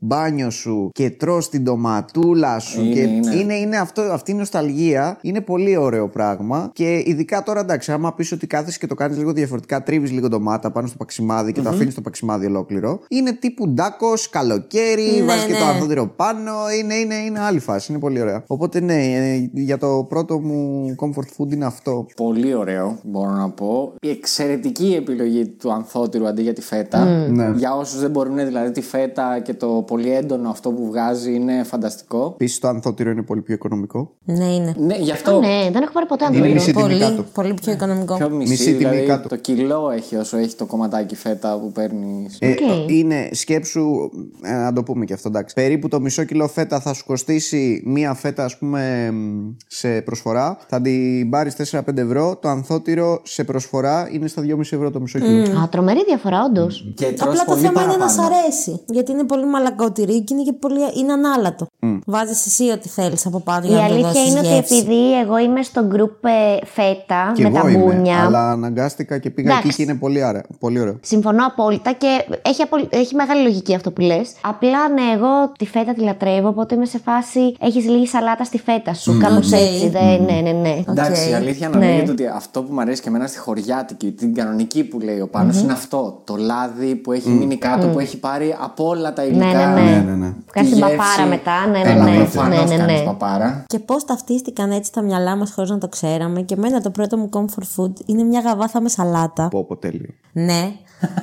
μπάνιο 0.03 0.49
σου 0.49 0.89
και 0.93 1.09
τρως 1.09 1.49
την 1.49 1.63
ντοματούλα 1.63 2.59
σου. 2.59 2.81
Είναι, 2.81 2.93
και 2.93 2.99
είναι. 2.99 3.35
είναι, 3.35 3.53
είναι 3.53 3.77
αυτό, 3.77 4.01
αυτή 4.01 4.31
η 4.31 4.33
νοσταλγία 4.33 5.17
είναι 5.21 5.41
πολύ 5.41 5.77
ωραίο 5.77 6.09
πράγμα. 6.09 6.71
Και 6.73 7.03
ειδικά 7.05 7.43
τώρα 7.43 7.59
εντάξει, 7.59 7.91
άμα 7.91 8.13
πεις 8.13 8.31
ότι 8.31 8.47
κάθεσαι 8.47 8.77
και 8.79 8.87
το 8.87 8.95
κάνεις 8.95 9.17
λίγο 9.17 9.31
διαφορετικά, 9.33 9.83
τρίβεις 9.83 10.11
λίγο 10.11 10.27
ντομάτα 10.27 10.71
πάνω 10.71 10.87
στο 10.87 10.97
παξιμάδι 10.97 11.51
και 11.51 11.61
το 11.61 11.69
αφήνεις 11.69 11.95
το 11.95 12.01
παξιμάδι 12.01 12.45
ολόκληρο. 12.45 12.99
Είναι 13.07 13.31
τύπου 13.31 13.67
ντάκος, 13.67 14.29
καλοκαίρι, 14.29 15.11
Ναι, 15.17 15.23
βάζεις 15.23 15.45
και 15.45 15.53
το 15.53 15.59
ναι. 15.59 15.71
ανθόδυρο 15.71 16.07
πάνω. 16.07 16.51
Είναι, 16.79 16.93
είναι, 16.93 17.15
είναι 17.15 17.39
άλλη 17.39 17.59
φάση, 17.59 17.91
είναι 17.91 18.01
πολύ 18.01 18.21
ωραία. 18.21 18.43
Οπότε 18.47 18.79
ναι, 18.79 18.93
ε, 18.93 19.49
για 19.53 19.77
το 19.77 20.05
πρώτο 20.09 20.39
μου 20.39 20.95
comfort 20.99 21.41
food 21.41 21.51
είναι 21.53 21.65
αυτό. 21.65 22.05
Πολύ 22.15 22.53
ωραίο, 22.53 22.99
μπορώ 23.03 23.31
να 23.31 23.49
πω. 23.49 23.93
Η 24.01 24.09
εξαιρετική 24.09 24.95
επιλογή 24.97 25.47
του 25.47 25.71
ανθότυρου 25.71 26.27
αντί 26.27 26.41
για 26.41 26.53
τη 26.53 26.61
φέτα. 26.61 27.05
Ναι. 27.05 27.51
Για 27.55 27.75
όσους 27.75 27.99
δεν 27.99 28.11
μπορούν, 28.11 28.35
δηλαδή 28.35 28.71
τη 28.71 28.81
φέτα 28.81 29.39
και 29.39 29.53
το 29.53 29.83
πολύ 29.91 30.11
έντονο 30.15 30.49
αυτό 30.49 30.69
που 30.71 30.85
βγάζει 30.85 31.33
είναι 31.33 31.63
φανταστικό. 31.63 32.31
Επίσης 32.33 32.59
το 32.59 32.67
ανθότυρο 32.67 33.09
είναι 33.09 33.21
πολύ 33.21 33.41
πιο 33.41 33.53
οικονομικό. 33.53 34.11
Ναι, 34.23 34.45
είναι. 34.45 34.73
Ναι, 34.77 34.95
γι' 34.95 35.11
αυτό. 35.11 35.39
Ναι, 35.39 35.69
δεν 35.71 35.81
έχω 35.81 35.91
πάρει 35.93 36.05
ποτέ 36.05 36.25
Είναι 36.25 36.35
ανθότυρο. 36.37 36.53
μισή 36.53 36.71
τιμή 36.73 36.83
Πολύ, 36.83 36.99
κάτω. 36.99 37.23
πολύ 37.33 37.53
πιο 37.53 37.71
οικονομικό. 37.71 38.15
Πιο 38.15 38.29
μισή, 38.29 38.49
Μισή 38.51 38.63
τιμή 38.63 38.77
δηλαδή, 38.77 39.05
κάτω. 39.05 39.27
Το 39.27 39.35
κιλό 39.35 39.89
έχει 39.95 40.15
όσο 40.15 40.37
έχει 40.37 40.55
το 40.55 40.65
κομματάκι 40.65 41.15
φέτα 41.15 41.59
που 41.59 41.71
παίρνεις. 41.71 42.37
Ε, 42.39 42.49
Οκ. 42.49 42.89
Είναι 42.91 43.29
σκέψου, 43.31 44.09
ε, 44.41 44.51
να 44.53 44.73
το 44.73 44.83
πούμε 44.83 45.05
και 45.05 45.13
αυτό 45.13 45.27
εντάξει. 45.27 45.55
Περίπου 45.55 45.87
το 45.87 45.99
μισό 45.99 46.23
κιλό 46.23 46.47
φέτα 46.47 46.79
θα 46.79 46.93
σου 46.93 47.05
κοστίσει 47.05 47.81
μία 47.85 48.13
φέτα, 48.13 48.43
ας 48.43 48.57
πούμε, 48.57 49.11
μ, 49.11 49.49
σε 49.67 50.01
προσφορά. 50.01 50.57
Θα 50.67 50.81
την 50.81 51.29
πάρεις 51.29 51.55
4-5 51.55 51.97
ευρώ. 52.01 52.35
Το 52.41 52.49
ανθότυρο 52.49 53.21
σε 53.23 53.43
προσφορά 53.43 54.09
είναι 54.11 54.27
στα 54.27 54.41
2,5 54.41 54.75
ευρώ 54.75 54.91
το 54.91 54.99
μισό 55.01 55.19
κιλό. 55.19 55.59
Α, 55.59 55.69
τρομερή 55.69 56.03
διαφορά, 56.07 56.43
όντως. 56.43 56.91
Και 56.95 57.05
τρως 57.05 57.21
Απλά 57.21 57.43
το 57.45 57.51
πολύ 57.51 57.61
θέμα 57.61 57.83
είναι 57.83 57.95
να 57.97 58.07
σ' 58.07 58.15
παραπάνω. 58.15 58.39
αρέσει. 58.43 58.79
Γιατί 58.87 59.11
είναι 59.11 59.23
πολύ 59.23 59.45
μαλακό 59.81 60.05
τυρί 60.05 60.21
και 60.23 60.33
είναι 60.33 60.43
και 60.43 60.53
πολύ. 60.53 60.79
είναι 60.99 61.13
ανάλατο. 61.13 61.65
Βάζεις 62.05 62.45
εσύ 62.45 62.69
ό,τι 62.69 62.89
θέλεις 62.89 63.25
από 63.25 63.39
πάνω 63.39 63.65
Η 63.65 63.67
για 63.67 63.77
να 63.77 63.87
το 63.87 63.93
αλήθεια 63.93 64.11
δώσεις 64.11 64.29
είναι 64.29 64.39
ότι 64.39 64.47
γεύση. 64.47 64.75
επειδή 64.75 65.19
εγώ 65.19 65.37
είμαι 65.37 65.61
στο 65.63 65.87
group 65.91 66.29
ε, 66.29 66.65
φέτα 66.65 67.31
Και 67.35 67.43
με 67.43 67.49
τα 67.51 67.57
εγώ 67.59 67.67
είμαι, 67.67 67.77
μπούνια. 67.83 68.23
αλλά 68.25 68.51
αναγκάστηκα 68.51 69.17
και 69.17 69.29
πήγα 69.29 69.49
Εντάξει. 69.49 69.67
εκεί 69.67 69.75
και 69.75 69.83
είναι 69.83 69.95
πολύ, 69.99 70.23
άρα, 70.23 70.43
πολύ 70.59 70.79
ωραίο. 70.79 70.97
Συμφωνώ 71.01 71.45
απόλυτα 71.45 71.91
και 71.91 72.25
έχει, 72.41 72.61
απολ- 72.61 72.87
έχει 72.89 73.15
μεγάλη 73.15 73.41
λογική 73.43 73.75
αυτό 73.75 73.91
που 73.91 74.01
λες. 74.01 74.31
Απλά 74.41 74.89
ναι, 74.89 75.01
εγώ 75.15 75.51
τη 75.57 75.65
φέτα 75.65 75.93
τη 75.93 76.01
λατρεύω, 76.01 76.47
οπότε 76.47 76.75
είμαι 76.75 76.85
σε 76.85 76.99
φάση. 77.05 77.55
Έχεις 77.59 77.85
λίγη 77.89 78.07
σαλάτα 78.07 78.43
στη 78.43 78.57
φέτα 78.59 78.93
σου. 78.93 79.17
Κάπως 79.21 79.47
Οκ. 79.51 79.59
έτσι. 79.59 79.89
Δεν, 79.89 80.23
ναι, 80.23 80.41
ναι, 80.41 80.51
ναι. 80.51 80.83
Εντάξει, 80.89 81.29
η 81.29 81.33
Οκ. 81.33 81.35
αλήθεια 81.35 81.69
να 81.69 81.77
Ναι. 81.77 81.85
λέγεται 81.85 82.11
ότι 82.11 82.27
αυτό 82.27 82.63
που 82.63 82.73
μου 82.73 82.81
αρέσει 82.81 83.01
και 83.01 83.09
εμένα 83.09 83.27
στη 83.27 83.37
χωριάτικη, 83.37 84.11
την 84.11 84.33
κανονική 84.33 84.83
που 84.83 84.99
λέει 84.99 85.19
ο 85.19 85.27
Πάνος 85.27 85.59
είναι 85.61 85.71
αυτό. 85.73 86.21
Το 86.23 86.35
λάδι 86.35 86.95
που 86.95 87.11
έχει 87.11 87.29
μείνει 87.29 87.55
κάτω, 87.57 87.87
που 87.87 87.99
έχει 87.99 88.17
πάρει 88.19 88.55
από 88.61 88.87
όλα 88.87 89.13
τα 89.13 89.23
υλικά. 89.23 89.45
Ναι, 89.73 89.81
ναι, 89.81 89.89
ναι. 89.89 90.01
ναι, 90.01 90.15
ναι. 90.15 90.33
Κάνει 90.51 90.67
Τη 90.69 90.73
την 90.73 90.83
γεύση. 90.83 90.95
παπάρα 90.97 91.25
μετά. 91.29 91.67
Ναι, 91.67 91.77
ναι, 91.77 91.83
Καλά, 91.83 92.03
ναι. 92.03 92.15
προφανώς 92.15 92.69
ναι, 92.69 92.75
ναι, 92.75 92.77
κάνεις 92.77 92.99
ναι. 92.99 93.05
παπάρα. 93.05 93.63
Και 93.67 93.79
πώς 93.79 94.05
ταυτίστηκαν 94.05 94.71
έτσι 94.71 94.91
τα 94.91 95.01
μυαλά 95.01 95.35
μας 95.35 95.51
χωρίς 95.51 95.69
να 95.69 95.77
το 95.77 95.87
ξέραμε. 95.87 96.41
Και 96.41 96.53
εμένα 96.53 96.81
το 96.81 96.89
πρώτο 96.89 97.17
μου 97.17 97.29
comfort 97.33 97.81
food 97.81 97.93
είναι 98.05 98.23
μια 98.23 98.39
γαβάθα 98.39 98.81
με 98.81 98.89
σαλάτα. 98.89 99.47
Πω, 99.47 99.63
πω, 99.65 99.75
τέλειο. 99.77 100.09
Ναι, 100.31 100.71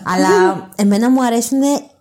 αλλά 0.05 0.28
εμένα 0.76 1.11
μου 1.11 1.24
αρέσουν 1.24 1.59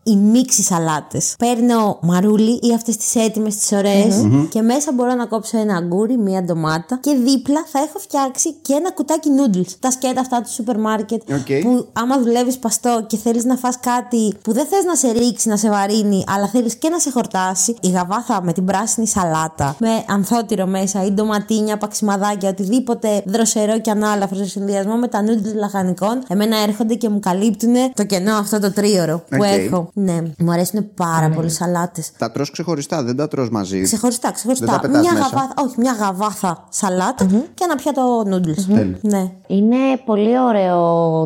οι 0.08 0.16
mix 0.16 0.64
σαλάτες. 0.64 1.36
Παίρνω 1.40 1.98
μαρούλι 2.02 2.60
ή 2.62 2.74
αυτές 2.76 2.98
τις 2.98 3.16
έτοιμες, 3.16 3.56
τις 3.56 3.72
ωραίες 3.72 4.16
και 4.50 4.62
μέσα 4.62 4.92
μπορώ 4.94 5.14
να 5.14 5.26
κόψω 5.26 5.58
ένα 5.58 5.76
αγκούρι, 5.76 6.18
μία 6.18 6.44
ντομάτα 6.44 6.98
και 7.02 7.14
δίπλα 7.24 7.64
θα 7.72 7.80
έχω 7.80 8.00
φτιάξει 8.00 8.54
και 8.62 8.74
ένα 8.74 8.92
κουτάκι 8.92 9.30
noodles. 9.38 9.72
Τα 9.80 9.92
σκέτα 9.92 10.22
αυτά 10.22 10.42
του 10.42 10.52
σούπερ 10.52 10.80
μάρκετ 10.80 11.22
Οκ. 11.32 11.62
που 11.62 11.88
άμα 11.94 12.20
δουλεύεις 12.20 12.58
σπαστό 12.58 13.06
και 13.08 13.18
θέλεις 13.18 13.44
να 13.44 13.56
φας 13.56 13.80
κάτι 13.80 14.34
που 14.44 14.54
δεν 14.54 14.66
θες 14.66 14.84
να 14.84 14.96
σε 14.96 15.12
ρίξει, 15.12 15.50
να 15.50 15.58
σε 15.58 15.70
βαρύνει, 15.70 16.24
αλλά 16.28 16.48
θέλεις 16.48 16.76
και 16.76 16.90
να 16.90 17.00
σε 17.00 17.12
χορτάσει, 17.12 17.76
η 17.82 17.90
γαβάθα 17.90 18.42
με 18.42 18.54
την 18.54 18.66
πράσινη 18.66 19.08
σαλάτα, 19.08 19.76
με 19.80 19.90
ανθότυρο 20.08 20.66
μέσα 20.66 21.06
ή 21.06 21.12
ντοματίνια, 21.12 21.78
παξιμαδάκια, 21.78 22.50
οτιδήποτε 22.50 23.22
δροσερό 23.26 23.80
και 23.80 23.92
ανάλαφρο 23.92 24.38
σε 24.38 24.46
συνδυασμό 24.46 24.96
με 24.96 25.08
τα 25.08 25.24
noodles 25.24 25.56
λαχανικών, 25.56 26.24
εμένα 26.28 26.58
έρχονται 26.58 26.94
και 26.94 27.10
μου 27.10 27.20
καλύπτουν 27.20 27.74
το 27.94 28.06
κενό 28.06 28.34
αυτό 28.36 28.60
το 28.60 28.74
τρίωρο 28.74 29.18
που 29.30 29.38
Οκ. 29.38 29.44
έχω. 29.44 29.90
Ναι, 30.00 30.22
μου 30.38 30.52
αρέσουν 30.52 30.94
πάρα 30.94 31.30
πολύ 31.30 31.50
σαλάτες. 31.50 32.12
Τα 32.18 32.32
τρως 32.32 32.52
ξεχωριστά, 32.52 33.04
δεν 33.04 33.16
τα 33.16 33.28
τρως 33.28 33.50
μαζί. 33.50 33.82
Ξεχωριστά, 33.82 34.28
Δεν 34.28 34.36
ξεχωριστά. 34.36 34.66
τα 34.66 34.80
πετάς 34.80 35.02
Μια 35.02 35.14
μέσα. 35.14 35.26
γαβάθα, 35.26 35.54
όχι, 35.58 35.76
μια 35.78 35.94
γαβάθα 36.00 36.64
σαλάτα 36.70 37.26
και 37.26 37.64
ένα 37.64 37.76
πιάτο 37.76 38.22
noodles. 38.22 38.86
Ναι. 39.02 39.32
Είναι 39.48 39.76
πολύ 40.06 40.40
ωραίο 40.40 40.82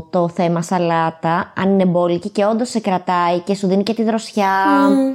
το 0.10 0.30
θέμα 0.30 0.62
σαλάτα, 0.62 1.54
αν 1.56 1.70
είναι 1.70 1.86
μπόλικη 1.86 2.30
και 2.30 2.46
όντως 2.46 2.70
σε 2.70 2.80
κρατάει 2.80 3.40
και 3.40 3.56
σου 3.56 3.68
δίνει 3.68 3.84
και 3.84 3.94
τη 3.94 4.04
δροσιά, 4.04 4.48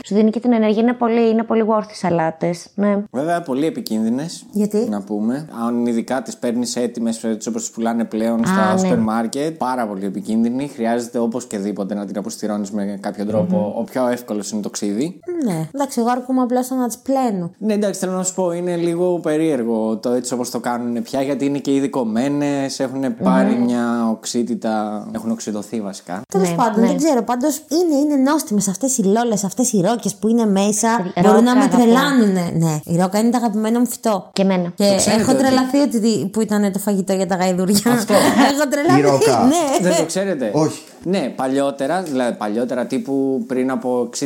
σου 0.04 0.14
δίνει 0.14 0.30
και 0.30 0.40
την 0.40 0.52
ενέργεια. 0.52 0.82
Είναι 0.82 0.92
πολύ, 0.92 1.30
είναι 1.30 1.42
πολύ 1.42 1.64
worth 1.68 1.90
οι 1.90 1.94
σαλάτες. 1.94 2.66
Ναι. 2.74 3.04
Βέβαια, 3.11 3.42
πολύ 3.42 3.66
επικίνδυνες. 3.66 4.44
Γιατί; 4.52 4.86
Να 4.90 5.02
πούμε. 5.02 5.48
Αν 5.66 5.86
ειδικά 5.86 6.22
τις 6.22 6.36
παίρνεις 6.36 6.76
έτοιμες, 6.76 7.24
όπως 7.48 7.62
τις 7.62 7.70
πουλάνε 7.70 8.04
πλέον 8.04 8.46
στα 8.46 8.72
ναι. 8.72 8.78
σούπερ 8.78 8.98
μάρκετ. 8.98 9.57
Πάρα 9.57 9.86
πολύ 9.86 10.04
επικίνδυνη. 10.04 10.68
Χρειάζεται 10.74 11.18
οπωσδήποτε 11.18 11.94
να 11.94 12.04
την 12.07 12.18
αποστειρώνεις 12.18 12.70
με 12.70 12.98
κάποιο 13.00 13.24
τρόπο. 13.24 13.45
Ο 13.78 13.84
πιο 13.84 14.07
εύκολο 14.09 14.42
είναι 14.53 14.62
το 14.62 14.70
ξύδι. 14.70 15.20
Ναι. 15.44 15.68
Εντάξει, 15.74 16.01
εγώ 16.01 16.11
αρκούμαι 16.11 16.42
απλά 16.42 16.62
στο 16.62 16.74
να 16.74 16.86
τις 16.86 16.99
πλένω. 16.99 17.51
Ναι, 17.59 17.72
εντάξει, 17.74 18.01
θέλω 18.01 18.12
να 18.12 18.22
σου 18.22 18.34
πω, 18.34 18.53
είναι 18.53 18.76
λίγο 18.76 19.18
περίεργο 19.18 19.97
το 19.97 20.11
έτσι 20.11 20.34
όπως 20.34 20.51
το 20.51 20.61
κάνουν 20.61 21.03
πια, 21.03 21.22
γιατί 21.22 21.44
είναι 21.44 21.59
και 21.59 21.74
ειδικομένες, 21.74 22.80
έχουν 22.80 23.05
έχουν 23.05 23.16
πάρει 23.22 23.55
μια 23.55 24.09
οξύτητα, 24.11 25.07
έχουν 25.14 25.30
οξυδωθεί 25.30 25.80
βασικά. 25.80 26.22
Τέλος 26.28 26.49
Ναι, 26.51 26.55
πάντων, 26.55 26.80
ναι. 26.80 26.86
δεν 26.86 26.97
ξέρω. 26.97 27.22
Πάντως 27.22 27.57
είναι, 27.68 27.94
είναι 28.01 28.30
νόστιμες 28.30 28.68
αυτές 28.68 28.99
οι 28.99 29.03
λόλες, 29.03 29.44
αυτές 29.44 29.72
οι 29.72 29.80
ρόκες 29.80 30.14
που 30.14 30.28
είναι 30.28 30.47
μέσα. 30.47 30.88
Ρόκα, 31.14 31.28
Μπορούν 31.28 31.44
να 31.44 31.55
με 31.57 31.61
αγαπώ. 31.62 31.76
τρελάνουν. 31.76 32.32
Ναι, 32.59 32.80
η 32.84 32.97
ρόκα 32.97 33.18
είναι 33.18 33.30
το 33.30 33.36
αγαπημένο 33.36 33.78
μου 33.78 33.86
φυτό. 33.86 34.30
Και 34.32 34.42
εμένα. 34.42 34.72
Και 34.74 34.94
ξέρετε 34.97 35.22
έχω 35.22 35.30
ότι- 35.32 35.42
τρελαθεί 35.42 35.78
ότι 35.78 36.28
που 36.32 36.40
ήταν 36.40 36.72
το 36.72 36.78
φαγητό 36.78 37.12
για 37.12 37.26
τα 37.26 37.34
γαϊδουριά. 37.34 37.80
Αυτό. 37.92 38.14
έχω 38.53 38.68
τρελαθεί. 38.70 38.99
Η 38.99 39.03
ρόκα. 39.03 39.42
Ναι. 39.44 39.88
Δεν 39.88 39.97
το 39.97 40.05
ξέρετε. 40.07 40.51
Όχι. 40.55 40.82
Ναι, 41.09 41.32
παλιότερα, 41.36 42.02
δηλαδή 42.02 42.36
παλιότερα 42.36 42.86
τύπου 42.86 43.44
πριν 43.46 43.70
από 43.70 44.09
60-70 44.20 44.24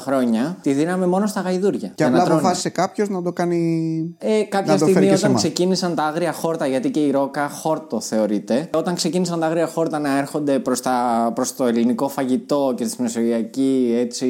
χρόνια, 0.00 0.56
τη 0.62 0.72
δίναμε 0.72 1.06
μόνο 1.06 1.26
στα 1.26 1.40
γαϊδούρια. 1.40 1.88
Και 1.88 1.92
για 1.96 2.06
να 2.06 2.10
απλά 2.12 2.24
τρώνε. 2.24 2.38
αποφάσισε 2.38 2.68
κάποιος 2.68 3.08
να 3.08 3.22
το 3.22 3.32
κάνει. 3.32 4.14
Ε, 4.18 4.42
κάποια 4.42 4.72
να 4.72 4.78
το 4.78 4.84
φέρει 4.84 4.90
στιγμή 4.90 5.06
και 5.08 5.16
σε 5.16 5.18
όταν 5.18 5.30
εμάς. 5.30 5.42
ξεκίνησαν 5.42 5.94
τα 5.94 6.02
άγρια 6.04 6.32
χόρτα, 6.32 6.66
γιατί 6.66 6.90
και 6.90 7.00
η 7.00 7.10
ρόκα 7.10 7.48
χόρτο 7.48 8.00
θεωρείται, 8.00 8.68
όταν 8.74 8.94
ξεκίνησαν 8.94 9.40
τα 9.40 9.46
άγρια 9.46 9.66
χόρτα 9.66 9.98
να 9.98 10.18
έρχονται 10.18 10.58
προς, 10.58 10.80
τα, 10.80 11.30
προς 11.34 11.54
το 11.54 11.64
ελληνικό 11.64 12.08
φαγητό 12.08 12.72
και 12.76 12.84
τη 12.84 13.02
μεσογειακή 13.02 13.94
έτσι, 13.98 14.26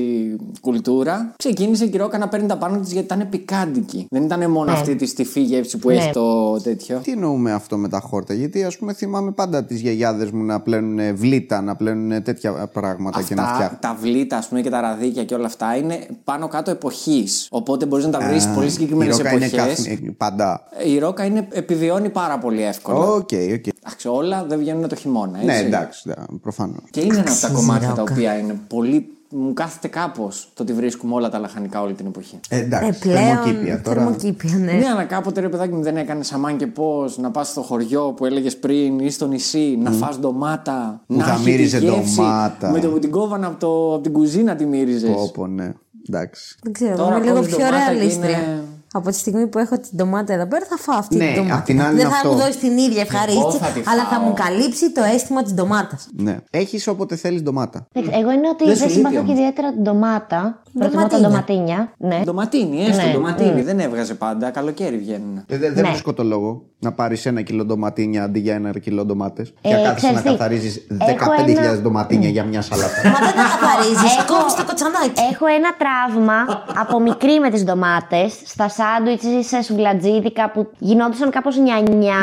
κουλτούρα, 0.61 1.33
ξεκίνησε 1.37 1.87
και 1.87 1.97
η 1.97 2.01
ρόκα 2.01 2.19
να 2.19 2.29
παίρνει 2.29 2.47
τα 2.49 2.57
πάνω 2.59 2.79
της 2.79 2.93
γιατί 2.93 3.15
ήταν 3.15 3.29
πικάντικη. 3.29 4.07
Δεν 4.11 4.23
ήταν 4.23 4.51
μόνο 4.51 4.65
Ναι. 4.71 4.77
αυτή 4.77 4.97
τη 4.97 5.07
στιφή 5.07 5.41
γεύση 5.41 5.79
που 5.79 5.89
Ναι. 5.89 5.95
έχει 5.97 6.11
το 6.13 6.57
τέτοιο. 6.63 6.99
Τι 7.03 7.11
εννοούμε 7.13 7.53
αυτό 7.53 7.77
με 7.77 7.89
τα 7.89 8.01
χόρτα, 8.01 8.35
Γιατί 8.35 8.65
ας 8.65 8.77
πούμε 8.79 8.93
θυμάμαι 8.93 9.31
πάντα 9.31 9.65
τις 9.65 9.81
γιαγιάδες 9.81 10.31
μου 10.31 10.45
να 10.45 10.61
πλένουν 10.61 11.17
βλήτα, 11.17 11.61
να 11.61 11.77
πλένουν 11.77 11.87
τέτοια 12.25 12.53
πράγματα 12.73 13.23
και 13.23 13.35
να 13.35 13.43
Αυτά, 13.43 13.55
φτιάχνουν. 13.55 13.81
τα 13.81 13.97
βλήτα, 14.01 14.37
ας 14.37 14.49
πούμε, 14.49 14.61
και 14.61 14.71
τα 14.71 14.81
ραδίκια 14.81 15.25
και 15.25 15.35
όλα 15.35 15.47
αυτά 15.47 15.77
είναι 15.77 16.07
πάνω 16.25 16.49
κάτω 16.49 16.71
εποχής. 16.71 17.49
Οπότε 17.51 17.87
μπορείς 17.87 18.05
να 18.05 18.11
τα 18.11 18.21
βρεις 18.21 18.49
πολύ 18.49 18.71
συγκεκριμένες 18.71 19.15
Η 19.19 19.23
ρόκα 19.23 19.35
είναι 19.35 19.45
εποχές. 19.45 19.87
καθ- 19.87 20.11
πάντα. 20.17 20.63
Η 20.87 20.99
ρόκα 20.99 21.25
είναι, 21.25 21.49
επιβιώνει 21.51 22.09
πάρα 22.09 22.39
πολύ 22.39 22.63
εύκολα. 22.63 22.99
OK, 22.99 23.15
OK. 23.55 23.67
Εντάξει, 23.67 24.09
όλα 24.09 24.45
δεν 24.49 24.59
βγαίνουν 24.59 24.89
το 24.89 24.95
χειμώνα. 24.95 25.37
Έτσι. 25.41 25.47
Ναι, 25.47 25.59
εντάξει, 25.67 26.13
προφανώς. 26.43 26.83
Και 26.91 27.01
είναι 27.01 27.13
ένα 27.19 27.21
από 27.21 27.29
τα 27.29 27.33
Αξίζει 27.47 27.53
κομμάτια 27.55 27.89
τα 27.89 27.95
ρόκα. 27.95 28.13
οποία 28.13 28.39
είναι 28.39 28.61
πολύ. 28.69 29.13
Μου 29.31 29.53
κάθεται 29.53 29.89
κάπως 29.89 30.51
το 30.55 30.63
ότι 30.63 30.73
βρίσκουμε 30.73 31.15
όλα 31.15 31.29
τα 31.29 31.39
λαχανικά 31.39 31.81
όλη 31.83 31.93
την 31.95 32.07
εποχή. 32.07 32.41
Ε, 32.49 32.57
Ε, 32.57 32.61
εντάξει, 32.61 32.99
πλέον. 33.01 33.17
θερμοκήπια 33.19 33.81
τώρα. 33.81 34.01
θερμοκήπια, 34.01 34.57
ναι. 34.59 34.73
Ναι, 34.73 34.87
αλλά 34.93 35.05
κάποτε 35.05 35.41
ρε 35.41 35.49
παιδάκι 35.49 35.73
μου 35.75 35.83
δεν 35.83 35.97
έκανε 35.97 36.25
αμάν 36.33 36.57
και 36.57 36.67
πώς 36.67 37.19
να 37.19 37.31
πας 37.31 37.49
στο 37.49 37.63
χωριό 37.63 38.13
που 38.13 38.25
έλεγες 38.27 38.57
πριν 38.57 38.99
ή 38.99 39.11
στο 39.11 39.27
νησί 39.27 39.79
να 39.83 39.91
φας 39.91 40.19
ντομάτα. 40.19 41.03
Που 41.07 41.17
να 41.17 41.25
θα 41.25 41.33
έχει 41.33 41.45
τη 41.45 41.51
μύριζε 41.51 41.79
γεύση, 41.79 42.15
ντομάτα. 42.17 42.71
Με 42.71 42.81
το 42.81 42.89
που 42.89 42.99
την 42.99 43.11
κόβανε 43.11 43.47
από, 43.47 43.59
το, 43.59 43.95
από 43.95 44.03
την 44.03 44.13
κουζίνα 44.13 44.57
τη 44.57 44.65
μύριζες. 44.67 45.11
Πω, 45.15 45.31
πω, 45.35 45.47
ναι. 45.47 45.73
Εντάξει. 46.09 46.57
Δεν 46.63 46.73
ξέρω, 46.73 46.97
Τώρα 46.97 47.17
είμαι 47.17 47.25
λίγο 47.25 47.35
κόβεις 47.37 47.49
πιο 47.57 47.65
ντομάτα 47.65 47.85
και 47.87 47.93
ρεαλίστρια. 47.93 48.39
είναι- 48.39 48.63
Από 48.93 49.11
τη 49.11 49.17
στιγμή 49.17 49.47
που 49.47 49.59
έχω 49.59 49.79
την 49.79 49.91
ντομάτα 49.97 50.33
εδώ 50.33 50.47
πέρα, 50.47 50.65
θα 50.69 50.77
φάω 50.77 50.99
αυτή 50.99 51.17
Ναι, 51.17 51.25
την 51.27 51.35
ντομάτα. 51.35 51.55
απ' 51.57 51.65
την 51.65 51.81
άλλη 51.83 51.97
Δεν 51.97 52.01
είναι 52.01 52.09
θα 52.09 52.17
αυτό. 52.17 52.29
μου 52.33 52.37
δώσει 52.39 52.59
την 52.59 52.79
ίδια 52.79 53.01
ευχαρίστηση, 53.01 53.59
θα 53.59 53.67
τη 53.67 53.81
αλλά 53.87 54.03
θα 54.05 54.17
φάω. 54.17 54.21
μου 54.25 54.33
καλύψει 54.35 54.93
το 54.93 55.03
αίσθημα 55.03 55.43
της 55.43 55.53
ντομάτας. 55.55 56.09
Ναι. 56.17 56.37
Έχεις 56.51 56.87
όποτε 56.87 57.17
θέλεις 57.17 57.43
ντομάτα. 57.43 57.87
Εντάξει, 57.93 58.19
Εγώ 58.21 58.31
είναι 58.31 58.49
ότι 58.49 58.65
Δεν 58.65 58.77
δεν, 58.77 58.89
σου 58.89 58.95
συμπαθώ 58.95 59.15
λείπει 59.15 59.25
και 59.25 59.31
όμως. 59.31 59.39
ιδιαίτερα 59.39 59.73
την 59.73 59.83
ντομάτα. 59.83 60.63
Προτιμώ 60.79 61.07
τα 61.07 61.19
Ντοματίνια. 61.19 61.29
ντοματίνια. 61.29 61.93
Ναι. 62.19 62.21
Ντοματίνι, 62.25 62.85
έστω 62.85 63.07
Ναι, 63.07 63.13
ντοματίνι. 63.13 63.61
mm. 63.61 63.65
Δεν 63.65 63.81
έβγαζε 63.81 64.15
πάντα. 64.15 64.51
Καλοκαίρι 64.51 64.97
βγαίνουν. 64.99 65.37
Ε, 65.47 65.57
δε- 65.59 65.71
δεν 65.71 65.83
Ναι. 65.83 65.89
βρίσκω 65.89 66.13
το 66.13 66.25
λόγο 66.25 66.63
να 66.79 66.93
πάρεις 66.93 67.27
ένα 67.27 67.43
κιλό 67.43 67.65
ντοματίνια 67.65 68.23
αντί 68.25 68.39
για 68.39 68.55
ένα 68.55 68.71
κιλό 68.79 69.05
ντομάτες. 69.05 69.55
και 69.61 69.69
Ε, 69.69 69.73
να 69.73 69.79
κάθεσαι 69.83 69.95
ξέρεις 69.97 70.17
να 70.17 70.23
τι, 70.23 70.29
καθαρίζεις 70.29 70.87
έχω 70.89 71.07
15.000 71.07 71.71
ένα- 71.73 71.81
ντοματίνια 71.81 72.29
για 72.29 72.45
μια 72.45 72.63
σαλάτα. 72.63 73.01
Μα 73.05 73.19
δεν 73.19 73.35
τα 73.37 73.43
καθαρίζεις, 73.61 74.17
Έχω- 74.17 74.35
κόβεις 74.37 74.55
το 74.55 74.65
κοτσανάκι. 74.65 75.21
Έχω 75.33 75.47
ένα 75.47 75.71
τραύμα 75.83 76.63
από 76.81 77.01
μικρή 77.01 77.41
με 77.41 77.51
τις 77.51 77.65
ντομάτες 77.65 78.41
στα 78.45 78.69
σάντουιτς 78.69 79.23
ή 79.25 79.43
σε 79.45 79.63
σουβλατζίδικα 79.63 80.51
που 80.51 80.71
γινόντουσαν 80.79 81.31
κάπως 81.31 81.57
νιανιά. 81.59 82.21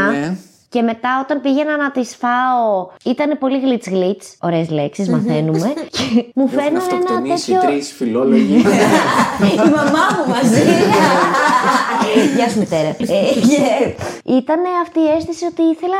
Ναι. 0.75 0.81
Και 0.81 0.81
μετά 0.81 1.19
όταν 1.23 1.41
πήγαινα 1.41 1.77
να 1.77 1.91
τις 1.91 2.15
φάω 2.15 2.87
ήταν 3.03 3.37
πολύ 3.39 3.59
γλιτς 3.59 3.87
γλιτς. 3.87 4.35
Ωραίες 4.41 4.69
λέξεις 4.69 5.09
μαθαίνουμε. 5.09 5.73
και 5.97 6.25
μου 6.35 6.43
Έχουν 6.43 6.49
φαίνανε 6.49 6.69
ένα 6.69 6.77
αυτοκτονήσει 6.77 7.51
τέτοιο... 7.51 7.69
τρεις 7.69 7.91
φιλόλογοι. 7.91 8.55
Η 9.55 9.69
μαμά 9.69 10.05
μου 10.15 10.33
μαζί. 10.33 10.63
Γεια 12.35 12.49
σου 12.49 12.59
μητέρα. 12.59 12.95
Ήταν 14.39 14.59
αυτή 14.81 14.99
η 14.99 15.09
αίσθηση 15.17 15.45
ότι 15.45 15.61
ήθελα 15.61 15.97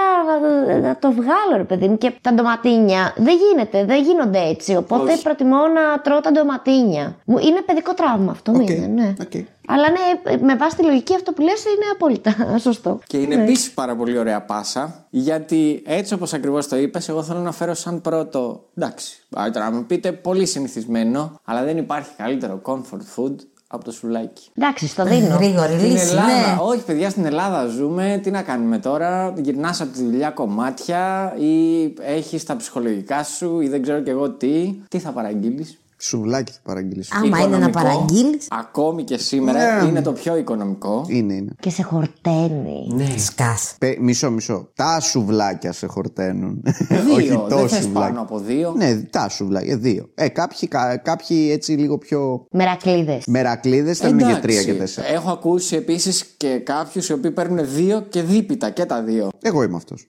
να, 0.67 0.87
να 0.87 0.97
το 0.99 1.11
βγάλω 1.11 1.53
ρε 1.57 1.63
παιδί 1.63 1.87
μου 1.87 1.97
και 1.97 2.13
τα 2.21 2.33
ντοματίνια 2.33 3.13
δεν 3.17 3.35
γίνεται, 3.37 3.85
δεν 3.85 4.03
γίνονται 4.03 4.39
έτσι. 4.39 4.75
Οπότε 4.75 5.11
Όχι. 5.11 5.21
προτιμώ 5.23 5.57
να 5.67 6.01
τρώω 6.01 6.19
τα 6.21 6.31
ντοματίνια. 6.31 7.15
Μου 7.25 7.37
είναι 7.37 7.61
παιδικό 7.61 7.93
τραύμα 7.93 8.31
αυτό, 8.31 8.51
Οκ, 8.51 8.69
είναι, 8.69 8.87
ναι. 8.87 9.13
οκ. 9.21 9.31
Αλλά 9.67 9.87
ναι, 9.89 10.37
με 10.45 10.55
βάση 10.55 10.75
τη 10.75 10.83
λογική 10.83 11.15
αυτό 11.15 11.31
που 11.31 11.41
λες 11.41 11.63
είναι 11.63 11.85
απόλυτα 11.93 12.35
σωστό. 12.65 12.99
Και 13.07 13.17
είναι 13.17 13.35
επίσης 13.35 13.71
πάρα 13.71 13.95
πολύ 13.95 14.17
ωραία 14.17 14.41
πάσα, 14.41 15.05
γιατί 15.09 15.83
έτσι 15.85 16.13
όπως 16.13 16.33
ακριβώς 16.33 16.67
το 16.67 16.75
είπες, 16.75 17.09
εγώ 17.09 17.23
θέλω 17.23 17.39
να 17.39 17.51
φέρω 17.51 17.73
σαν 17.73 18.01
πρώτο. 18.01 18.65
Εντάξει, 18.77 19.23
α, 19.39 19.49
τώρα 19.53 19.69
να 19.69 19.75
μου 19.75 19.85
πείτε 19.85 20.11
πολύ 20.11 20.45
συνηθισμένο, 20.45 21.39
αλλά 21.43 21.63
δεν 21.63 21.77
υπάρχει 21.77 22.09
καλύτερο 22.17 22.61
comfort 22.65 23.21
food 23.21 23.35
από 23.75 23.85
το 23.85 23.91
σουβλάκι. 23.91 24.49
Εντάξει, 24.57 24.87
στο 24.87 25.03
δίνω. 25.03 25.35
Γρήγορη 25.35 25.73
Στην 25.73 25.91
λύση, 25.91 26.09
Ελλάδα, 26.09 26.27
ναι. 26.27 26.57
όχι 26.59 26.83
παιδιά, 26.83 27.09
στην 27.09 27.25
Ελλάδα 27.25 27.65
ζούμε. 27.65 28.19
Τι 28.23 28.31
να 28.31 28.41
κάνουμε 28.41 28.77
τώρα, 28.77 29.33
γυρνάς 29.37 29.81
από 29.81 29.91
τη 29.93 30.03
δουλειά 30.03 30.29
κομμάτια 30.29 31.33
ή 31.39 31.83
έχεις 32.01 32.43
τα 32.43 32.55
ψυχολογικά 32.55 33.23
σου 33.23 33.59
ή 33.61 33.67
δεν 33.67 33.81
ξέρω 33.81 34.01
κι 34.01 34.09
εγώ 34.09 34.29
τι. 34.29 34.75
Τι 34.87 34.99
θα 34.99 35.11
παραγγείλεις; 35.11 35.77
Σουβλάκι 35.97 36.51
θα 36.51 36.59
παραγγείλεις. 36.63 37.11
Άμα 37.13 37.39
είναι 37.39 37.57
να 37.57 37.69
παραγγείλεις. 37.69 38.47
Ακόμη 38.49 39.03
και 39.03 39.17
σήμερα 39.17 39.81
Ναι. 39.81 39.87
είναι 39.87 40.01
το 40.01 40.11
πιο 40.11 40.37
οικονομικό. 40.37 41.05
Είναι, 41.07 41.33
είναι. 41.33 41.51
Και 41.59 41.69
σε 41.69 41.81
χορταίνει. 41.83 42.87
Ναι. 42.93 43.13
Σκάς. 43.17 43.75
Πε- 43.79 43.99
μισό, 43.99 44.31
μισό. 44.31 44.69
Τα 44.75 44.99
σουβλάκια 44.99 45.71
σε 45.71 45.85
χορταίνουν. 45.87 46.63
Δύο. 46.89 47.13
Όχι 47.15 47.29
το 47.49 47.55
δεν 47.55 47.69
θες 47.69 47.83
σουβλάκι. 47.83 48.07
πάνω 48.07 48.21
από 48.21 48.39
δύο. 48.39 48.73
Ναι, 48.77 48.95
τα 48.95 49.29
σουβλάκια. 49.29 49.77
Δύο. 49.77 50.09
Ε, 50.15 50.27
κάποιοι, 50.27 50.67
κα- 50.67 50.97
κάποιοι 50.97 51.49
έτσι 51.51 51.71
λίγο 51.71 51.97
πιο 51.97 52.45
Μερακλείδες. 52.51 53.23
μερακλείδες 53.27 53.97
θέλουν 53.97 54.17
και 54.17 54.23
Εντάξει. 54.23 54.41
τρία 54.41 54.63
και 54.63 54.73
τέσσερα. 54.73 55.07
Έχω 55.07 55.31
ακούσει 55.31 55.75
επίσης 55.75 56.23
και 56.37 56.57
κάποιους 56.57 57.09
οι 57.09 57.13
οποίοι 57.13 57.31
παίρνουν 57.31 57.65
δύο 57.75 58.01
και 58.01 58.21
δίπιτα 58.21 58.69
και 58.69 58.85
τα 58.85 59.01
δύο. 59.01 59.29
Εγώ 59.41 59.63
είμαι 59.63 59.75
αυτός. 59.75 60.07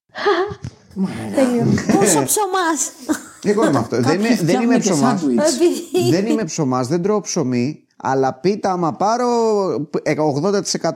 Πόσο 1.93 2.23
ψωμάς. 2.25 2.91
Εγώ 3.51 3.67
είμαι 3.67 3.79
αυτό. 3.79 3.97
δεν, 3.97 4.05
Κάποιοι 4.05 4.19
είμαι, 4.19 4.29
δεν 4.29 4.37
φτιάχνουν 4.47 4.65
είμαι 4.71 4.75
και 4.75 4.91
ψωμάς. 4.91 5.21
σάντουιτς. 5.21 5.59
δεν 6.15 6.27
είμαι 6.27 6.45
ψωμάς, 6.45 6.89
δεν 6.89 7.03
τρώω 7.03 7.21
ψωμί. 7.21 7.81
Αλλά 8.03 8.35
πίτα, 8.35 8.73
άμα 8.73 8.93
πάρω, 8.93 9.27
ε, 10.03 10.15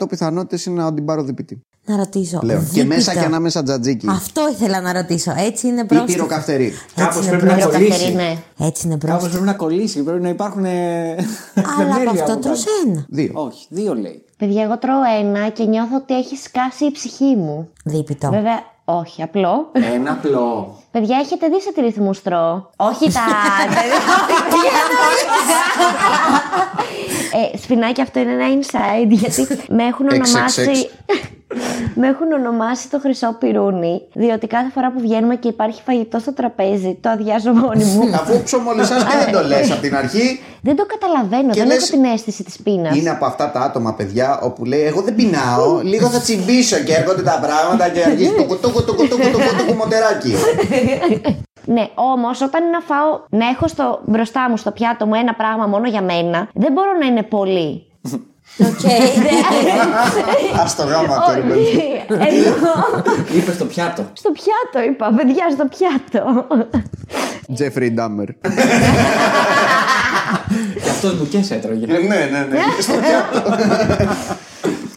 80% 0.03 0.09
πιθανότητες 0.09 0.65
είναι 0.67 0.83
να 0.83 0.95
την 0.95 1.05
πάρω 1.05 1.23
διπητή. 1.23 1.61
Να 1.85 1.97
ρωτήσω. 1.97 2.39
Πλέον. 2.39 2.61
Και 2.61 2.67
δίπιτα. 2.73 2.87
μέσα 2.95 3.13
και 3.13 3.19
ανάμεσα 3.25 3.63
τζατζίκι. 3.63 4.07
Αυτό 4.11 4.43
ήθελα 4.53 4.81
να 4.81 4.93
ρωτήσω. 4.93 5.33
Έτσι 5.37 5.67
είναι 5.67 5.81
Ή 5.81 5.85
πρόστιχο. 5.85 6.13
πυροκαυτερή. 6.13 6.73
Κάπως 6.95 7.27
είναι 7.27 7.37
πρέπει 7.39 7.45
να 7.47 7.53
πρόστιχο. 7.69 7.71
κολλήσει. 7.89 8.13
ναι. 8.15 8.37
Έτσι 8.59 8.87
είναι 8.87 8.97
Κάπως 8.97 9.09
πρόστιχο. 9.11 9.29
πρέπει 9.31 9.45
να 9.45 9.53
κολλήσει, 9.53 10.03
πρέπει 10.03 10.23
να 10.23 10.29
υπάρχουν. 10.29 10.65
ε, 10.65 10.71
Αλλά 11.11 11.19
από 11.55 11.93
θεμέλια 11.93 12.11
αυτό 12.11 12.33
από 12.33 12.43
τρως 12.43 12.65
κάτω. 12.65 12.91
ένα. 12.91 13.07
Δύο. 13.09 13.31
Όχι, 13.35 13.67
δύο 13.69 13.95
λέει. 13.95 14.25
Παιδιά, 14.39 14.63
εγώ 14.63 14.79
τρώω 14.79 15.01
ένα 15.21 15.49
και 15.49 15.65
νιώθω 15.65 15.97
ότι 15.97 16.15
έχει 16.17 16.37
σκάσει 16.37 16.85
η 16.85 16.91
ψυχή 16.91 17.37
μου. 17.37 17.69
Δίπιτο. 17.85 18.29
Βέβαια, 18.31 18.59
όχι, 18.99 19.23
απλό. 19.23 19.71
Ένα 19.73 20.13
απλό. 20.13 20.75
Παιδιά, 20.91 21.19
έχετε 21.19 21.49
δει 21.49 21.61
σε 21.61 21.73
τι 21.73 21.81
ρυθμούς 21.81 22.23
τρώω. 22.23 22.63
Όχι 22.77 23.13
τα. 23.13 23.21
ε, 27.53 27.57
σφινάκι, 27.57 28.01
αυτό 28.01 28.21
είναι 28.21 28.33
ένα 28.33 28.47
inside 28.61 29.09
γιατί 29.09 29.47
με 29.69 29.85
έχουν 29.85 30.09
ονομάσει. 30.13 30.89
Με 31.95 32.07
έχουν 32.09 32.33
ονομάσει 32.33 32.91
το 32.91 32.99
χρυσό 32.99 33.37
πυρούνι, 33.39 34.03
διότι 34.13 34.47
κάθε 34.47 34.71
φορά 34.75 34.93
που 34.93 35.01
βγαίνουμε 35.01 35.37
και 35.37 35.49
υπάρχει 35.49 35.83
φαγητό 35.87 36.19
στο 36.19 36.33
τραπέζι, 36.33 36.99
το 37.01 37.09
αδειάζω 37.11 37.53
μόνη 37.53 37.85
μου. 37.85 38.11
Αφού 38.21 38.43
ψωμολισάς 38.43 39.05
και 39.05 39.17
δεν 39.25 39.33
το 39.33 39.47
λες 39.49 39.71
από 39.71 39.81
την 39.81 39.97
αρχή. 39.97 40.41
δεν 40.63 40.77
το 40.77 40.87
καταλαβαίνω, 40.87 41.53
Και 41.53 41.59
δεν 41.59 41.69
λες- 41.69 41.91
έχω 41.91 42.03
την 42.03 42.13
αίσθηση 42.13 42.45
της 42.45 42.63
πείνας. 42.63 42.97
Είναι 42.97 43.11
από 43.11 43.25
αυτά 43.25 43.51
τα 43.51 43.61
άτομα, 43.61 43.95
παιδιά, 43.95 44.39
όπου 44.43 44.65
λέει: 44.65 44.85
Εγώ 44.85 45.01
δεν 45.03 45.15
πεινάω, 45.15 45.81
λίγο 45.93 46.07
θα 46.09 46.21
τσιμπήσω 46.21 46.77
και 46.79 46.95
έρχονται 46.95 47.23
τα 47.23 47.39
πράγματα 47.43 47.89
και 47.89 48.03
αρχίζει 48.05 48.33
το 48.33 48.45
κουτούκου 48.45 48.85
του 48.85 48.95
κουτούκου 48.95 49.31
του 49.31 49.39
κουτούκου 49.49 49.75
μοτεράκι. 49.77 50.35
Ναι, 51.65 51.89
όμως 51.95 52.41
όταν 52.41 52.63
είναι 52.63 52.71
να 52.71 52.81
φάω, 52.81 53.21
να 53.31 53.47
έχω 53.49 53.69
στο, 53.69 54.01
μπροστά 54.05 54.51
μου 54.51 54.57
στο 54.57 54.71
πιάτο 54.71 55.07
μου 55.07 55.15
ένα 55.15 55.35
πράγμα 55.35 55.67
μόνο 55.67 55.89
για 55.89 56.03
μένα, 56.03 56.49
δεν 56.55 56.73
μπορώ 56.73 56.91
να 57.01 57.07
είναι 57.07 57.23
πολύ. 57.23 57.87
Οκ. 58.59 58.85
Α 60.61 60.75
το 60.77 60.83
γάμα 60.83 61.17
αυτό, 61.17 61.33
ρε 61.35 61.41
παιδί. 61.41 61.61
Όχι, 61.61 61.83
εννοώ. 62.09 63.03
Είπες 63.37 63.55
στο 63.55 63.65
πιάτο. 63.65 64.05
Στο 64.13 64.31
πιάτο 64.31 64.89
είπα, 64.91 65.13
παιδιά, 65.17 65.45
στο 65.53 65.65
πιάτο. 65.65 66.47
Τζέφρι 67.55 67.91
Ντάμερ. 67.91 68.27
Και 70.83 70.91
αυτός 70.91 71.19
μπουκιές 71.19 71.45
έτρωγε. 71.51 71.87
Ναι, 71.87 71.99
ναι, 71.99 72.47
ναι. 72.51 72.59
Στο 72.81 72.93
πιάτο. 72.93 73.49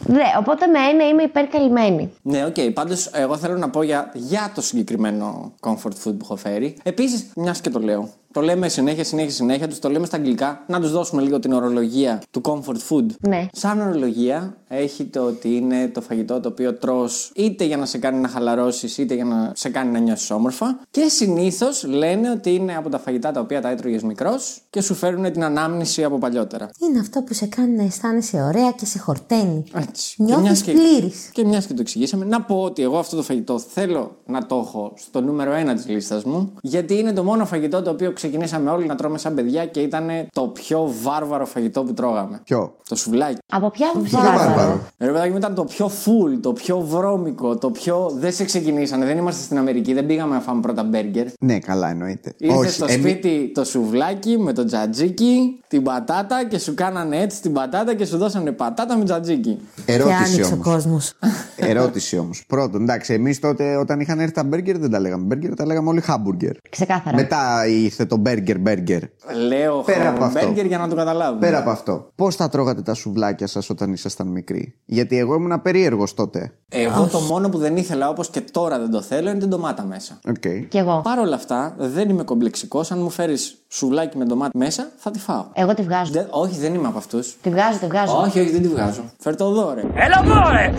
ναι, 0.06 0.22
οπότε 0.38 0.66
με 0.66 0.78
ένα 0.92 1.08
είμαι 1.08 1.22
υπερκαλυμμένη. 1.22 2.12
Ναι, 2.22 2.44
οκ. 2.44 2.72
Πάντως, 2.74 3.10
εγώ 3.12 3.36
θέλω 3.36 3.56
να 3.56 3.70
πω 3.70 3.82
για, 3.82 4.10
για 4.14 4.52
το 4.54 4.62
συγκεκριμένο 4.62 5.52
comfort 5.60 5.96
food 6.04 6.14
που 6.18 6.18
έχω 6.22 6.36
φέρει. 6.36 6.76
Επίσης, 6.82 7.26
μιας 7.36 7.60
και 7.60 7.70
το 7.70 7.78
λέω, 7.78 8.10
Το 8.34 8.40
λέμε 8.40 8.68
συνέχεια, 8.68 9.04
συνέχεια, 9.04 9.30
συνέχεια. 9.30 9.68
Τους 9.68 9.78
το 9.78 9.88
λέμε 9.88 10.06
στα 10.06 10.16
αγγλικά. 10.16 10.62
Να 10.66 10.80
τους 10.80 10.90
δώσουμε 10.92 11.22
λίγο 11.22 11.38
την 11.38 11.52
ορολογία 11.52 12.22
του 12.30 12.40
comfort 12.44 12.76
food. 12.88 13.06
Ναι. 13.20 13.46
Σαν 13.52 13.80
ορολογία 13.80 14.56
έχει 14.68 15.04
το 15.04 15.20
ότι 15.22 15.56
είναι 15.56 15.88
το 15.88 16.00
φαγητό 16.00 16.40
το 16.40 16.48
οποίο 16.48 16.74
τρως 16.74 17.32
είτε 17.34 17.64
για 17.64 17.76
να 17.76 17.86
σε 17.86 17.98
κάνει 17.98 18.18
να 18.20 18.28
χαλαρώσεις 18.28 18.98
είτε 18.98 19.14
για 19.14 19.24
να 19.24 19.52
σε 19.54 19.68
κάνει 19.68 19.90
να 19.90 19.98
νιώσεις 19.98 20.30
όμορφα. 20.30 20.78
Και 20.90 21.08
συνήθως 21.08 21.84
λένε 21.84 22.30
ότι 22.30 22.54
είναι 22.54 22.76
από 22.76 22.88
τα 22.88 22.98
φαγητά 22.98 23.30
τα 23.30 23.40
οποία 23.40 23.60
τα 23.60 23.68
έτρωγες 23.68 24.02
μικρός 24.02 24.62
και 24.70 24.80
σου 24.80 24.94
φέρουν 24.94 25.32
την 25.32 25.44
ανάμνηση 25.44 26.04
από 26.04 26.18
παλιότερα. 26.18 26.70
Είναι 26.88 26.98
αυτό 26.98 27.22
που 27.22 27.34
σε 27.34 27.46
κάνει 27.46 27.76
να 27.76 27.82
αισθάνεσαι 27.82 28.42
ωραία 28.42 28.70
και 28.70 28.86
σε 28.86 28.98
χορταίνει. 28.98 29.64
Έτσι. 29.74 30.14
Και 30.16 30.22
Νιώθεις 30.22 30.42
μιας 30.44 30.62
και- 30.62 30.72
πλήρης. 30.72 31.28
Και 31.32 31.44
μιας 31.44 31.66
και 31.66 31.74
το 31.74 31.80
εξηγήσαμε, 31.80 32.24
να 32.24 32.42
πω 32.42 32.62
ότι 32.62 32.82
εγώ 32.82 32.98
αυτό 32.98 33.16
το 33.16 33.22
φαγητό 33.22 33.58
θέλω 33.58 34.16
να 34.26 34.46
το 34.46 34.56
έχω 34.66 34.92
στο 34.96 35.20
νούμερο 35.20 35.52
1 35.52 35.74
της 35.74 35.86
λίστας 35.88 36.24
μου, 36.24 36.52
γιατί 36.62 36.98
είναι 36.98 37.12
το 37.12 37.24
μόνο 37.24 37.46
φαγητό 37.46 37.82
το 37.82 37.90
οποίο 37.90 38.12
ξεκινήσαμε 38.28 38.70
όλοι 38.70 38.86
να 38.86 38.94
τρώμε 38.94 39.18
σαν 39.18 39.34
παιδιά 39.34 39.66
και 39.66 39.80
ήταν 39.80 40.06
το 40.32 40.42
πιο 40.42 40.92
βάρβαρο 41.02 41.46
φαγητό 41.46 41.82
που 41.82 41.94
τρώγαμε. 41.94 42.40
Ποιο; 42.44 42.74
Το 42.88 42.96
σουβλάκι. 42.96 43.38
Από 43.52 43.70
ποια 43.70 43.88
άποψη 43.94 44.16
Βάρβαρο; 44.16 44.36
βάρβαρο. 44.38 44.80
Ρε 44.98 45.06
παιδάκι 45.06 45.30
μου 45.30 45.36
ήταν 45.36 45.54
το 45.54 45.64
πιο 45.64 45.86
full, 46.04 46.38
το 46.40 46.52
πιο 46.52 46.80
βρώμικο, 46.80 47.56
το 47.56 47.70
πιο. 47.70 48.12
Δεν 48.18 48.32
σε 48.32 48.44
ξεκινήσανε, 48.44 49.04
δεν 49.04 49.18
είμαστε 49.18 49.42
στην 49.42 49.58
Αμερική, 49.58 49.92
δεν 49.94 50.06
πήγαμε 50.06 50.34
να 50.34 50.40
φάμε 50.40 50.60
πρώτα 50.60 50.82
μπέργκερ. 50.82 51.26
Ναι, 51.40 51.58
καλά 51.58 51.90
εννοείται. 51.90 52.34
Ήρθες 52.38 52.74
στο 52.74 52.84
εμεί- 52.88 53.00
σπίτι 53.08 53.50
το 53.54 53.64
σουβλάκι 53.64 54.38
με 54.38 54.52
το 54.52 54.64
τζατζίκι, 54.64 55.60
την 55.68 55.82
πατάτα 55.82 56.44
και 56.48 56.58
σου 56.58 56.74
κάνανε 56.74 57.16
έτσι 57.20 57.42
την 57.42 57.52
πατάτα 57.52 57.94
και 57.94 58.04
σου 58.04 58.16
δώσανε 58.18 58.52
πατάτα 58.52 58.96
με 58.96 59.04
τζατζίκι. 59.04 59.58
Και 59.86 59.92
Ερώτηση 59.92 60.16
άνοιξε 60.16 60.42
ο 60.42 60.54
όμως. 60.54 60.64
κόσμος. 60.66 61.12
Ερώτηση 61.56 62.18
όμως. 62.18 62.44
Πρώτον, 62.46 62.82
εντάξει, 62.82 63.12
εμείς 63.12 63.38
τότε 63.40 63.76
όταν 63.76 64.00
είχαν 64.00 64.20
έρθει 64.20 64.32
τα 64.34 64.44
μπέργκερ 64.44 64.78
δεν 64.78 64.90
τα 64.90 65.00
λέγαμε 65.00 65.24
μπέργκερ, 65.24 65.54
τα 65.54 65.66
λέγαμε 65.66 65.88
όλοι 65.88 66.00
χάμπουργκερ. 66.00 66.52
Ξεκάθαρα. 66.70 67.16
Μετά 67.16 67.66
ήρθε 67.66 68.04
το 68.04 68.13
μπέργκερ 68.16 68.58
μπέργκερ. 68.58 69.02
Λέω 69.46 69.80
Πέρα 69.80 70.08
από 70.08 70.24
αυτό. 70.24 70.38
μπέργκερ 70.40 70.66
για 70.66 70.78
να 70.78 70.88
το 70.88 70.94
καταλάβουμε. 70.96 71.40
Πέρα 71.40 71.58
από 71.58 71.70
αυτό, 71.70 72.08
πώς 72.14 72.36
θα 72.36 72.48
τρώγατε 72.48 72.82
τα 72.82 72.94
σουβλάκια 72.94 73.46
σας 73.46 73.70
όταν 73.70 73.92
ήσασταν 73.92 74.26
μικροί; 74.26 74.74
Γιατί 74.84 75.18
εγώ 75.18 75.34
ήμουν 75.34 75.62
περίεργο 75.62 76.04
τότε. 76.14 76.52
Εγώ 76.68 77.06
το 77.06 77.18
μόνο 77.20 77.48
που 77.48 77.58
δεν 77.58 77.76
ήθελα 77.76 78.08
όπως 78.08 78.30
και 78.30 78.40
τώρα 78.40 78.78
δεν 78.78 78.90
το 78.90 79.00
θέλω 79.02 79.30
είναι 79.30 79.38
την 79.38 79.48
ντομάτα 79.48 79.82
μέσα. 79.84 80.18
Οκ. 80.28 80.68
Κι 80.68 80.78
εγώ. 80.78 81.00
Παρ' 81.04 81.18
όλα 81.18 81.34
αυτά 81.34 81.74
δεν 81.78 82.08
είμαι 82.08 82.22
κομπλεξικός. 82.22 82.90
Αν 82.92 82.98
μου 82.98 83.10
φέρεις 83.10 83.64
σουβλάκι 83.68 84.18
με 84.18 84.24
ντομάτα 84.24 84.58
μέσα, 84.58 84.88
θα 84.96 85.10
τη 85.10 85.18
φάω. 85.18 85.44
Εγώ 85.52 85.74
τη 85.74 85.82
βγάζω. 85.82 86.12
Δεν- 86.12 86.26
όχι, 86.30 86.58
δεν 86.58 86.74
είμαι 86.74 86.86
από 86.88 86.98
αυτούς. 86.98 87.36
Τη 87.42 87.50
βγάζω, 87.50 87.78
τη 87.78 87.86
βγάζω. 87.86 88.20
Όχι, 88.20 88.40
όχι, 88.40 88.50
δεν 88.50 88.62
τη 88.62 88.68
βγάζω. 88.68 89.02
Φέρ 89.18 89.36
το 89.36 89.44
εδώ, 89.44 89.74
ρε. 89.74 89.80
Έλα 89.80 90.20
εδώ, 90.24 90.50
ρε! 90.50 90.72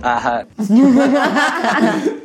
Αχα. 0.00 0.46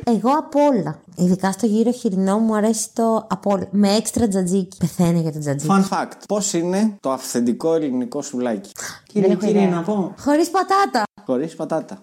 Εγώ 0.04 0.30
απ' 0.38 0.54
όλα. 0.56 0.98
Ειδικά 1.18 1.52
στο 1.52 1.66
γύρο 1.66 1.92
χοιρινό 1.92 2.38
μου 2.38 2.56
αρέσει 2.56 2.88
το 2.92 3.26
απ' 3.30 3.46
όλα. 3.46 3.66
Με 3.70 3.92
έξτρα 3.94 4.28
τζατζίκι. 4.28 4.76
Πεθαίνω 4.78 5.20
για 5.20 5.32
το 5.32 5.38
τζατζίκι. 5.38 5.72
Fun 5.90 5.96
fact. 5.98 6.12
Πώς 6.28 6.52
είναι 6.52 6.96
το 7.00 7.10
αυθεντικό 7.10 7.74
ελληνικό 7.74 8.22
σουβλάκι; 8.22 8.70
Κύριε, 9.12 9.30
έχω 9.30 9.38
κύριε, 9.38 9.62
ιδέα. 9.62 9.74
να 9.74 9.82
πω. 9.82 10.14
Χωρίς 10.18 10.50
πατάτα. 10.50 11.02
Χωρί 11.26 11.46
πατάτα. 11.56 11.98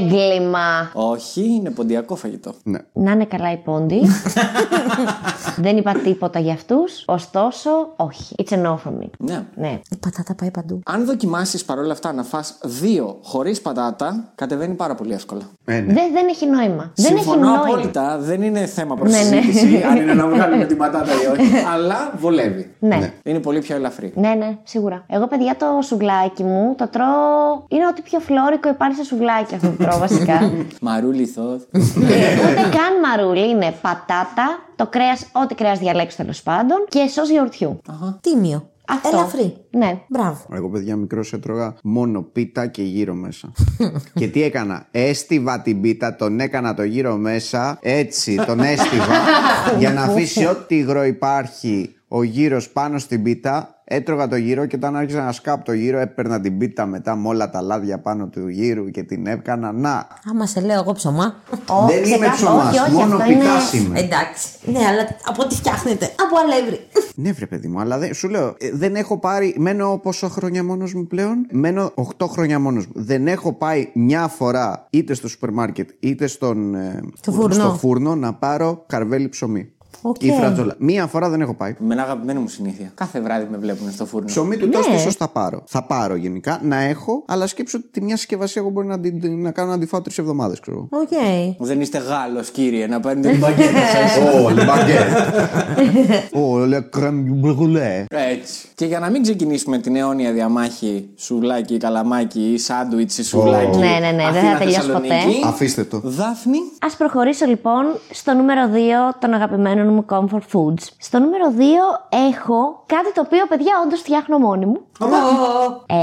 Έγκλημα. 0.00 0.90
Όχι, 0.94 1.44
είναι 1.44 1.70
ποντιακό 1.70 2.16
φαγητό. 2.16 2.52
Ναι. 2.62 2.78
Να 2.92 3.10
είναι 3.10 3.24
καλά 3.24 3.52
οι 3.52 3.56
πόντι. 3.56 4.00
Δεν 5.56 5.76
είπα 5.76 5.92
τίποτα 5.92 6.38
για 6.38 6.52
αυτούς. 6.52 7.02
Ωστόσο, 7.06 7.70
όχι. 7.96 8.34
It's 8.42 8.52
a 8.54 8.62
no 8.62 8.70
for 8.72 8.90
me. 9.02 9.08
Ναι. 9.18 9.44
Ναι. 9.54 9.80
Η 9.90 9.96
πατάτα 10.00 10.34
πάει 10.34 10.50
παντού. 10.50 10.80
Αν 10.86 11.04
δοκιμάσεις 11.04 11.64
παρόλα 11.64 11.92
αυτά 11.92 12.12
να 12.12 12.22
φας 12.22 12.58
δύο 12.64 13.18
χωρίς 13.22 13.60
πατάτα, 13.60 14.32
κατεβαίνει 14.34 14.74
πάρα 14.74 14.94
πολύ 14.94 15.12
εύκολα. 15.12 15.42
Ε, 15.64 15.80
ναι. 15.80 15.92
Δεν, 15.92 16.12
δεν 16.12 16.28
έχει 16.28 16.46
νόημα. 16.46 16.92
δεν 16.94 17.12
έχει 17.14 17.22
Συμφωνώ 17.22 17.40
νόημα. 17.48 17.60
απόλυτα. 17.60 18.18
Δεν 18.18 18.42
είναι 18.42 18.66
θέμα 18.66 18.94
προ 18.94 19.08
Ναι, 19.10 19.16
ναι. 19.18 19.22
συζήτηση 19.22 19.82
αν 19.82 19.96
είναι 19.96 20.14
να 20.14 20.26
βγάλουμε 20.34 20.64
την 20.64 20.76
πατάτα 20.76 21.12
ή 21.12 21.26
όχι. 21.40 21.56
αλλά 21.74 22.12
βολεύει. 22.18 22.74
Ναι. 22.78 23.12
Είναι 23.22 23.38
πολύ 23.38 23.58
πιο 23.60 23.76
ελαφρύ. 23.76 24.12
Ναι, 24.16 24.28
ναι, 24.34 24.58
σίγουρα. 24.62 25.04
Εγώ, 25.08 25.26
παιδιά, 25.26 25.56
το 25.56 25.66
σουβλάκι 25.82 26.42
μου 26.44 26.74
το 26.78 26.88
τρώω. 26.88 27.64
Είναι 27.68 27.86
ό,τι 27.86 28.02
πιο 28.02 28.20
φλόρικο 28.48 28.68
υπάρχει 28.68 28.96
σε 28.96 29.04
σουβλάκι 29.04 29.54
αυτό 29.54 29.68
που 29.68 29.82
τρώω, 29.82 29.98
βασικά. 29.98 30.52
Μαρούλι 30.80 31.26
θόθ. 31.26 31.62
Ε, 31.72 31.80
Ούτε 32.50 32.62
καν 32.62 32.92
μαρούλι. 33.02 33.48
Είναι 33.50 33.74
πατάτα, 33.80 34.58
το 34.76 34.86
κρέας, 34.86 35.26
ό,τι 35.32 35.54
κρέας 35.54 35.78
διαλέξει 35.78 36.16
τέλος 36.16 36.42
πάντων 36.42 36.84
και 36.88 37.06
σος 37.06 37.30
γιαουρτιού. 37.30 37.80
Τίμιο. 38.20 38.70
Αυτό. 38.90 39.08
Ελαφρύ. 39.08 39.56
Ναι. 39.70 40.00
Μπράβο. 40.08 40.38
Εγώ, 40.52 40.68
παιδιά, 40.68 40.96
μικρός 40.96 41.32
έτρωγα 41.32 41.74
μόνο 41.82 42.22
πίτα 42.22 42.66
και 42.66 42.82
γύρω 42.82 43.14
μέσα. 43.14 43.52
και 44.20 44.28
τι 44.28 44.42
έκανα; 44.42 44.86
Έστιβα 44.90 45.60
την 45.60 45.80
πίτα, 45.80 46.16
τον 46.16 46.40
έκανα 46.40 46.74
το 46.74 46.82
γύρω 46.82 47.16
μέσα. 47.16 47.78
Έτσι, 47.82 48.34
τον 48.46 48.60
έστιβα. 48.60 49.14
για 49.78 49.92
να 49.92 50.02
αφήσει 50.02 50.46
ό,τι 50.46 50.76
υγρό 50.76 51.04
υπάρχει 51.04 51.94
ο 52.08 52.22
γύρος 52.22 52.70
πάνω 52.70 52.98
στην 52.98 53.22
πίτα. 53.22 53.77
Έτρωγα 53.90 54.28
το 54.28 54.36
γύρο 54.36 54.66
και 54.66 54.76
όταν 54.76 54.96
άρχισα 54.96 55.22
να 55.24 55.32
σκάπω 55.32 55.64
το 55.64 55.72
γύρο, 55.72 55.98
έπαιρνα 55.98 56.40
την 56.40 56.58
πίτα 56.58 56.86
μετά 56.86 57.16
με 57.16 57.28
όλα 57.28 57.50
τα 57.50 57.60
λάδια 57.60 57.98
πάνω 57.98 58.26
του 58.26 58.48
γύρου 58.48 58.90
και 58.90 59.02
την 59.02 59.26
έκανα. 59.26 59.72
Να! 59.72 60.06
Άμα 60.30 60.46
σε 60.46 60.60
λέω 60.60 60.80
εγώ 60.80 60.92
ψωμά. 60.92 61.34
Ω, 61.68 61.86
Δεν 61.86 61.96
είμαι 62.04 62.04
ξεκάθαρα. 62.28 62.32
ψωμάς, 62.34 62.74
όχι, 62.74 62.80
όχι, 62.82 62.92
μόνο 62.92 63.16
αυτό 63.16 63.30
είναι- 63.30 63.40
πιτάς 63.42 63.72
είμαι. 63.72 63.98
Εντάξει. 64.00 64.48
Ναι, 64.64 64.78
αλλά 64.78 65.06
από 65.26 65.42
ό,τι 65.42 65.54
φτιάχνετε. 65.54 66.04
Από 66.04 66.36
αλεύρι. 66.44 66.80
Ναι, 67.14 67.32
βρε 67.32 67.46
παιδί 67.46 67.68
μου, 67.68 67.80
αλλά 67.80 67.98
δεν, 67.98 68.14
σου 68.14 68.28
λέω, 68.28 68.54
ε, 68.58 68.70
δεν 68.72 68.94
έχω 68.94 69.18
πάρει. 69.18 69.54
Μένω 69.58 69.98
πόσο 70.02 70.28
χρόνια 70.28 70.64
μόνος 70.64 70.94
μου 70.94 71.06
πλέον; 71.06 71.46
Μένω 71.50 71.92
8 71.94 72.26
χρόνια 72.26 72.58
μόνος 72.58 72.86
μου. 72.86 72.92
Δεν 72.96 73.26
έχω 73.28 73.52
πάει 73.52 73.90
μια 73.94 74.28
φορά 74.28 74.86
είτε 74.90 75.14
στο 75.14 75.28
σούπερ 75.28 75.50
μάρκετ 75.50 75.88
είτε 76.00 76.26
στον, 76.26 76.74
ε, 76.74 77.00
Στο 77.22 77.32
φούρνο. 77.32 77.54
στο 77.54 77.70
φούρνο 77.80 78.14
να 78.14 78.34
πάρω 78.34 78.84
καρβέλι 78.86 79.28
ψωμί. 79.28 79.72
Οκ. 80.02 80.22
Ή 80.22 80.30
φρατζόλα. 80.32 80.74
Μία 80.78 81.06
φορά 81.06 81.28
δεν 81.28 81.40
έχω 81.40 81.54
πάει. 81.54 81.74
Με 81.78 81.94
ένα 81.94 82.02
αγαπημένο 82.02 82.40
μου 82.40 82.48
συνήθεια. 82.48 82.90
Κάθε 82.94 83.20
βράδυ 83.20 83.46
με 83.50 83.56
βλέπουν 83.56 83.90
στο 83.92 84.06
φούρνο. 84.06 84.26
Ψωμί 84.26 84.56
του 84.56 84.66
Ναι. 84.66 84.72
τοστ 84.72 84.92
ίσως 84.94 85.14
θα 85.14 85.28
πάρω. 85.28 85.62
Θα 85.66 85.82
πάρω 85.82 86.14
γενικά 86.16 86.60
να 86.62 86.76
έχω, 86.76 87.22
αλλά 87.26 87.46
σκέψω 87.46 87.78
ότι 87.78 87.88
τη 87.90 88.00
μια 88.02 88.16
συσκευασία 88.16 88.62
εγώ 88.62 88.70
μπορεί 88.70 88.86
να, 88.86 89.00
την- 89.00 89.42
να 89.42 89.50
κάνω 89.50 89.70
να 89.70 89.78
τη 89.78 89.86
φάω 89.86 90.00
τρεις 90.00 90.18
εβδομάδες, 90.18 90.60
ξέρω. 90.60 90.86
Οκ. 90.90 91.08
Δεν 91.58 91.80
είστε 91.80 91.98
Γάλλος, 91.98 92.50
κύριε, 92.50 92.86
να 92.86 93.00
παίρνετε 93.00 93.30
την 93.30 93.40
μπαγκέτα 93.46 93.72
σας. 93.72 94.16
Ω, 94.16 94.48
le 94.48 94.60
baguette. 94.60 96.32
Ω, 96.32 96.58
le 96.58 96.98
crème 96.98 97.24
brûlée. 97.42 98.04
Έτσι. 98.08 98.68
Και 98.74 98.84
για 98.86 98.98
να 98.98 99.10
μην 99.10 99.22
ξεκινήσουμε 99.22 99.78
την 99.78 99.96
αιώνια 99.96 100.32
διαμάχη 100.32 101.08
σουβλάκι, 101.16 101.76
καλαμάκι 101.76 102.40
ή 102.52 102.58
σάντουιτς 102.58 103.18
ή 103.18 103.24
σουβλάκι. 103.24 103.78
Ναι, 103.78 103.86
ναι, 103.86 104.10
ναι, 104.10 104.10
δεν 104.10 104.16
θα 104.32 104.38
Αθήνα, 104.38 104.58
τελειώσει 104.58 104.80
Θεσσαλονίκη. 104.80 105.40
Αφήστε 105.44 105.84
το. 105.84 106.00
Δάφνη. 106.04 106.58
Ας 106.80 106.96
προχωρήσω 106.96 107.46
λοιπόν 107.46 107.84
στο 108.10 108.34
νούμερο 108.34 108.60
2 108.72 109.14
των 109.20 109.34
αγαπημένων 109.34 109.77
μου 109.84 110.04
comfort 110.08 110.46
foods. 110.52 110.84
Στο 110.98 111.18
νούμερο 111.18 111.44
2 111.58 111.60
έχω 112.30 112.82
κάτι 112.86 113.12
το 113.12 113.20
οποίο, 113.26 113.46
παιδιά, 113.48 113.72
όντως 113.84 114.00
φτιάχνω 114.00 114.38
μόνη 114.38 114.66
μου. 114.66 114.80
Ε, 115.86 115.96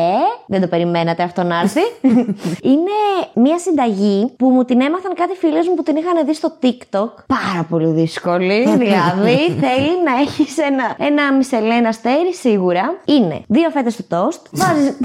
δεν 0.47 0.61
το 0.61 0.67
περιμένατε 0.67 1.23
αυτό 1.23 1.43
να 1.43 1.59
έρθει. 1.59 1.81
Είναι 2.71 2.97
μια 3.33 3.59
συνταγή 3.59 4.33
που 4.37 4.49
μου 4.49 4.63
την 4.63 4.81
έμαθαν 4.81 5.13
κάτι 5.15 5.35
φίλες 5.35 5.67
μου 5.67 5.75
που 5.75 5.83
την 5.83 5.95
είχαν 5.95 6.25
δει 6.25 6.33
στο 6.33 6.51
TikTok. 6.61 7.09
Πάρα 7.27 7.65
πολύ 7.69 7.87
δύσκολη. 7.87 8.69
δηλαδή, 8.83 9.37
θέλει 9.59 10.03
να 10.05 10.21
έχεις 10.21 10.57
ένα, 10.57 10.95
ένα 10.97 11.33
μισελένα 11.33 11.89
αστέρι 11.89 12.33
σίγουρα. 12.33 13.01
Είναι 13.05 13.41
δύο 13.47 13.69
φέτες 13.69 13.95
του 13.95 14.05
τόστ. 14.07 14.45
Βάζει. 14.51 14.95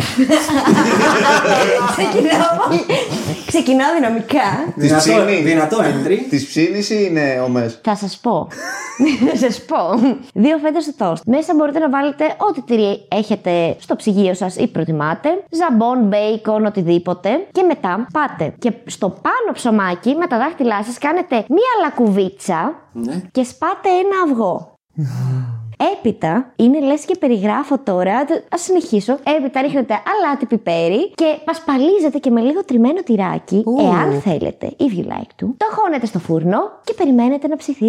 Ξεκινάω 1.97 2.67
πολύ. 2.69 2.85
Ξεκινάω 3.47 3.95
δυναμικά. 3.95 4.73
Δυνατό, 4.77 5.25
δυνατό 5.43 5.79
entry. 5.79 6.17
Της 6.29 6.47
ψήνης 6.47 6.91
ή 6.91 7.07
είναι 7.11 7.41
ομέ. 7.45 7.75
Θα 7.83 7.97
σας 7.97 8.19
πω. 8.23 8.49
Θα 9.31 9.37
σας 9.37 9.65
πω. 9.65 9.77
Δύο 10.35 10.59
φέτε 10.59 10.79
του 10.79 10.95
τόστ. 10.97 11.23
Μέσα 11.27 11.55
μπορείτε 11.55 11.79
να 11.79 11.89
βάλετε 11.91 12.25
ό,τι 12.51 12.63
τυρί 12.63 13.07
έχετε 13.09 13.77
στο 13.81 13.97
ψυγείο 13.97 14.35
σας 14.35 14.57
ή 14.57 14.67
προτιμάτε. 14.67 15.29
Ζαμπόν, 15.51 15.99
μπέικον, 16.07 16.65
οτιδήποτε. 16.67 17.47
Και 17.53 17.63
μετά 17.63 18.07
πάτε 18.13 18.55
και 18.59 18.73
στο 18.87 19.09
πάνω 19.09 19.53
ψωμάκι 19.53 20.15
με 20.15 20.27
τα 20.27 20.39
δάχτυλά 20.39 20.85
σας 20.85 20.99
κάνετε 20.99 21.35
μία 21.37 21.73
λακκουβίτσα 21.83 22.75
Ναι. 22.93 23.21
και 23.33 23.45
σπάτε 23.45 23.89
ένα 23.89 24.31
αυγό. 24.33 24.73
Έπειτα, 25.93 26.53
είναι 26.57 26.81
λες 26.81 27.05
και 27.05 27.17
περιγράφω 27.19 27.79
τώρα. 27.79 28.15
Α 28.49 28.57
συνεχίσω. 28.57 29.19
Έπειτα 29.37 29.61
ρίχνετε 29.61 29.95
αλάτι 30.13 30.47
πιπέρι 30.47 31.11
και 31.15 31.39
πασπαλίζετε 31.45 32.19
και 32.19 32.31
με 32.31 32.41
λίγο 32.41 32.65
τριμμένο 32.65 33.03
τυράκι, 33.03 33.63
Ου. 33.67 33.77
εάν 33.81 34.21
θέλετε, 34.21 34.71
if 34.79 34.99
you 34.99 35.05
like 35.13 35.33
to. 35.43 35.47
Το 35.57 35.67
χώνετε 35.71 36.07
στο 36.07 36.19
φούρνο 36.19 36.59
και 36.85 36.95
περιμένετε 36.95 37.49
να 37.49 37.57
ψηθεί. 37.57 37.87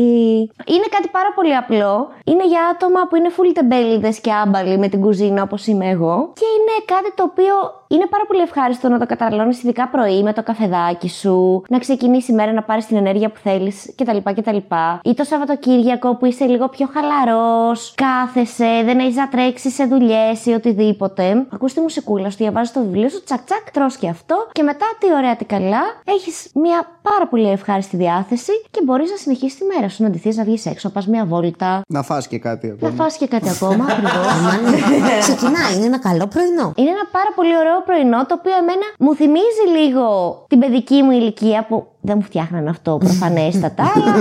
Είναι 0.73 0.87
κάτι 0.89 1.07
πάρα 1.11 1.31
πολύ 1.35 1.55
απλό. 1.55 2.09
Είναι 2.23 2.47
για 2.47 2.61
άτομα 2.73 3.07
που 3.09 3.15
είναι 3.15 3.29
full 3.37 3.51
τεμπέληδες 3.53 4.19
και 4.19 4.31
άμπαλοι 4.31 4.77
με 4.77 4.87
την 4.87 5.01
κουζίνα 5.01 5.41
όπως 5.41 5.67
είμαι 5.67 5.89
εγώ. 5.89 6.31
Και 6.33 6.45
είναι 6.57 6.85
κάτι 6.85 7.13
το 7.15 7.23
οποίο 7.23 7.53
Είναι 7.91 8.05
πάρα 8.09 8.25
πολύ 8.27 8.41
ευχάριστο 8.41 8.89
να 8.89 8.99
το 8.99 9.05
καταναλώνεις 9.05 9.63
ειδικά 9.63 9.87
πρωί 9.87 10.23
με 10.23 10.33
το 10.33 10.43
καφεδάκι 10.43 11.09
σου, 11.09 11.63
να 11.69 11.79
ξεκινήσει 11.79 12.31
η 12.31 12.35
μέρα 12.35 12.51
να 12.53 12.63
πάρεις 12.63 12.85
την 12.85 12.97
ενέργεια 12.97 13.29
που 13.29 13.39
θέλεις 13.43 13.93
κτλ. 13.97 14.17
κτλ. 14.35 14.57
Ή 15.03 15.13
το 15.13 15.23
Σαββατοκύριακο 15.23 16.15
που 16.15 16.25
είσαι 16.25 16.45
λίγο 16.45 16.67
πιο 16.69 16.89
χαλαρός, 16.93 17.93
κάθεσαι, 17.95 18.81
δεν 18.85 18.99
έχεις 18.99 19.15
να 19.15 19.29
τρέξεις 19.29 19.73
σε 19.73 19.85
δουλειές 19.85 20.45
ή 20.45 20.51
οτιδήποτε. 20.53 21.45
Ακού 21.49 21.65
τη 21.65 21.79
μουσικούλα 21.79 22.29
σου, 22.29 22.37
διαβάζεις 22.37 22.73
το 22.73 22.79
βιβλίο 22.79 23.09
σου, 23.09 23.23
τσακ 23.23 23.39
τσακ, 23.45 23.71
τρώ 23.71 23.87
και 23.99 24.09
αυτό 24.09 24.47
και 24.51 24.63
μετά 24.63 24.85
τι 24.99 25.07
ωραία 25.13 25.35
τι 25.35 25.45
καλά, 25.45 25.81
έχεις 26.03 26.49
μια 26.53 26.85
πάρα 27.01 27.27
πολύ 27.27 27.49
ευχάριστη 27.51 27.97
διάθεση 27.97 28.51
και 28.71 28.81
μπορείς 28.85 29.09
να 29.11 29.15
συνεχίσεις 29.17 29.57
τη 29.57 29.63
μέρα 29.75 29.89
σου. 29.89 30.03
Να 30.03 30.09
ντυθείς, 30.09 30.37
να 30.37 30.43
βγεις 30.43 30.65
έξω, 30.65 30.87
να 30.87 30.93
πας 30.93 31.07
μια 31.07 31.25
βόλτα, 31.25 31.81
Να 31.87 32.01
φας 32.03 32.27
και 32.27 32.39
κάτι 32.39 32.67
να 32.67 32.73
ακόμα. 32.73 32.91
φας 33.03 33.17
και 33.17 33.27
κάτι 33.27 33.49
ακόμα 33.49 33.85
ακριβώς. 33.91 35.17
Ξεκινάει, 35.19 35.75
είναι 35.75 35.85
ένα 35.85 35.99
καλό 35.99 36.27
πρωινό. 36.27 36.73
Είναι 36.75 36.89
ένα 36.89 37.05
πάρα 37.11 37.31
πολύ 37.35 37.57
ωραίο 37.57 37.80
πρωινό 37.85 38.25
το 38.25 38.35
οποίο 38.39 38.51
εμένα 38.61 38.85
μου 38.99 39.15
θυμίζει 39.15 39.65
λίγο 39.81 40.05
την 40.49 40.59
παιδική 40.59 41.01
μου 41.03 41.11
ηλικία 41.11 41.65
που 41.69 41.85
δεν 42.03 42.15
μου 42.17 42.23
φτιάχναν 42.23 42.67
αυτό 42.67 42.97
προφανέστατα, 42.99 43.83
αλλά 43.95 44.15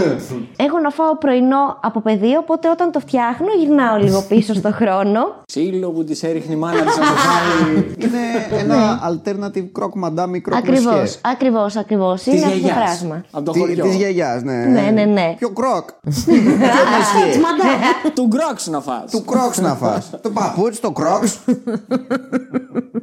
έχω 0.56 0.78
να 0.78 0.90
φάω 0.90 1.16
πρωινό 1.16 1.78
από 1.82 2.00
παιδί, 2.00 2.36
οπότε 2.36 2.70
όταν 2.70 2.90
το 2.92 3.00
φτιάχνω 3.00 3.46
γυρνάω 3.61 3.96
λίγο 3.96 4.22
πίσω 4.28 4.54
στο 4.54 4.70
χρόνο. 4.72 5.20
Ξύλο 5.46 5.90
που 5.90 6.04
της 6.04 6.22
έριχνε 6.22 6.54
η 6.54 6.56
μάνα 6.56 6.80
της 6.84 6.96
να 6.96 7.04
το 7.06 7.12
φάει. 7.12 7.84
Είναι 8.04 8.62
ένα 8.74 9.00
alternative 9.11 9.68
croque 9.80 10.04
madame 10.08 10.28
μικρό 10.28 10.56
Ακριβώς, 10.56 10.94
κρουσιέ. 10.94 11.20
ακριβώς, 11.22 11.76
ακριβώς. 11.76 12.22
Της 12.22 12.32
Είναι 12.32 12.44
αυτό 12.44 12.50
το 12.58 12.58
γιαγιάς. 12.66 12.98
πράγμα. 12.98 13.24
Από 13.30 13.44
το 13.44 13.52
Τη 13.52 13.58
χωριό. 13.58 13.84
της 13.84 13.94
γιαγιάς, 13.94 14.42
ναι. 14.42 14.52
Ναι, 14.64 14.90
ναι, 14.90 15.04
ναι. 15.04 15.34
Πιο 15.38 15.50
κροκ. 15.58 15.88
Του 18.14 18.26
γκρόξ 18.26 18.66
να 18.66 18.80
φας. 18.80 19.11
Του 19.11 19.24
κρόξ 19.24 19.58
να 19.58 19.74
φας. 19.74 20.11
Το 20.22 20.30
παπούτσι, 20.30 20.80
το 20.80 20.90
κρόξ. 20.90 21.38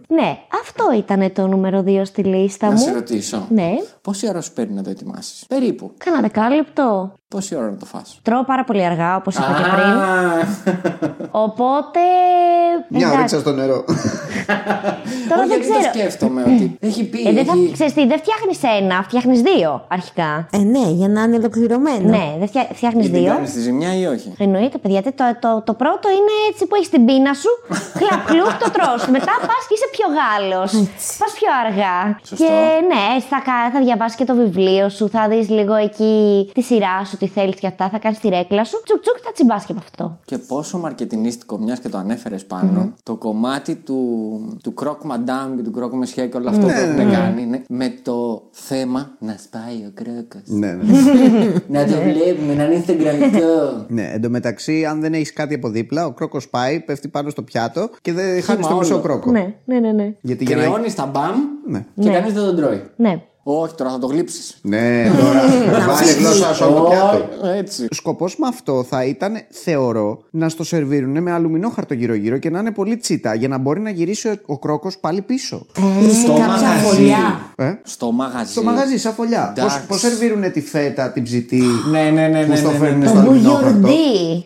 Ναι, 0.08 0.38
αυτό 0.64 0.84
ήταν 0.98 1.34
το 1.34 1.48
νούμερο 1.48 1.84
2 1.88 2.02
στη 2.04 2.24
λίστα 2.24 2.68
Να 2.68 2.74
μου. 2.74 2.80
σε 2.80 2.91
ρωτήσω. 2.91 3.45
Ναι, 3.50 3.72
Πόση 4.02 4.28
ώρα 4.30 4.41
σου 4.41 4.54
παίρνει 4.54 4.74
να 4.74 4.84
το 4.84 4.89
ετοιμάσεις; 4.89 5.45
Περίπου. 5.48 5.91
κάνα 5.98 6.20
δεκάλεπτο. 6.22 7.12
Πόση 7.28 7.56
ώρα 7.56 7.70
να 7.70 7.78
το 7.78 7.86
φας; 7.86 8.20
Τρώω 8.22 8.43
πάρα 8.45 8.64
πολύ 8.64 8.86
αργά, 8.86 9.16
όπως 9.16 9.36
είπα 9.36 9.56
και 9.58 9.64
πριν. 9.76 9.93
Οπότε. 11.45 12.00
Μια 12.89 13.00
εντάξει. 13.08 13.22
ρίξα 13.22 13.39
στο 13.39 13.52
νερό. 13.52 13.84
Τώρα 15.30 15.41
Όχι, 15.41 15.50
δεν 15.50 15.60
γιατί 15.60 15.68
το 15.68 15.78
ξέρω. 15.80 15.93
σκέφτομαι 15.93 16.41
ότι 16.41 16.78
έχει 16.80 17.04
πει. 17.04 17.28
Ε, 17.28 17.32
δεν 17.32 17.45
θα, 17.45 17.54
έχει... 17.56 17.72
ξέρεις 17.74 17.93
τι, 17.93 18.08
δεν 18.08 18.20
φτιάχνεις 18.24 18.60
ένα, 18.82 19.04
φτιάχνεις 19.04 19.41
δύο 19.41 19.86
αρχικά. 19.88 20.48
Ε, 20.52 20.58
ναι, 20.58 20.86
για 21.00 21.08
να 21.08 21.22
είναι 21.24 21.36
ολοκληρωμένο. 21.36 22.10
Ναι, 22.10 22.26
δεν 22.39 22.48
φτιά, 22.48 22.68
φτιάχνεις 22.74 23.06
Την 23.10 23.14
δύο. 23.20 23.32
κάνεις 23.34 23.52
τη 23.54 23.60
ζημιά 23.60 23.91
ή 24.00 24.06
όχι; 24.06 24.34
Εννοείται, 24.38 24.78
παιδιά. 24.78 25.02
Το, 25.04 25.12
το, 25.39 25.62
το 25.66 25.74
πρώτο 25.74 26.10
είναι 26.18 26.34
έτσι 26.52 26.66
που 26.68 26.76
έχεις 26.76 26.89
την 26.89 27.06
πείνα 27.06 27.34
σου. 27.34 27.52
Χλαπ, 28.00 28.22
χλουπ, 28.30 28.54
το 28.64 28.70
τρως. 28.76 29.02
Μετά 29.16 29.34
πας 29.48 29.62
και 29.68 29.74
είσαι 29.78 29.89
πιο 29.95 30.08
Γάλλο. 30.40 30.60
Πας 31.20 31.32
πιο 31.40 31.50
αργά. 31.66 32.20
Σωστό. 32.24 32.46
Και 32.46 32.52
ναι, 32.88 33.16
έτσι 33.16 33.28
θα, 33.28 33.42
κα- 33.46 33.70
θα 33.74 33.80
διαβάσεις 33.86 34.18
και 34.18 34.24
το 34.26 34.36
βιβλίο 34.36 34.90
σου. 34.90 35.10
Θα 35.10 35.28
δεις 35.30 35.50
λίγο 35.50 35.74
εκεί 35.76 36.50
τη 36.54 36.62
σειρά 36.62 37.06
σου, 37.06 37.18
τι 37.18 37.28
θέλεις 37.28 37.56
και 37.56 37.68
αυτά. 37.68 37.90
Θα 37.90 38.00
κάνεις 38.00 38.20
τη 38.20 38.28
ρέκλα 38.30 38.64
σου. 38.64 38.82
Τσουκ 38.86 39.02
τσουκ, 39.02 39.16
θα 39.24 39.32
τσιμπάς 39.32 39.66
και 39.66 39.72
από 39.72 39.82
αυτό. 39.84 40.18
Και 40.26 40.38
πόσο 40.38 40.78
μαρκετινίστικο, 40.78 41.58
μιας 41.58 41.80
και 41.80 41.90
το 41.90 41.98
ανέφερες 41.98 42.46
πάνω, 42.46 42.94
το 43.04 43.16
κομμάτι 43.16 43.76
του, 43.76 44.00
του 44.64 44.74
κρόκ 44.74 45.04
μαντάμ 45.04 45.56
και 45.56 45.62
του 45.62 45.72
κρόκ 45.72 45.94
μεσχέ 45.94 46.26
και 46.28 46.38
όλο 46.38 46.50
αυτό 46.50 46.66
που 46.66 46.72
έχουν 46.72 47.12
κάνει 47.12 47.42
είναι 47.42 47.64
με 47.70 47.94
το 48.02 48.42
θέμα 48.52 49.10
να 49.20 49.36
σπάει 49.44 49.76
ο 49.88 49.92
κρόκος. 49.94 50.42
Ναι, 50.46 50.72
ναι. 50.72 50.84
να 51.80 51.86
το 51.86 52.02
βλέπουμε, 52.02 52.54
να 52.54 52.64
είναι 52.64 52.84
instagramικό. 52.88 53.86
Ναι, 53.88 54.10
εντωμεταξύ, 54.14 54.86
αν 54.86 55.02
δεν 55.02 55.14
έχεις 55.14 55.34
κάτι 55.34 55.54
από 55.54 55.70
δίπλα, 55.70 56.06
ο 56.06 56.12
κρόκος 56.12 56.50
πάει, 56.50 56.80
πέφτει 56.80 57.08
πάνω 57.08 57.30
στο 57.30 57.42
πιάτο 57.44 57.90
και 58.02 58.14
δεν 58.14 58.42
χάνεις 58.44 58.66
το 58.68 58.72
όλο. 58.72 58.80
μισό 58.82 59.00
κρόκο. 59.00 59.32
Ναι, 59.32 59.54
ναι, 59.66 59.80
ναι. 59.92 60.14
Ναι. 60.28 60.34
Γιατί 60.34 60.43
για 60.43 60.55
να. 60.55 60.61
Κρυώνει 60.63 60.93
τα 60.93 61.05
μπαμ 61.05 61.36
Ναι. 61.67 61.86
και 61.99 62.09
κανεί 62.09 62.32
δεν 62.32 62.43
τον 62.43 62.55
τρώει. 62.55 62.84
ναι. 62.95 63.21
Όχι, 63.49 63.73
τώρα 63.75 63.89
θα 63.91 63.99
το 63.99 64.07
γλύψεις. 64.07 64.57
Ναι, 64.61 65.11
τώρα. 65.19 65.41
Βάλε 65.88 66.11
γλώσσα 66.11 66.53
σου 66.53 66.63
από 66.65 66.73
το 66.73 66.82
πιάτο. 66.89 67.47
Έτσι. 67.47 67.84
Ο 67.84 67.95
σκοπός 67.95 68.36
με 68.38 68.47
αυτό 68.47 68.84
θα 68.89 69.03
ήταν, 69.05 69.34
θεωρώ, 69.49 70.19
να 70.32 70.49
στο 70.49 70.63
σερβίρουν 70.63 71.21
με 71.21 71.32
αλουμινόχαρτο 71.32 71.93
γύρω-γύρω 71.93 72.38
και 72.38 72.49
να 72.49 72.59
είναι 72.59 72.71
πολύ 72.71 72.97
τσίτα 72.97 73.34
για 73.34 73.47
να 73.47 73.57
μπορεί 73.57 73.80
να 73.80 73.89
γυρίσει 73.89 74.28
ο, 74.28 74.36
ο 74.45 74.59
κρόκος 74.59 74.97
πάλι 74.97 75.21
πίσω. 75.21 75.65
Στο 76.23 76.34
κάποια 76.34 76.47
μαγαζί. 76.47 76.86
φωλιά. 76.86 77.39
Ε; 77.55 77.73
Στο 77.84 78.11
μαγαζί. 78.11 78.51
Στο 78.51 78.63
μαγαζί, 78.63 78.97
σαν 78.97 79.13
φωλιά. 79.13 79.53
Εντάξει. 79.57 79.86
Πώς 79.88 79.99
σερβίρουν 79.99 80.51
τη 80.51 80.61
φέτα, 80.61 81.11
την 81.11 81.23
ψητή. 81.23 81.63
Ναι, 81.91 82.01
ναι, 82.01 82.28
ναι, 82.28 82.39
ναι. 82.39 82.45
Που 82.45 82.55
στο 82.55 82.67
ναι, 82.67 82.73
ναι, 82.73 82.80
φέρνουν 82.80 82.99
ναι. 82.99 83.07
στο 83.07 83.17
αλουμινόχαρτο. 83.19 83.78
Μπουγιουρντί. 83.78 84.45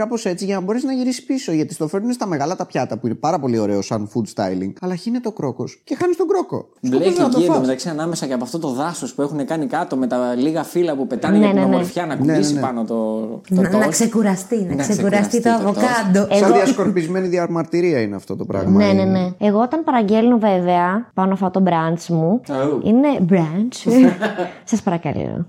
Μμμ. 0.00 0.08
Κάπως 0.08 0.24
έτσι 0.26 0.44
για 0.44 0.54
να 0.54 0.60
μπορεί 0.60 0.80
να 0.82 0.92
γυρίσεις 0.92 1.24
πίσω. 1.24 1.52
Γιατί 1.52 1.74
στο 1.74 1.88
φέρνουν 1.88 2.12
στα 2.12 2.26
μεγάλα 2.26 2.56
τα 2.56 2.66
πιάτα 2.66 2.98
που 2.98 3.06
είναι 3.06 3.14
πάρα 3.16 3.38
πολύ 3.38 3.58
ωραίο 3.58 3.82
σαν 3.82 4.08
food 4.14 4.34
styling. 4.34 4.72
Αλλά 4.80 4.94
χύνεται 4.94 5.28
ο 5.28 5.32
κρόκος 5.32 5.80
και 5.84 5.94
χάνεις 6.00 6.16
τον 6.16 6.28
κρόκο. 6.28 6.68
Σκοπός 6.82 6.98
Μπλέκει 7.00 7.20
να 7.20 7.28
το 7.28 7.36
εκεί 7.38 7.46
φας. 7.46 7.56
εντωμεταξύ 7.56 7.88
ανάμεσα 7.88 8.26
και 8.26 8.32
από 8.32 8.44
αυτό 8.44 8.58
το 8.58 8.68
δάσος 8.68 9.14
που 9.14 9.22
έχουν 9.22 9.46
κάνει 9.46 9.66
κάτω 9.66 9.96
με 9.96 10.06
τα 10.06 10.34
λίγα 10.34 10.62
φύλλα 10.62 10.94
που 10.94 11.06
πετάνε 11.06 11.34
Ναι, 11.38 11.44
για 11.44 11.48
την 11.52 11.58
ναι, 11.60 11.66
ναι. 11.66 11.74
ομορφιά 11.74 12.06
να 12.06 12.16
κουμπίσει 12.16 12.54
ναι. 12.54 12.60
πάνω 12.60 12.84
το, 12.84 12.94
το 13.54 13.60
Να, 13.60 13.62
να 13.62 13.70
τόστ. 13.70 13.88
ξεκουραστεί, 13.88 14.56
να, 14.56 14.74
Να 14.74 14.82
ξεκουραστεί 14.82 15.38
ξεκουραστεί 15.38 15.40
το 15.42 15.48
το 15.50 15.54
αβοκάντο. 15.68 16.34
Σαν 16.34 16.42
Εγώ- 16.48 16.54
διασκορπισμένη 16.54 17.28
διαμαρτυρία 17.28 18.00
είναι 18.00 18.16
αυτό 18.16 18.36
το 18.36 18.44
πράγμα. 18.44 18.70
Ναι, 18.70 18.84
ναι, 18.92 19.02
Είναι- 19.02 19.04
ναι. 19.38 19.46
Εγώ 19.46 19.60
όταν 19.60 19.84
παραγγέλνω 19.84 20.38
βέβαια 20.38 21.10
πάνω 21.14 21.32
αυτό 21.32 21.50
το 21.50 21.62
brunch 21.66 22.06
μου. 22.06 22.40
Oh. 22.48 22.84
Είναι 22.86 23.08
brunch. 23.30 23.90
Σας 24.70 24.82
παρακαλώ. 24.82 25.46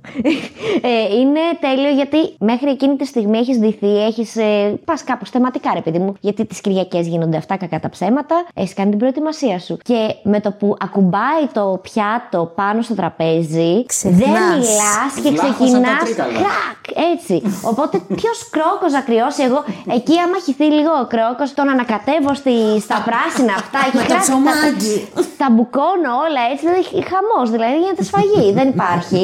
ε, 0.82 1.16
είναι 1.20 1.39
τέλειο 1.60 1.89
γιατί 1.95 2.18
μέχρι 2.39 2.70
εκείνη 2.70 2.95
τη 2.95 3.06
στιγμή 3.06 3.38
έχεις 3.38 3.58
ντυθεί, 3.60 4.04
έχεις. 4.06 4.36
Ε, 4.43 4.73
Πας 4.85 5.03
κάπως 5.03 5.29
θεματικά, 5.29 5.71
ρε 5.73 5.81
παιδί 5.81 5.99
μου. 5.99 6.13
Γιατί 6.19 6.45
τις 6.45 6.61
Κυριακές 6.61 7.07
γίνονται 7.07 7.37
αυτά 7.37 7.57
κακά 7.57 7.79
τα 7.79 7.89
ψέματα. 7.89 8.35
Έχεις 8.53 8.73
κάνει 8.73 8.89
την 8.89 8.99
προετοιμασία 8.99 9.59
σου. 9.59 9.77
Και 9.83 10.15
με 10.23 10.39
το 10.39 10.51
που 10.51 10.75
ακουμπάει 10.79 11.43
το 11.53 11.79
πιάτο 11.81 12.51
πάνω 12.55 12.81
στο 12.81 12.95
τραπέζι, 12.95 13.85
Ξεχνάς. 13.85 14.19
δεν 14.19 14.29
μιλάς 14.29 15.13
και 15.23 15.29
Βλάχος 15.29 15.53
ξεκινά. 15.55 15.77
από 15.77 15.97
τα 15.99 16.05
τρίκαλα. 16.05 16.31
Κρακ! 16.33 16.79
Έτσι. 17.13 17.41
Οπότε 17.71 17.95
ποιος 18.15 18.49
κρόκος 18.49 18.91
να 18.97 19.01
κρυώσει 19.01 19.41
εγώ. 19.43 19.59
Εκεί, 19.97 20.15
άμα 20.25 20.37
χυθεί 20.45 20.63
λίγο 20.77 20.91
ο 21.03 21.05
κρόκος, 21.13 21.53
τον 21.53 21.69
ανακατεύω 21.69 22.33
στη, 22.33 22.55
στα 22.85 22.97
πράσινα 23.07 23.53
αυτά. 23.61 23.79
εκεί 23.87 23.95
Με 23.99 24.01
το 24.01 24.07
κρακ, 24.13 24.21
ψωμάκι. 24.21 24.95
Τα, 25.15 25.21
τα 25.41 25.47
μπουκώνω 25.53 26.11
όλα 26.25 26.41
έτσι. 26.51 26.63
Δηλαδή 26.65 26.83
χαμός. 27.11 27.47
Δηλαδή 27.55 27.75
γίνεται 27.83 28.03
σφαγή. 28.09 28.45
δεν 28.57 28.67
υπάρχει. 28.75 29.23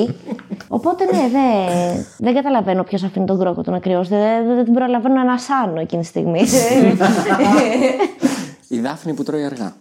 Οπότε 0.70 1.04
ναι, 1.12 1.24
δεν, 1.36 2.06
δεν 2.18 2.34
καταλαβαίνω 2.34 2.84
ποιος 2.84 3.04
αφήνει 3.04 3.26
τον 3.26 3.40
κρόκο 3.40 3.62
του 3.62 3.72
να 3.72 3.80
κρυώσει. 3.80 4.10
Δεν, 4.10 4.46
δεν, 4.46 4.56
δεν 4.56 4.64
την 4.64 4.74
προλαβαίνω 4.74 5.07
να 5.14 5.22
ανασάνω 5.22 5.80
εκείνη 5.80 6.02
τη 6.02 6.08
στιγμή. 6.08 6.42
Η 8.68 8.80
Δάφνη 8.80 9.14
που 9.14 9.24
τρώει 9.24 9.44
αργά. 9.46 9.74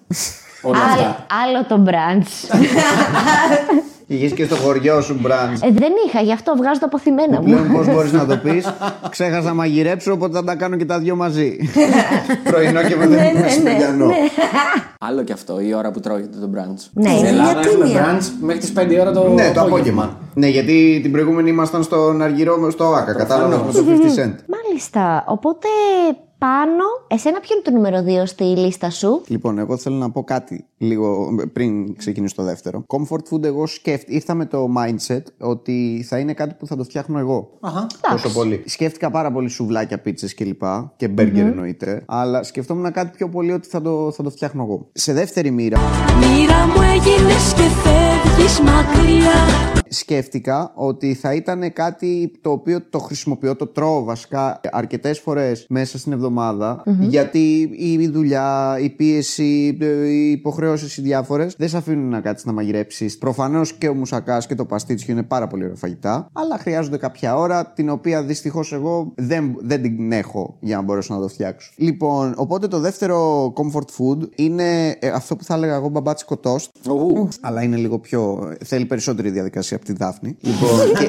Όλα 0.63 0.79
άλλο, 0.79 1.03
αυτά. 1.03 1.27
άλλο 1.45 1.65
το 1.69 1.77
μπραντς. 1.77 2.45
Είχες 4.09 4.33
και 4.33 4.45
στο 4.45 4.55
χωριό 4.57 5.01
σου 5.01 5.17
μπραντς. 5.21 5.61
ε, 5.63 5.71
δεν 5.73 5.93
είχα, 6.07 6.21
γι' 6.21 6.33
αυτό 6.33 6.55
βγάζω 6.57 6.81
το 6.81 6.87
αποθυμένα 6.87 7.39
μου. 7.41 7.45
Πλέον 7.45 7.73
πώς 7.73 7.87
μπορείς 7.87 8.13
να 8.13 8.27
το 8.27 8.37
πεις. 8.45 8.67
Ξέχασα 9.11 9.43
να 9.49 9.55
μαγειρέψω, 9.55 10.13
οπότε 10.13 10.33
θα 10.37 10.45
τα 10.45 10.55
κάνω 10.55 10.77
και 10.77 10.85
τα 10.85 10.99
δυο 10.99 11.17
μαζί. 11.17 11.57
Πρωινό 12.45 12.83
και 12.83 12.95
Ναι, 12.95 13.33
μεσημεριανό. 13.41 14.11
Άλλο 14.99 15.23
και 15.23 15.33
αυτό, 15.33 15.61
η 15.61 15.75
ώρα 15.75 15.91
που 15.91 16.01
τρώγεται 16.01 16.39
το 16.39 16.51
brunch. 16.55 16.81
Ναι. 16.93 17.09
Στην 17.09 17.19
Είναι 17.19 17.29
Ελλάδα 17.29 17.53
γιατί 17.53 17.69
έχουμε 17.69 17.85
μία. 17.85 18.19
brunch 18.19 18.25
μέχρι 18.41 18.61
τις 18.61 18.73
5 18.77 18.97
ώρα 19.01 19.13
το, 19.13 19.29
Ναι, 19.29 19.51
το 19.55 19.61
απόγευμα. 19.61 20.19
Ναι, 20.39 20.49
γιατί 20.49 21.01
την 21.03 21.13
προηγούμενη 21.13 21.51
ήμασταν 21.51 21.83
στον 21.83 22.23
Αργυρό 22.23 22.71
στο 22.71 22.85
ΑΚΑ. 22.85 23.15
Κατάλαβα 23.15 23.65
με 23.65 23.73
το 23.73 23.79
50 23.79 24.21
cent. 24.21 24.35
Μάλιστα. 24.47 25.25
Οπότε 25.29 25.69
πάνω, 26.39 26.85
εσένα 27.07 27.41
ποιο 27.41 27.55
είναι 27.55 27.65
το 27.65 27.71
νούμερο 27.71 28.23
2 28.23 28.27
στη 28.27 28.45
λίστα 28.45 28.91
σου; 28.91 29.23
Λοιπόν, 29.27 29.59
εγώ 29.59 29.77
θέλω 29.77 29.97
να 29.97 30.11
πω 30.11 30.25
κάτι 30.25 30.65
λίγο 30.79 31.29
πριν 31.53 31.97
ξεκινήσω 31.97 32.35
το 32.35 32.43
δεύτερο. 32.43 32.85
Comfort 32.87 33.35
food, 33.35 33.43
εγώ 33.45 33.67
σκέφτηκα, 33.67 34.13
ήρθα 34.15 34.35
με 34.35 34.47
το 34.47 34.67
mindset 34.79 35.23
ότι 35.39 36.05
θα 36.09 36.19
είναι 36.19 36.35
κάτι 36.35 36.55
που 36.59 36.67
θα 36.67 36.77
το 36.77 36.85
φτιάχνω 36.85 37.19
εγώ. 37.19 37.51
Αχα. 37.61 37.87
Τόσο 38.11 38.33
πολύ. 38.33 38.63
Σκέφτηκα 38.67 39.11
πάρα 39.11 39.33
πολύ 39.33 39.49
σουβλάκια, 39.49 39.99
πίτσες 39.99 40.35
κλπ. 40.35 40.63
Και 40.97 41.09
μπέργκερ 41.09 41.47
εννοείται. 41.47 42.03
Αλλά 42.07 42.43
σκεφτόμουν 42.43 42.93
κάτι 42.93 43.17
πιο 43.17 43.29
πολύ 43.29 43.53
ότι 43.53 43.69
θα 43.69 43.83
το, 43.83 44.13
θα 44.13 44.23
το 44.23 44.31
φτιάχνω 44.31 44.63
εγώ. 44.63 44.89
Σε 44.93 45.13
δεύτερη 45.13 45.51
μοίρα, 45.51 45.79
Μοίρα 46.19 46.67
μου 46.67 46.83
έγινες 46.95 47.53
και 47.53 48.06
φεύγεις 48.37 48.61
μακριά 48.61 49.67
σκέφτηκα 49.89 50.73
ότι 50.75 51.15
θα 51.15 51.35
ήταν 51.35 51.73
κάτι 51.73 52.33
το 52.41 52.51
οποίο 52.51 52.83
το 52.91 52.99
χρησιμοποιώ, 52.99 53.57
το 53.57 53.67
τρώω 53.67 54.05
βασικά 54.05 54.61
αρκετές 54.71 55.19
φορές 55.19 55.67
μέσα 55.69 55.99
στην 55.99 56.13
εβδομαδα 56.13 56.83
Γιατί 57.01 57.71
η 57.77 58.09
δουλειά, 58.09 58.79
η 58.81 58.91
πίεση, 58.91 59.79
οι 60.07 60.31
υποχρεώσεις 60.31 60.97
οι 60.97 61.03
διάφορες 61.03 61.55
δεν 61.59 61.69
σε 61.69 61.77
αφήνουν 61.77 62.09
να 62.09 62.21
κάτσεις 62.21 62.47
να 62.47 62.53
μαγειρέψεις. 62.53 63.19
Προφανώς 63.19 63.73
και 63.73 63.89
ο 63.89 63.95
μουσακάς 63.95 64.47
και 64.47 64.55
το 64.55 64.65
παστίτσιο 64.65 65.13
είναι 65.13 65.23
πάρα 65.23 65.47
πολύ 65.47 65.63
ωραία 65.63 65.77
φαγητά, 65.77 66.29
αλλά 66.33 66.59
χρειάζονται 66.59 66.97
κάποια 66.97 67.37
ώρα 67.37 67.67
την 67.67 67.89
οποία 67.89 68.23
δυστυχώς 68.23 68.73
εγώ 68.73 69.13
δεν, 69.15 69.57
δεν 69.61 69.83
την 69.83 70.13
έχω 70.13 70.57
για 70.61 70.77
να 70.77 70.83
μπορέσω 70.83 71.15
να 71.15 71.21
το 71.21 71.29
φτιάξω. 71.29 71.73
Λοιπόν, 71.77 72.35
οπότε 72.37 72.69
το 72.69 72.81
δεύτερο 72.81 73.45
comfort 73.57 73.81
food 73.99 74.29
είναι 74.37 74.97
ε, 74.99 75.09
αυτό 75.09 75.37
που 75.37 75.45
θα 75.45 75.55
έλεγα 75.55 75.75
εγώ 75.75 75.89
μπαμπάτσικο 75.89 76.41
toast 76.43 76.91
Ου, 76.91 77.29
αλλά 77.41 77.63
είναι 77.63 77.77
λίγο 77.77 77.99
πιο 77.99 78.26
θέλει 78.65 78.85
περισσότερη 78.85 79.31
διαδικασία 79.31 79.77
από 79.77 79.87
τη 79.87 79.93
Δάφνη. 79.93 80.37
Λοιπόν, 80.41 80.79
και, 80.99 81.09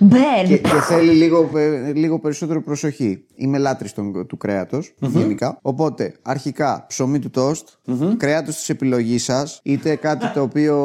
Μπέρν. 0.00 0.46
και, 0.48 0.56
και 0.58 0.68
θέλει 0.88 1.10
λίγο, 1.12 1.42
πε- 1.44 1.96
λίγο 1.96 2.18
περισσότερο 2.18 2.62
προσοχή. 2.62 3.24
Είμαι 3.34 3.58
λάτρης 3.58 3.92
των- 3.92 4.26
του 4.26 4.36
κρέατος, 4.36 4.94
γενικά. 5.00 5.58
Οπότε, 5.62 6.14
αρχικά, 6.22 6.84
ψωμί 6.88 7.18
του 7.18 7.30
τοστ, 7.30 7.68
κρέατος 8.16 8.56
της 8.56 8.68
επιλογής 8.68 9.24
σας, 9.24 9.60
είτε 9.62 9.94
κάτι 9.94 10.32
το 10.32 10.42
οποίο, 10.42 10.76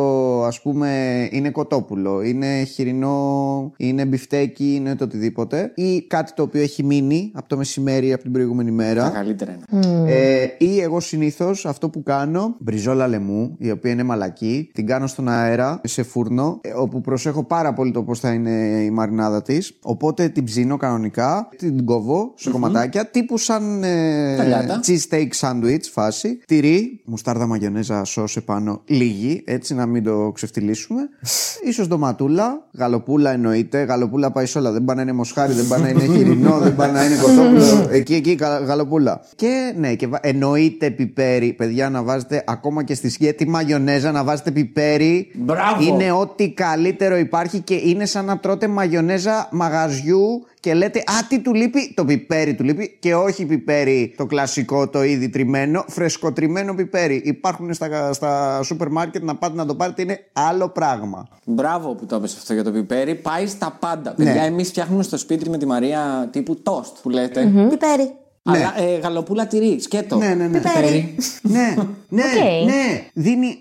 ας 0.45 0.61
πούμε, 0.61 0.89
είναι 1.31 1.49
κοτόπουλο, 1.49 2.21
είναι 2.21 2.63
χοιρινό, 2.63 3.71
είναι 3.77 4.05
μπιφτέκι, 4.05 4.73
είναι 4.75 4.95
το 4.95 5.03
οτιδήποτε, 5.03 5.71
ή 5.75 6.01
κάτι 6.01 6.33
το 6.33 6.41
οποίο 6.43 6.61
έχει 6.61 6.83
μείνει 6.83 7.31
από 7.33 7.47
το 7.49 7.57
μεσημέρι, 7.57 8.13
από 8.13 8.21
την 8.23 8.31
προηγούμενη 8.31 8.69
Τα 8.69 8.75
μέρα. 8.75 9.09
καλύτερα 9.09 9.57
είναι. 9.71 10.11
Ε, 10.11 10.47
ή 10.57 10.79
εγώ 10.81 10.99
συνήθως 10.99 11.65
αυτό 11.65 11.89
που 11.89 12.03
κάνω, 12.03 12.55
μπριζόλα 12.59 13.07
λεμού, 13.07 13.55
η 13.59 13.71
οποία 13.71 13.91
είναι 13.91 14.03
μαλακή, 14.03 14.69
την 14.73 14.85
κάνω 14.85 15.07
στον 15.07 15.29
αέρα, 15.29 15.54
σε 15.83 16.03
φούρνο, 16.03 16.59
ε, 16.61 16.69
όπου 16.75 17.01
προσέχω 17.01 17.43
πάρα 17.43 17.73
πολύ 17.73 17.91
το 17.91 18.03
πώς 18.03 18.19
θα 18.19 18.31
είναι 18.33 18.49
η 18.83 18.89
μαρινάδα 18.89 19.41
της. 19.41 19.77
Οπότε 19.81 20.29
την 20.29 20.43
ψήνω 20.43 20.77
κανονικά, 20.77 21.49
την 21.57 21.85
κόβω 21.85 22.33
σε 22.35 22.49
κομματάκια, 22.49 23.05
τύπου 23.05 23.37
σαν 23.37 23.83
ε, 23.83 24.35
Ταλιάτα. 24.37 24.79
cheese 24.85 25.13
steak 25.13 25.27
sandwich 25.39 25.79
φάση. 25.91 26.39
Τυρί, 26.47 27.01
μουστάρδα 27.05 27.45
μαγιονέζα 27.47 28.03
σώσε 28.03 28.41
πάνω, 28.41 28.81
λίγη, 28.85 29.41
έτσι 29.45 29.73
να 29.73 29.85
μην 29.85 30.03
το 30.03 30.31
ξεφτυλίσουμε. 30.33 31.01
Ίσως 31.69 31.87
ντοματούλα, 31.87 32.67
γαλοπούλα 32.73 33.31
εννοείται. 33.31 33.83
Γαλοπούλα 33.83 34.31
πάει 34.31 34.45
σε 34.45 34.57
όλα. 34.57 34.71
Δεν 34.71 34.85
πάει 34.85 34.95
να 34.95 35.01
είναι 35.01 35.13
μοσχάρι, 35.13 35.53
δεν 35.53 35.67
πάει 35.67 35.81
να 35.81 35.89
είναι 35.89 36.03
χοιρινό, 36.17 36.57
δεν 36.57 36.75
πάει 36.75 36.91
να 36.91 37.05
είναι 37.05 37.15
κοτόπουλο. 37.15 37.87
Εκεί, 37.97 38.13
εκεί, 38.13 38.31
γα- 38.31 38.59
γαλοπούλα. 38.59 39.21
Και 39.35 39.73
ναι, 39.77 39.95
και 39.95 40.07
βα- 40.07 40.19
εννοείται 40.21 40.89
πιπέρι. 40.91 41.53
Παιδιά, 41.53 41.89
να 41.89 42.03
βάζετε 42.03 42.43
ακόμα 42.47 42.83
και 42.83 42.93
στη 42.95 43.09
σκέτη 43.09 43.47
μαγιονέζα 43.47 44.11
να 44.11 44.23
βάζετε 44.23 44.51
πιπέρι. 44.51 45.31
Μπράβο. 45.45 45.83
Είναι 45.83 46.11
ό,τι 46.11 46.49
καλύτερο 46.51 47.17
υπάρχει 47.17 47.59
και 47.59 47.73
είναι 47.75 48.05
σαν 48.05 48.25
να 48.25 48.37
τρώτε 48.39 48.67
μαγιονέζα 48.67 49.47
μαγαζιού 49.51 50.45
και 50.59 50.73
λέτε 50.73 50.99
Α, 50.99 51.27
τι 51.29 51.39
του 51.39 51.53
λείπει, 51.53 51.93
το 51.95 52.05
πιπέρι 52.05 52.53
του 52.55 52.63
λείπει 52.63 52.97
και 52.99 53.15
όχι 53.15 53.45
πιπέρι 53.45 54.13
το 54.17 54.25
κλασικό, 54.25 54.87
το 54.89 55.03
ήδη 55.03 55.29
τριμμένο, 55.29 55.85
φρεσκοτριμμένο 55.87 56.73
πιπέρι. 56.75 57.21
Υπάρχουν 57.25 57.73
στα, 57.73 58.13
στα 58.13 58.59
σούπερ 58.63 58.89
μάρκετ 58.89 59.23
να 59.23 59.35
πάτε 59.35 59.55
να 59.55 59.65
το 59.65 59.75
πάρετε, 59.75 60.01
είναι 60.01 60.19
άλλο 60.33 60.69
πράγμα. 60.69 61.27
Μπράβο 61.45 61.93
που 61.95 62.05
το 62.05 62.15
έπεσε 62.15 62.35
αυτό 62.39 62.53
για 62.53 62.63
το 62.63 62.71
πιπέρι. 62.71 63.15
Πάει 63.15 63.47
στα 63.47 63.77
πάντα. 63.79 64.11
Παιδιά, 64.11 64.33
Ναι. 64.33 64.45
εμείς 64.45 64.67
φτιάχνουμε 64.67 65.03
στο 65.03 65.17
σπίτι 65.17 65.49
με 65.49 65.57
τη 65.57 65.65
Μαρία 65.65 66.29
τύπου 66.31 66.57
τοστ 66.63 66.93
που 67.01 67.09
λέτε. 67.09 67.41
Πιπέρι. 67.69 68.11
Αλλά 68.47 68.73
ε, 68.81 68.97
γαλοπούλα 68.99 69.47
τυρί, 69.47 69.79
σκέτο. 69.79 70.17
Ναι, 70.17 70.27
ναι, 70.33 70.47
ναι. 70.47 70.59
Πιπέρι. 70.59 71.15
ναι, 71.41 71.75
ναι, 72.09 72.23
Οκ. 72.61 72.65
ναι. 72.65 73.03
Δίνει 73.13 73.47
με, 73.47 73.55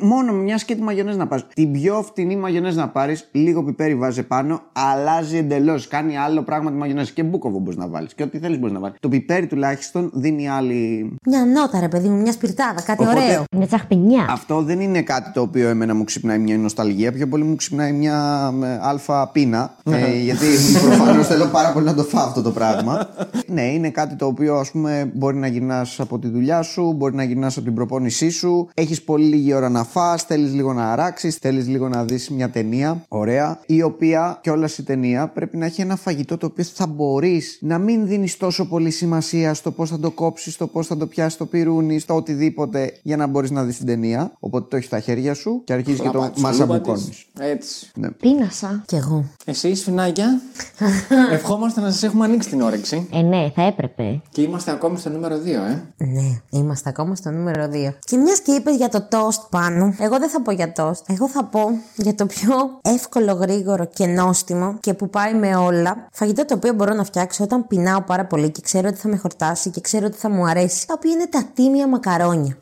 μόνο 0.00 0.32
με 0.32 0.42
μια 0.42 0.58
σκέτη 0.58 0.82
μαγιονέζα 0.82 1.16
να 1.16 1.26
πάρεις. 1.26 1.42
Την 1.54 1.72
πιο 1.72 2.02
φτηνή 2.02 2.36
μαγιονέζα 2.36 2.76
να 2.76 2.88
πάρεις, 2.88 3.28
λίγο 3.32 3.62
πιπέρι 3.64 3.94
βάζεις 3.94 4.22
πάνω, 4.22 4.60
αλλάζει 4.72 5.36
εντελώς. 5.36 5.88
Κάνει 5.88 6.16
άλλο 6.16 6.42
πράγμα 6.42 6.70
τη 6.70 6.76
μαγιονέζα. 6.76 7.10
Και 7.10 7.22
μπούκοβο 7.22 7.58
μπορείς 7.58 7.78
να 7.78 7.88
βάλεις. 7.88 8.14
Και 8.14 8.22
ό,τι 8.22 8.38
θέλεις 8.38 8.58
μπορείς 8.58 8.74
να 8.74 8.80
βάλεις. 8.80 8.96
Το 9.00 9.08
πιπέρι 9.08 9.46
τουλάχιστον 9.46 10.10
δίνει 10.14 10.48
άλλη. 10.48 11.12
Μια 11.26 11.44
νότα, 11.44 11.80
ρε 11.80 11.88
παιδί 11.88 12.08
μου, 12.08 12.20
μια 12.20 12.32
σπιρτάδα, 12.32 12.82
κάτι 12.82 13.02
Οπότε- 13.02 13.24
ωραίο. 13.24 13.44
Μια 13.56 13.66
τσαχπινιά. 13.66 14.26
Αυτό 14.30 14.62
δεν 14.62 14.80
είναι 14.80 15.02
κάτι 15.02 15.32
το 15.32 15.40
οποίο 15.40 15.68
εμένα 15.68 15.94
μου 15.94 16.04
ξυπνάει 16.04 16.38
μια 16.38 16.58
νοσταλγία. 16.58 17.12
Πιο 17.12 17.26
πολύ 17.28 17.44
μου 17.44 17.56
ξυπνάει 17.56 17.92
μια 17.92 18.50
ε, 18.62 18.78
αλφα 18.82 19.28
πείνα. 19.28 19.74
ε, 19.90 20.18
γιατί 20.20 20.46
προφανώς 20.86 21.26
θέλω 21.26 21.46
πάρα 21.46 21.72
πολύ 21.72 21.84
να 21.84 21.94
το 21.94 22.02
φάω 22.02 22.24
αυτό 22.24 22.42
το 22.42 22.50
πράγμα. 22.50 23.08
ναι, 23.46 23.62
είναι 23.62 23.90
κάτι 23.90 24.14
το 24.14 24.26
οποίο 24.26 24.54
ας 24.56 24.70
πούμε 24.70 25.10
μπορεί 25.14 25.36
να 25.36 25.46
γυρνάς 25.46 26.00
από 26.00 26.18
τη 26.18 26.28
δουλειά 26.28 26.62
σου, 26.62 26.92
μπορεί 26.92 27.14
να 27.14 27.22
γυρνάς 27.22 27.56
από 27.56 27.64
την 27.66 27.74
προπόνησή 27.74 28.30
σου. 28.30 28.68
Έχεις 28.74 29.02
πολύ 29.02 29.24
λίγη 29.24 29.54
ώρα 29.54 29.68
να 29.70 29.84
φας, 29.84 30.22
θέλεις 30.22 30.52
λίγο 30.54 30.72
να 30.72 30.92
αράξεις, 30.92 31.36
θέλεις 31.36 31.66
λίγο 31.68 31.88
να 31.88 32.04
δεις 32.04 32.30
μια 32.30 32.50
ταινία. 32.50 33.04
Ωραία. 33.08 33.60
Η 33.66 33.82
οποία 33.82 34.38
κιόλας 34.42 34.78
η 34.78 34.82
ταινία 34.82 35.28
πρέπει 35.28 35.56
να 35.56 35.66
έχει 35.66 35.80
ένα 35.80 35.96
φαγητό 35.96 36.36
το 36.38 36.46
οποίο 36.46 36.64
θα 36.64 36.86
μπορείς 36.86 37.58
να 37.60 37.78
μην 37.78 38.06
δίνεις 38.06 38.36
τόσο 38.36 38.64
πολύ 38.68 38.90
σημασία 38.90 39.54
στο 39.54 39.70
πώς 39.70 39.90
θα 39.90 39.98
το 39.98 40.10
κόψεις, 40.10 40.54
στο 40.54 40.66
πώς 40.66 40.86
θα 40.86 40.96
το 40.96 41.06
πιάσεις 41.06 41.38
το 41.38 41.46
πυρούνι, 41.46 41.98
στο 41.98 42.14
οτιδήποτε 42.14 42.92
για 43.02 43.16
να 43.16 43.26
μπορείς 43.26 43.50
να 43.50 43.62
δεις 43.64 43.76
την 43.76 43.86
ταινία. 43.86 44.32
Οπότε 44.40 44.66
το 44.68 44.76
έχεις 44.76 44.88
στα 44.88 45.00
χέρια 45.00 45.34
σου 45.34 45.62
και 45.64 45.72
αρχίζει 45.72 46.00
και 46.00 46.08
το 46.08 46.18
Λαπάτσουλούπα 46.18 46.48
μασαμπουκώνει. 46.48 46.98
της. 47.08 47.26
Έτσι. 47.38 47.90
Πίνασα. 48.20 48.82
Κι 48.86 48.96
εγώ. 48.96 49.24
Εσείς, 49.44 49.82
φινάκια, 49.82 50.40
ευχόμαστε 51.32 51.80
να 51.80 51.90
σας 51.90 52.02
έχουμε 52.02 52.24
ανοίξει 52.24 52.48
την 52.48 52.60
όρεξη. 52.60 53.08
Ε, 53.12 53.22
ναι, 53.22 53.50
θα 53.54 53.62
έπρεπε. 53.62 54.20
Και 54.32 54.42
είμαστε 54.42 54.70
ακόμη 54.70 54.98
στο 54.98 55.10
νούμερο 55.10 55.36
2, 55.36 55.46
ε. 55.46 56.04
Ναι, 56.04 56.40
είμαστε 56.50 56.88
ακόμα 56.88 57.14
στο 57.14 57.30
νούμερο 57.30 57.64
2. 57.64 57.94
Και 58.00 58.16
μιας 58.16 58.40
και 58.40 58.52
είπες 58.52 58.76
για 58.76 58.88
το 58.88 59.08
toast 59.10 59.48
πάνω, 59.50 59.94
εγώ 59.98 60.18
δεν 60.18 60.28
θα 60.28 60.42
πω 60.42 60.50
για 60.50 60.72
toast. 60.76 61.02
Εγώ 61.06 61.28
θα 61.28 61.44
πω 61.44 61.70
για 61.96 62.14
το 62.14 62.26
πιο 62.26 62.78
εύκολο, 62.82 63.32
γρήγορο 63.32 63.86
και 63.86 64.06
νόστιμο 64.06 64.76
και 64.80 64.94
που 64.94 65.10
πάει 65.10 65.34
με 65.34 65.56
όλα. 65.56 66.06
Φαγητό 66.12 66.44
το 66.44 66.54
οποίο 66.54 66.72
μπορώ 66.72 66.94
να 66.94 67.04
φτιάξω 67.04 67.44
όταν 67.44 67.66
πεινάω 67.66 68.00
πάρα 68.02 68.24
πολύ 68.26 68.50
και 68.50 68.60
ξέρω 68.60 68.88
ότι 68.88 68.96
θα 68.98 69.08
με 69.08 69.16
χορτάσει 69.16 69.70
και 69.70 69.80
ξέρω 69.80 70.06
ότι 70.06 70.16
θα 70.16 70.30
μου 70.30 70.46
αρέσει. 70.46 70.86
Τα 70.86 70.94
οποία 70.96 71.12
είναι 71.12 71.26
τα 71.26 71.44
τίμια 71.54 71.88
μακαρόνια. 71.88 72.56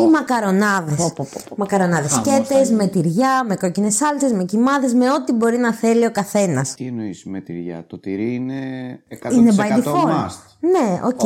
Οι 0.00 0.06
μακαρονάδες. 0.12 1.12
Μακαρονάδες 1.56 2.12
σκέτες, 2.12 2.70
με 2.70 2.86
τυριά, 2.86 3.44
με 3.48 3.56
κόκκινες 3.56 3.94
σάλτσες, 3.94 4.32
με 4.32 4.44
κιμάδες, 4.44 4.94
με 4.94 5.10
ό,τι 5.12 5.32
μπορεί 5.32 5.56
να 5.56 5.72
θέλει 5.72 6.06
ο 6.06 6.10
καθένας. 6.10 6.74
Τι 6.74 6.86
εννοείς 6.86 7.24
με 7.24 7.40
τυριά; 7.40 7.84
Το 7.86 7.98
τυρί 7.98 8.34
είναι 8.34 8.54
100% 9.08 9.32
Είναι 9.32 9.54
by 9.56 9.78
default. 9.78 10.04
must. 10.04 10.47
Ναι, 10.60 11.00
οκ. 11.04 11.20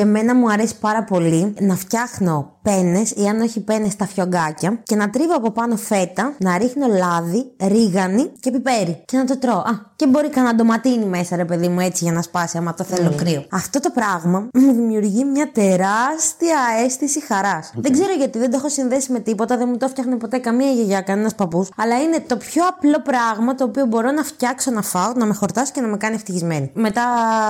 Εμένα 0.00 0.34
μου 0.34 0.50
αρέσει 0.50 0.78
πάρα 0.78 1.04
πολύ 1.04 1.54
να 1.60 1.74
φτιάχνω 1.74 2.56
πένες 2.62 3.10
ή 3.10 3.26
αν 3.26 3.40
όχι 3.40 3.60
πένες 3.60 3.92
στα 3.92 4.06
φιογκάκια 4.06 4.80
και 4.82 4.96
να 4.96 5.10
τρίβω 5.10 5.34
από 5.36 5.50
πάνω 5.50 5.76
φέτα, 5.76 6.34
να 6.38 6.58
ρίχνω 6.58 6.86
λάδι, 6.86 7.52
ρίγανη 7.66 8.30
και 8.40 8.50
πιπέρι 8.50 9.02
και 9.04 9.16
να 9.16 9.24
το 9.24 9.38
τρώω. 9.38 9.58
Α, 9.58 9.86
και 9.96 10.06
μπορεί 10.06 10.28
κανένα 10.28 10.54
ντοματίνι 10.54 11.04
μέσα, 11.04 11.36
ρε 11.36 11.44
παιδί 11.44 11.68
μου, 11.68 11.80
έτσι 11.80 12.04
για 12.04 12.12
να 12.12 12.22
σπάσει, 12.22 12.58
άμα 12.58 12.74
το 12.74 12.84
θέλω 12.84 13.14
κρύο. 13.16 13.44
Αυτό 13.50 13.80
το 13.80 13.90
πράγμα 13.94 14.48
μου 14.54 14.72
δημιουργεί 14.72 15.24
μια 15.24 15.50
τεράστια 15.52 16.58
αίσθηση 16.84 17.20
χαράς. 17.20 17.72
Δεν 17.74 17.92
ξέρω 17.92 18.12
γιατί 18.18 18.38
δεν 18.38 18.50
το 18.50 18.56
έχω 18.56 18.68
συνδέσει 18.68 19.12
με 19.12 19.20
τίποτα, 19.20 19.56
δεν 19.56 19.68
μου 19.68 19.76
το 19.76 19.84
έφτιαχνε 19.84 20.16
ποτέ 20.16 20.38
καμία 20.38 20.70
γιαγιά, 20.70 21.00
κανένας 21.00 21.34
παππούς. 21.34 21.68
Αλλά 21.76 22.00
είναι 22.00 22.20
το 22.26 22.36
πιο 22.36 22.62
απλό 22.68 23.00
πράγμα 23.02 23.54
το 23.54 23.64
οποίο 23.64 23.86
μπορώ 23.86 24.10
να 24.10 24.22
φτιάξω 24.22 24.70
να 24.70 24.82
φάω, 24.82 25.12
να 25.16 25.26
με 25.26 25.34
χορτάσει 25.34 25.72
και 25.72 25.80
να 25.80 25.86
με 25.86 25.96
κάνει 25.96 26.14
ευτυχισμένη. 26.14 26.70
Μετά 26.74 27.02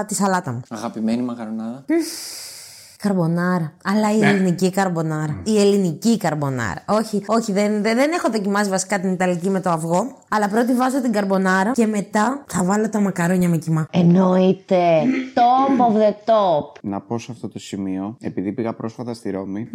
τη 0.09 0.14
σαλάτα 0.14 0.53
μου. 0.53 0.61
Αγαπημένη 0.70 1.22
μακαρονάδα. 1.29 1.85
Καρμπονάρα. 3.03 3.72
Αλλά 3.85 4.16
η 4.16 4.20
ελληνική 4.24 4.70
καρμπονάρα. 4.70 5.41
Η 5.45 5.61
ελληνική 5.61 6.16
καρμπονάρα. 6.16 6.85
Όχι, 6.89 7.22
όχι, 7.26 7.53
δεν, 7.53 7.83
δεν, 7.83 7.97
δεν 7.97 8.12
έχω 8.12 8.31
δοκιμάσει 8.31 8.70
βασικά 8.70 9.01
την 9.01 9.12
Ιταλική 9.12 9.51
με 9.51 9.61
το 9.61 9.70
αυγό. 9.70 10.16
Αλλά 10.29 10.49
πρώτη 10.49 10.74
βάζω 10.74 11.01
την 11.01 11.12
καρμπονάρα 11.12 11.72
και 11.72 11.87
μετά 11.87 12.45
θα 12.49 12.64
βάλω 12.64 12.89
τα 12.89 13.01
μακαρόνια 13.01 13.49
με 13.49 13.57
κοιμά. 13.57 13.87
Εννοείται. 13.91 15.03
Top 15.35 15.93
of 15.93 15.97
the 15.97 16.11
top. 16.24 16.81
Να 16.83 17.01
πω 17.01 17.18
σε 17.18 17.33
αυτό 17.33 17.49
το 17.49 17.59
σημείο, 17.59 18.16
επειδή 18.20 18.53
πήγα 18.53 18.74
πρόσφατα 18.74 19.14
στη 19.14 19.31
Ρώμη, 19.31 19.68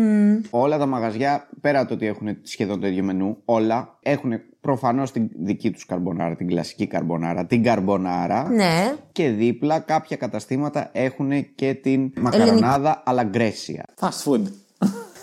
όλα 0.50 0.78
τα 0.78 0.86
μαγαζιά, 0.86 1.48
πέρα 1.62 1.80
από 1.80 1.88
το 1.88 1.94
ότι 1.94 2.08
έχουν 2.08 2.38
σχεδόν 2.42 2.80
το 2.80 2.88
ίδιο 2.88 3.04
μενού, 3.04 3.38
όλα 3.46 3.98
έχουν 4.02 4.32
προφανώς 4.64 5.12
την 5.12 5.30
δική 5.44 5.72
τους 5.72 5.86
καρμπονάρα, 5.86 6.36
την 6.36 6.48
κλασική 6.48 6.88
καρμπονάρα, 6.88 7.46
την 7.46 7.64
καρμπονάρα. 7.64 8.50
Ναι. 8.50 8.96
Και 9.12 9.30
δίπλα 9.30 9.80
κάποια 9.80 10.18
καταστήματα 10.18 10.90
έχουν 10.92 11.56
και 11.56 11.74
την 11.74 12.12
μακαρονάδα 12.16 13.04
alla 13.06 13.35
Grecia. 13.35 13.86
Fast 14.00 14.24
food. 14.24 14.42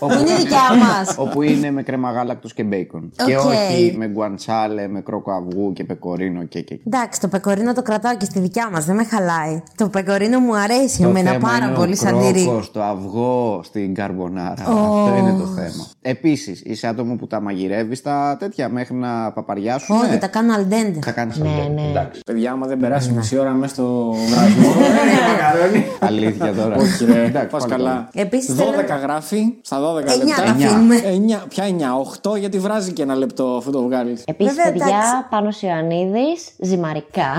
Που 0.06 0.12
είναι 0.20 0.34
δικιά 0.36 0.58
μας. 0.78 1.14
όπου 1.24 1.42
είναι 1.42 1.70
με 1.70 1.82
κρέμα 1.82 2.10
γάλακτος 2.10 2.54
και 2.54 2.62
μπέικον. 2.64 3.10
Και 3.26 3.36
Οκ. 3.36 3.44
όχι 3.44 3.94
με 3.98 4.06
γκουαντσάλε, 4.08 4.88
με 4.88 5.00
κρόκο 5.00 5.32
αυγού 5.32 5.72
και 5.72 5.84
πεκορίνο 5.84 6.42
και 6.44 6.60
και. 6.60 6.78
Εντάξει, 6.86 7.20
το 7.20 7.28
πεκορίνο 7.28 7.72
το 7.72 7.82
κρατάω 7.82 8.16
και 8.16 8.24
στη 8.24 8.38
δικιά 8.40 8.68
μας, 8.72 8.84
δεν 8.84 8.94
με 8.96 9.04
χαλάει. 9.04 9.62
Το 9.76 9.88
πεκορίνο 9.88 10.38
μου 10.38 10.56
αρέσει 10.56 11.02
εμένα 11.02 11.30
θέμα 11.30 11.48
πάρα 11.48 11.64
είναι 11.66 11.74
πολύ 11.74 11.92
ο 11.92 11.96
σαν 11.96 12.18
τυρί. 12.20 12.42
κρόκος, 12.44 12.70
το 12.70 12.82
αυγό 12.82 13.60
στην 13.64 13.94
καρμπονάρα. 13.94 14.52
Αυτό 14.62 15.14
είναι 15.18 15.34
το 15.38 15.46
θέμα. 15.46 15.86
Επίσης, 16.02 16.62
είσαι 16.64 16.86
άτομο 16.86 17.14
που 17.16 17.26
τα 17.26 17.40
μαγειρεύεις 17.40 18.02
τα 18.02 18.36
τέτοια 18.38 18.68
μέχρι 18.68 18.94
να 18.94 19.32
παπαριάσουν. 19.32 19.96
Όχι, 19.96 20.18
τα 20.18 20.26
κάνω 20.26 20.54
αλντέντε. 20.54 20.98
Θα 21.02 21.10
κάνεις 21.10 21.36
Ναι, 21.38 21.48
ναι. 21.74 21.88
Εντάξει. 21.90 22.20
Παιδιά, 22.26 22.52
άμα 22.52 22.66
δεν 22.66 22.78
περάσει 22.78 23.12
μισή 23.12 23.38
ώρα 23.38 23.50
μέσα 23.50 23.74
στο 23.74 24.14
βρασμό. 24.30 24.74
Αλήθεια 26.08 26.52
τώρα. 26.54 26.76
Όχι, 26.76 27.04
ρε. 27.04 27.24
Εντάξει, 27.24 27.48
Πας 27.48 27.62
πάλι 27.66 27.72
καλά. 27.82 28.08
Επίσης 28.12 28.54
12 28.54 28.58
θέλω- 28.86 29.00
γράφει, 29.02 29.42
στα 29.62 29.78
12 29.80 29.89
Εννιά 29.98 30.36
λεπτά. 30.36 30.42
τα 30.44 30.50
αφήνουμε. 30.50 30.96
9, 31.42 31.44
ποια 31.48 31.64
9, 31.64 32.30
8 32.32 32.38
γιατί 32.38 32.58
βράζει 32.58 32.92
και 32.92 33.02
ένα 33.02 33.14
λεπτό 33.14 33.44
αφού 33.58 33.70
το 33.70 33.82
βγάλεις. 33.82 34.22
Επίσης, 34.26 34.54
Βέβαια, 34.54 34.72
παιδιά, 34.72 34.86
εντάξει. 34.86 35.26
πάνω 35.30 35.48
Ιωαννίδης, 35.60 36.48
ζυμαρικά. 36.58 37.30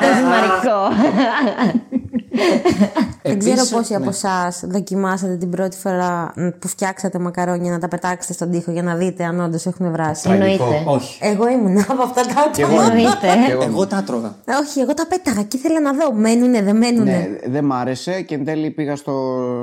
το 0.00 0.06
ζυμαρικό. 0.18 0.78
Δεν 3.22 3.38
ξέρω 3.38 3.52
Επίσης, 3.54 3.70
πόσοι 3.70 3.94
από 3.94 4.04
ναι. 4.04 4.10
εσάς 4.10 4.64
δοκιμάσατε 4.66 5.36
την 5.36 5.50
πρώτη 5.50 5.76
φορά 5.76 6.32
μ, 6.36 6.48
που 6.58 6.68
φτιάξατε 6.68 7.18
μακαρόνια 7.18 7.70
να 7.70 7.78
τα 7.78 7.88
πετάξετε 7.88 8.32
στον 8.32 8.50
τοίχο 8.50 8.70
για 8.72 8.82
να 8.82 8.94
δείτε 8.94 9.24
αν 9.24 9.40
όντως 9.40 9.66
έχουν 9.66 9.92
βράσει. 9.92 10.30
Εννοείται. 10.30 10.62
Όχι. 10.86 11.18
Εγώ 11.22 11.48
ήμουν 11.48 11.78
από 11.88 12.02
αυτά 12.02 12.22
τα 12.22 12.62
άτομα. 12.64 12.82
Εννοείται. 12.84 13.64
Εγώ 13.64 13.86
τα 13.86 14.02
τρώγα. 14.02 14.34
Όχι, 14.62 14.80
εγώ 14.80 14.94
τα 14.94 15.06
πέταγα 15.06 15.42
και 15.42 15.56
ήθελα 15.56 15.80
να 15.80 15.92
δω. 15.92 16.12
Μένουνε, 16.12 16.62
δεν 16.62 16.76
μένουνε. 16.76 17.10
Ναι, 17.10 17.50
δεν 17.50 17.64
μ' 17.64 17.72
άρεσε 17.72 18.22
και 18.22 18.34
εν 18.34 18.44
τέλει 18.44 18.70
πήγα 18.70 18.96
στο, 18.96 19.14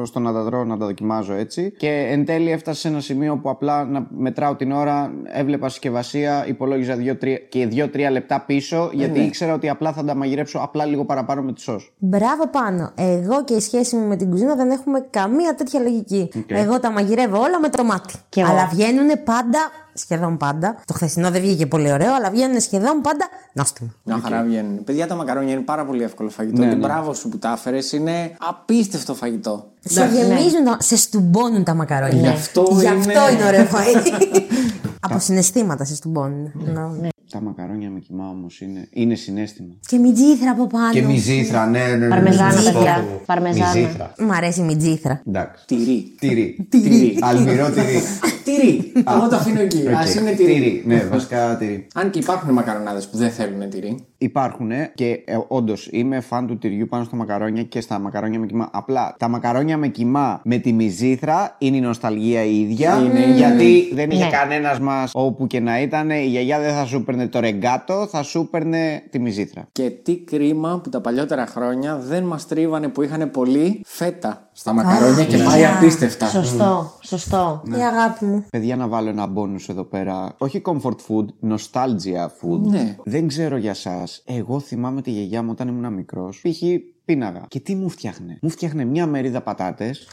στο 0.06 0.20
να 0.20 0.34
τα 0.34 0.46
τρώω, 0.46 0.64
να 0.64 0.78
τα 0.78 0.86
δοκιμάζω 0.86 1.34
έτσι. 1.34 1.74
Και 1.78 2.08
εν 2.12 2.26
τέλει 2.26 2.52
έφτασε 2.52 2.80
σε 2.80 2.88
ένα 2.88 3.00
σημείο 3.00 3.38
που 3.38 3.50
απλά 3.50 3.86
να 3.86 4.08
μετράω 4.18 4.56
την 4.56 4.72
ώρα, 4.72 5.12
έβλεπα 5.24 5.70
συσκευασία, 5.70 6.48
υπολόγιζα 6.48 6.96
δύο-τρία- 6.96 7.38
και 7.50 7.68
2-3 7.72 8.12
λεπτά 8.12 8.44
πίσω, 8.46 8.90
γιατί 8.94 9.20
ήξερα 9.20 9.54
ότι 9.54 9.70
απλά 9.70 9.92
θα 9.94 10.04
τα 10.04 10.16
μαγειρέψω 10.16 10.60
απλά 10.64 10.86
λίγο 10.86 11.06
παραπάνω 11.06 11.42
με 11.42 11.54
τη 11.54 11.62
σως. 11.62 11.94
Μπράβο 11.98 12.48
πάνω. 12.62 12.92
Εγώ 12.96 13.44
και 13.44 13.54
η 13.54 13.60
σχέση 13.60 13.96
μου 13.96 14.08
με 14.08 14.16
την 14.16 14.30
κουζίνα 14.30 14.56
δεν 14.56 14.70
έχουμε 14.72 15.06
καμία 15.10 15.56
τέτοια 15.56 15.80
λογική. 15.80 16.30
Εγώ 16.48 16.80
τα 16.80 16.92
μαγειρεύω 16.92 17.38
όλα 17.38 17.60
με 17.60 17.70
το 17.70 17.84
μάτι. 17.84 18.14
Κι 18.30 18.40
εγώ. 18.40 18.50
Αλλά 18.52 18.68
βγαίνουν 18.72 19.08
πάντα, 19.24 19.60
σχεδόν 19.94 20.38
πάντα. 20.38 20.76
Το 20.86 20.94
χθεσινό 20.94 21.32
δεν 21.32 21.42
βγήκε 21.42 21.66
πολύ 21.66 21.92
ωραίο, 21.92 22.16
αλλά 22.16 22.30
βγαίνουν 22.30 22.60
σχεδόν 22.62 23.02
πάντα 23.02 23.26
νόστιμο. 23.54 23.90
Μια 24.04 24.20
χαρά 24.24 24.42
βγαίνουν. 24.44 24.84
Παιδιά, 24.84 25.08
τα 25.08 25.16
μακαρόνια 25.16 25.54
είναι 25.54 25.62
πάρα 25.62 25.86
πολύ 25.86 26.04
εύκολο 26.04 26.30
φαγητό. 26.30 26.62
Ναι, 26.62 26.68
και 26.70 26.76
ναι. 26.76 26.86
μπράβο 26.88 27.14
σου 27.14 27.30
που 27.30 27.38
τα 27.38 27.52
έφερες. 27.52 27.92
Είναι 27.92 28.36
απίστευτο 28.48 29.14
φαγητό. 29.14 29.66
Σε 29.80 30.06
γεμίζουν, 30.14 30.64
τα- 30.66 30.78
σε 30.80 30.96
στουμπώνουν 30.98 31.64
τα 31.64 31.74
μακαρόνια. 31.74 32.20
Γι' 32.22 32.28
αυτό 32.28 32.68
Γι' 32.72 32.86
είναι- 32.86 32.90
αυτό 32.90 33.34
είναι 33.34 33.46
ωραίο 33.46 33.66
φαΐ. 33.66 34.12
Από 35.10 35.20
συναισθήματα 35.20 35.86
σε 35.86 35.96
στουμπώνουν. 35.96 36.52
Να. 36.74 36.92
Τα 37.30 37.42
μακαρόνια 37.42 37.90
με 37.90 38.00
κιμά 38.00 38.30
όμως 38.30 38.48
είναι, 38.60 38.88
είναι 38.92 39.16
συναίσθημα. 39.16 39.74
Και 39.88 39.98
μιτζήθρα 39.98 40.52
από 40.52 40.68
πάνω. 40.68 40.92
Και 40.92 41.02
μυζήθρα, 41.02 41.66
ναι, 41.66 41.80
ναι, 41.80 41.96
ναι. 41.96 42.08
Παρμεζάνα, 42.08 42.54
ναι, 42.54 42.62
ναι, 42.62 42.72
παιδιά. 42.72 42.98
ναι. 42.98 43.18
Παρμεζάνα. 43.26 43.74
Μυζήθρα. 43.76 44.14
Μ' 44.18 44.32
αρέσει 44.32 44.60
η 44.60 44.64
μιτζήθρα. 44.64 45.22
Εντάξει. 45.28 45.66
Τυρί. 45.66 46.16
Τυρί. 46.20 46.68
Τυρί. 46.70 47.18
Αλμυρό 47.22 47.70
τυρί. 47.72 48.02
Τυρί. 48.44 48.92
Εγώ 49.08 49.28
το 49.30 49.36
αφήνω 49.36 49.62
εκεί. 49.62 49.88
Α 49.88 50.00
Οκ. 50.08 50.16
είναι 50.16 50.32
τυρί. 50.32 50.54
Τυρί. 50.54 50.84
Ναι, 50.86 51.04
βασικά 51.12 51.58
τυρί. 51.58 51.88
Αν 51.94 52.10
και 52.10 52.20
υπάρχουν 52.20 52.54
μακαρονάδες 52.54 53.00
που 53.12 53.18
δεν 53.18 53.30
θέλουν 53.32 53.70
τυρί. 53.70 54.06
Υπάρχουν 54.18 54.72
και 54.96 55.22
ε, 55.26 55.38
όντως 55.48 55.88
είμαι 55.92 56.20
φαν 56.20 56.48
του 56.48 56.58
τυριού 56.58 56.88
πάνω 56.88 57.04
στα 57.04 57.16
μακαρόνια 57.16 57.64
και 57.64 57.82
στα 57.82 58.00
μακαρόνια 58.00 58.40
με 58.40 58.46
κοιμά. 58.46 58.70
Απλά 58.72 59.16
τα 59.20 59.28
μακαρόνια 59.28 59.78
με 59.78 59.88
κοιμά 59.88 60.42
με 60.44 60.58
τη 60.58 60.74
μυζήθρα 60.74 61.56
είναι 61.58 61.78
η 61.78 61.80
νοσταλγία 61.80 62.44
η 62.44 62.60
ίδια. 62.60 62.98
Είναι, 62.98 63.20
είναι. 63.20 63.36
γιατί 63.38 63.90
δεν 63.94 64.10
είχε 64.10 64.24
Ναι. 64.24 64.30
κανένας 64.30 64.80
μας 64.80 65.12
όπου 65.14 65.48
και 65.48 65.60
να 65.60 65.82
ήταν. 65.82 66.10
Η 66.10 66.26
γιαγιά 66.26 66.60
δεν 66.60 66.74
θα 66.74 66.86
σου 66.86 67.04
έπαιρνε 67.04 67.28
το 67.28 67.40
ρεγκάτο, 67.40 68.08
θα 68.10 68.24
σου 68.24 68.48
έπαιρνε 68.52 69.04
τη 69.10 69.20
μυζήθρα. 69.20 69.68
Και 69.72 69.90
τι 69.90 70.18
κρίμα 70.18 70.80
που 70.84 70.90
τα 70.90 71.02
παλιότερα 71.02 71.46
χρόνια 71.46 71.98
δεν 71.98 72.24
μας 72.24 72.48
τρίβανε 72.48 72.88
που 72.88 73.02
είχαν 73.02 73.32
πολύ 73.32 73.82
φέτα 73.86 74.47
στα 74.60 74.74
μακαρόνια 74.74 75.26
και 75.26 75.38
πάει 75.38 75.66
απίστευτα. 75.66 76.28
Σωστό, 76.28 76.92
σωστό. 77.02 77.62
Η 77.78 77.82
αγάπη 77.82 78.26
μου. 78.26 78.46
Παιδιά, 78.50 78.76
να 78.76 78.88
βάλω 78.88 79.10
ένα 79.10 79.32
bonus 79.36 79.70
εδώ 79.70 79.84
πέρα. 79.84 80.36
Όχι 80.38 80.62
comfort 80.66 80.96
food, 81.08 81.26
nostalgia 81.52 82.26
food. 82.26 82.60
Ναι. 82.60 82.96
Δεν 83.04 83.28
ξέρω 83.28 83.58
για 83.58 83.70
εσά. 83.70 84.04
Εγώ 84.26 84.60
θυμάμαι 84.60 85.02
τη 85.02 85.12
γιαγιά 85.12 85.44
μου 85.44 85.50
όταν 85.52 85.68
ήμουν 85.68 85.94
μικρός. 85.94 86.42
Π.χ. 86.44 86.62
πίναγα. 87.06 87.46
Και 87.48 87.60
τι 87.60 87.76
μου 87.76 87.90
φτιάχνε; 87.90 88.38
Μου 88.42 88.50
φτιάχνε 88.50 88.86
μια 88.86 89.06
μερίδα 89.08 89.42
πατάτες. 89.42 90.08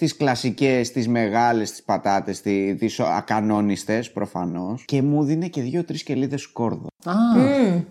Τις 0.00 0.16
κλασικές, 0.16 0.90
τις 0.92 1.08
μεγάλες, 1.08 1.70
τις 1.70 1.82
πατάτες, 1.82 2.40
τις 2.78 3.00
ακανόνιστες 3.00 4.10
προφανώς. 4.12 4.84
Και 4.86 5.02
μου 5.02 5.24
δίνε 5.24 5.46
και 5.46 5.60
δύο-τρεις 5.62 6.02
κελίδες 6.02 6.40
σκόρδο. 6.40 6.86
Α, 7.04 7.12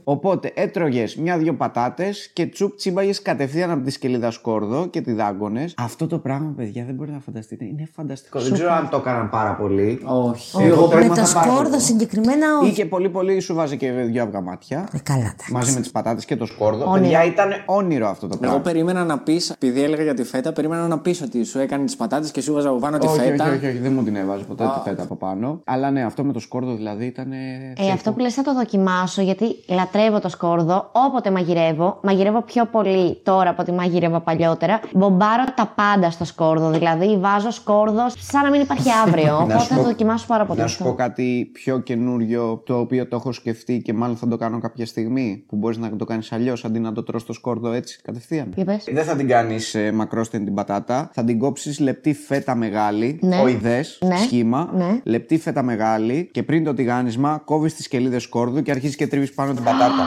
Οπότε 0.03 0.51
έτρωγες 0.55 1.15
μια-δυο 1.15 1.53
πατάτες 1.53 2.29
και 2.33 2.45
τσουπ 2.45 2.75
τσίμπαγε 2.75 3.11
κατευθείαν 3.21 3.71
από 3.71 3.83
τη 3.83 3.91
σκελίδα 3.91 4.31
σκόρδο 4.31 4.87
και 4.87 5.01
τη 5.01 5.13
δάγκωνες. 5.13 5.73
Αυτό 5.77 6.07
το 6.07 6.17
πράγμα, 6.19 6.53
παιδιά, 6.57 6.83
δεν 6.85 6.95
μπορείτε 6.95 7.15
να 7.15 7.21
φανταστείτε. 7.21 7.65
Είναι 7.65 7.87
φανταστικό. 7.95 8.39
Δεν 8.39 8.53
ξέρω 8.53 8.71
αν 8.71 8.89
το 8.89 8.97
έκαναν 8.97 9.29
πάρα 9.29 9.55
πολύ. 9.55 9.99
όχι. 10.05 10.63
Εγώ 10.63 10.87
το 10.87 10.95
με 10.95 11.03
έμαθα 11.03 11.21
το 11.23 11.31
πάρα 11.33 11.45
πολύ. 11.45 11.57
σκόρδο 11.57 11.79
συγκεκριμένα 11.79 12.45
Ή 12.63 12.65
όχι. 12.65 12.73
και 12.73 12.85
πολύ 12.85 13.09
πολύ 13.09 13.39
σου 13.39 13.53
βάζει 13.53 13.77
και 13.77 13.91
δυο 13.91 14.23
αυγά 14.23 14.41
μάτια. 14.41 14.89
Ε, 14.93 14.97
καλά 15.03 15.33
τα. 15.37 15.43
Μαζί 15.51 15.73
με 15.73 15.79
τις 15.79 15.91
πατάτες 15.91 16.25
και 16.25 16.35
το 16.35 16.45
σκόρδο. 16.45 16.83
Όνειρο. 16.85 17.01
Παιδιά, 17.01 17.25
ήταν 17.25 17.49
όνειρο 17.65 18.07
αυτό 18.07 18.27
το 18.27 18.37
πράγμα. 18.37 18.55
Εγώ 18.55 18.63
περίμενα 18.65 19.03
να 19.05 19.19
πεις, 19.19 19.49
επειδή 19.49 19.83
έλεγα 19.83 20.03
για 20.03 20.13
τη 20.13 20.23
φέτα, 20.23 20.53
περίμενα 20.53 20.87
να 20.87 20.99
πεις 20.99 21.21
ότι 21.21 21.43
σου 21.43 21.59
έκανε 21.59 21.85
τις 21.85 21.95
πατάτες 21.99 22.31
και 22.31 22.41
σου 22.41 22.53
βάζα 22.53 22.69
από 22.69 22.77
πάνω 22.79 22.97
τη 22.97 23.07
όχι, 23.07 23.19
φέτα. 23.19 23.45
όχι, 23.45 23.55
όχι, 23.55 23.65
όχι, 23.67 23.77
δεν 23.77 23.93
μου 23.93 24.03
την 24.03 24.15
έβαζε 24.15 24.43
ποτέ 24.43 24.63
τη 24.63 24.89
φέτα 24.89 25.03
από 25.03 25.15
πάνω. 25.15 25.61
Αλλά 25.63 25.91
ναι, 25.91 26.03
αυτό 26.03 26.23
με 26.23 26.33
το 26.33 26.39
σκόρδο 26.39 26.75
δηλαδή 26.75 27.05
ήταν. 27.05 27.31
Ε, 27.31 27.91
αυτό 27.93 28.11
που 28.11 28.19
λες 28.19 28.33
θα 28.33 28.41
το 28.41 28.53
δοκιμάσω 28.53 29.21
γιατί 29.21 29.45
λατρεύω 29.67 30.19
το 30.19 30.29
σκόρδο. 30.29 30.89
Όποτε 31.07 31.31
μαγειρεύω, 31.31 31.99
μαγειρεύω 32.03 32.41
πιο 32.41 32.65
πολύ 32.65 33.15
τώρα 33.23 33.49
από 33.49 33.61
ό,τι 33.61 33.71
μαγειρεύα 33.71 34.19
παλιότερα. 34.21 34.79
Μπομπάρω 34.93 35.43
τα 35.55 35.73
πάντα 35.75 36.09
στο 36.11 36.25
σκόρδο. 36.25 36.69
Δηλαδή 36.69 37.17
βάζω 37.19 37.51
σκόρδο 37.51 38.05
σαν 38.17 38.43
να 38.43 38.49
μην 38.49 38.61
υπάρχει 38.61 38.87
αύριο. 39.05 39.35
Οπότε 39.41 39.59
σου 39.59 39.65
θα 39.67 39.75
πω- 39.75 39.81
το 39.83 39.87
δοκιμάσω 39.89 40.25
πάρα 40.27 40.45
πολύ. 40.45 40.59
Να 40.59 40.67
σου 40.67 40.77
πω 40.77 40.83
αυτό. 40.83 40.95
κάτι 40.95 41.49
πιο 41.53 41.79
καινούριο 41.79 42.61
το 42.65 42.79
οποίο 42.79 43.07
το 43.07 43.15
έχω 43.15 43.31
σκεφτεί 43.31 43.81
και 43.81 43.93
μάλλον 43.93 44.15
θα 44.17 44.27
το 44.27 44.37
κάνω 44.37 44.59
κάποια 44.59 44.85
στιγμή 44.85 45.43
που 45.47 45.55
μπορείς 45.55 45.77
να 45.77 45.95
το 45.95 46.05
κάνεις 46.05 46.31
αλλιώς 46.31 46.65
αντί 46.65 46.79
να 46.79 46.91
το 46.91 47.03
τρως 47.03 47.21
στο 47.21 47.33
σκόρδο 47.33 47.71
έτσι 47.71 47.99
κατευθείαν. 48.03 48.51
Για 48.55 48.65
πες. 48.65 48.87
Δεν 48.93 49.03
θα 49.03 49.15
την 49.15 49.27
κάνεις 49.27 49.75
ε, 49.75 49.91
μακρόστενη 49.91 50.43
την 50.45 50.53
πατάτα. 50.53 51.09
Θα 51.13 51.23
την 51.23 51.39
κόψεις 51.39 51.79
λεπτή 51.89 52.13
φέτα 52.13 52.55
μεγάλη, 52.55 53.19
Ναι. 53.21 53.41
οειδέ, 53.41 53.85
Ναι. 53.99 54.17
σχήμα. 54.17 54.69
Ναι. 54.75 54.99
Λεπτή 55.03 55.37
φέτα 55.37 55.63
μεγάλη 55.63 56.29
και 56.31 56.43
πριν 56.43 56.63
το 56.63 56.73
τηγάνισμα 56.73 57.41
κόβεις 57.45 57.75
τις 57.75 57.87
κελίδε 57.87 58.19
σκόρδου 58.19 58.61
και 58.61 58.71
αρχίζεις 58.71 58.95
και 58.95 59.07
τρίβεις 59.07 59.33
πάνω 59.33 59.53
την 59.53 59.63
πατάτα. 59.63 60.05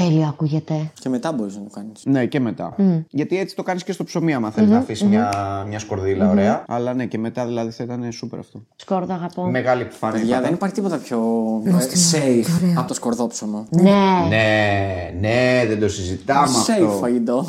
Τέλειο 0.00 0.26
ακούγεται. 0.28 0.90
Και 1.00 1.08
μετά 1.08 1.32
μπορείς 1.32 1.56
να 1.56 1.62
το 1.62 1.68
κάνεις. 1.74 2.02
ναι, 2.04 2.26
και 2.26 2.40
μετά. 2.40 2.74
Γιατί 3.10 3.38
έτσι 3.38 3.56
το 3.56 3.62
κάνεις 3.62 3.84
και 3.84 3.92
στο 3.92 4.04
ψωμί, 4.04 4.34
άμα 4.34 4.50
θέλεις 4.50 4.70
να 4.70 4.78
αφήσεις 4.78 5.08
μια, 5.08 5.30
μια 5.68 5.78
σκορδίλα 5.78 6.30
ωραία. 6.30 6.64
Αλλά 6.68 6.94
ναι, 6.94 7.06
και 7.06 7.18
μετά 7.18 7.46
δηλαδή 7.46 7.70
θα 7.70 7.84
ήταν 7.84 8.12
σούπερ 8.12 8.38
αυτό. 8.38 8.62
Σκόρδο 8.76 9.14
αγαπώ. 9.14 9.42
Μεγάλη 9.42 9.82
επιφάνεια. 9.82 10.18
Παιδιά, 10.18 10.34
δεν 10.40 10.42
πατάτα. 10.42 10.54
υπάρχει 10.54 10.74
τίποτα 10.74 10.96
πιο 10.96 11.18
ε, 11.64 11.72
safe 12.12 12.74
από 12.78 12.88
το 12.88 12.94
σκορδόψωμο. 12.94 13.66
Ναι. 13.70 13.90
Ναι, 14.28 15.10
ναι, 15.20 15.64
δεν 15.68 15.80
το 15.80 15.88
συζητάμε 15.88 16.46
Safe 16.66 16.82
αυτό. 16.84 16.88
φαγητό. 16.88 17.46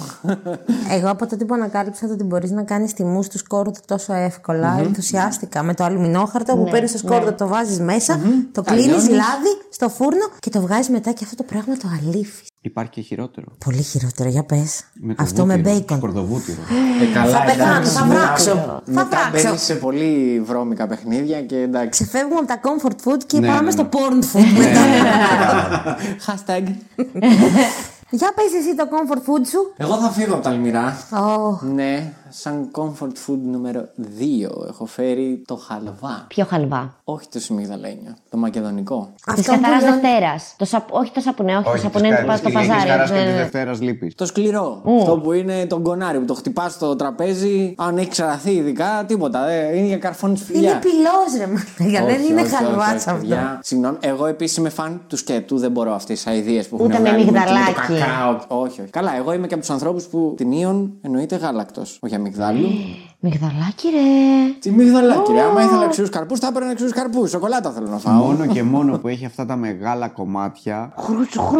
Εγώ 0.91 1.09
από 1.09 1.27
τότε 1.27 1.45
που 1.45 1.53
ανακάλυψα 1.53 2.07
ότι 2.11 2.23
μπορείς 2.23 2.51
να 2.51 2.63
κάνεις 2.63 2.93
τιμούς 2.93 3.27
του 3.27 3.37
σκόρδου 3.37 3.71
τόσο 3.85 4.13
εύκολα, 4.13 4.79
ενθουσιάστηκα 4.79 5.63
με 5.63 5.73
το 5.73 5.83
αλουμινόχαρτο 5.83 6.55
που 6.57 6.63
παίρνει 6.71 6.89
το 6.89 6.97
σκόρδο, 6.97 7.33
το 7.33 7.47
βάζεις 7.47 7.79
μέσα, 7.79 8.19
το 8.51 8.61
κλείνεις 8.61 8.85
Ταλιώνεις. 8.85 9.09
λάδι 9.09 9.53
στο 9.69 9.89
φούρνο 9.89 10.25
και 10.39 10.49
το 10.49 10.61
βγάζεις 10.61 10.89
μετά 10.89 11.11
και 11.11 11.23
αυτό 11.23 11.35
το 11.35 11.43
πράγμα 11.43 11.75
το 11.77 11.87
αλήφει. 12.01 12.36
Υπάρχει 12.67 12.91
και 12.91 13.01
χειρότερο. 13.01 13.47
Πολύ 13.65 13.81
χειρότερο, 13.81 14.29
για 14.29 14.43
πες. 14.43 14.83
Με 14.93 15.13
το 15.13 15.23
Αυτό 15.23 15.45
με 15.45 15.55
βούτυρο, 15.55 15.73
μπέικον. 15.73 15.97
Σκορδοβούτυρο. 15.97 16.57
Ε, 17.01 17.13
καλά, 17.13 17.31
Θα 17.31 17.43
πεθάνω, 17.43 17.71
εντάξει. 17.75 17.91
θα 17.93 18.05
βράξω. 18.05 18.51
Θα 18.55 18.81
Μετά 18.85 19.07
βράξω. 19.29 19.47
μπαίνει 19.47 19.57
σε 19.57 19.73
πολύ 19.75 20.41
βρώμικα 20.45 20.87
παιχνίδια 20.87 21.41
και 21.41 21.55
εντάξει. 21.57 21.89
Ξεφεύγουμε 21.89 22.39
από 22.39 22.47
τα 22.47 22.59
comfort 22.61 23.07
food 23.07 23.17
και 23.27 23.39
Ναι, 23.39 23.47
πάμε 23.47 23.61
ναι, 23.61 23.71
στο 23.71 23.83
ναι. 23.83 23.89
porn 23.91 24.23
food 24.35 24.57
μετά. 24.57 24.79
Hashtag. 26.27 26.63
Για 28.09 28.31
πες 28.35 28.45
εσύ 28.59 28.75
το 28.75 28.87
comfort 28.91 29.17
food 29.17 29.45
σου. 29.49 29.73
Εγώ 29.77 29.95
θα 29.97 30.09
φύγω 30.09 30.33
από 30.33 30.43
τα 30.43 30.49
Αλμυρά. 30.49 30.97
Ω, 31.11 31.59
Ναι, 31.73 32.13
σαν 32.29 32.69
comfort 32.71 33.11
food 33.27 33.37
νούμερο 33.43 33.81
2 33.81 34.67
έχω 34.67 34.85
φέρει 34.85 35.41
το 35.47 35.55
χαλβά. 35.55 36.25
Πιο 36.27 36.45
χαλβά; 36.49 36.93
Όχι 37.03 37.27
το 37.31 37.39
σιμιγδαλένιο, 37.39 38.13
το 38.29 38.37
μακεδονικό. 38.37 39.09
Της 39.15 39.23
Αυτό 39.33 39.53
που 39.53 39.61
καθαρά 39.61 39.81
λένε- 39.81 39.91
Δευτέρας. 40.01 40.53
Το 40.57 40.65
Όχι 40.89 41.11
το 41.11 41.19
σαπουνέ, 41.19 41.55
όχι, 41.55 41.63
το 41.63 41.69
Όχι, 41.69 41.79
σαπουνέ 41.81 42.07
της 42.09 42.17
είναι 42.17 42.19
το, 42.19 42.25
Καράς- 42.25 42.41
το 42.41 42.45
της 42.49 42.55
παζάρι. 42.55 42.89
Χαρά 42.89 43.05
και 43.05 43.11
Ναι, 43.11 43.17
της 43.17 43.25
ναι, 43.27 43.31
ναι. 43.31 43.37
Δευτέρας 43.37 43.81
λείπεις. 43.81 44.15
Το 44.15 44.25
σκληρό. 44.25 44.81
Αυτό 44.99 45.17
που 45.17 45.31
είναι 45.33 45.65
το 45.65 45.79
γκονάρι 45.79 46.19
που 46.19 46.25
το 46.25 46.33
χτυπάς 46.33 46.73
στο 46.73 46.95
τραπέζι. 46.95 47.75
Αν 47.77 47.97
έχει 47.97 48.09
ξαραθεί 48.09 48.51
ειδικά, 48.51 49.03
τίποτα. 49.07 49.47
Ε, 49.49 49.77
είναι 49.77 49.87
για 49.87 49.97
καρφώνεις 49.97 50.43
φιλιά. 50.43 50.69
Είναι 50.71 50.79
πυλός 50.79 51.37
ρε 51.37 51.47
μαλάκα, 51.47 52.05
δεν 52.11 52.15
Όχι, 52.19 52.31
είναι 52.31 52.41
όχι, 52.41 52.53
όχι, 52.53 52.63
χαλβάς 52.63 52.87
όχι, 52.87 52.95
αυτό. 52.97 53.11
παιδιά. 53.13 53.59
Συγγνώμη, 53.63 53.97
εγώ 53.99 54.25
επίσης 54.25 54.57
είμαι 54.57 54.69
φαν 54.69 55.01
του 55.07 55.17
σκέτου. 55.17 55.57
Δεν 55.57 55.71
μπορώ 55.71 55.93
αυτές 55.93 56.23
τι 56.23 56.29
αειδίε 56.31 56.63
που 56.63 56.75
έχουν 56.75 56.85
Ούτε 56.85 56.99
με 56.99 57.09
βγάλει 57.09 57.23
το 57.99 58.05
μυγδαλάκι. 58.05 58.39
κακάο. 58.47 58.61
Όχι, 58.61 58.81
όχι. 58.81 58.89
Καλά, 58.89 59.15
εγώ 59.15 59.33
είμαι 59.33 59.47
και 59.47 59.53
από 59.53 59.63
τους 59.63 59.71
ανθρώπους 59.71 60.05
που 60.05 60.33
την 60.37 60.51
ίον 60.51 60.91
εννοείται 61.01 61.35
γάλακτος. 61.35 61.97
Όχι 62.01 62.15
αμυγδάλου. 62.15 62.67
Μυγδαλάκι, 63.19 63.87
ρε. 63.89 64.53
Τι 64.59 64.71
μυγδαλάκι, 64.71 65.31
ρε. 65.31 65.41
Άμα 65.41 65.61
ήθελα 65.63 65.87
ξηρού 65.87 66.09
καρπούς, 66.09 66.39
θα 66.39 66.47
έπαιρνα 66.47 66.75
ξηρού 66.75 66.89
καρπούς. 66.89 67.29
Σοκολάτα 67.29 67.71
θέλω 67.71 67.87
να 67.87 67.97
φάω. 67.97 68.13
Μόνο 68.23 68.45
και 68.45 68.63
μόνο 68.63 68.97
που 68.97 69.07
έχει 69.07 69.25
αυτά 69.25 69.45
τα 69.45 69.55
μεγάλα 69.55 70.07
κομμάτια 70.07 70.93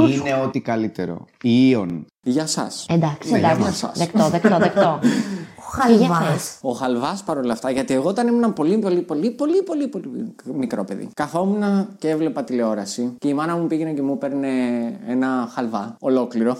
είναι 0.10 0.42
ό,τι 0.46 0.60
καλύτερο. 0.62 1.26
Η 1.42 1.68
Ιον. 1.70 2.06
Για 2.22 2.44
εσά. 2.44 2.68
Εντάξει, 2.88 3.32
Ναι, 3.32 3.38
για 3.40 3.50
εντάξει. 3.52 3.86
μας. 3.86 3.98
Δεκτό, 3.98 4.30
δεκτό, 4.30 4.58
δεκτό. 4.58 5.00
Χαλβάς. 5.72 6.58
Ο 6.62 6.72
χαλβάς 6.72 7.24
παρόλα 7.24 7.54
αυτά, 7.54 7.70
γιατί 7.72 7.94
εγώ 7.94 8.08
όταν 8.10 8.28
ήμουν 8.28 8.54
πολύ, 8.54 8.78
πολύ, 8.78 9.02
πολύ, 9.02 9.32
πολύ, 9.32 9.62
πολύ, 9.62 9.88
πολύ 9.88 10.34
μικρό 10.58 10.84
παιδί, 10.84 11.10
καθόμουν 11.14 11.88
και 11.98 12.10
έβλεπα 12.10 12.44
τηλεόραση 12.44 13.14
και 13.20 13.28
η 13.28 13.34
μάνα 13.34 13.56
μου 13.56 13.68
πήγαινε 13.68 13.92
και 13.92 14.02
μου 14.02 14.14
έπαιρνε 14.14 14.48
ένα 15.08 15.50
χαλβά 15.54 15.96
ολόκληρο 16.00 16.58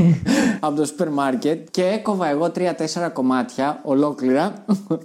από 0.60 0.76
το 0.76 0.84
σούπερ 0.84 1.10
μάρκετ 1.10 1.66
και 1.70 1.82
έκοβα 1.84 2.28
εγώ 2.30 2.50
τρία-τέσσερα 2.50 3.08
κομμάτια 3.08 3.80
ολόκληρα. 3.82 4.52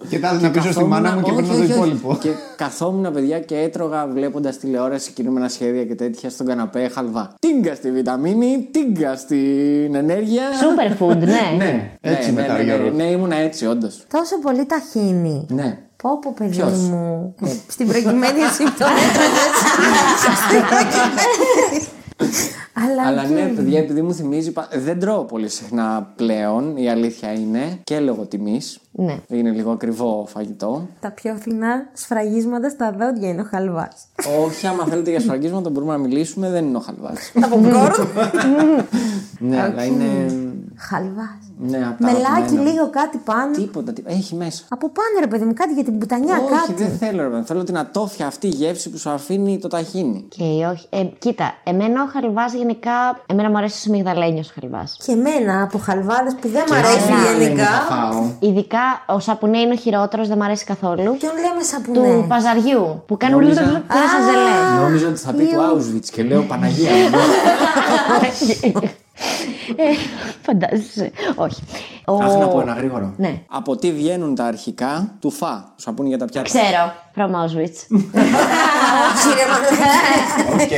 Και 0.10 0.20
τα 0.20 0.30
έδινα 0.34 0.52
πίσω 0.52 0.72
στη 0.72 0.84
μάνα 0.84 1.12
μου 1.16 1.22
και 1.22 1.32
καθόμουν- 1.32 1.48
παίρνω 1.50 1.58
το 1.58 1.62
όχι, 1.64 1.72
όχι, 1.72 1.82
όχι. 1.82 1.89
υπόλοιπο. 1.96 2.18
Και 2.22 2.30
καθόμουν, 2.56 3.14
παιδιά, 3.14 3.39
και 3.39 3.58
έτρωγα 3.58 4.08
βλέποντας 4.08 4.58
τηλεόραση 4.58 5.12
κινούμενα 5.12 5.50
σχέδια 5.50 5.86
και 5.86 5.96
τέτοια 5.96 6.30
στον 6.30 6.46
καναπέ 6.46 6.88
χαλβά. 6.88 7.34
Τίγκα 7.39 7.76
στη 7.76 7.91
βιταμίνη, 7.91 8.68
τίγκα 8.72 9.16
στην 9.16 9.96
ενέργεια. 9.96 10.44
Superfood, 10.52 11.18
ναι. 11.18 11.56
Ναι, 11.58 11.91
Έτσι 12.02 12.32
ναι, 12.32 12.41
μετά, 12.41 12.54
ναι, 12.58 12.64
ναι, 12.64 12.76
ναι, 12.76 12.76
Γιώργο. 12.78 12.98
Ναι, 13.34 13.40
ήμουν 13.40 13.48
έτσι, 13.48 13.66
όντως. 13.66 14.04
Τόσο 14.12 14.40
πολύ 14.40 14.66
ταχύνει. 14.66 15.46
Ναι. 15.50 15.78
Πω 16.04 16.20
πω 16.20 16.34
παιδί 16.38 16.50
Ποιος; 16.50 16.78
μου. 16.80 17.36
Ε, 17.44 17.48
Στην 17.68 17.88
προκειμένη 17.88 18.40
εσύ 18.40 18.64
το 18.64 18.86
έτρωγες. 18.86 19.56
Στην 20.46 20.60
προκειμένη. 20.70 21.88
Αλλά, 22.74 23.08
Αλλά 23.08 23.22
οκ. 23.22 23.28
ναι, 23.30 23.48
παιδιά, 23.56 23.80
επειδή 23.80 24.02
μου 24.02 24.14
θυμίζει. 24.14 24.52
πα- 24.52 24.68
Δεν 24.84 25.00
τρώω 25.00 25.24
πολύ 25.24 25.50
συχνά 25.50 26.14
πλέον, 26.16 26.78
η 26.78 26.90
αλήθεια 26.90 27.32
είναι. 27.34 27.80
Και 27.84 28.00
λόγω 28.00 28.26
τιμής. 28.26 28.80
Ναι. 28.92 29.18
Είναι 29.28 29.50
λίγο 29.50 29.72
ακριβό 29.72 30.26
φαγητό. 30.30 30.88
Τα 31.00 31.12
πιο 31.12 31.36
φθηνά 31.40 31.90
σφραγίσματα 31.94 32.70
στα 32.70 32.96
δόντια 33.00 33.30
είναι 33.30 33.42
ο 33.42 33.46
χαλβάς. 33.50 34.06
Όχι, 34.46 34.68
άμα 34.68 34.86
θέλετε 34.86 35.10
για 35.10 35.20
σφραγίσματα 35.20 35.70
μπορούμε 35.70 35.92
να 35.92 35.98
μιλήσουμε, 35.98 36.50
δεν 36.50 36.66
είναι 36.66 36.78
ο 36.78 36.80
χαλβάς. 36.80 37.32
Τα 37.34 37.50
popcorn. 37.50 38.08
ναι, 39.40 39.62
αλλά 39.62 39.84
είναι. 39.84 40.06
Χαλβάς. 40.90 41.38
Ναι, 41.58 41.78
απ' 41.78 42.00
τα 42.02 42.06
Μελάκι 42.12 42.26
αγαπημένα. 42.26 42.70
λίγο 42.72 42.90
κάτι 42.90 43.18
πάνω. 43.18 43.52
Τίποτα, 43.52 43.94
τίποτα. 43.94 44.16
Έχει 44.16 44.36
μέσα. 44.36 44.64
Από 44.70 44.90
πάνω 44.90 45.14
ρε 45.20 45.28
παιδί 45.28 45.46
μου, 45.46 45.54
κάτι 45.54 45.74
για 45.74 45.84
την 45.84 45.98
πουτανιά, 45.98 46.36
Όχι, 46.38 46.54
κάτι. 46.68 46.84
δεν 46.84 46.98
θέλω, 46.98 47.24
ρε 47.24 47.30
παιδί. 47.30 47.44
Θέλω 47.46 47.64
την 47.64 47.78
ατόφια 47.78 48.28
αυτή 48.28 48.48
η 48.48 48.50
γεύση 48.50 48.90
που 48.90 48.98
σου 48.98 49.10
αφήνει 49.10 49.60
το 49.60 49.68
ταχίνι. 49.68 50.26
Και 50.30 50.44
όχι. 50.72 50.86
Ε, 50.90 51.04
κοίτα, 51.20 51.54
εμένα 51.64 52.04
ο 52.04 52.08
χαλβά 52.14 52.46
γενικά. 52.46 52.92
Εμένα 53.26 53.50
μου 53.50 53.58
αρέσει 53.58 53.90
ο 53.90 53.92
μυγδαλένιο 53.94 54.44
χαλβά. 54.60 54.84
Και 55.06 55.12
εμένα 55.12 55.62
από 55.64 55.78
χαλβάδες 55.78 56.36
που 56.42 56.48
δεν 56.50 56.64
μ' 56.70 56.74
αρέσει 56.74 57.08
Καλά, 57.10 57.38
γενικά. 57.44 57.64
θα 57.66 57.96
φάω. 57.96 58.24
Ειδικά 58.40 58.80
ο 59.08 59.20
σαπουνέ 59.20 59.58
είναι 59.58 59.74
ο 59.74 59.78
χειρότερος, 59.78 60.28
δεν 60.28 60.38
μου 60.40 60.44
αρέσει 60.44 60.66
καθόλου. 60.66 60.96
Ποιον 61.18 61.34
λέμε 61.36 61.60
Του 61.60 61.66
σαπουνέ. 61.66 62.26
παζαριού 62.28 63.04
που 63.08 63.18
κάνουν 63.18 63.40
Νόμιζα- 63.40 63.62
λουλουλου 63.62 63.82
και 63.88 63.98
είναι 63.98 64.08
σαν 64.08 64.24
ζελέ. 64.26 64.82
Νόμιζα 64.84 65.08
ότι 65.08 65.20
θα 65.20 65.32
πει 65.34 65.44
του 65.44 65.60
Auschwitz 65.60 66.06
και 66.12 66.24
λέω 66.24 66.42
Παναγία. 66.42 66.90
μου. 69.20 69.76
Ε, 69.78 69.84
Φαντάζεσαι. 70.41 71.11
Όχι. 71.36 71.61
Ο- 72.05 72.24
Αχ, 72.24 72.36
να 72.38 72.47
πω 72.47 72.59
ένα 72.61 72.74
γρήγορο. 72.74 73.14
Ναι. 73.18 73.41
Από 73.49 73.76
τι 73.76 73.91
βγαίνουν 73.91 74.36
τα 74.36 74.43
αρχικά 74.45 75.16
του 75.20 75.32
Fa. 75.32 75.74
Του 75.76 75.82
σαπούνι 75.82 76.07
για 76.09 76.18
τα 76.18 76.26
πιάτα. 76.26 76.47
Ξέρω. 76.47 76.93
From 77.16 77.30
Auschwitz. 77.36 77.78
Όχι 79.14 79.30
ρε 79.36 79.45
μαλάκα. 79.51 79.91
Οκ. 80.64 80.72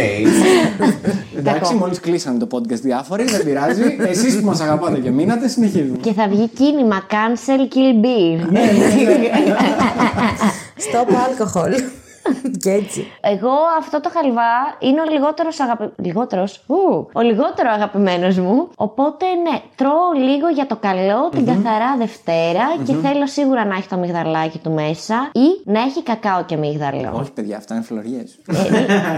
Εντάξει, 1.38 1.60
Κακό. 1.62 1.74
μόλις 1.74 2.00
κλείσανε 2.00 2.40
το 2.40 2.48
podcast 2.52 2.80
διάφοροι, 2.82 3.24
δεν 3.24 3.44
πειράζει. 3.44 3.96
Εσείς 4.12 4.40
που 4.40 4.46
μας 4.46 4.60
αγαπάτε 4.62 5.00
και 5.00 5.10
μείνατε, 5.12 5.48
συνεχίζουμε. 5.48 5.98
και 5.98 6.14
θα 6.14 6.28
βγει 6.28 6.48
κίνημα 6.50 7.02
Cancel 7.10 7.74
Kill 7.76 8.06
Bill. 8.06 8.40
Stop 10.86 11.10
alcohol. 11.10 11.74
Και 12.64 12.72
έτσι. 12.72 13.08
Εγώ 13.22 13.54
αυτό 13.80 14.02
το 14.02 14.10
χαλβά 14.14 14.54
είναι 14.80 15.02
ο 15.02 15.12
λιγότερος 15.12 15.60
αγαπη... 15.60 15.90
Λιγότερος; 15.96 16.64
Ου, 16.68 17.08
ο 17.14 17.22
λιγότερο 17.22 17.70
αγαπημένος 17.72 18.38
μου. 18.38 18.68
Οπότε 18.76 19.26
ναι, 19.44 19.62
τρώω 19.76 20.12
λίγο 20.30 20.48
για 20.48 20.68
το 20.68 20.76
καλό 20.76 21.30
την 21.32 21.46
καθαρά 21.46 21.96
Δευτέρα 21.98 22.64
και 22.86 22.94
θέλω 22.94 23.28
σίγουρα 23.28 23.66
να 23.66 23.76
έχει 23.76 23.88
το 23.88 23.98
μυγδαλάκι 23.98 24.58
του 24.58 24.72
μέσα 24.72 25.30
ή 25.34 25.62
να 25.72 25.82
έχει 25.82 26.04
κακάο 26.04 26.44
και 26.46 26.58
μύγδαλο. 26.58 27.12
Όχι, 27.14 27.32
παιδιά, 27.32 27.58
αυτά 27.58 27.76
είναι 27.76 27.84
φλωριές. 27.84 28.38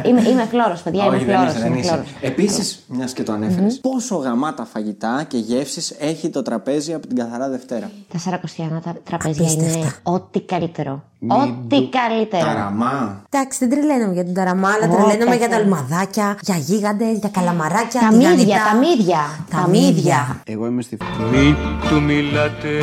Ε, 0.03 0.09
είμαι, 0.09 0.21
είμαι 0.29 0.43
φλόρος, 0.43 0.81
παιδιά, 0.81 1.05
είμαι 1.05 1.15
Όχι, 1.15 1.25
δεν 1.25 1.35
φλόρος. 1.35 1.51
είσαι, 1.53 1.61
δεν 1.61 1.71
είμαι 1.71 1.79
είσαι. 1.79 1.89
φλόρος. 1.89 2.07
Επίσης, 2.21 2.83
μιας 2.87 3.13
και 3.13 3.23
το 3.23 3.31
ανεφερε 3.31 3.67
πόσο 3.81 4.15
γαμάτα 4.15 4.65
φαγητά 4.65 5.25
και 5.27 5.37
γεύσεις 5.37 5.95
έχει 5.99 6.29
το 6.29 6.41
τραπέζι 6.41 6.93
από 6.93 7.07
την 7.07 7.17
καθαρά 7.17 7.49
Δευτέρα; 7.49 7.91
Τα 8.11 8.17
σαρακοστιανά 8.17 8.81
τα 8.81 8.95
τραπέζια 9.03 9.51
είναι 9.51 9.93
ό,τι 10.03 10.41
καλύτερο. 10.41 11.03
Ό,τι 11.27 11.89
καλύτερο. 11.89 12.45
Ταραμά. 12.45 13.21
Εντάξει, 13.29 13.65
δεν 13.65 13.69
τρελαίνομαι 13.69 14.13
για 14.13 14.23
τον 14.25 14.33
ταραμά, 14.33 14.69
αλλά 14.69 14.93
Ω, 14.93 14.95
τρελαίνομαι 14.95 15.35
για 15.35 15.47
καθόλου. 15.47 15.69
τα 15.69 15.75
λμαδάκια, 15.77 16.37
για 16.41 16.55
γίγαντες, 16.55 17.17
για 17.17 17.29
καλαμαράκια. 17.29 18.01
Τα 18.01 18.07
τηγανιτά. 18.07 18.35
μύδια, 18.35 18.57
τα 18.71 18.77
μύδια. 18.77 19.21
Τα 19.51 19.67
μύδια. 19.69 20.41
Εγώ 20.45 20.65
είμαι 20.65 20.81
στη 20.81 20.97
Μη 21.31 21.55
του 21.89 22.01
μιλάτε 22.01 22.73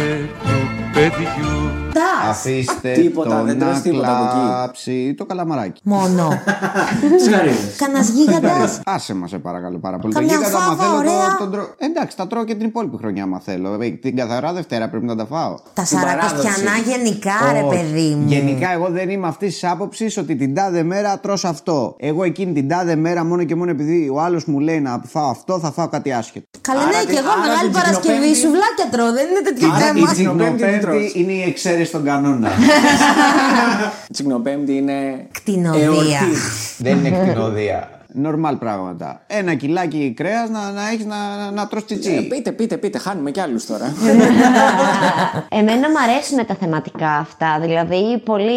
του 0.42 0.58
παιδιού 0.92 1.83
Τα 1.94 2.28
Αφήστε 2.30 2.92
Τίποτα, 2.92 3.38
το 3.38 3.44
δεν 3.44 3.58
τρως 3.58 3.74
να 3.74 3.80
τίποτα 3.80 4.16
από 4.16 4.24
εκεί. 4.24 4.46
κλάψει 4.46 5.14
το 5.16 5.24
καλαμαράκι. 5.24 5.80
μόνο. 5.84 6.28
Τι 7.24 7.30
γαρίδε. 7.30 7.56
Κανένας 7.76 8.08
γίγαντας. 8.08 8.80
Άσε 8.94 9.14
μας, 9.14 9.30
σε 9.30 9.38
παρακαλώ 9.38 9.78
πάρα 9.78 9.98
πολύ. 9.98 10.14
Καμιά 10.14 10.28
το 10.32 10.34
γίγαντα, 10.38 10.56
άμα 10.64 10.66
φάβα, 10.76 10.84
θέλω, 10.84 10.96
ωραία. 10.98 11.36
το, 11.38 11.44
τον 11.44 11.50
τρώω. 11.52 11.66
Εντάξει, 11.78 12.16
τα 12.16 12.26
τρώω 12.26 12.44
και 12.44 12.54
την 12.54 12.66
υπόλοιπη 12.66 12.96
χρονιά, 12.96 13.22
άμα 13.22 13.40
θέλω. 13.44 13.78
Ε, 13.82 13.88
Την 13.90 14.16
καθαρά 14.16 14.52
Δευτέρα 14.52 14.88
πρέπει 14.88 15.04
να 15.04 15.16
τα 15.16 15.26
φάω. 15.26 15.54
Τα 15.74 15.82
Την 15.82 15.98
σαρακοστιανά 15.98 16.54
παράδοση. 16.64 16.90
γενικά, 16.90 17.32
ρε 17.52 17.62
Όχι. 17.62 17.76
παιδί 17.76 18.14
μου. 18.14 18.24
Γενικά, 18.28 18.72
εγώ 18.72 18.88
δεν 18.90 19.08
είμαι 19.10 19.26
αυτής 19.26 19.52
της 19.52 19.64
άποψης 19.70 20.16
ότι 20.16 20.36
την 20.36 20.54
τάδε 20.54 20.82
μέρα 20.82 21.18
τρως 21.18 21.44
αυτό. 21.44 21.94
Εγώ 21.98 22.22
εκείνη 22.24 22.52
την 22.52 22.68
τάδε 22.68 22.96
μέρα, 22.96 23.24
μόνο 23.24 23.44
και 23.44 23.54
μόνο 23.54 23.70
επειδή 23.70 24.08
ο 24.14 24.20
άλλος 24.20 24.44
μου 24.44 24.58
λέει 24.60 24.80
να 24.80 25.00
φάω 25.06 25.28
αυτό, 25.30 25.58
θα 25.58 25.70
φάω 25.72 25.88
κάτι 25.88 26.12
άσχετο. 26.12 26.46
Καλά, 26.60 26.80
Άρα 26.80 26.88
ναι, 26.90 26.98
την- 27.04 27.08
και 27.14 27.18
εγώ 27.18 27.28
άρα 27.30 27.40
μεγάλη 27.40 27.60
την 27.62 27.72
Παρασκευή 27.72 28.30
Τσικνοπέμπτη- 28.30 28.40
σουβλάκια 28.42 28.86
τρώω, 28.92 29.10
δεν 29.18 29.26
είναι 29.30 29.42
τέτοιο 29.48 29.68
Άρα 29.74 29.84
η 29.84 29.92
θέμα. 29.94 30.12
Τσικνοπέμπτη 30.12 30.50
τι 30.50 30.56
τσικνοπέμπτη 30.56 30.86
τρως; 30.86 31.14
είναι 31.20 31.32
η 31.32 31.42
εξαίρεση 31.50 31.83
στον 31.84 32.04
κανόνα. 32.04 32.48
Τσικνοπέμπτη 34.12 34.76
είναι. 34.76 35.26
Κτηνοδία. 35.32 35.84
εορτή. 35.84 36.36
δεν 36.78 37.04
είναι 37.04 37.10
κτηνοδία. 37.10 38.03
Νορμάλ 38.16 38.56
πράγματα. 38.56 39.22
Ένα 39.26 39.54
κιλάκι 39.54 40.12
κρέας 40.16 40.48
να, 40.50 40.70
να 40.70 40.88
έχεις 40.88 41.04
να, 41.06 41.36
να, 41.36 41.50
να 41.50 41.66
τρως 41.66 41.82
Ε, 41.82 41.84
τσιτσί. 41.86 42.26
πείτε, 42.28 42.52
πείτε, 42.52 42.76
πείτε, 42.76 42.98
χάνουμε 42.98 43.30
κι 43.30 43.40
άλλους 43.40 43.66
τώρα. 43.66 43.84
Εμένα 45.48 45.88
μου 45.90 45.96
αρέσουν 46.08 46.46
τα 46.46 46.54
θεματικά 46.54 47.10
αυτά, 47.10 47.58
δηλαδή 47.60 48.18
πολύ 48.24 48.52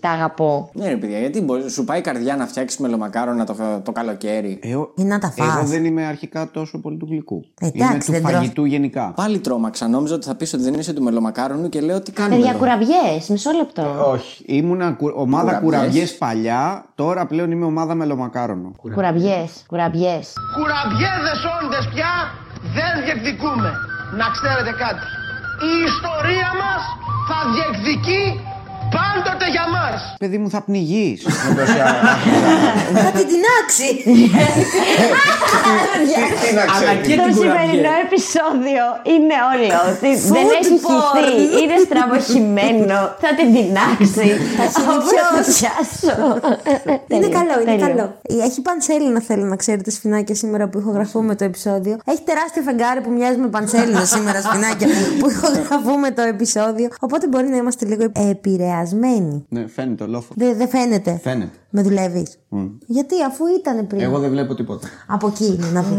τα 0.00 0.10
αγαπώ. 0.10 0.70
ναι, 0.72 0.88
ρε 0.88 0.96
παιδιά, 0.96 1.18
γιατί 1.18 1.40
μπορεί, 1.40 1.70
σου 1.70 1.84
πάει 1.84 1.98
η 1.98 2.02
καρδιά 2.02 2.36
να 2.36 2.46
φτιάξεις 2.46 2.78
μελομακάρονα 2.80 3.44
το, 3.44 3.54
το 3.84 3.92
καλοκαίρι. 3.92 4.58
Ε, 4.62 4.74
ο- 4.74 4.92
Ή 4.96 5.02
να 5.02 5.18
τα 5.18 5.30
φας. 5.30 5.56
Εγώ 5.56 5.66
δεν 5.66 5.84
είμαι 5.84 6.06
αρχικά 6.06 6.50
τόσο 6.50 6.78
πολύ 6.80 6.96
του 6.96 7.06
γλυκού. 7.10 7.44
Εντάξει, 7.60 7.86
είμαι 7.90 7.98
του 8.04 8.12
δεν 8.12 8.22
τρως. 8.22 8.32
φαγητού 8.34 8.64
γενικά. 8.64 9.12
Πάλι 9.16 9.38
τρόμαξα. 9.38 9.88
Νόμιζα 9.88 10.14
ότι 10.14 10.26
θα 10.26 10.34
πεις 10.34 10.52
ότι 10.52 10.62
δεν 10.62 10.74
είσαι 10.74 10.92
του 10.92 11.02
μελομακάρονου 11.02 11.68
και 11.68 11.80
λέω 11.80 12.00
τι 12.00 12.12
κάνουμε. 12.12 12.34
Παιδιά, 12.34 12.50
εδώ; 12.50 12.58
κουραβιέ, 12.58 13.20
μισό 13.28 13.50
λεπτό. 13.50 14.10
Όχι. 14.12 14.44
Ήμουνα 14.46 14.90
κου- 14.90 15.12
ομάδα 15.16 15.54
Κουραμπιές. 15.54 15.60
κουραμπιέ 15.90 16.06
παλιά, 16.18 16.84
τώρα 16.94 17.26
πλέον 17.26 17.50
είμαι 17.50 17.64
ομάδα 17.64 17.94
μελομακάρονο. 17.94 18.69
Κουραβιέ, 18.76 19.44
κουραβιέ. 19.66 20.18
Κουραμπιέδες 20.56 21.40
όντες 21.56 21.84
πια 21.92 22.12
δεν 22.76 22.92
διεκδικούμε. 23.04 23.70
Να 24.20 24.26
ξέρετε 24.36 24.72
κάτι. 24.84 25.06
Η 25.70 25.72
ιστορία 25.90 26.50
μας 26.62 26.82
θα 27.28 27.38
διεκδικεί 27.52 28.24
πάντοτε 28.96 29.46
για 29.56 29.64
μας. 29.74 29.98
Παιδί 30.18 30.38
μου 30.38 30.50
θα 30.50 30.60
πνιγείς. 30.62 31.22
Θα 33.04 33.10
την 33.16 33.26
τεινάξει. 33.30 33.88
Αλλά 36.74 36.92
και 37.06 37.14
Το 37.16 37.22
την 37.24 37.34
κουραμπιέ. 37.34 37.60
σημερινό 37.60 37.92
επεισόδιο 38.06 38.84
είναι 39.14 39.36
όλο. 39.52 39.68
ότι 39.92 40.10
δεν 40.34 40.44
Food 40.48 40.58
έχει 40.60 40.74
porn. 40.84 40.90
χυθεί, 40.90 41.62
είναι 41.62 41.76
στραβοχημένο. 41.86 42.98
Θα 43.22 43.30
την 43.38 43.48
τεινάξει. 43.54 44.26
Όπως 44.92 45.10
θα 45.18 45.26
το 45.36 45.40
πιάσω. 45.52 46.16
Είναι 46.90 47.00
Τέλειο, 47.08 47.28
καλό, 47.38 47.54
είναι 47.62 47.76
τέλειο. 47.84 47.86
καλό. 47.86 48.04
Έχει 48.46 48.60
πανσέλινα, 48.62 49.20
θέλω 49.20 49.44
να 49.44 49.56
ξέρετε, 49.56 49.90
σφινάκια 49.90 50.34
σήμερα 50.34 50.68
που 50.68 50.78
ηχογραφούμε 50.78 51.34
το 51.34 51.44
επεισόδιο. 51.44 51.94
Έχει 52.04 52.22
τεράστιο 52.30 52.62
φεγγάρι 52.62 53.00
που 53.00 53.10
μοιάζει 53.10 53.38
με 53.38 53.48
πανσέλινα 53.48 54.04
σήμερα, 54.04 54.40
σφινάκια 54.40 54.86
που 55.18 55.30
ηχογραφούμε 55.30 56.10
το 56.10 56.22
επεισόδιο. 56.22 56.88
Οπότε 57.00 57.26
μπορεί 57.28 57.46
να 57.48 57.56
είμαστε 57.56 57.84
λίγο 57.86 58.04
επηρεασμένοι. 58.30 58.79
Ναι, 59.48 59.66
φαίνεται 59.66 60.04
ολόφω. 60.04 60.32
Δεν 60.36 60.56
δεν 60.56 60.68
φαίνεται. 60.68 61.18
Φαίνεται. 61.22 61.56
Με 61.70 61.82
δουλεύεις. 61.82 62.38
Γιατί, 62.86 63.22
αφού 63.22 63.44
ήταν 63.58 63.86
πριν. 63.86 64.00
Εγώ 64.00 64.18
δεν 64.18 64.30
βλέπω 64.30 64.54
τίποτα. 64.54 64.88
Από 65.06 65.26
εκεί 65.26 65.44
είναι 65.44 65.70
να 65.72 65.82
πει. 65.82 65.96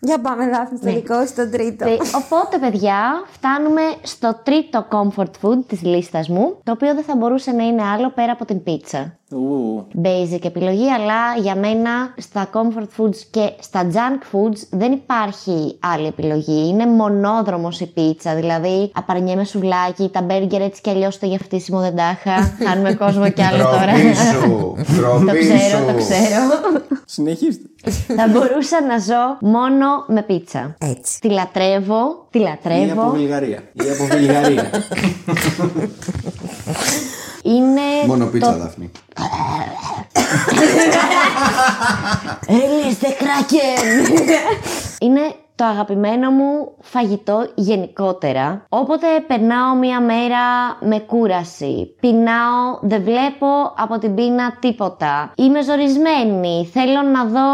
Για 0.00 0.20
πάμε, 0.20 0.48
Δάφνη, 0.48 0.78
στο 0.78 0.92
δικό 0.92 1.26
σου, 1.26 1.34
το 1.34 1.48
τρίτο. 1.50 1.88
Ε, 1.88 1.96
Οπότε, 2.14 2.58
παιδιά, 2.58 3.00
φτάνουμε 3.30 3.82
στο 4.02 4.40
τρίτο 4.44 4.86
comfort 4.90 5.30
food 5.42 5.58
της 5.66 5.82
λίστας 5.82 6.28
μου, 6.28 6.56
το 6.64 6.72
οποίο 6.72 6.94
δεν 6.94 7.04
θα 7.04 7.16
μπορούσε 7.16 7.50
να 7.50 7.64
είναι 7.64 7.82
άλλο 7.82 8.10
πέρα 8.10 8.32
από 8.32 8.44
την 8.44 8.62
πίτσα. 8.62 9.18
Ου, 9.30 9.86
Basic 10.02 10.44
επιλογή, 10.44 10.90
αλλά 10.90 11.34
για 11.42 11.56
μένα 11.56 12.14
στα 12.16 12.50
comfort 12.52 12.86
foods 12.96 13.16
και 13.30 13.50
στα 13.60 13.86
junk 13.92 14.22
foods 14.36 14.58
δεν 14.70 14.92
υπάρχει 14.92 15.76
άλλη 15.80 16.06
επιλογή. 16.06 16.68
Είναι 16.68 16.86
μονόδρομος 16.86 17.80
η 17.80 17.86
πίτσα, 17.86 18.34
δηλαδή 18.34 18.90
απαρνιέμαι 18.94 19.44
σουβλάκι, 19.44 20.08
τα 20.12 20.22
μπέργκερ 20.22 20.60
έτσι 20.60 20.80
κι 20.80 20.90
αλλιώς 20.90 21.18
το 21.18 21.26
γευτίσιμο 21.26 21.80
δεν 21.80 21.96
τα 21.96 22.10
είχα. 22.10 22.52
Χάνουμε 22.68 22.94
κόσμο 22.94 23.30
κι 23.30 23.42
άλλο 23.42 23.62
τώρα. 23.62 23.92
Ντροπή 23.92 24.14
σου. 24.14 24.74
το 24.96 25.18
Ντροπή 25.24 25.38
ξέρω, 25.38 25.84
το 25.84 25.90
σου. 25.90 25.96
ξέρω. 25.98 26.42
Συνεχίστε. 27.04 27.68
Θα 28.16 28.28
μπορούσα 28.28 28.82
να 28.88 28.98
ζω 28.98 29.36
μόνο 29.40 29.86
με 30.06 30.22
πίτσα. 30.22 30.74
Έτσι. 30.78 31.20
Τη 31.20 31.28
λατρεύω, 31.28 32.26
τη 32.30 32.38
Ή 32.38 32.42
από 32.42 32.50
λατρεύω. 32.70 33.10
Βουλγαρία. 33.10 33.62
Ή 33.72 33.90
από 33.90 34.04
Βουλγαρία. 34.04 34.70
Είναι. 37.48 38.06
Μόνο 38.06 38.24
το- 38.24 38.30
πίτσα, 38.30 38.56
Δάφνη. 38.56 38.90
Release 42.46 43.04
the 43.04 43.12
Kraken! 43.22 44.08
Είναι 45.00 45.20
το 45.54 45.64
αγαπημένο 45.64 46.30
μου 46.30 46.72
φαγητό 46.80 47.46
γενικότερα. 47.54 48.64
Όποτε 48.68 49.06
περνάω 49.26 49.74
μία 49.74 50.00
μέρα 50.00 50.38
με 50.80 50.98
κούραση, 50.98 51.94
πεινάω, 52.00 52.78
δεν 52.80 53.02
βλέπω 53.02 53.46
από 53.76 53.98
την 53.98 54.14
πείνα 54.14 54.52
τίποτα. 54.60 55.32
Είμαι 55.36 55.62
ζορισμένη, 55.62 56.68
θέλω 56.72 57.02
να 57.02 57.24
δω 57.24 57.48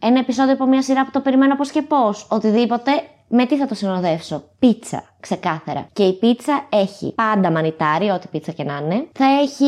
ένα 0.00 0.18
επεισόδιο 0.18 0.52
από 0.52 0.66
μία 0.66 0.82
σειρά 0.82 1.04
που 1.04 1.10
το 1.12 1.20
περιμένω 1.20 1.56
πώς 1.56 1.70
και 1.70 1.82
πώς. 1.82 2.26
Οτιδήποτε, 2.30 2.90
με 3.28 3.46
τι 3.46 3.56
θα 3.56 3.66
το 3.66 3.74
συνοδεύσω. 3.74 4.42
Πίτσα, 4.58 5.02
ξεκάθαρα. 5.22 5.86
Και 5.92 6.02
η 6.02 6.12
πίτσα 6.12 6.66
έχει 6.68 7.12
πάντα 7.14 7.50
μανιτάρι, 7.50 8.08
ό,τι 8.10 8.26
πίτσα 8.30 8.52
και 8.52 8.64
να 8.64 8.80
είναι. 8.84 9.06
Θα 9.12 9.24
έχει 9.42 9.66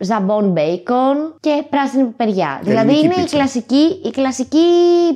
ζαμπόν 0.00 0.50
μπέικον 0.50 1.16
και 1.40 1.64
πράσινη 1.70 2.04
πιπεριά. 2.04 2.60
Δηλαδή 2.62 2.86
Ελληνική 2.88 3.04
είναι 3.04 3.14
η 3.14 3.20
πίτσα. 3.20 3.36
κλασική, 3.36 4.00
η 4.04 4.10
κλασική 4.10 4.66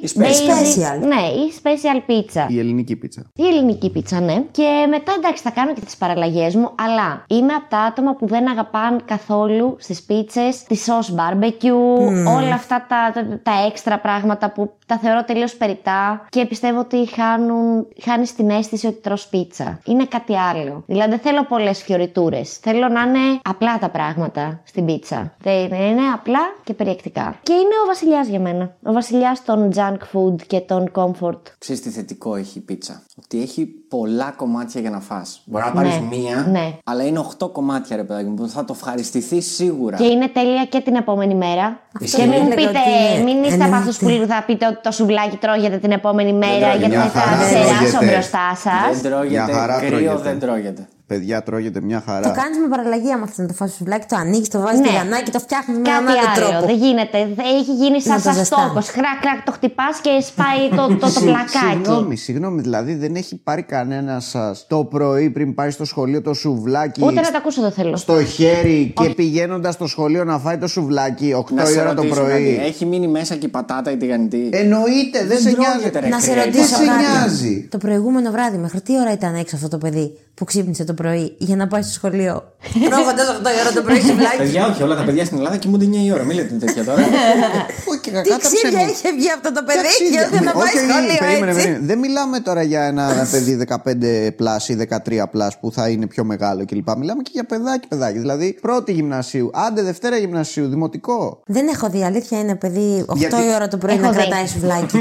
Η 0.03 0.09
special. 0.17 0.23
Special. 0.23 1.07
Ναι, 1.07 1.23
η 1.43 1.53
special 1.63 2.01
πίτσα. 2.07 2.47
Η 2.51 2.59
ελληνική 2.59 2.97
πίτσα. 2.97 3.23
Η 3.35 3.47
ελληνική 3.47 3.91
πίτσα, 3.91 4.21
ναι. 4.21 4.43
Και 4.51 4.87
μετά 4.89 5.13
εντάξει, 5.19 5.43
θα 5.43 5.51
κάνω 5.51 5.73
και 5.73 5.81
τις 5.81 5.97
παραλλαγές 5.97 6.55
μου, 6.55 6.71
αλλά 6.89 7.25
είμαι 7.29 7.53
από 7.53 7.69
τα 7.69 7.79
άτομα 7.79 8.15
που 8.15 8.27
δεν 8.27 8.49
αγαπάν 8.51 9.03
καθόλου 9.05 9.77
στις 9.79 10.03
πίτσες 10.03 10.63
τη 10.63 10.77
sauce 10.87 11.15
barbecue, 11.21 12.37
όλα 12.37 12.55
αυτά 12.55 12.87
τα, 12.89 13.11
τα, 13.15 13.41
τα 13.43 13.53
έξτρα 13.67 13.99
πράγματα 13.99 14.51
που 14.51 14.73
τα 14.87 14.99
θεωρώ 14.99 15.25
τελείως 15.25 15.55
περιτά 15.57 16.27
και 16.29 16.47
πιστεύω 16.47 16.81
ότι 16.81 17.09
χάνουν, 17.15 17.87
χάνεις 18.03 18.35
την 18.35 18.51
αίσθηση 18.51 18.87
ότι 18.87 19.01
τρως 19.01 19.27
πίτσα. 19.29 19.80
Είναι 19.85 20.05
κάτι 20.05 20.37
άλλο. 20.37 20.83
Δηλαδή 20.87 21.11
δεν 21.11 21.19
θέλω 21.19 21.45
πολλές 21.45 21.83
φιωριτούρες. 21.83 22.57
Θέλω 22.57 22.89
να 22.89 23.01
είναι 23.03 23.41
απλά 23.43 23.79
τα 23.79 23.89
πράγματα 23.91 24.61
στην 24.65 24.85
πίτσα. 24.85 25.35
Δεν 25.43 25.65
είναι 25.65 26.03
απλά 26.15 26.39
και 26.65 26.75
περιεκτικά. 26.75 27.39
Και 27.43 27.53
είναι 27.53 27.75
ο 27.85 27.87
βασιλιάς 27.87 28.29
για 28.29 28.41
μένα. 28.41 28.77
Ο 28.83 28.93
βασιλιάς 28.93 29.45
των 29.45 29.73
junk 29.75 29.97
food 30.13 30.43
και 30.47 30.61
των 30.61 30.91
comfort. 30.95 31.41
Ξέρεις 31.59 31.83
τι 31.83 31.91
θετικό 31.91 32.35
έχει 32.35 32.59
η 32.59 32.61
πίτσα; 32.61 33.03
Ότι 33.25 33.43
έχει 33.43 33.67
πολλά 33.67 34.31
κομμάτια 34.37 34.81
για 34.81 34.91
να 34.91 35.01
φας. 35.01 35.43
Μπορεί 35.45 35.65
να 35.65 35.73
πάρεις 35.73 35.95
Ναι, 35.95 36.17
μία, 36.17 36.47
ναι. 36.51 36.73
αλλά 36.85 37.07
είναι 37.07 37.25
8 37.39 37.49
κομμάτια 37.53 37.97
ρε 37.97 38.05
παιδάκι 38.05 38.29
μου 38.29 38.35
που 38.35 38.49
θα 38.49 38.65
το 38.65 38.73
ευχαριστηθείς 38.77 39.55
σίγουρα. 39.55 39.97
Και 39.97 40.05
είναι 40.05 40.29
τέλεια 40.29 40.65
και 40.65 40.81
την 40.81 40.95
επόμενη 40.95 41.35
μέρα. 41.35 41.81
Αυτό 42.03 42.17
και 42.17 42.27
μην 42.27 42.41
μου 42.43 42.49
έλεγα 42.53 42.69
πείτε, 42.69 42.69
ότι 42.69 43.15
είναι- 43.15 43.23
μην 43.23 43.43
είστε 43.43 43.55
από 43.55 43.65
εννοείται. 43.65 43.89
αυτού 43.91 44.05
που 44.05 44.27
θα 44.29 44.43
πείτε 44.47 44.67
ότι 44.67 44.79
το 44.83 44.91
σουβλάκι 44.91 45.37
τρώγεται 45.37 45.77
την 45.79 45.93
επόμενη 45.93 46.33
μέρα 46.33 46.53
τρώγεται. 46.59 46.79
γιατί 46.79 46.97
Μια 46.97 47.05
θα 47.09 47.21
χαρά 47.21 47.45
ξεράσω 47.47 47.97
τρώγεται. 47.97 48.13
μπροστά 48.13 48.47
Δεν 48.91 48.95
σα. 49.03 49.09
τρώγεται, 49.09 49.31
Μια 49.45 49.55
χαρά 49.59 49.77
κρύο 49.79 49.89
τρώγεται. 49.91 50.23
δεν 50.23 50.39
τρώγεται. 50.41 50.89
Παιδιά, 51.13 51.43
τρώγεται 51.43 51.81
μια 51.81 52.03
χαρά. 52.07 52.27
Το 52.29 52.35
κάνεις 52.41 52.59
με 52.63 52.69
παραλλαγή 52.69 53.11
άμα 53.13 53.27
θέλει 53.27 53.47
να 53.47 53.47
το 53.47 53.55
φας 53.61 53.73
σουβλάκι, 53.77 54.07
το 54.09 54.17
ανοίξει, 54.17 54.51
το 54.51 54.61
βάζεις 54.61 54.81
Ναι. 54.81 54.87
ναι. 54.87 54.91
τηγανάκι, 54.93 55.31
το 55.31 55.39
φτιάχνεις 55.39 55.77
με 55.79 55.83
έναν 55.89 56.05
Κάτι 56.05 56.19
άλλο 56.19 56.29
άλλο. 56.29 56.49
τρόπο. 56.49 56.67
Δεν 56.67 56.77
γίνεται. 56.85 57.19
Δεν 57.37 57.45
Έχει 57.61 57.73
γίνει 57.83 57.97
σαν 58.03 58.17
Να 58.17 58.23
το 58.23 58.33
ζεστάνεις. 58.39 58.49
σαστόκο. 58.49 58.81
Χρακ, 58.97 59.19
χρακ, 59.25 59.39
το 59.49 59.53
χτυπάς 59.53 59.95
και 60.05 60.11
σπάει 60.31 60.63
το, 60.79 60.85
το, 60.87 60.97
το 60.97 61.09
Συ- 61.09 61.23
πλακάκι. 61.25 61.59
Συγγνώμη, 61.73 62.17
συγγνώμη, 62.17 62.61
δηλαδή 62.61 62.93
δεν 62.95 63.13
έχει 63.15 63.35
πάρει 63.37 63.63
κανένα 63.63 64.21
σας 64.21 64.65
το 64.69 64.79
πρωί 64.85 65.31
πριν 65.31 65.55
πάει 65.55 65.71
στο 65.71 65.85
σχολείο 65.85 66.21
το 66.23 66.33
σουβλάκι 66.35 67.01
Ούτε 67.05 67.21
να 67.21 67.31
τα 67.31 67.39
ακούσω 67.39 67.61
δεν 67.63 67.73
θέλω. 67.73 67.97
στο 67.97 68.25
χέρι 68.25 68.93
και 69.01 69.09
πηγαίνοντας 69.09 69.75
στο 69.75 69.87
σχολείο 69.87 70.25
να 70.25 70.39
φάει 70.39 70.59
το 70.59 70.67
σουβλάκι 70.67 71.35
8 71.39 71.55
Να 71.55 71.63
η 71.63 71.67
σε 71.67 71.81
ώρα 71.81 71.95
το 71.95 72.03
ρωτήσω 72.03 72.21
πρωί. 72.21 72.55
κάτι. 72.57 72.67
Έχει 72.69 72.87
μείνει 72.87 73.07
μέσα 73.09 73.35
και 73.35 73.47
η 73.47 73.49
πατάτα 73.49 73.91
ή 73.91 73.97
τηγανιτή; 73.97 74.49
Εννοείται, 74.53 75.25
δεν, 75.27 75.39
σε 75.39 75.51
τρώγεται, 75.51 75.79
νοιάζει. 75.79 75.91
ρε, 76.01 76.09
Να 76.09 76.21
σε 76.21 76.31
κρύο. 76.31 76.43
ρωτήσω 76.45 76.77
Δεν 76.77 76.79
σε 76.79 76.85
κάτι. 76.91 77.03
νοιάζει. 77.19 77.69
Το 77.71 77.79
προηγούμενο 77.79 78.31
βράδυ, 78.31 78.57
μέχρι 78.57 78.81
τι 78.81 78.99
ώρα 79.01 79.13
ήταν 79.13 79.35
έξω 79.35 79.57
αυτό 79.57 79.69
το 79.69 79.79
παιδί 79.79 80.19
που 80.35 80.45
ξύπνησε 80.45 80.85
το 80.85 80.95
πρωί 81.03 81.35
για 81.39 81.57
να 81.57 81.67
πάει 81.67 81.83
στο 81.83 81.93
σχολείο. 81.93 82.35
Τρώγοντας 82.91 83.27
8 83.43 83.47
η 83.57 83.59
ώρα 83.63 83.73
το 83.75 83.83
πρωί 83.87 84.01
σουβλάκι. 84.09 84.37
Παιδιά, 84.39 84.67
όχι, 84.67 84.83
όλα 84.83 84.97
τα 84.97 85.05
παιδιά 85.05 85.25
στην 85.25 85.37
Ελλάδα 85.39 85.57
κοιμούνται 85.57 85.85
9 85.85 85.89
η 86.09 86.13
ώρα. 86.13 86.25
Μην 86.25 86.37
λέτε 86.37 86.55
τέτοια 86.55 86.85
τώρα. 86.85 86.99
Όχι, 87.91 88.01
και 88.01 88.11
Τι 88.11 88.17
κακά 88.17 88.31
τα 88.31 88.37
ξύλια 88.39 88.69
ψέματα. 88.71 88.91
είχε 88.91 89.09
βγει 89.19 89.31
αυτό 89.37 89.53
το 89.53 89.63
παιδί 89.67 89.79
Ταξίδια. 89.83 90.29
για 90.33 90.41
να 90.41 90.53
πάει 90.53 90.63
Όχι, 90.63 90.77
όχι, 90.79 90.87
σχολείο 90.91 91.17
περίμενε, 91.19 91.51
έτσι; 91.51 91.63
περίμενε. 91.63 91.87
Δεν 91.87 91.99
μιλάμε 91.99 92.41
τώρα 92.41 92.63
για 92.63 92.83
ένα 92.83 93.29
παιδί 93.31 93.67
15 93.85 94.31
plus 94.37 94.69
ή 94.69 94.87
13 95.07 95.23
plus 95.31 95.59
που 95.61 95.73
θα 95.73 95.89
είναι 95.89 96.07
πιο 96.07 96.25
μεγάλο 96.25 96.65
κλπ. 96.65 96.89
Μιλάμε 96.97 97.23
και 97.23 97.31
για 97.35 97.45
παιδάκι, 97.45 97.89
παιδάκι. 97.89 98.19
Δηλαδή 98.19 98.59
πρώτη 98.61 98.93
γυμνασίου, 98.93 99.51
άντε 99.55 99.83
Δευτέρα 99.83 100.17
γυμνασίου, 100.17 100.67
δημοτικό. 100.69 101.43
Δεν 101.47 101.69
έχω 101.69 101.89
δει, 101.91 102.05
αλήθεια 102.05 102.39
είναι 102.39 102.55
παιδί 102.55 103.05
8 103.09 103.17
Γιατί- 103.17 103.35
η 103.35 103.55
ώρα 103.55 103.69
το 103.69 103.77
πρωί 103.77 103.95
Έχω 103.95 104.03
να 104.03 104.11
δει. 104.11 104.17
κρατάει 104.17 104.47
σουβλάκι. 104.47 104.99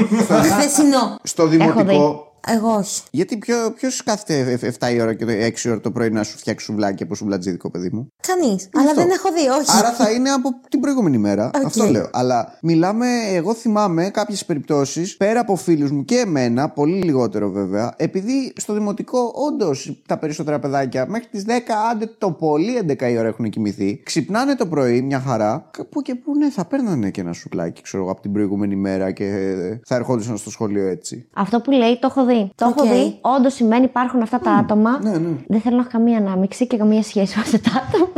Χθεσινό. 0.52 1.18
Στο 1.22 1.46
δημοτικό. 1.46 2.29
Εγώ 2.46 2.74
όχι. 2.74 3.02
Γιατί 3.10 3.38
ποιο 3.74 3.90
κάθεται 4.04 4.58
7 4.78 4.92
η 4.92 5.00
ώρα 5.00 5.14
και 5.14 5.24
6 5.24 5.64
η 5.64 5.70
ώρα 5.70 5.80
το 5.80 5.90
πρωί 5.90 6.10
να 6.10 6.22
σου 6.22 6.38
φτιάξει 6.38 6.64
σουβλάκι 6.64 7.02
από 7.02 7.14
σουβλατζίδικο, 7.14 7.70
παιδί 7.70 7.90
μου; 7.92 8.12
Κανείς. 8.26 8.68
Αλλά 8.74 8.94
δεν 8.94 9.10
έχω 9.10 9.32
δει, 9.32 9.48
όχι. 9.48 9.78
Άρα 9.78 9.92
θα 9.92 10.10
είναι 10.10 10.30
από 10.30 10.48
την 10.68 10.80
προηγούμενη 10.80 11.18
μέρα. 11.18 11.50
Οκ. 11.54 11.64
Αυτό 11.64 11.84
λέω. 11.84 12.08
Αλλά 12.12 12.58
μιλάμε, 12.62 13.06
εγώ 13.32 13.54
θυμάμαι 13.54 14.10
κάποιες 14.10 14.44
περιπτώσεις 14.44 15.16
πέρα 15.16 15.40
από 15.40 15.56
φίλους 15.56 15.90
μου 15.90 16.04
και 16.04 16.16
εμένα, 16.16 16.68
πολύ 16.68 17.02
λιγότερο 17.02 17.50
βέβαια, 17.50 17.94
επειδή 17.96 18.52
στο 18.56 18.72
δημοτικό 18.72 19.32
όντως 19.34 20.02
τα 20.06 20.18
περισσότερα 20.18 20.58
παιδάκια 20.58 21.06
μέχρι 21.08 21.28
τις 21.28 21.44
10, 21.46 21.50
άντε 21.90 22.14
το 22.18 22.30
πολύ 22.32 22.80
11 22.88 23.10
η 23.10 23.18
ώρα 23.18 23.28
έχουν 23.28 23.50
κοιμηθεί, 23.50 24.00
ξυπνάνε 24.04 24.54
το 24.54 24.66
πρωί 24.66 25.02
μια 25.02 25.20
χαρά. 25.20 25.70
Που 25.90 26.02
και 26.02 26.14
που 26.14 26.36
ναι, 26.36 26.50
θα 26.50 26.64
παίρνανε 26.64 27.10
και 27.10 27.20
ένα 27.20 27.32
σουβλάκι, 27.32 27.82
ξέρω 27.82 28.02
εγώ, 28.02 28.12
από 28.12 28.20
την 28.20 28.32
προηγούμενη 28.32 28.76
μέρα 28.76 29.10
και 29.10 29.54
θα 29.86 29.94
ερχόντουσαν 29.94 30.36
στο 30.36 30.50
σχολείο 30.50 30.86
έτσι. 30.86 31.28
Αυτό 31.34 31.60
που 31.60 31.70
λέει 31.70 31.98
το 31.98 32.06
έχω 32.10 32.24
δει. 32.32 32.50
Το 32.54 32.66
Οκ. 32.66 32.74
έχω 32.76 32.88
δει. 32.94 33.18
Όντως 33.20 33.54
σημαίνει 33.54 33.84
υπάρχουν 33.84 34.22
αυτά 34.22 34.38
τα 34.38 34.50
άτομα. 34.50 34.98
ναι, 35.02 35.10
ναι. 35.10 35.28
Δεν 35.46 35.60
θέλω 35.60 35.74
να 35.76 35.80
έχω 35.82 35.90
καμία 35.92 36.18
ανάμειξη 36.18 36.66
και 36.66 36.76
καμία 36.76 37.02
σχέση 37.02 37.36
με 37.36 37.42
αυτά 37.42 37.60
τα 37.70 37.84
άτομα. 37.88 38.08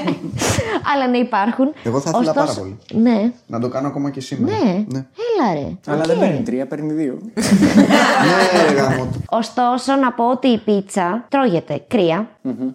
Αλλά 0.94 1.06
ναι, 1.10 1.16
υπάρχουν. 1.18 1.72
Εγώ 1.84 2.00
θα 2.00 2.10
ήθελα 2.14 2.32
πάρα 2.32 2.42
Ωστόσο- 2.48 2.60
πολύ. 2.60 3.02
Ναι. 3.02 3.32
Να 3.46 3.60
το 3.60 3.68
κάνω 3.68 3.86
ακόμα 3.88 4.10
και 4.10 4.20
σήμερα. 4.20 4.56
Ναι. 4.64 5.06
Ναι. 5.42 5.50
Έλα 5.50 5.60
ρε. 5.60 5.92
Αλλά 5.92 6.00
Οκ. 6.00 6.06
δεν 6.06 6.18
παίρνει 6.18 6.42
τρία, 6.42 6.66
παίρνει 6.66 6.92
δύο. 6.92 7.18
ναι, 7.34 8.68
ρε 8.68 8.74
γαμώτο. 8.74 9.22
Ωστόσο, 9.28 9.94
να 10.00 10.12
πω 10.12 10.30
ότι 10.30 10.48
η 10.48 10.58
πίτσα 10.58 11.24
τρώγεται 11.28 11.84
κρύα. 11.88 12.28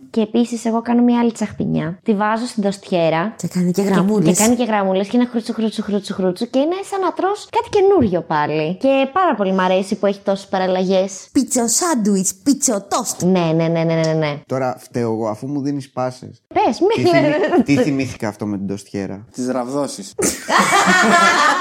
Και 0.10 0.22
επίσης, 0.22 0.66
εγώ 0.66 0.82
κάνω 0.82 1.02
μια 1.02 1.20
άλλη 1.20 1.32
τσαχπινιά. 1.32 2.00
Τη 2.04 2.14
βάζω 2.14 2.46
στην 2.46 2.64
τοστιέρα. 2.64 3.34
Και 3.38 3.48
κάνει 3.48 3.72
και 3.72 3.82
Και, 3.82 3.88
γραμμούλες. 3.88 4.38
και 4.38 4.44
κάνει 4.44 4.56
και 4.56 4.64
γραμμούλες 4.64 5.08
και 5.08 5.18
είναι 5.18 5.26
χρούτσου, 5.26 5.54
χρούτσου, 5.54 5.84
χρούτσου, 5.84 6.14
χρούτσου. 6.14 6.50
Και 6.50 6.60
είναι 6.60 6.76
σαν 6.90 7.00
να 7.00 7.14
τρως 7.14 7.48
κάτι 7.52 7.70
καινούριο 7.70 8.22
πάλι. 8.22 8.76
Και 8.82 9.08
πάρα 9.14 9.36
πολύ 9.36 9.54
μ' 9.54 9.60
αρέσει 9.60 9.96
που 9.96 10.06
έχει 10.06 10.20
τόσες 10.24 10.46
παραλλαγές. 10.48 11.28
Πίτσο 11.32 11.68
σάντουιτς, 11.68 12.34
πίτσο 12.44 12.86
τόστ. 12.90 13.22
Ναι, 13.24 13.40
ναι, 13.56 13.68
ναι, 13.68 13.84
ναι, 13.84 13.94
ναι, 14.06 14.14
ναι. 14.14 14.40
Τώρα 14.46 14.76
φταίω 14.80 15.12
εγώ 15.12 15.28
αφού 15.28 15.48
μου 15.48 15.62
δίνεις 15.62 15.90
πάσες. 15.90 16.42
Πες, 16.54 16.78
Τι, 16.78 16.84
μη 17.02 17.10
θυμη- 17.10 17.64
τι 17.66 17.76
θυμήθηκα 17.84 18.28
αυτό 18.28 18.46
με 18.46 18.58
την 18.58 18.68
τοστιέρα; 18.68 19.26
Τις 19.32 19.48
ραβδόσεις. 19.52 20.14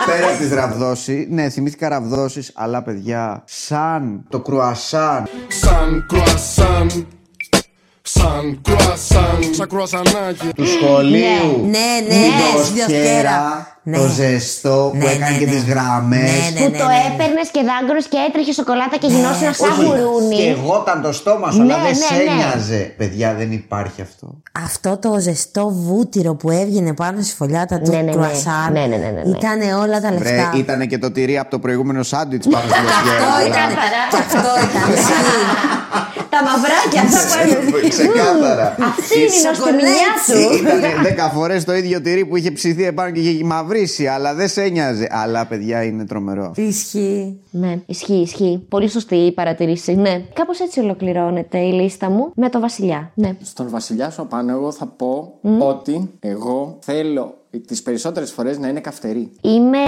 Πέρα 0.06 0.26
από 0.28 0.38
τις 0.38 0.52
ραβδόσεις, 0.52 0.93
ναι, 1.28 1.48
θυμήθηκα 1.48 1.88
ραβδόσει, 1.88 2.42
αλλά 2.54 2.82
παιδιά, 2.82 3.42
σαν 3.46 4.24
το 4.28 4.40
κρουασάν. 4.40 5.28
Σαν 5.48 6.06
κρουασάν 6.08 7.06
Σαν 8.06 8.60
κρουασάν 8.62 9.38
Σαν 9.50 9.68
κρουασανάκι 9.68 10.46
του 10.56 10.66
σχολείου. 10.66 11.50
Ναι, 11.74 11.88
ναι, 12.08 12.14
Την 12.14 12.18
ναι, 12.18 12.48
στη 12.48 12.56
τοστιέρα, 12.56 12.88
διοστιέρα. 12.88 13.66
το 13.84 13.90
Ναι. 14.06 14.08
ζεστό 14.12 14.88
που 14.92 14.96
Ναι, 14.96 15.04
έκανε 15.10 15.30
ναι, 15.30 15.38
και 15.38 15.44
ναι. 15.44 15.50
τι 15.50 15.58
γραμμές. 15.70 16.30
Ναι, 16.54 16.60
ναι. 16.60 16.66
που 16.66 16.70
το 16.82 16.86
έπαιρνες 17.08 17.48
και 17.54 17.60
δάγκρε 17.70 18.00
και 18.12 18.18
έτρεχε 18.28 18.52
σοκολάτα 18.52 18.96
και 18.96 19.06
γινόσουν 19.06 19.54
σαν 19.54 19.72
γουρούνι. 19.84 20.36
Και 20.36 20.48
εγώ 20.56 20.80
ήταν 20.86 21.02
το 21.02 21.12
στόμα 21.12 21.50
σου, 21.50 21.60
αλλά 21.62 21.76
Ναι, 21.76 21.82
δεν 21.82 21.96
ναι, 21.98 22.06
σε 22.08 22.14
ναι. 22.14 22.34
νοιάζε. 22.34 22.94
Παιδιά, 22.96 23.34
δεν 23.34 23.52
υπάρχει 23.52 24.00
αυτό. 24.02 24.26
Αυτό 24.66 24.96
το 24.96 25.18
ζεστό 25.20 25.68
βούτυρο 25.86 26.34
που 26.34 26.50
έβγαινε 26.50 26.92
πάνω 26.94 27.22
στη 27.22 27.34
φωλιάτα 27.34 27.80
του 27.80 27.90
Ναι, 27.90 27.96
ναι, 27.96 28.02
ναι. 28.02 28.10
κρουασάν. 28.12 28.68
Ναι, 28.72 28.80
ναι, 28.80 28.96
ναι, 28.96 29.10
ναι, 29.16 29.22
ναι. 29.24 29.36
Ήταν 29.38 29.58
όλα 29.84 30.00
τα 30.00 30.10
Βρε, 30.18 30.30
λεφτά. 30.34 30.52
ήταν 30.56 30.86
και 30.88 30.98
το 30.98 31.10
τυρί 31.12 31.38
από 31.38 31.50
το 31.50 31.58
προηγούμενο 31.58 32.02
σάντουιτς 32.02 32.46
πάνω 32.52 32.64
στην 32.70 32.82
τοστιέρα. 32.84 33.18
Αυτό 33.18 33.34
αλλά- 33.36 33.46
ήταν. 33.46 33.68
Και 34.10 34.16
αυτό 34.26 34.50
ήταν. 34.66 34.86
ισχύει. 36.34 36.42
Τα 36.42 36.42
μαυράκια 36.42 37.00
αυτά 37.02 37.18
που 37.26 37.34
έλεγε. 37.42 37.88
Ξεκάθαρα. 37.88 38.76
Αυτή 38.80 39.18
είναι 39.18 39.24
η 39.24 39.42
νοστιμιά 39.48 40.10
του. 40.26 40.38
Ήταν 40.58 41.28
10 41.30 41.30
φορές 41.34 41.64
το 41.64 41.74
ίδιο 41.74 42.00
τυρί 42.00 42.26
που 42.26 42.36
είχε 42.36 42.50
ψηθεί 42.50 42.84
επάνω 42.84 43.10
και 43.10 43.20
είχε 43.20 43.44
μαυρίσει, 43.44 44.06
αλλά 44.06 44.34
δεν 44.34 44.48
σε 44.48 44.62
ένοιαζε. 44.62 45.06
Αλλά 45.10 45.46
παιδιά 45.46 45.82
είναι 45.82 46.04
τρομερό. 46.04 46.52
Ισχύει. 46.56 47.40
Ναι, 47.50 47.78
ισχύει, 47.86 48.20
ισχύει. 48.20 48.66
Πολύ 48.68 48.88
σωστή 48.88 49.16
η 49.16 49.32
παρατηρήση. 49.32 49.94
Ναι. 49.94 50.22
Κάπως 50.32 50.60
έτσι 50.60 50.80
ολοκληρώνεται 50.80 51.58
η 51.58 51.72
λίστα 51.72 52.10
μου 52.10 52.32
με 52.34 52.48
το 52.48 52.60
Βασιλιά. 52.60 53.10
Ναι. 53.14 53.36
Στον 53.42 53.70
βασιλιά 53.70 54.10
σου 54.10 54.22
απάνω, 54.22 54.52
εγώ 54.52 54.72
θα 54.72 54.86
πω 54.86 55.38
ότι 55.58 56.10
εγώ 56.20 56.78
θέλω 56.80 57.34
τις 57.58 57.82
περισσότερες 57.82 58.32
φορές 58.32 58.58
να 58.58 58.68
είναι 58.68 58.80
καυτερή. 58.80 59.32
Είμαι 59.40 59.78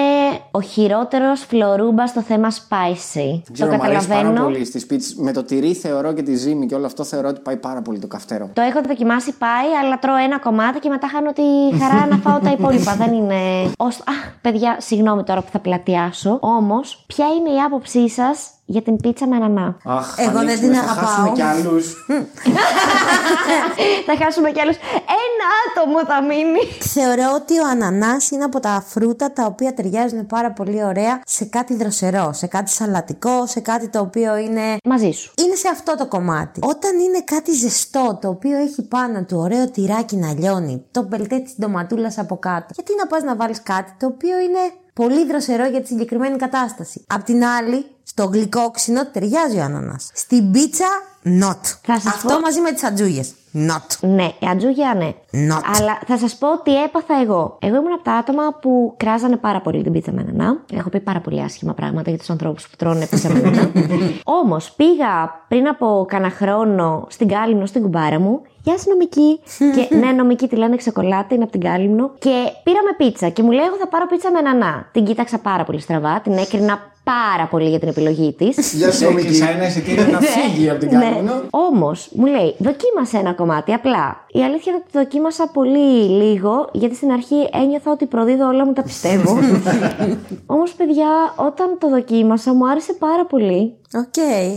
ο 0.51 0.61
χειρότερος 0.61 1.41
φλωρούμπα 1.41 2.07
στο 2.07 2.21
θέμα 2.21 2.51
spicy. 2.51 3.41
Το 3.45 3.53
Ξέρω, 3.53 3.75
μου 3.75 3.83
αρέσει 3.83 4.07
πάρα 4.07 4.21
καταλαβαίνω. 4.21 4.43
πολύ 4.43 4.65
στι 4.65 4.85
πίτσε. 4.85 5.13
Με 5.17 5.31
το 5.33 5.43
τυρί 5.43 5.73
θεωρώ 5.73 6.13
και 6.13 6.21
τη 6.21 6.35
ζύμη 6.35 6.65
και 6.65 6.75
όλο 6.75 6.85
αυτό 6.85 7.03
θεωρώ 7.03 7.27
ότι 7.27 7.39
πάει 7.39 7.57
πάρα 7.57 7.81
πολύ 7.81 7.99
το 7.99 8.07
καυτερό. 8.07 8.49
Το 8.53 8.61
έχω 8.61 8.81
δοκιμάσει 8.87 9.33
πάει, 9.37 9.69
αλλά 9.83 9.99
τρώω 9.99 10.15
ένα 10.15 10.39
κομμάτι 10.39 10.79
και 10.79 10.89
μετά 10.89 11.07
χάνω 11.07 11.31
τη 11.33 11.77
χαρά 11.79 12.07
να 12.07 12.17
φάω 12.17 12.39
τα 12.39 12.51
υπόλοιπα. 12.51 12.95
Δεν 12.95 13.13
είναι. 13.13 13.35
Ως... 13.77 13.95
Αχ, 13.95 14.31
παιδιά, 14.41 14.77
συγγνώμη 14.79 15.23
τώρα 15.23 15.41
που 15.41 15.49
θα 15.51 15.59
πλατιάσω. 15.59 16.37
Όμως, 16.41 17.03
ποια 17.07 17.25
είναι 17.39 17.49
η 17.49 17.59
άποψή 17.65 18.09
σας 18.09 18.49
για 18.69 18.81
την 18.81 18.95
πίτσα 18.97 19.27
με 19.27 19.35
ανανά. 19.35 19.77
Αχ, 19.85 20.15
Εγώ 20.17 20.29
δεν 20.31 20.37
ανοίξουμε, 20.37 20.67
την 20.67 20.75
θα 20.75 20.81
αγαπάω. 20.83 21.05
χάσουμε 21.05 21.31
κι 21.35 21.41
άλλους. 21.41 22.05
θα 24.07 24.13
χάσουμε 24.23 24.51
κι 24.51 24.61
άλλους. 24.61 24.75
Ένα 25.23 25.45
άτομο 25.65 26.05
θα 26.05 26.21
μείνει. 26.23 26.59
Θεωρώ 26.79 27.33
ότι 27.35 27.59
ο 27.59 27.67
ανανάς 27.67 28.29
είναι 28.31 28.43
από 28.43 28.59
τα 28.59 28.83
φρούτα 28.87 29.31
τα 29.33 29.45
οποία 29.45 29.73
ταιριάζουν 29.73 30.25
πάρα 30.25 30.51
πολύ 30.51 30.83
ωραία 30.83 31.21
σε 31.25 31.45
κάτι 31.45 31.75
δροσερό, 31.75 32.33
σε 32.33 32.47
κάτι 32.47 32.71
σαλατικό, 32.71 33.45
σε 33.45 33.59
κάτι 33.59 33.87
το 33.89 33.99
οποίο 33.99 34.37
είναι. 34.37 34.77
Μαζί 34.83 35.11
σου. 35.11 35.33
Είναι 35.45 35.55
σε 35.55 35.67
αυτό 35.71 35.95
το 35.97 36.07
κομμάτι. 36.07 36.59
Όταν 36.63 36.99
είναι 36.99 37.21
κάτι 37.23 37.51
ζεστό, 37.53 38.17
το 38.21 38.27
οποίο 38.27 38.57
έχει 38.57 38.87
πάνω 38.87 39.23
του 39.23 39.37
ωραίο 39.37 39.69
τυράκι 39.71 40.15
να 40.15 40.33
λιώνει, 40.33 40.85
το 40.91 41.01
μπελτέ 41.03 41.39
της 41.39 41.53
ντοματούλας 41.59 42.17
από 42.17 42.37
κάτω, 42.37 42.67
γιατί 42.75 42.91
να 42.97 43.07
πας 43.07 43.23
να 43.23 43.35
βάλεις 43.35 43.61
κάτι 43.63 43.91
το 43.99 44.05
οποίο 44.07 44.39
είναι 44.39 44.59
πολύ 44.93 45.25
δροσερό 45.25 45.65
για 45.65 45.81
τη 45.81 45.87
συγκεκριμένη 45.87 46.37
κατάσταση. 46.37 47.03
Απ' 47.07 47.23
την 47.23 47.45
άλλη, 47.45 47.85
στο 48.17 48.25
γλυκόξινο 48.25 49.05
ταιριάζει 49.11 49.57
ο 49.59 49.63
ανανάς. 49.63 50.09
Στην 50.13 50.51
πίτσα, 50.51 50.85
not. 51.23 51.61
Θα 51.81 51.99
σας 51.99 52.05
Αυτό 52.05 52.33
πω- 52.33 52.41
μαζί 52.41 52.59
με 52.61 52.71
τις 52.71 52.83
ατζούγες. 52.83 53.33
Not. 53.53 53.87
Ναι, 53.99 54.23
η 54.23 54.47
ατζούγια 54.51 54.93
ναι. 54.97 55.13
Not. 55.53 55.61
Αλλά 55.77 55.99
θα 56.07 56.17
σας 56.17 56.35
πω 56.35 56.47
τι 56.63 56.83
έπαθα 56.83 57.21
εγώ. 57.23 57.57
Εγώ 57.61 57.75
ήμουν 57.75 57.93
από 57.93 58.03
τα 58.03 58.11
άτομα 58.13 58.43
που 58.61 58.93
κράζανε 58.97 59.35
πάρα 59.37 59.61
πολύ 59.61 59.83
την 59.83 59.91
πίτσα 59.91 60.11
με 60.11 60.21
ανανά. 60.29 60.57
Έχω 60.73 60.89
πει 60.89 60.99
πάρα 60.99 61.19
πολύ 61.19 61.41
άσχημα 61.41 61.73
πράγματα 61.73 62.09
για 62.09 62.19
τους 62.19 62.29
ανθρώπους 62.29 62.67
που 62.67 62.75
τρώνε 62.77 63.05
πίτσα 63.05 63.29
με 63.29 63.39
ανανά. 63.39 63.71
Όμως 64.41 64.71
πήγα 64.75 65.43
πριν 65.47 65.67
από 65.67 66.05
κάνα 66.07 66.29
χρόνο 66.29 67.05
στην 67.09 67.27
Κάλυμνο, 67.27 67.65
στην 67.65 67.81
κουμπάρα 67.81 68.19
μου. 68.19 68.41
Γεια 68.63 68.77
σα, 68.77 68.89
νομική. 68.89 69.39
και 69.75 69.95
ναι, 69.95 70.11
νομική 70.11 70.47
τη 70.47 70.55
λένε 70.55 70.75
ξεκολάτα, 70.75 71.35
είναι 71.35 71.43
από 71.43 71.51
την 71.51 71.61
Κάλυμνο. 71.61 72.11
Και 72.19 72.35
πήραμε 72.63 72.91
πίτσα 72.97 73.29
και 73.29 73.43
μου 73.43 73.51
λέει: 73.51 73.65
Εγώ 73.65 73.75
θα 73.75 73.87
πάρω 73.87 74.05
πίτσα 74.07 74.31
με 74.31 74.37
ανανά. 74.37 74.89
Την 74.91 75.05
κοίταξα 75.05 75.37
πάρα 75.37 75.63
πολύ 75.63 75.79
στραβά, 75.79 76.21
την 76.21 76.37
έκρινα 76.37 76.79
πάρα 77.13 77.47
πολύ 77.49 77.69
για 77.69 77.79
την 77.79 77.87
επιλογή 77.87 78.33
της. 78.33 78.73
Γεια 78.73 78.91
σου, 78.91 79.03
νομική. 79.03 79.25
Έκλεισα 79.25 79.49
ένα 79.49 79.67
εισιτήριο 79.67 80.05
να 80.11 80.19
φύγει 80.35 80.69
από 80.69 80.79
την 80.79 80.89
Κάλυμνο. 80.89 81.33
Όμως, 81.49 82.09
μου 82.11 82.25
λέει, 82.25 82.55
δοκίμασε 82.57 83.17
ένα 83.17 83.33
κομμάτι 83.33 83.73
απλά. 83.73 84.25
Η 84.27 84.43
αλήθεια 84.43 84.71
είναι 84.71 84.81
ότι 84.83 84.91
το 84.91 84.99
δοκίμασα 84.99 85.49
πολύ 85.53 86.09
λίγο, 86.23 86.69
γιατί 86.71 86.95
στην 86.95 87.11
αρχή 87.11 87.49
ένιωθα 87.53 87.91
ότι 87.91 88.05
προδίδω 88.05 88.47
όλα 88.47 88.65
μου 88.65 88.73
τα 88.73 88.83
πιστεύω. 88.83 89.37
Όμως, 90.55 90.73
παιδιά, 90.73 91.33
όταν 91.35 91.77
το 91.79 91.89
δοκίμασα, 91.89 92.53
μου 92.53 92.69
άρεσε 92.69 92.93
πάρα 92.93 93.25
πολύ. 93.25 93.73
Οκ, 93.93 94.13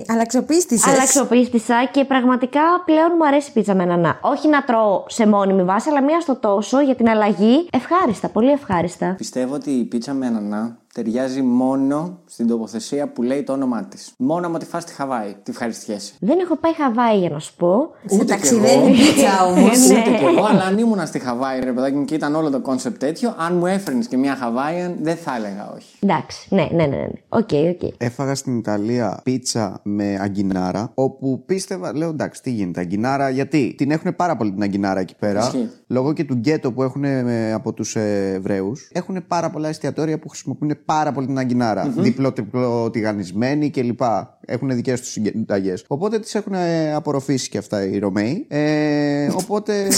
αλλαξοπίστησες. 0.06 0.92
Αλλαξοπίστησα 0.92 1.88
και 1.92 2.04
πραγματικά 2.04 2.60
πλέον 2.84 3.12
μου 3.18 3.26
αρέσει 3.26 3.48
η 3.50 3.52
πίτσα 3.52 3.74
με 3.74 3.82
ανανά. 3.82 4.18
Όχι 4.22 4.48
να 4.48 4.64
τρώω 4.64 5.04
σε 5.08 5.26
μόνιμη 5.26 5.64
βάση, 5.64 5.88
αλλά 5.88 6.02
μία 6.02 6.20
στο 6.20 6.36
τόσο 6.36 6.80
για 6.80 6.94
την 6.94 7.08
αλλαγή. 7.08 7.68
Ευχάριστα, 7.72 8.28
πολύ 8.28 8.50
ευχάριστα. 8.50 9.14
Πιστεύω 9.16 9.54
ότι 9.54 9.70
η 9.70 9.84
πίτσα 9.84 10.12
με 10.14 10.26
ανανά 10.26 10.78
ταιριάζει 10.94 11.42
μόνο 11.42 12.18
στην 12.26 12.46
τοποθεσία 12.46 13.08
που 13.08 13.22
λέει 13.22 13.42
το 13.42 13.52
όνομά 13.52 13.84
της. 13.84 14.12
Μόνο 14.16 14.46
άμα 14.46 14.58
τη 14.58 14.64
φας 14.64 14.82
στη 14.82 14.92
Χαβάη, 14.92 15.34
τη 15.42 15.50
ευχαριστιέσαι. 15.50 16.12
Δεν 16.20 16.38
έχω 16.38 16.56
πάει 16.56 16.74
Χαβάη 16.74 17.18
για 17.18 17.30
να 17.30 17.38
σου 17.38 17.54
πω. 17.56 17.90
Σε 18.06 18.24
ταξιδεύει 18.24 18.90
πίτσα 18.90 19.44
όμως. 19.48 19.90
Ούτε 19.90 20.16
κι 20.18 20.24
εγώ, 20.24 20.44
αλλά 20.44 20.62
αν 20.62 20.78
ήμουν 20.78 21.06
στη 21.06 21.18
Χαβάη, 21.18 21.60
ρε 21.60 21.72
παιδάκι 21.72 21.96
μου, 21.96 22.04
και 22.04 22.14
ήταν 22.14 22.34
όλο 22.34 22.50
το 22.50 22.60
concept 22.60 22.98
τέτοιο, 22.98 23.34
αν 23.38 23.56
μου 23.56 23.66
έφερνες 23.66 24.06
και 24.06 24.16
μια 24.16 24.36
Χαβάιαν, 24.36 24.96
δεν 25.00 25.16
θα 25.16 25.36
έλεγα 25.36 25.72
όχι. 25.76 25.96
Εντάξει, 26.00 26.54
ναι, 26.54 26.68
ναι, 26.72 26.86
ναι. 26.86 26.96
ναι. 26.96 27.08
OK, 27.28 27.50
OK. 27.52 27.92
Έφαγα 27.96 28.34
στην 28.34 28.58
Ιταλία 28.58 29.19
πίτσα 29.22 29.80
με 29.82 30.18
αγκινάρα, 30.20 30.90
όπου 30.94 31.42
πίστευα, 31.46 31.96
λέω 31.96 32.08
εντάξει, 32.08 32.42
τι 32.42 32.50
γίνεται, 32.50 32.80
αγκινάρα, 32.80 33.30
γιατί 33.30 33.74
την 33.76 33.90
έχουν 33.90 34.16
πάρα 34.16 34.36
πολύ 34.36 34.52
την 34.52 34.62
αγκινάρα 34.62 35.00
εκεί 35.00 35.14
πέρα. 35.18 35.40
Ισχύει. 35.40 35.68
Λόγω 35.86 36.12
και 36.12 36.24
του 36.24 36.34
γκέτο 36.34 36.72
που 36.72 36.82
έχουν 36.82 37.04
ε, 37.04 37.52
από 37.52 37.72
τους 37.72 37.96
Εβραίους, 37.96 38.90
έχουν 38.92 39.26
πάρα 39.26 39.50
πολλά 39.50 39.68
εστιατόρια 39.68 40.18
που 40.18 40.28
χρησιμοποιούν 40.28 40.78
πάρα 40.84 41.12
πολύ 41.12 41.26
την 41.26 41.38
αγκινάρα. 41.38 41.92
Διπλό-τριπλό 41.96 42.90
τηγανισμένη 42.90 43.70
κλπ. 43.70 44.00
Έχουν 44.44 44.74
δικές 44.74 45.00
τους 45.00 45.10
συνταγέ. 45.10 45.74
Οπότε 45.86 46.18
τις 46.18 46.34
έχουν 46.34 46.52
ε, 46.54 46.94
απορροφήσει 46.94 47.48
και 47.48 47.58
αυτά 47.58 47.84
οι 47.84 47.98
Ρωμαίοι. 47.98 48.46
Ε, 48.48 49.28
οπότε. 49.34 49.88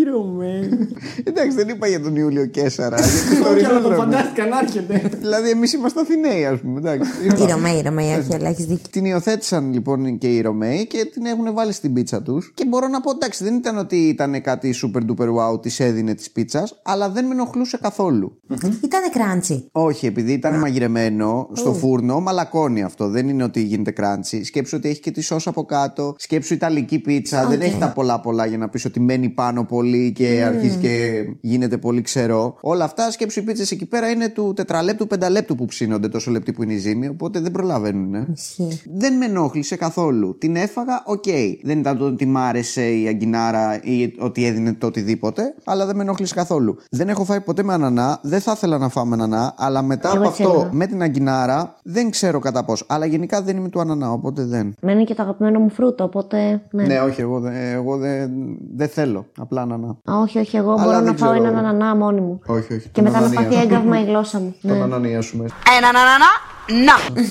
Οι 0.00 0.10
Ρωμαίοι. 0.10 0.88
Εντάξει, 1.24 1.56
δεν 1.56 1.68
είπα 1.68 1.86
για 1.86 2.00
τον 2.00 2.16
Ιούλιο 2.16 2.46
Κέσσαρα. 2.46 2.96
γιατί 3.00 3.42
το 3.42 3.48
Όχι, 3.50 3.64
αλλά 3.64 3.80
το 3.80 3.88
ριζόδρομο. 3.88 3.96
φαντάστηκα 3.96 4.46
να 4.46 4.58
έρχεται. 4.58 5.10
Δηλαδή, 5.18 5.50
εμείς 5.50 5.72
είμαστε 5.72 6.00
Αθηναίοι, 6.00 6.44
ας 6.44 6.60
πούμε. 6.60 6.78
εντάξει. 6.78 7.10
Οι 7.42 7.46
Ρωμαίοι, 7.50 7.76
οι 7.76 7.82
Ρωμαίοι, 7.82 8.18
όχι, 8.18 8.34
αλλά 8.34 8.48
έχει 8.48 8.62
δίκιο. 8.62 8.88
Την 8.90 9.04
υιοθέτησαν 9.04 9.72
λοιπόν 9.72 10.18
και 10.18 10.26
οι 10.26 10.40
Ρωμαίοι 10.40 10.86
και 10.86 11.04
την 11.12 11.24
έχουν 11.24 11.54
βάλει 11.54 11.72
στην 11.72 11.92
πίτσα 11.92 12.22
τους. 12.22 12.52
Και 12.54 12.66
μπορώ 12.66 12.88
να 12.88 13.00
πω, 13.00 13.10
εντάξει, 13.10 13.44
δεν 13.44 13.54
ήταν 13.54 13.78
ότι 13.78 13.96
ήταν 13.96 14.42
κάτι 14.42 14.74
super 14.82 14.98
duper 15.00 15.28
wow, 15.28 15.62
της 15.62 15.80
έδινε 15.80 16.14
της 16.14 16.30
πίτσας, 16.30 16.80
αλλά 16.82 17.10
δεν 17.10 17.24
με 17.26 17.34
ενοχλούσε 17.34 17.78
καθόλου. 17.82 18.40
Ήτανε 18.84 19.08
crunchy. 19.12 19.68
Όχι, 19.72 20.06
επειδή 20.06 20.32
ήταν 20.32 20.58
μαγειρεμένο 20.58 21.48
στο 21.52 21.72
φούρνο, 21.72 22.20
μαλακώνει 22.20 22.82
αυτό. 22.82 23.08
Δεν 23.08 23.28
είναι 23.28 23.42
ότι 23.44 23.62
γίνεται 23.62 23.90
crunchy. 23.90 24.44
Σκέψου 24.44 24.76
ότι 24.76 24.88
έχει 24.88 25.00
και 25.00 25.10
τη 25.10 25.20
σώσα 25.20 25.50
από 25.50 25.64
κάτω. 25.64 26.14
Σκέψου 26.18 26.54
ιταλική 26.54 26.98
πίτσα. 26.98 27.46
Δεν 27.46 27.60
έχει 27.60 27.76
τα 27.78 27.88
πολλά 27.92 28.20
πολλά 28.20 28.46
για 28.46 28.58
να 28.58 28.68
πεις 28.68 28.84
ότι 28.84 29.00
μένει 29.00 29.28
πάνω 29.28 29.64
πολύ 29.82 30.12
και 30.12 30.42
αρχίζει 30.46 30.76
και 30.76 31.24
γίνεται 31.40 31.76
πολύ 31.78 32.00
ξερό. 32.02 32.56
Όλα 32.60 32.84
αυτά 32.84 33.10
σκέψου 33.10 33.40
οι 33.40 33.42
πίτσες 33.42 33.70
εκεί 33.70 33.86
πέρα 33.86 34.08
είναι 34.10 34.28
του 34.28 34.52
τετραλέπτου, 34.56 35.06
πενταλέπτου 35.06 35.54
που 35.54 35.64
ψήνονται 35.64 36.08
τόσο 36.08 36.30
λεπτή 36.30 36.52
που 36.52 36.62
είναι 36.62 36.72
η 36.72 36.76
ζύμη. 36.76 37.08
Οπότε 37.08 37.40
δεν 37.40 37.52
προλαβαίνουν. 37.52 38.14
Ε. 38.14 38.26
Ισχύει. 38.34 38.80
Δεν 38.94 39.16
με 39.16 39.24
ενόχλησε 39.24 39.76
καθόλου. 39.76 40.38
Την 40.38 40.56
έφαγα, 40.56 41.02
οκ. 41.06 41.24
Δεν 41.62 41.78
ήταν 41.78 41.98
το 41.98 42.04
ότι 42.04 42.26
μ' 42.26 42.36
άρεσε 42.36 42.90
η 42.90 43.06
αγκινάρα 43.06 43.80
ή 43.82 44.14
ότι 44.18 44.46
έδινε 44.46 44.72
το 44.72 44.86
οτιδήποτε, 44.86 45.54
αλλά 45.64 45.86
δεν 45.86 45.96
με 45.96 46.02
ενόχλησε 46.02 46.34
καθόλου. 46.34 46.76
Δεν 46.90 47.08
έχω 47.08 47.24
φάει 47.24 47.40
ποτέ 47.40 47.62
με 47.62 47.72
ανανά, 47.72 48.18
δεν 48.22 48.40
θα 48.40 48.52
ήθελα 48.56 48.78
να 48.78 48.88
φάω 48.88 49.04
με 49.04 49.14
ανανά, 49.14 49.54
αλλά 49.56 49.82
μετά 49.82 50.08
Εγώ 50.08 50.18
από 50.18 50.28
έτσι 50.28 50.42
αυτό 50.42 50.54
έλεγα. 50.54 50.70
με 50.72 50.86
την 50.86 51.02
αγκινάρα 51.02 51.76
δεν 51.82 52.10
ξέρω 52.10 52.38
κατά 52.38 52.64
πώς. 52.64 52.84
Αλλά 52.88 53.06
γενικά 53.06 53.42
δεν 53.42 53.56
είμαι 53.56 53.68
του 53.68 53.80
ανανά, 53.80 54.12
οπότε 54.12 54.44
δεν. 54.44 54.74
Μένει 54.82 54.96
είναι 54.96 55.04
και 55.04 55.14
το 55.14 55.22
αγαπημένο 55.22 55.58
μου 55.58 55.70
φρούτο, 55.70 56.04
οπότε. 56.04 56.62
Ναι. 56.70 56.82
Ναι, 56.86 57.00
όχι, 57.00 57.20
εγώ, 57.20 57.40
δεν- 57.40 57.52
εγώ 57.72 57.96
δεν 57.96 58.30
δεν 58.76 58.88
θέλω. 58.88 59.26
Απλά 59.38 59.61
ανανά. 59.62 59.88
Α, 60.10 60.18
όχι, 60.20 60.38
όχι, 60.38 60.56
εγώ 60.56 60.72
Αλλά 60.72 60.82
μπορώ 60.84 60.96
δεν 60.96 61.04
να 61.04 61.14
φάω 61.16 61.30
ξέρω. 61.32 61.44
έναν 61.48 61.64
ανανά 61.66 61.96
μόνη 61.96 62.20
μου. 62.20 62.40
Όχι, 62.46 62.74
όχι. 62.74 62.88
Και 62.88 63.02
τον 63.02 63.04
μετά 63.04 63.20
να 63.20 63.26
ανανία. 63.26 63.48
πάθει 63.50 63.62
έγκαυμα 63.62 64.00
η 64.00 64.04
γλώσσα 64.04 64.38
μου. 64.38 64.54
Τον 64.62 64.70
Ναι. 64.76 64.82
ανανία 64.82 65.20
σου 65.20 65.36
μέσα. 65.36 65.54
Έναν 65.78 65.96
ανανά, 65.96 66.26
να. 66.84 67.22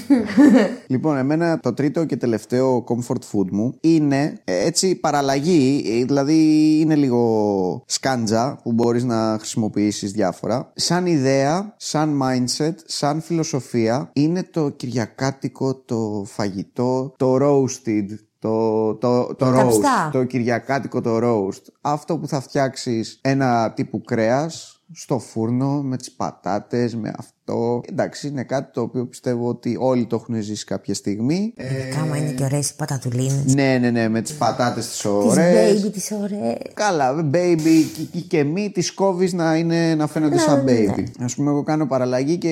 Λοιπόν, 0.87 1.17
εμένα 1.17 1.59
το 1.59 1.73
τρίτο 1.73 2.05
και 2.05 2.17
τελευταίο 2.17 2.83
comfort 2.87 3.21
food 3.31 3.45
μου 3.51 3.73
είναι 3.81 4.39
ε, 4.43 4.65
έτσι 4.65 4.95
παραλλαγή, 4.95 5.83
ε, 6.01 6.05
δηλαδή 6.05 6.37
είναι 6.79 6.95
λίγο 6.95 7.83
σκάντζα 7.87 8.59
που 8.63 8.71
μπορείς 8.71 9.03
να 9.03 9.35
χρησιμοποιήσεις 9.39 10.11
διάφορα. 10.11 10.71
Σαν 10.75 11.05
ιδέα, 11.05 11.73
σαν 11.77 12.19
mindset, 12.23 12.73
σαν 12.85 13.21
φιλοσοφία 13.21 14.09
είναι 14.13 14.43
το 14.43 14.69
κυριακάτικο 14.69 15.75
το 15.75 16.23
φαγητό, 16.27 17.13
το 17.17 17.35
roasted, 17.41 18.05
το, 18.41 18.95
το, 18.95 19.35
το 19.35 19.49
roast, 19.49 19.55
καψτά. 19.55 20.09
το 20.11 20.23
κυριακάτικο 20.23 21.01
το 21.01 21.19
roast. 21.23 21.61
Αυτό 21.81 22.17
που 22.17 22.27
θα 22.27 22.41
φτιάξεις 22.41 23.19
ένα 23.21 23.73
τύπου 23.73 24.01
κρέας 24.01 24.83
στο 24.93 25.19
φούρνο 25.19 25.81
με 25.81 25.97
τις 25.97 26.11
πατάτες, 26.11 26.95
με 26.95 27.13
αυτό. 27.17 27.40
Εντάξει, 27.89 28.27
είναι 28.27 28.43
κάτι 28.43 28.71
το 28.73 28.81
οποίο 28.81 29.05
πιστεύω 29.05 29.47
ότι 29.47 29.77
όλοι 29.79 30.05
το 30.05 30.15
έχουν 30.15 30.41
ζήσει 30.41 30.65
κάποια 30.65 30.93
στιγμή. 30.93 31.53
Ε, 31.55 31.65
Κάμα 31.95 32.17
είναι 32.17 32.31
και 32.31 32.43
ωραίες 32.43 32.69
οι 32.69 32.75
πατατουλίνες. 32.75 33.53
ναι, 33.55 33.77
ναι, 33.81 33.89
ναι, 33.89 34.09
με 34.09 34.21
τις 34.21 34.33
πατάτες 34.33 34.85
τις 34.87 34.95
Τις 34.95 35.05
ωραίες. 35.05 35.83
baby, 35.85 35.91
τις 35.91 36.11
ωραίες. 36.11 36.57
Καλά, 36.73 37.29
baby 37.33 37.83
και, 37.95 38.03
και, 38.11 38.19
και 38.19 38.43
μη 38.43 38.69
τις 38.73 38.93
κόβεις 38.93 39.33
να, 39.33 39.55
είναι, 39.55 39.95
να 39.95 40.07
φαίνονται 40.07 40.35
Ναι, 40.35 40.41
σαν 40.41 40.63
ναι, 40.63 40.71
baby. 40.71 40.95
ναι. 41.19 41.25
Ας 41.25 41.35
πούμε 41.35 41.49
εγώ 41.49 41.63
κάνω 41.63 41.85
παραλλαγή 41.87 42.37
και 42.37 42.51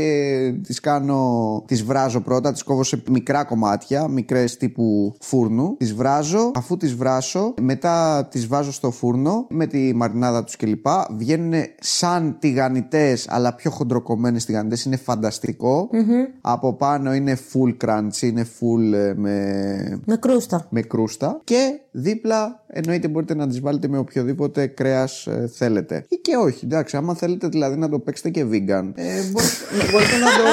τις 0.64 0.80
κάνω, 0.80 1.64
τις 1.68 1.84
βράζω 1.84 2.22
πρώτα, 2.22 2.52
τις 2.52 2.64
κόβω 2.64 2.84
σε 2.84 3.02
μικρά 3.10 3.44
κομμάτια, 3.44 4.08
μικρές 4.08 4.58
τύπου 4.58 5.16
φούρνου. 5.20 5.76
Τις 5.78 5.94
βράζω, 5.94 6.52
αφού 6.56 6.78
τις 6.78 6.96
βράσω, 6.96 7.54
μετά 7.62 8.28
τις 8.32 8.48
βάζω 8.48 8.72
στο 8.72 8.92
φούρνο 8.92 9.46
με 9.50 9.68
τη 9.68 9.94
μαρινάδα 9.96 10.44
τους 10.44 10.56
κλπ. 10.56 10.86
Βγαίνουν 11.18 11.54
σαν 11.80 12.36
τηγανιτές, 12.40 13.26
αλλά 13.30 13.54
πιο 13.56 13.72
χοντροκομμένες 13.72 14.46
τηγανιτές, 14.46 14.86
είναι 14.90 14.98
φανταστικό. 14.98 15.90
Από 16.42 16.74
πάνω 16.74 17.14
είναι 17.14 17.38
full 17.54 17.78
crunch, 17.86 18.22
είναι 18.22 18.48
full 18.60 18.94
ε, 18.94 19.14
με, 19.16 20.02
Με 20.06 20.16
κρούστα. 20.18 20.68
με 20.70 20.82
κρούστα. 20.82 21.42
Και 21.44 21.80
δίπλα 21.92 22.64
εννοείται 22.68 23.08
μπορείτε 23.08 23.36
να 23.36 23.48
τις 23.48 23.60
βάλετε 23.60 23.88
με 23.88 23.98
οποιοδήποτε 23.98 24.68
κρέας 24.68 25.28
ε, 25.28 25.50
θέλετε. 25.54 26.06
Ή 26.10 26.16
και 26.16 26.36
όχι, 26.36 26.66
εντάξει, 26.66 26.98
άμα 26.98 27.16
θέλετε 27.16 27.48
δηλαδή 27.48 27.78
να 27.78 27.90
το 27.90 28.00
παίξετε 28.00 28.30
και 28.30 28.44
vegan. 28.44 28.92
Ε, 28.96 29.22
μπορείτε, 29.32 29.56
μπορείτε 29.92 30.18
να 30.18 30.28
το. 30.38 30.44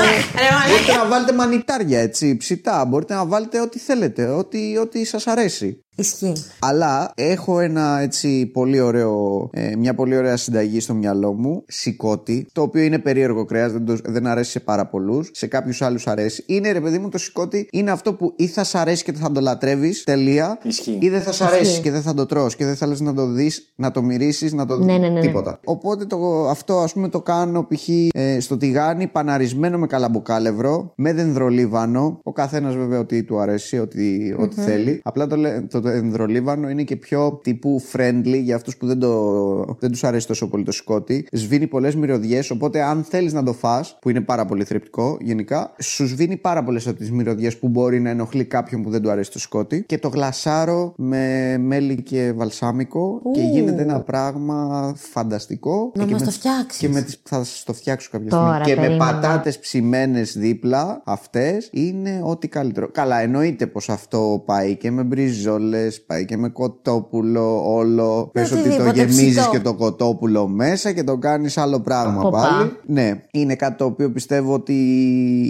μπορείτε 0.69 0.93
να 1.03 1.09
βάλετε 1.09 1.33
μανιτάρια 1.33 2.01
έτσι, 2.01 2.37
ψητά. 2.37 2.85
Μπορείτε 2.85 3.15
να 3.15 3.27
βάλετε 3.27 3.61
ό,τι 3.61 3.79
θέλετε, 3.79 4.27
ό,τι, 4.27 4.77
ό,τι 4.77 5.05
σας 5.05 5.27
αρέσει. 5.27 5.85
Ισχύει. 5.97 6.33
Αλλά 6.59 7.13
έχω 7.15 7.61
ένα 7.61 7.99
έτσι 8.01 8.47
πολύ 8.47 8.81
ωραίο, 8.81 9.49
ε, 9.53 9.77
μια 9.77 9.95
πολύ 9.95 10.17
ωραία 10.17 10.37
συνταγή 10.37 10.81
στο 10.81 10.95
μυαλό 10.95 11.33
μου, 11.33 11.65
σηκώτη, 11.69 12.47
το 12.53 12.63
οποίο 12.63 12.83
είναι 12.83 12.99
περίεργο 12.99 13.45
κρέας, 13.45 13.73
δεν, 13.73 13.85
το- 13.85 13.97
δεν 14.05 14.27
αρέσει 14.27 14.51
σε 14.51 14.61
πάρα 14.61 14.87
πολλούς. 14.87 15.31
Σε 15.33 15.47
κάποιους 15.47 15.83
άλλους 15.83 16.07
αρέσει. 16.07 16.43
Είναι 16.47 16.73
ρε 16.73 16.81
παιδί 16.81 16.99
μου 16.99 17.09
το 17.09 17.19
σηκώτη, 17.19 17.69
είναι 17.73 17.91
αυτό 17.91 18.15
που 18.15 18.33
ή 18.37 18.47
θα 18.47 18.65
σ' 18.65 18.75
αρέσει 18.75 19.05
και 19.05 19.13
θα 19.13 19.33
το 19.33 19.41
λατρεύεις, 19.41 20.05
τελεία. 20.05 20.59
Ισχύει. 20.63 20.99
Ή 21.01 21.09
δεν 21.09 21.21
θα 21.21 21.33
σ' 21.33 21.41
αρέσει 21.41 21.81
και 21.81 21.91
δεν 21.91 22.03
θα 22.03 22.15
το 22.15 22.27
τρως 22.27 22.57
και 22.57 22.65
δεν 22.65 22.77
θα 22.77 22.87
λες 22.87 23.01
να 23.01 23.15
το 23.15 23.27
δεις, 23.27 23.73
να 23.77 23.91
το 23.91 24.03
μυρίσεις, 24.03 24.53
να 24.53 24.67
το 24.67 24.77
Ναι, 24.79 24.85
ναι, 24.93 24.99
ναι, 24.99 25.09
ναι. 25.09 25.21
τίποτα. 25.21 25.61
Οπότε 25.65 26.05
το, 26.05 26.49
αυτό 26.49 26.79
ας 26.79 26.93
πούμε 26.93 27.09
το 27.09 27.21
κάνω 27.21 27.67
π.χ. 27.69 27.89
Ε, 28.13 28.41
στο 28.41 28.57
τηγάνι, 28.57 29.07
παναρισμένο 29.07 29.79
με 29.79 29.87
καλαμποκάλευρο, 29.87 30.93
με 30.97 31.13
δενδρολίβανο. 31.13 32.21
Ο 32.23 32.33
καθένας 32.33 32.75
βέβαια 32.77 32.99
ότι 32.99 33.23
του 33.23 33.39
αρέσει, 33.41 33.79
ότι, 33.79 34.37
ό,τι 34.39 34.61
θέλει. 34.61 35.01
Απλά 35.05 35.27
το, 35.27 35.37
λέ- 35.37 35.71
το 35.87 35.93
δενδρολίβανο 35.93 36.69
είναι 36.69 36.83
και 36.83 36.97
πιο 36.97 37.41
τύπου 37.43 37.83
friendly 37.93 38.41
για 38.43 38.55
αυτούς 38.57 38.77
που 38.77 38.87
δεν, 38.87 38.99
το, 38.99 39.77
δεν 39.79 39.91
τους 39.91 40.05
αρέσει 40.05 40.27
τόσο 40.27 40.49
πολύ 40.49 40.65
το 40.65 40.73
σκότι. 40.73 41.27
Σβήνει 41.33 41.67
πολλές 41.67 41.95
μυρωδιές, 41.97 42.51
οπότε 42.51 42.83
αν 42.83 43.05
θέλεις 43.09 43.33
να 43.33 43.43
το 43.43 43.53
φας 43.53 43.99
που 44.01 44.11
είναι 44.11 44.21
πάρα 44.21 44.45
πολύ 44.45 44.65
θρεπτικό 44.65 45.17
γενικά, 45.21 45.75
σου 45.83 46.07
σβήνει 46.07 46.37
πάρα 46.37 46.65
πολλές 46.65 46.87
από 46.87 46.97
τις 46.99 47.11
μυρωδιές 47.11 47.57
που 47.59 47.69
μπορεί 47.69 48.01
να 48.01 48.11
ενοχλεί 48.11 48.45
κάποιον 48.45 48.83
που 48.83 48.91
δεν 48.91 49.03
του 49.03 49.11
αρέσει 49.11 49.31
το 49.33 49.39
σκότι. 49.39 49.85
Και 49.87 49.99
το 49.99 50.09
γλασάρω 50.09 50.93
με 50.97 51.57
μέλι 51.59 52.03
και 52.03 52.33
βαλσάμικο 52.37 53.21
και 53.35 53.41
Ου. 53.41 53.51
γίνεται 53.53 53.83
ένα 53.83 54.01
πράγμα 54.01 54.93
φανταστικό. 54.97 55.93
Να 55.95 56.05
και 56.05 56.11
μας 56.13 56.21
με 56.21 56.27
το 56.27 56.33
τις- 56.33 56.39
φτιάξεις. 56.39 56.81
Και 56.81 56.89
με 56.89 57.03
τις, 57.03 57.21
θα 57.23 57.37
σας 57.45 57.63
το 57.67 57.73
φτιάξω 57.73 58.09
κάποια 58.13 58.29
Τώρα 58.31 58.55
στιγμή. 58.55 58.65
Και 58.75 58.81
με 58.81 58.87
περίμενα. 58.87 59.13
πατάτες 59.21 59.59
ψημένες 59.59 60.39
δίπλα, 60.39 61.03
αυτές 61.05 61.69
είναι 61.73 62.21
ό,τι 62.25 62.49
καλύτερο. 62.49 62.89
Καλά, 62.93 63.21
εννοείται 63.21 63.67
πως 63.67 63.89
αυτό 63.89 64.43
πάει 64.47 64.77
και 64.77 64.91
με 64.91 65.03
μπριζόλες, 65.03 65.76
πάει 66.07 66.25
και 66.25 66.37
με 66.37 66.49
κοτόπουλο, 66.49 67.75
όλο. 67.75 68.31
Πες 68.33 68.53
ότι 68.53 68.63
το 68.63 68.69
οτιδήποτε 68.69 68.99
γεμίζεις 68.99 69.37
ψητό. 69.37 69.51
και 69.51 69.61
το 69.61 69.75
κοτόπουλο 69.75 70.49
μέσα 70.49 70.93
και 70.93 71.05
το 71.05 71.19
κάνεις 71.19 71.59
άλλο 71.59 71.81
πράγμα 71.81 72.23
Οπα. 72.23 72.41
πάλι. 72.41 72.71
Ναι, 72.87 73.23
είναι 73.31 73.55
κάτι 73.55 73.77
το 73.77 73.85
οποίο 73.85 74.11
πιστεύω 74.11 74.55
ότι 74.55 74.75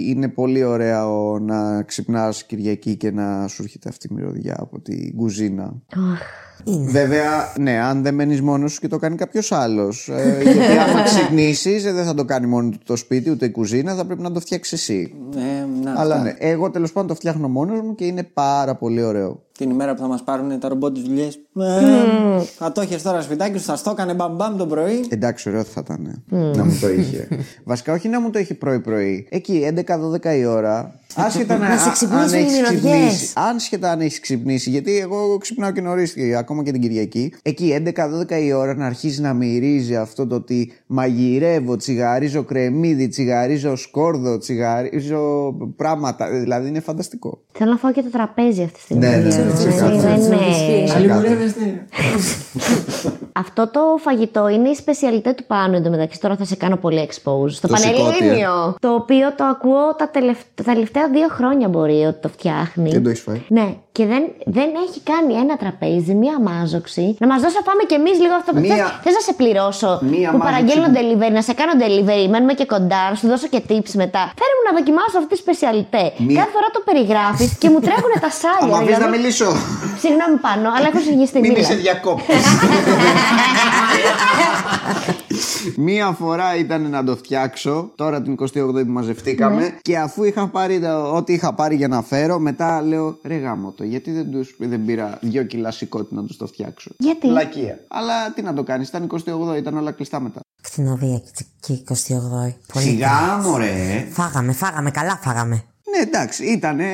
είναι 0.07 0.27
πολύ 0.27 0.63
ωραίο 0.63 1.39
να 1.39 1.83
ξυπνάς 1.83 2.43
Κυριακή 2.43 2.95
και 2.95 3.11
να 3.11 3.47
σου 3.47 3.63
έρχεται 3.63 3.89
αυτή 3.89 4.07
η 4.11 4.13
μυρωδιά 4.13 4.55
από 4.59 4.79
την 4.79 5.15
κουζίνα. 5.15 5.73
Είναι. 6.63 6.91
Βέβαια, 6.91 7.53
ναι, 7.59 7.79
αν 7.79 8.03
δεν 8.03 8.13
μένεις 8.13 8.41
μόνος 8.41 8.71
σου 8.73 8.79
και 8.79 8.87
το 8.87 8.97
κάνει 8.97 9.15
κάποιος 9.15 9.51
άλλος. 9.51 10.09
Ε, 10.09 10.39
γιατί 10.43 10.77
άμα 10.77 11.01
ξυπνήσεις, 11.09 11.83
δεν 11.83 12.05
θα 12.05 12.13
το 12.13 12.25
κάνει 12.25 12.47
μόνο 12.47 12.69
του 12.69 12.77
το 12.85 12.95
σπίτι, 12.95 13.29
ούτε 13.29 13.45
η 13.45 13.49
κουζίνα, 13.51 13.93
θα 13.95 14.05
πρέπει 14.05 14.21
να 14.21 14.31
το 14.31 14.39
φτιάξεις 14.39 14.79
εσύ. 14.79 15.13
Ε, 15.35 15.65
να, 15.83 15.99
Αλλά 15.99 16.15
αυτά. 16.15 16.25
ναι, 16.25 16.35
εγώ 16.39 16.69
τέλος 16.71 16.91
πάντων 16.91 17.07
το 17.09 17.15
φτιάχνω 17.15 17.47
μόνος 17.47 17.81
μου 17.81 17.95
και 17.95 18.05
είναι 18.05 18.23
πάρα 18.23 18.75
πολύ 18.75 19.03
ωραίο. 19.03 19.45
Την 19.57 19.69
ημέρα 19.69 19.93
που 19.93 20.01
θα 20.01 20.07
μας 20.07 20.23
πάρουν 20.23 20.59
τα 20.59 20.67
ρομπότ 20.67 20.93
τι 20.93 21.01
δουλειές. 21.01 21.39
Θα 22.57 22.71
το 22.71 22.81
είχε 22.81 22.95
τώρα 22.97 23.21
σπιτάκι 23.21 23.57
σου, 23.57 23.65
θα 23.65 23.75
στο 23.75 23.89
έκανε 23.89 24.13
μπαμπαμ 24.13 24.57
το 24.57 24.65
πρωί. 24.65 25.05
Εντάξει, 25.09 25.49
ωραίο 25.49 25.63
θα 25.63 25.81
ήταν 25.83 26.23
να 26.29 26.63
μου 26.65 26.77
το 26.81 26.89
είχε. 26.89 27.27
Βασικά, 27.63 27.93
όχι 27.93 28.07
να 28.07 28.21
μου 28.21 28.29
το 28.29 28.39
είχε 28.39 28.53
πρωί-πρωί. 28.53 29.27
Εκεί 29.29 29.73
11-12 30.23 30.37
η 30.37 30.45
ώρα. 30.45 30.99
Άσχετα 31.25 31.57
να, 31.57 31.67
Να 31.69 31.77
σε 31.77 31.89
α- 31.89 31.91
ξυπνήσουν 31.91 32.23
αν 32.27 32.33
οι 32.33 32.37
έχεις 32.37 32.53
μυρωδιές. 32.53 32.81
ξυπνήσει. 33.07 33.33
Άσχετα 33.35 33.91
αν 33.91 33.99
έχεις 34.01 34.19
ξυπνήσει. 34.19 34.69
Γιατί 34.69 34.97
εγώ 34.99 35.37
ξυπνάω 35.37 35.71
και 35.71 35.81
νωρίς, 35.81 36.13
ακόμα 36.37 36.63
και 36.63 36.71
την 36.71 36.81
Κυριακή. 36.81 37.33
Εκεί 37.41 37.73
11-12 38.29 38.41
η 38.43 38.53
ώρα 38.53 38.75
να 38.75 38.85
αρχίσει 38.85 39.21
να 39.21 39.33
μυρίζει 39.33 39.95
αυτό 39.95 40.27
το 40.27 40.35
ότι 40.35 40.71
μαγειρεύω, 40.87 41.75
τσιγαρίζω 41.75 42.43
κρεμμύδι, 42.43 43.07
τσιγαρίζω 43.07 43.75
σκόρδο, 43.75 44.37
τσιγαρίζω 44.37 45.53
πράγματα. 45.75 46.29
Δηλαδή 46.29 46.67
είναι 46.67 46.79
φανταστικό. 46.79 47.41
Θέλω 47.51 47.71
να 47.71 47.77
φάω 47.77 47.91
και 47.91 48.01
το 48.01 48.09
τραπέζι 48.09 48.61
αυτή 48.61 48.73
τη 48.73 48.79
στιγμή. 48.81 49.05
Ναι, 49.05 49.15
ναι, 49.15 49.21
ναι, 49.23 49.29
Δηλαδή, 49.29 49.51
ξεκάθαρα. 49.69 49.97
δεν 50.17 50.21
είναι- 50.21 50.91
Αλλημουρεύεστε. 50.95 51.61
Αυτό 53.31 53.67
το 53.71 53.79
φαγητό 53.99 54.47
είναι 54.49 54.69
η 54.69 54.75
σπεσιαλιτέ 54.75 55.33
του 55.33 55.43
πάνω 55.47 55.75
εντωμεταξύ. 55.75 56.19
Τώρα 56.19 56.35
θα 56.35 56.45
σε 56.45 56.55
κάνω 56.55 56.75
πολύ 56.75 57.07
expose. 57.09 57.49
Στο 57.49 57.67
Το 57.67 57.75
σηκώτη, 57.75 58.01
Πανελλήνιο. 58.19 58.75
Το 58.79 58.93
οποίο 58.93 59.33
το 59.35 59.43
ακούω 59.43 59.95
τα, 59.97 60.09
τελευ... 60.09 60.37
τα 60.55 60.63
τελευταία 60.63 61.06
δύο 61.07 61.27
χρόνια 61.37 61.67
μπορεί 61.67 61.99
ότι 62.11 62.19
το 62.21 62.29
φτιάχνει. 62.35 62.89
Δεν 62.91 63.03
το 63.03 63.09
έχεις 63.09 63.21
φάει. 63.21 63.41
Ναι, 63.47 63.67
και 63.91 64.05
δεν, 64.05 64.23
δεν 64.57 64.69
έχει 64.87 64.99
κάνει 65.11 65.33
ένα 65.43 65.55
τραπέζι, 65.57 66.13
μία 66.23 66.37
μάζοξη. 66.49 67.15
Να 67.19 67.27
μας 67.27 67.39
δώσει 67.41 67.55
να 67.61 67.63
πάμε 67.69 67.81
κι 67.89 67.93
εμείς 68.01 68.15
λίγο 68.23 68.35
αυτό. 68.41 68.51
Μία- 68.55 68.99
Θε 69.03 69.09
να 69.19 69.21
σε 69.27 69.33
πληρώσω 69.39 69.89
Μία 70.01 70.29
που 70.31 70.37
μάζοξη 70.37 70.45
παραγγέλνω 70.47 70.87
που- 70.89 70.95
delivery, 70.97 71.31
να 71.39 71.41
σε 71.47 71.53
κάνω 71.59 71.73
delivery, 71.83 72.25
μένουμε 72.33 72.53
και 72.59 72.65
κοντά, 72.73 73.01
να 73.09 73.15
σου 73.19 73.27
δώσω 73.31 73.47
και 73.53 73.59
tips 73.69 73.91
μετά. 74.03 74.23
Φέρε 74.39 74.53
μου 74.57 74.63
να 74.69 74.73
δοκιμάσω 74.79 75.15
αυτή 75.21 75.29
τη 75.33 75.39
σπεσιαλιτέ. 75.43 76.03
Μία- 76.27 76.37
Κάθε 76.39 76.51
φορά 76.55 76.67
το 76.75 76.81
περιγράφεις 76.87 77.49
και 77.61 77.67
μου 77.73 77.79
τρέχουν 77.87 78.13
τα 78.25 78.31
σάλια. 78.41 78.75
Αν 78.75 78.81
αφήσει 78.81 78.91
να 78.91 78.97
δηλαδή- 78.97 79.15
μιλήσω. 79.15 79.47
Συγγνώμη 80.03 80.37
πάνω, 80.47 80.67
αλλά 80.75 80.85
έχω 80.91 80.99
συγγυήσει 81.07 81.31
την 81.35 81.41
Μην 81.41 81.51
μοίρα. 81.51 81.63
είσαι 81.63 81.75
διακόπτης. 81.85 82.43
Μία 85.77 86.11
φορά 86.11 86.55
ήταν 86.55 86.89
να 86.89 87.03
το 87.03 87.15
φτιάξω, 87.15 87.91
τώρα 87.95 88.21
την 88.21 88.35
28η 88.39 88.53
που 88.85 88.85
μαζευτήκαμε 88.87 89.77
και 89.81 89.97
αφού 89.97 90.23
είχα 90.23 90.47
πάρει 90.47 90.79
το- 90.79 91.15
ό,τι 91.15 91.33
είχα 91.33 91.53
πάρει 91.53 91.75
για 91.75 91.87
να 91.87 92.01
φέρω, 92.01 92.39
μετά 92.39 92.81
λέω 92.81 93.17
ρε 93.23 93.35
γάμο 93.35 93.71
το, 93.71 93.83
γιατί 93.83 94.11
δεν, 94.11 94.31
τους, 94.31 94.55
δεν 94.59 94.85
πήρα 94.85 95.17
δύο 95.21 95.43
κιλά 95.43 95.71
σηκώτη 95.71 96.15
να 96.15 96.23
τους 96.23 96.37
το 96.37 96.47
φτιάξω; 96.47 96.91
Γιατί; 96.97 97.27
Λακία. 97.27 97.79
Αλλά 97.87 98.31
τι 98.33 98.41
να 98.41 98.53
το 98.53 98.63
κάνεις, 98.63 98.87
ήταν 98.87 99.07
28η, 99.11 99.57
ήταν 99.57 99.77
όλα 99.77 99.91
κλειστά 99.91 100.19
μετά. 100.19 100.39
Κτηνοδία 100.61 101.21
και 101.59 101.73
28η. 101.89 102.53
Πολύ 102.73 102.85
Σιγά 102.85 103.07
καλά. 103.07 103.37
μωρέ. 103.41 104.07
Φάγαμε, 104.11 104.51
φάγαμε, 104.53 104.91
καλά 104.91 105.19
φάγαμε. 105.23 105.63
Ναι 105.95 106.01
εντάξει, 106.03 106.45
ήταν, 106.45 106.79
ε, 106.79 106.85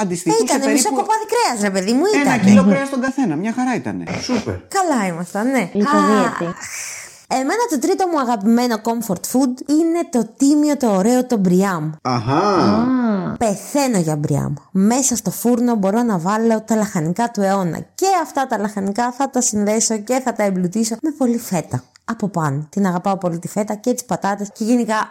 αντιστοιχούσε 0.00 0.42
Ήταν 0.44 0.56
μισό 0.58 0.66
περίπου 0.68 0.94
κοπάδι 0.94 1.24
κρέας, 1.32 1.62
ρε 1.62 1.70
παιδί 1.70 1.92
μου, 1.92 2.02
ένα 2.24 2.34
ήταν. 2.34 2.46
κιλό 2.46 2.64
κρέας 2.64 2.90
τον 2.90 3.00
καθένα, 3.00 3.36
μια 3.36 3.52
χαρά 3.52 3.74
ήταν. 3.74 4.04
Σούπερ. 4.22 4.54
Καλά 4.68 5.06
ήμασταν, 5.06 5.50
ναι. 5.50 5.70
Λιποδίαιτη. 5.72 6.54
Α, 7.28 7.36
Εμένα 7.38 7.66
το 7.70 7.78
τρίτο 7.78 8.06
μου 8.06 8.20
αγαπημένο 8.20 8.76
comfort 8.82 9.32
food 9.32 9.70
είναι 9.70 10.08
το 10.10 10.28
τίμιο, 10.36 10.76
το 10.76 10.96
ωραίο, 10.96 11.26
το 11.26 11.36
μπριάμ. 11.36 11.92
Αχα. 12.02 12.86
Πεθαίνω 13.38 13.98
για 13.98 14.16
μπριάμ. 14.16 14.54
Μέσα 14.70 15.16
στο 15.16 15.30
φούρνο 15.30 15.74
μπορώ 15.74 16.02
να 16.02 16.18
βάλω 16.18 16.60
τα 16.60 16.76
λαχανικά 16.76 17.30
του 17.30 17.40
αιώνα. 17.40 17.78
Και 17.94 18.06
αυτά 18.22 18.46
τα 18.46 18.58
λαχανικά 18.58 19.12
θα 19.12 19.30
τα 19.30 19.40
συνδέσω 19.40 19.98
και 19.98 20.20
θα 20.24 20.32
τα 20.32 20.42
εμπλουτίσω 20.42 20.96
με 21.02 21.10
πολύ 21.18 21.38
φέτα. 21.38 21.82
Από 22.12 22.28
πάνω. 22.28 22.66
Την 22.70 22.86
αγαπάω 22.86 23.16
πολύ 23.16 23.38
τη 23.38 23.48
φέτα 23.48 23.74
και 23.74 23.92
τις 23.92 24.04
πατάτες 24.04 24.50
και 24.52 24.64
γενικά 24.64 25.10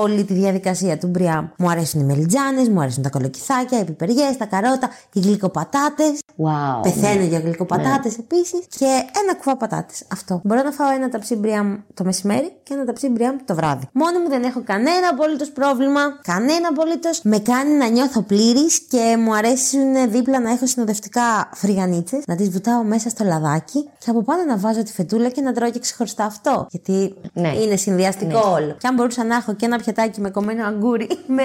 όλη 0.00 0.24
τη 0.24 0.34
διαδικασία 0.34 0.98
του 0.98 1.06
μπριάμ. 1.06 1.48
Μου 1.58 1.70
αρέσουν 1.70 2.00
οι 2.00 2.04
μελιτζάνες, 2.04 2.68
μου 2.68 2.80
αρέσουν 2.80 3.02
τα 3.02 3.10
κολοκυθάκια, 3.10 3.78
οι 3.78 3.84
πιπεριές, 3.84 4.36
τα 4.36 4.46
καρότα, 4.46 4.90
οι 5.12 5.20
γλυκοπατάτες. 5.20 6.18
Wow. 6.36 6.82
Πεθαίνω 6.82 7.24
για 7.24 7.38
γλυκοπατάτες 7.38 8.18
επίσης 8.18 8.60
και 8.68 8.84
ένα 9.22 9.34
κουβά 9.36 9.56
πατάτες. 9.56 10.02
Αυτό. 10.12 10.40
Μπορώ 10.44 10.62
να 10.62 10.70
φάω 10.70 10.90
ένα 10.90 11.08
ταψί 11.08 11.36
μπριάμ 11.36 11.76
το 11.94 12.04
μεσημέρι 12.04 12.52
και 12.62 12.74
ένα 12.74 12.84
ταψί 12.84 13.08
μπριάμ 13.08 13.36
το 13.44 13.54
βράδυ. 13.54 13.88
Μόνο 13.92 14.18
μου 14.18 14.28
δεν 14.28 14.42
έχω 14.42 14.62
κανένα 14.64 15.08
απολύτως 15.10 15.50
πρόβλημα. 15.50 16.00
Κανένα 16.22 16.68
απολύτως. 16.68 17.20
Με 17.22 17.38
κάνει 17.38 17.74
να 17.74 17.88
νιώθω 17.88 18.22
πλήρης 18.22 18.80
και 18.80 19.16
μου 19.18 19.34
αρέσουν 19.34 20.10
δίπλα 20.10 20.40
να 20.40 20.50
έχω 20.50 20.66
συνοδευτικά 20.66 21.48
φρυγανίτσες, 21.54 22.22
να 22.26 22.36
τις 22.36 22.50
βουτάω 22.50 22.82
μέσα 22.82 23.08
στο 23.08 23.24
λαδάκι 23.24 23.88
και 23.98 24.10
από 24.10 24.22
πάνω 24.22 24.44
να 24.44 24.56
βάζω 24.56 24.82
τη 24.82 24.92
φετούλα 24.92 25.28
και 25.28 25.40
να 25.40 25.52
τρώω 25.52 25.70
και 25.70 25.78
ξεχωριστά 25.78 26.21
αυτό. 26.24 26.66
Γιατί 26.70 27.14
Ναι. 27.32 27.48
είναι 27.48 27.76
συνδυαστικό 27.76 28.40
όλο. 28.54 28.76
Και 28.78 28.86
αν 28.86 28.94
μπορούσα 28.94 29.24
να 29.24 29.36
έχω 29.36 29.54
και 29.54 29.64
ένα 29.66 29.78
πιατάκι 29.78 30.20
με 30.20 30.30
κομμένο 30.30 30.66
αγκούρι 30.66 31.06
με 31.36 31.42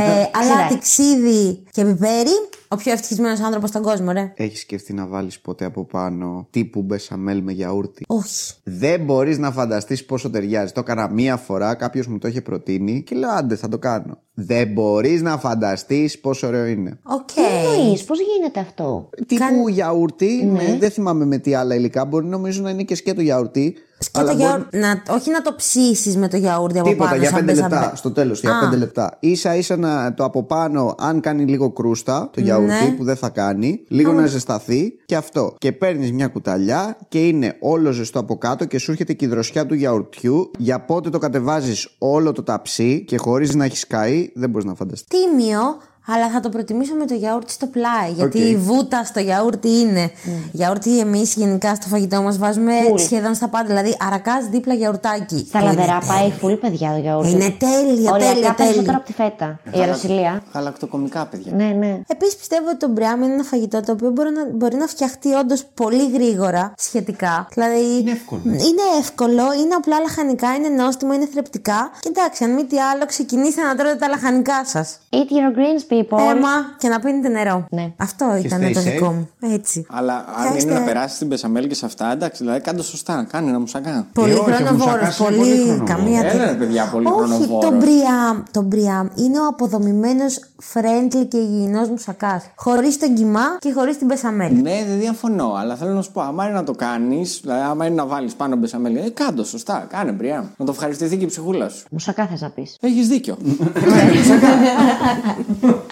ε, 0.00 0.26
αλάτι, 0.32 0.78
ξύδι 0.78 1.62
και 1.70 1.84
πιπέρι, 1.84 2.30
ο 2.68 2.76
πιο 2.76 2.92
ευτυχισμένος 2.92 3.40
άνθρωπος 3.40 3.68
στον 3.68 3.82
κόσμο, 3.82 4.12
ρε. 4.12 4.32
Έχεις 4.36 4.60
σκεφτεί 4.60 4.92
να 4.92 5.06
βάλεις 5.06 5.40
ποτέ 5.40 5.64
από 5.64 5.84
πάνω 5.84 6.46
τύπου 6.50 6.82
μπεσαμέλ 6.82 7.42
με 7.42 7.52
γιαούρτι; 7.52 8.04
Όχι. 8.06 8.54
Δεν 8.64 9.00
μπορείς 9.04 9.38
να 9.38 9.50
φανταστείς 9.50 10.04
πόσο 10.04 10.30
ταιριάζει. 10.30 10.72
Το 10.72 10.80
έκανα 10.80 11.08
μία 11.10 11.36
φορά, 11.36 11.74
κάποιος 11.74 12.06
μου 12.06 12.18
το 12.18 12.28
είχε 12.28 12.40
προτείνει 12.40 13.02
και 13.02 13.14
λέω 13.14 13.30
άντε 13.30 13.56
θα 13.56 13.68
το 13.68 13.78
κάνω. 13.78 14.18
Δεν 14.34 14.68
μπορείς 14.68 15.22
να 15.22 15.38
φανταστείς 15.38 16.18
πόσο 16.20 16.46
ωραίο 16.46 16.66
είναι. 16.66 16.98
Οκ. 17.02 17.26
Τι 17.26 17.40
εννοείς, 17.76 18.04
πώς 18.04 18.18
γίνεται 18.20 18.60
αυτό; 18.60 19.08
Τύπου 19.26 19.68
γιαούρτι, 19.68 20.48
με, 20.52 20.76
δεν 20.78 20.90
θυμάμαι 20.90 21.24
με 21.24 21.38
τι 21.38 21.54
άλλα 21.54 21.74
υλικά. 21.74 22.04
Μπορεί 22.04 22.26
νομίζω 22.26 22.62
να 22.62 22.70
είναι 22.70 22.82
και 22.82 22.94
σκέτο 22.94 23.20
γιαούρτι. 23.20 23.74
Και 23.98 24.08
Αλλά 24.12 24.30
το 24.30 24.36
μπορεί- 24.36 24.48
γιαούρτι, 24.48 24.78
να, 24.78 25.14
όχι 25.14 25.30
να 25.30 25.42
το 25.42 25.54
ψήσεις 25.56 26.16
με 26.16 26.28
το 26.28 26.36
γιαούρτι 26.36 26.78
από 26.78 26.88
Τίποτα, 26.88 27.08
πάνω. 27.10 27.20
για 27.22 27.30
σαν 27.30 27.38
5 27.40 27.44
μπεσαμέλ. 27.44 27.74
λεπτά. 27.76 27.96
Στο 27.96 28.10
τέλος, 28.10 28.40
για 28.40 28.50
Α. 28.58 28.60
5 28.72 28.76
λεπτά. 28.76 29.18
σα 29.32 29.54
ίσα 29.56 29.76
να 29.76 30.14
το 30.14 30.24
από 30.24 30.42
πάνω, 30.42 30.94
αν 30.98 31.20
κάνει 31.20 31.44
λίγο 31.44 31.70
κρούστα, 31.70 32.30
το 32.32 32.40
γιαούρτι 32.40 32.84
Ναι. 32.84 32.94
που 32.96 33.04
δεν 33.04 33.16
θα 33.16 33.28
κάνει, 33.28 33.80
λίγο 33.88 34.12
να 34.12 34.26
ζεσταθεί 34.26 34.92
και 35.06 35.16
αυτό. 35.16 35.54
Και 35.58 35.72
παίρνεις 35.72 36.12
μια 36.12 36.26
κουταλιά 36.28 36.96
και 37.08 37.26
είναι 37.26 37.56
όλο 37.60 37.90
ζεστό 37.90 38.18
από 38.18 38.38
κάτω 38.38 38.64
και 38.64 38.78
σου 38.78 38.90
έρχεται 38.90 39.12
και 39.12 39.24
η 39.24 39.28
δροσιά 39.28 39.66
του 39.66 39.74
γιαουρτιού. 39.74 40.50
Για 40.58 40.80
πότε 40.80 41.10
το 41.10 41.18
κατεβάζεις 41.18 41.88
όλο 41.98 42.32
το 42.32 42.42
ταψί 42.42 43.04
και 43.06 43.16
χωρίς 43.16 43.54
να 43.54 43.64
έχεις 43.64 43.86
καεί, 43.86 44.30
δεν 44.34 44.50
μπορείς 44.50 44.66
να 44.66 44.74
φανταστείς. 44.74 45.06
Τίμιο, 45.08 45.60
αλλά 46.08 46.28
θα 46.30 46.40
το 46.40 46.48
προτιμήσω 46.48 46.94
με 46.94 47.06
το 47.06 47.14
γιαούρτι 47.14 47.52
στο 47.52 47.66
πλάι. 47.66 48.10
Γιατί 48.16 48.38
Οκ. 48.42 48.44
η 48.48 48.56
βούτα 48.56 49.04
στο 49.04 49.20
γιαούρτι 49.20 49.68
είναι. 49.80 50.10
Γιαούρτι 50.52 50.98
εμείς 50.98 51.34
γενικά 51.34 51.74
στο 51.74 51.88
φαγητό 51.88 52.22
μας 52.22 52.38
βάζουμε 52.38 52.72
Full. 52.92 53.00
σχεδόν 53.00 53.34
στα 53.34 53.48
πάντα. 53.48 53.66
Δηλαδή 53.66 53.96
αρακάς 54.08 54.46
δίπλα 54.50 54.74
γιαουρτάκι. 54.74 55.44
Στα 55.48 55.58
Είναι 55.58 55.68
λαδερά 55.68 55.98
τέλειο. 55.98 56.14
πάει 56.14 56.32
full 56.42 56.58
παιδιά 56.60 56.90
το 56.92 56.98
γιαούρτι. 56.98 57.30
Είναι 57.30 57.54
τέλεια, 57.58 58.10
Οριακά 58.12 58.32
τέλεια, 58.34 58.54
περισσότερο 58.54 58.74
τέλεια. 58.84 58.96
από 58.96 59.06
τη 59.06 59.12
φέτα. 59.12 59.58
Η 59.72 59.80
αεροσιλία. 59.80 60.42
Γαλακτοκομικά, 60.54 61.26
παιδιά. 61.26 61.52
Ναι, 61.54 61.64
ναι. 61.64 62.00
Επίσης 62.06 62.36
πιστεύω 62.36 62.68
ότι 62.68 62.76
το 62.78 62.88
μπριάμ 62.88 63.22
είναι 63.22 63.32
ένα 63.32 63.42
φαγητό 63.42 63.80
το 63.80 63.92
οποίο 63.92 64.10
μπορεί 64.10 64.30
να, 64.30 64.46
μπορεί 64.54 64.76
να 64.76 64.86
φτιαχτεί 64.86 65.32
όντως 65.32 65.64
πολύ 65.74 66.10
γρήγορα 66.10 66.72
σχετικά. 66.78 67.48
Δηλαδή 67.54 67.98
είναι 68.00 68.10
εύκολο. 68.10 68.40
Είναι 68.44 68.82
εύκολο, 68.98 69.42
είναι 69.60 69.74
απλά 69.76 70.00
λαχανικά, 70.00 70.54
είναι 70.54 70.68
νόστιμο, 70.68 71.12
είναι 71.12 71.26
θρεπτικά. 71.32 71.90
Και 72.00 72.08
εντάξει, 72.08 72.44
αν 72.44 72.50
μη 72.54 72.64
τι 72.64 72.78
άλλο, 72.80 73.06
ξεκινήστε 73.06 73.62
να 73.62 73.74
τρώτε 73.76 73.94
τα 73.94 74.08
λαχανικά 74.08 74.64
σας. 74.64 74.98
Eat 75.10 75.16
your 75.16 75.56
greens, 75.58 75.82
people. 75.92 75.97
Έμα 75.98 76.48
και 76.78 76.88
να 76.88 76.98
πίνετε 77.00 77.28
νερό. 77.28 77.66
Ναι. 77.70 77.92
Αυτό 77.96 78.40
ήταν 78.44 78.60
stay 78.62 78.72
το 78.74 78.80
safe. 78.80 78.82
δικό 78.82 79.10
μου. 79.10 79.28
Έτσι. 79.40 79.86
Αλλά 79.90 80.14
αν 80.14 80.24
Ευχαριστώ. 80.44 80.70
είναι 80.70 80.78
να 80.78 80.84
περάσεις 80.84 81.18
την 81.18 81.28
πεσαμέλ 81.28 81.66
και 81.68 81.74
σε 81.74 81.86
αυτά, 81.86 82.12
εντάξει, 82.12 82.42
δηλαδή 82.42 82.60
κάντε 82.60 82.82
σωστά. 82.82 83.26
Κάνε 83.30 83.48
ένα 83.48 83.58
μουσακά. 83.60 84.06
Πολύ 84.12 84.30
Ε, 84.30 84.34
όχι, 84.34 84.40
ο 84.40 84.44
χρονοβόρος. 84.54 84.86
μουσακάς 84.86 85.18
είναι 85.18 85.28
Πολύ. 85.28 85.38
πολύ 85.38 85.50
χρονοβόρος. 85.60 85.88
καμία 85.90 86.20
Έλα, 86.20 86.30
τέτοια. 86.30 86.44
ρε, 86.46 86.52
παιδιά, 86.52 86.88
πολύ 86.92 87.06
Όχι, 87.06 87.14
χρονοβόρος. 87.16 87.64
το 87.70 87.76
μπριάμ, 87.76 88.42
το 88.50 88.62
μπριάμ 88.62 89.06
είναι 89.14 89.38
ο 89.40 89.46
αποδομημένος, 89.46 90.40
friendly 90.72 91.26
και 91.28 91.36
υγιεινός 91.36 91.88
μουσακά. 91.88 92.42
Χωρίς 92.56 92.98
τον 92.98 93.14
κοιμά 93.14 93.56
και 93.58 93.72
χωρίς 93.72 93.98
την 93.98 94.06
πεσαμέλ. 94.06 94.54
Ναι, 94.54 94.84
δεν 94.88 94.98
διαφωνώ, 94.98 95.52
αλλά 95.58 95.76
θέλω 95.76 95.92
να 95.92 96.02
σου 96.02 96.12
πω, 96.12 96.20
άμα 96.20 96.44
είναι 96.44 96.54
να 96.54 96.64
το 96.64 96.72
κάνεις, 96.72 97.38
δηλαδή 97.42 97.60
άμα 97.62 97.86
είναι 97.86 97.94
να 97.94 98.06
βάλεις 98.06 98.34
πάνω 98.34 98.56
μπεσαμέλ, 98.56 98.96
ε, 98.96 99.10
κάντο 99.14 99.44
σωστά, 99.44 99.86
κάνε 99.90 100.12
μπριά. 100.12 100.50
Να 100.56 100.64
το 100.64 100.70
ευχαριστηθεί 100.72 101.16
και 101.16 101.24
η 101.24 101.28
ψυχούλα 101.28 101.68
σου. 101.68 101.84
Μουσακά 101.90 102.26
θες 102.26 102.40
να 102.40 102.50
πεις. 102.50 102.76
Έχεις 102.80 103.08
δίκιο. 103.08 103.36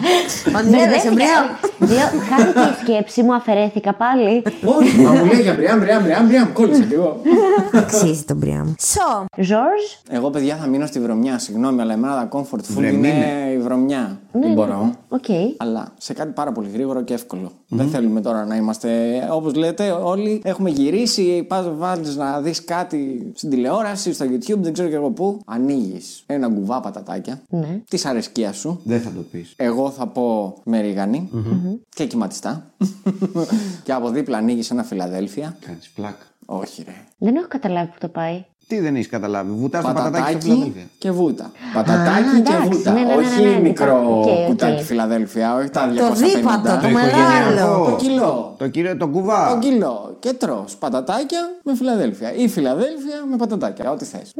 Ονειρεύεσαι 0.56 1.10
μπριάμ. 1.10 1.46
Χάθηκε 2.28 2.60
η 2.60 2.74
σκέψη 2.82 3.22
μου, 3.22 3.34
αφαιρέθηκα 3.34 3.94
πάλι. 3.94 4.42
Όχι, 4.64 5.00
μα 5.00 5.10
μου 5.10 5.24
λέει 5.24 5.40
για 5.40 5.54
μπριά, 5.54 5.76
μπριά, 5.76 6.00
μπριά, 6.00 6.22
μπριά, 6.26 6.50
κόλλησα 6.52 6.82
κι 6.82 6.94
εγώ. 6.94 7.20
Αξίζει 7.72 8.22
το 8.24 8.34
μπριάμ. 8.34 8.72
So. 8.78 9.24
Ζορζ. 9.42 9.84
Εγώ, 10.08 10.30
παιδιά, 10.30 10.56
θα 10.56 10.66
μείνω 10.66 10.86
στη 10.86 11.00
βρωμιά, 11.00 11.38
συγγνώμη, 11.38 11.80
αλλά 11.80 11.92
εμένα 11.92 12.14
τα 12.14 12.28
comfort 12.38 12.58
food 12.58 12.74
Βρεμίνε. 12.76 13.08
είναι 13.08 13.52
η 13.52 13.58
βρωμιά. 13.58 14.20
Ναι, 14.32 14.40
Δεν 14.40 14.52
μπορώ. 14.52 14.92
Οκ. 15.08 15.24
Αλλά 15.56 15.92
σε 15.98 16.12
κάτι 16.12 16.32
πάρα 16.32 16.52
πολύ 16.52 16.68
γρήγορο 16.72 17.02
και 17.02 17.14
εύκολο. 17.14 17.52
Δεν 17.68 17.88
θέλουμε 17.88 18.20
τώρα 18.20 18.44
να 18.44 18.56
είμαστε. 18.56 18.88
Όπως 19.32 19.54
λέτε, 19.54 19.90
όλοι 19.90 20.40
έχουμε 20.44 20.70
γυρίσει. 20.70 21.44
Πας 21.48 21.66
βάλεις 21.76 22.16
να 22.16 22.40
δεις 22.40 22.64
κάτι 22.64 23.32
στην 23.34 23.50
τηλεόραση, 23.50 24.12
στο 24.12 24.24
YouTube, 24.24 24.58
δεν 24.60 24.72
ξέρω 24.72 24.88
και 24.88 24.94
εγώ 24.94 25.10
πού. 25.10 25.40
Ανοίγεις 25.46 26.22
ένα 26.26 26.48
κουβά 26.48 26.80
πατατάκια 26.80 27.40
Ναι. 27.48 27.80
της 27.90 28.04
αρεσκίας 28.06 28.56
σου. 28.56 28.80
Δεν 28.84 29.00
θα 29.00 29.10
το 29.16 29.24
πεις. 29.32 29.52
Εγώ 29.56 29.85
θα 29.90 30.06
πω 30.06 30.56
με 30.64 30.80
ρίγανη 30.80 31.30
και 31.88 32.06
κυματιστά. 32.06 32.74
και 33.84 33.92
από 33.92 34.10
δίπλα 34.10 34.38
ανοίγεις 34.38 34.70
ένα 34.70 34.82
Φιλαδέλφια. 34.82 35.56
Κάνεις 35.60 35.90
πλάκα. 35.90 36.24
Όχι, 36.46 36.82
ρε. 36.82 36.94
Δεν 37.18 37.36
έχω 37.36 37.48
καταλάβει 37.48 37.90
που 37.90 37.98
το 38.00 38.08
πάει. 38.08 38.44
Τι 38.68 38.80
δεν 38.80 38.96
έχει 38.96 39.08
καταλάβει. 39.08 39.52
Βουτά 39.52 39.80
τα 39.80 39.92
πατατάκια 39.92 40.10
στο 40.20 40.22
Πατατάκι 40.22 40.46
Φιλαδέλφια. 40.48 40.82
και 40.98 41.10
βούτα. 41.10 41.50
Πατατάκι 41.74 42.40
και 42.42 42.52
εντάξει, 42.52 42.68
βούτα. 42.68 42.92
ναι, 42.92 43.00
ναι, 43.00 43.06
ναι, 43.06 43.14
όχι 43.14 43.42
ναι, 43.42 43.50
ναι, 43.50 43.60
μικρό 43.60 44.02
OK, 44.18 44.26
OK. 44.26 44.46
κουτάκι 44.46 44.82
Φιλαδέλφια, 44.82 45.54
όχι 45.56 45.68
τα 45.70 45.90
250. 45.92 45.96
Το 45.96 46.14
δίπατο, 46.14 46.80
το 46.82 46.88
μεγάλο. 46.88 47.08
οικογενειακό. 47.08 47.84
Το 47.90 47.96
κιλό. 47.96 48.54
Το 48.58 48.68
κύριο 48.68 48.96
το 48.96 49.08
κουβά. 49.08 49.48
Το 49.52 49.58
κιλό. 49.58 50.16
Και 50.18 50.32
τρως 50.32 50.76
πατατάκια 50.76 51.40
με 51.64 51.74
Φιλαδέλφια. 51.74 52.34
Ή 52.34 52.48
Φιλαδέλφια 52.48 53.24
με 53.30 53.36
πατατάκια. 53.36 53.90
Ό,τι 53.90 54.04
θες. 54.04 54.32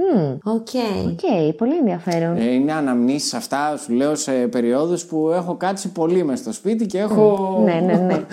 OK. 0.43 0.69
OK, 1.07 1.55
πολύ 1.57 1.77
ενδιαφέρον. 1.77 2.37
Ε, 2.37 2.45
είναι 2.45 2.73
αναμνήσεις 2.73 3.35
αυτά, 3.35 3.77
σου 3.77 3.93
λέω, 3.93 4.15
σε 4.15 4.33
περιόδους 4.33 5.05
που 5.05 5.31
έχω 5.31 5.55
κάτσει 5.55 5.89
πολύ 5.89 6.25
μες 6.25 6.39
στο 6.39 6.53
σπίτι 6.53 6.87
και 6.87 6.99
έχω. 6.99 7.61
Ναι, 7.65 7.81
ναι, 7.87 7.95
ναι. 7.95 8.25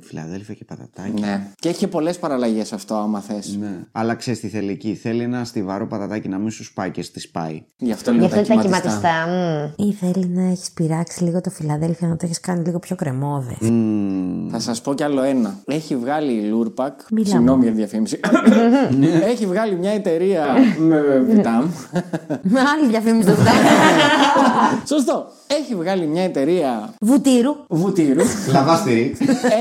Φιλαδέλφια 0.00 0.54
και 0.54 0.64
πατατάκια. 0.64 1.26
Ναι. 1.26 1.46
Και 1.58 1.68
έχει 1.68 1.86
πολλές 1.86 2.12
παραλλαγές 2.12 2.60
αυτό, 2.74 2.94
άμα 2.94 3.20
θες. 3.20 3.38
Ναι. 3.58 3.76
Αλλά 3.92 4.14
ξέρεις 4.14 4.36
τι 4.38 4.48
θέλει 4.48 4.70
εκεί. 4.70 4.94
Θέλει 4.94 5.23
ένα 5.24 5.44
στιβαρό 5.44 5.86
πατατάκι 5.86 6.28
να 6.28 6.38
μην 6.38 6.50
σου 6.50 6.64
σπάει 6.64 6.90
και 6.90 7.02
στη 7.02 7.20
σπάει. 7.20 7.62
Γι' 7.76 7.92
αυτό 7.92 8.10
Γι' 8.10 8.16
λέω 8.16 8.26
αυτό 8.26 8.36
τα 8.38 8.42
ήταν 8.44 8.60
κυματιστά. 8.60 8.98
κυματιστά. 9.00 9.72
μμ. 9.78 9.84
Ή 9.88 9.92
θέλει 9.92 10.26
να 10.26 10.42
έχεις 10.50 10.70
πειράξει 10.70 11.22
λίγο 11.24 11.40
το 11.40 11.50
Φιλαδέλφια, 11.50 12.08
να 12.08 12.16
το 12.16 12.22
έχεις 12.24 12.40
κάνει 12.40 12.64
λίγο 12.64 12.78
πιο 12.78 12.96
κρεμώδες. 12.96 13.56
Θα 14.50 14.58
σας 14.60 14.80
πω 14.80 14.94
κι 14.94 15.02
άλλο 15.02 15.22
ένα. 15.22 15.54
Έχει 15.66 15.96
βγάλει 15.96 16.32
η 16.32 16.42
Λούρπακ. 16.48 17.00
Μιλάμε. 17.10 17.30
Συγγνώμη 17.34 17.62
για 17.62 17.70
τη 17.70 17.76
διαφήμιση. 17.76 18.20
έχει 19.32 19.46
βγάλει 19.46 19.76
μια 19.76 19.90
εταιρεία 19.90 20.46
με 20.78 21.00
Βιτάμ. 21.28 21.66
Με 22.42 22.60
άλλη 22.60 22.88
διαφήμιση 22.88 23.28
του 23.28 23.36
Σωστό. 24.94 25.26
Έχει 25.46 25.74
βγάλει 25.74 26.06
μια 26.06 26.22
εταιρεία 26.22 26.94
Βουτύρου. 27.00 27.54
βουτύρου. 27.68 28.22
Λαβάστη. 28.52 29.16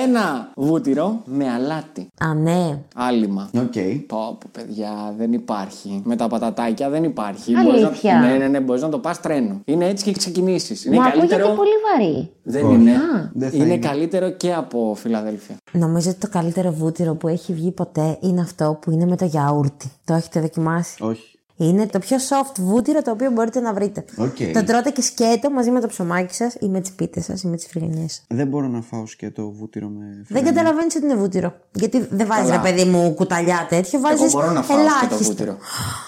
ένα 0.06 0.52
βούτυρο 0.56 1.22
με 1.26 1.50
αλάτι. 1.50 2.08
Α, 2.20 2.34
ναι. 2.34 2.80
Άλειμμα. 2.96 3.50
Οκ. 3.58 3.74
Πω, 4.08 4.18
πω, 4.18 4.38
παιδιά, 4.52 5.14
δεν 5.18 5.34
υπάρχει. 5.34 6.02
Με 6.06 6.16
τα 6.16 6.28
πατατάκια 6.28 6.90
δεν 6.90 7.04
υπάρχει. 7.04 7.56
Αλήθεια. 7.56 7.80
Μπορείς 7.82 8.04
να... 8.04 8.20
Ναι, 8.20 8.38
ναι, 8.38 8.48
ναι, 8.48 8.60
μπορείς 8.60 8.82
να 8.82 8.90
το 8.90 9.00
πας 9.00 9.20
τρένο. 9.22 9.62
Είναι 9.66 9.86
έτσι 9.88 10.04
και 10.04 10.12
ξεκινήσεις. 10.12 10.86
Είναι 10.86 10.96
Μου 10.96 11.02
ακούγεται 11.02 11.28
καλύτερο. 11.28 11.56
πολύ 11.56 11.70
βαρύ. 11.92 12.32
Δεν 12.44 12.70
είναι. 12.70 12.92
Δεν 13.34 13.50
θα 13.50 13.56
είναι, 13.56 13.66
είναι. 13.66 13.78
καλύτερο 13.78 14.30
και 14.30 14.54
από 14.54 14.96
Φιλαδέλφια. 14.98 15.56
Νομίζω 15.72 16.10
ότι 16.10 16.20
το 16.20 16.28
καλύτερο 16.32 16.72
βούτυρο 16.72 17.16
που 17.16 17.28
έχει 17.28 17.54
βγει 17.54 17.72
ποτέ 17.72 18.18
είναι 18.22 18.42
αυτό 18.42 18.78
που 18.82 18.92
είναι 18.92 19.06
με 19.06 19.16
το 19.18 19.26
γιαούρτι. 19.26 19.92
Το 20.06 20.14
έχετε 20.14 20.40
δοκιμάσει; 20.40 21.04
Όχι. 21.04 21.33
Είναι 21.58 21.86
το 21.88 22.00
πιο 22.00 22.18
soft 22.18 22.56
βούτυρο 22.60 23.02
το 23.02 23.12
οποίο 23.12 23.32
μπορείτε 23.32 23.60
να 23.60 23.74
βρείτε. 23.74 24.06
Οκ. 24.18 24.36
Το 24.54 24.64
τρώτε 24.64 24.90
και 24.90 25.02
σκέτο 25.02 25.50
μαζί 25.50 25.72
με 25.72 25.80
το 25.80 25.88
ψωμάκι 25.88 26.34
σας 26.34 26.56
ή 26.60 26.68
με 26.68 26.80
τις 26.82 26.92
πίτες 26.92 27.26
σας 27.26 27.42
ή 27.44 27.48
με 27.48 27.56
τις 27.56 27.66
φρυγανιές. 27.68 28.22
Δεν 28.28 28.48
μπορώ 28.48 28.68
να 28.68 28.82
φάω 28.82 29.06
σκέτο 29.08 29.52
βούτυρο 29.52 29.88
με 29.88 30.06
Δεν 30.28 30.44
καταλαβαίνεις 30.44 30.96
ότι 30.96 31.06
είναι 31.06 31.16
βούτυρο. 31.16 31.54
Γιατί 31.72 32.08
δεν 32.10 32.28
βάζεις 32.28 32.50
ρε 32.50 32.60
παιδί 32.60 32.84
μου 32.90 33.14
κουταλιά 33.14 33.66
τέτοιο, 33.70 34.00
βάζεις 34.00 34.22
Εγώ 34.22 34.30
μπορώ 34.32 34.52
να 34.52 34.62
φάω 34.62 34.78
και 34.78 34.84
το 34.84 34.90
ελάχιστο. 34.90 35.24
βούτυρο. 35.24 35.58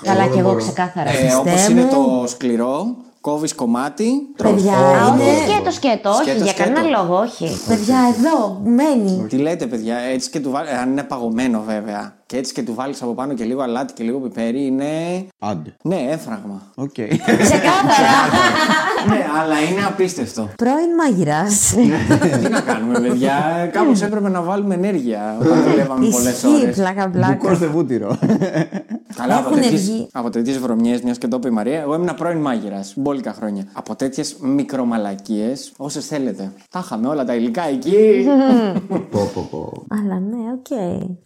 Καλά 0.03 0.27
και 0.27 0.39
εγώ 0.39 0.55
ξεκάθαρα. 0.55 1.09
Ε, 1.09 1.33
Όπως 1.35 1.51
Χριστέ 1.51 1.71
είναι 1.71 1.81
μου. 1.81 1.89
το 1.89 2.27
σκληρό, 2.27 2.95
κόβεις 3.25 3.55
κομμάτι. 3.55 4.11
τρως. 4.35 4.51
Παιδιά, 4.53 4.73
Α, 4.77 5.07
είναι. 5.07 5.23
όχι 5.23 5.43
σκέτο, 5.51 5.71
σκέτο, 5.71 6.09
όχι, 6.09 6.21
Σκέτο, 6.21 6.43
για 6.43 6.51
σκέτο. 6.53 6.69
κανένα 6.73 6.97
λόγο, 6.97 7.17
όχι. 7.19 7.57
Παιδιά, 7.67 7.97
εδώ 8.17 8.61
μένει. 8.63 9.25
Τι 9.29 9.37
λέτε, 9.37 9.65
παιδιά, 9.65 9.97
έτσι 9.97 10.29
και 10.29 10.39
του 10.39 10.51
βάλει. 10.51 10.69
Αν 10.69 10.89
είναι 10.91 11.03
παγωμένο, 11.03 11.63
βέβαια. 11.67 12.13
Και 12.25 12.37
έτσι 12.37 12.53
και 12.53 12.61
του 12.63 12.73
βάλεις 12.73 13.01
από 13.01 13.13
πάνω 13.13 13.33
και 13.33 13.43
λίγο 13.43 13.61
αλάτι 13.61 13.93
και 13.93 14.03
λίγο 14.03 14.19
πιπέρι, 14.19 14.65
είναι. 14.65 14.85
Άντε. 15.39 15.75
Ναι, 15.83 16.07
έμφραγμα. 16.09 16.61
Οκ. 16.75 16.93
Ξεκάθαρα. 16.93 18.15
ναι, 19.09 19.25
αλλά 19.41 19.59
είναι 19.71 19.85
απίστευτο. 19.87 20.49
Πρώην 20.55 20.95
μάγειρα. 20.97 21.43
Τι 22.41 22.49
να 22.49 22.61
κάνουμε, 22.61 22.99
παιδιά. 22.99 23.69
Κάπως 23.71 24.01
έπρεπε 24.01 24.29
να 24.29 24.41
βάλουμε 24.41 24.73
ενέργεια 24.75 25.37
όταν 25.41 25.63
δουλεύαμε 25.63 26.07
πολλές 26.09 26.33
Ισχύει, 26.43 26.61
ώρες. 26.63 26.75
πλάκα, 26.75 27.09
πλάκα. 27.09 27.33
Μπουκώστε 27.41 27.65
βούτυρο. 27.67 28.17
Καλά, 29.15 29.37
από 29.37 29.49
Έχουν 29.49 29.61
τέτοιες, 29.61 29.81
βγει. 29.81 30.07
από 30.11 30.29
τέτοιες 30.29 30.57
βρωμιές, 30.59 31.01
μιας 31.01 31.17
και 31.17 31.27
το 31.27 31.35
είπε 31.37 31.47
η 31.47 31.51
Μαρία, 31.51 31.79
εγώ 31.81 31.93
ήμουν 31.95 32.15
πρώην 32.15 32.37
μάγειρας. 32.37 32.93
Μπόλικα 32.95 33.33
χρόνια. 33.33 33.63
Από 33.73 33.95
τέτοιες 33.95 34.35
μικρομαλακίες, 34.41 35.71
όσες 35.77 36.05
θέλετε. 36.07 36.51
Τα 36.69 36.79
είχαμε 36.83 37.07
όλα 37.07 37.23
τα 37.25 37.35
υλικά 37.35 37.67
εκεί. 37.67 38.25
Πω, 39.11 39.29
πω, 39.33 39.47
πω. 39.51 39.83
Αλλά 40.01 40.19
ναι, 40.19 40.51
οκ. 40.53 40.69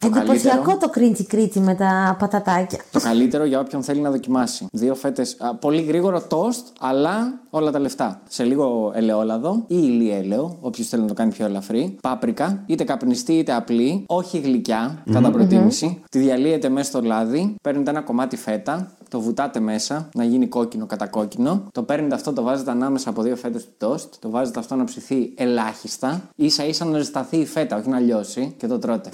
Εντυπωσιακό 0.05 0.55
καλύτερο. 0.61 0.77
το 0.79 0.89
κρίτσι 0.89 1.25
κρίτσι 1.25 1.59
με 1.59 1.75
τα 1.75 2.15
πατατάκια. 2.19 2.79
το 2.91 2.99
καλύτερο 2.99 3.43
για 3.45 3.59
όποιον 3.59 3.83
θέλει 3.83 3.99
να 4.01 4.09
δοκιμάσει. 4.11 4.65
Δύο 4.71 4.95
φέτες. 4.95 5.37
Πολύ 5.59 5.81
γρήγορο 5.81 6.21
τόστ, 6.21 6.65
αλλά 6.79 7.33
όλα 7.49 7.68
τα 7.71 7.79
λεφτά. 7.79 8.21
Σε 8.27 8.43
λίγο 8.43 8.91
ελαιόλαδο 8.95 9.63
ή 9.67 9.75
ηλιέλαιο, 9.81 10.57
όποιος 10.61 10.87
θέλει 10.87 11.01
να 11.01 11.07
το 11.07 11.13
κάνει 11.13 11.31
πιο 11.31 11.45
ελαφρύ. 11.45 11.97
Πάπρικα, 12.01 12.63
είτε 12.65 12.83
καπνιστή 12.83 13.33
είτε 13.33 13.53
απλή. 13.53 14.03
Όχι 14.07 14.39
γλυκιά, 14.39 15.03
κατά 15.11 15.31
προτίμηση. 15.31 16.01
Τη 16.09 16.19
διαλύετε 16.19 16.69
μέσα 16.69 16.89
στο 16.89 17.01
λάδι. 17.01 17.55
Παίρνετε 17.61 17.89
ένα 17.89 18.01
κομμάτι 18.01 18.37
φέτα. 18.37 18.91
Το 19.09 19.21
βουτάτε 19.21 19.59
μέσα, 19.59 20.09
να 20.15 20.23
γίνει 20.23 20.47
κόκκινο 20.47 20.85
κατά 20.85 21.07
κόκκινο. 21.07 21.63
Το 21.71 21.83
παίρνετε 21.83 22.15
αυτό, 22.15 22.33
το 22.33 22.41
βάζετε 22.43 22.71
ανάμεσα 22.71 23.09
από 23.09 23.21
δύο 23.21 23.35
φέτες 23.35 23.63
του 23.63 23.71
τόστ. 23.77 24.13
Το 24.19 24.29
βάζετε 24.29 24.59
αυτό 24.59 24.75
να 24.75 24.83
ψηθεί 24.83 25.33
ελάχιστα. 25.35 26.21
σα 26.45 26.63
ίσα 26.65 26.85
να 26.85 26.97
ζεσταθεί 26.97 27.37
η 27.37 27.45
φέτα, 27.45 27.77
όχι 27.77 27.89
να 27.89 27.99
λιώσει. 27.99 28.53
Και 28.57 28.67
το 28.67 28.79
τρώτε. 28.79 29.09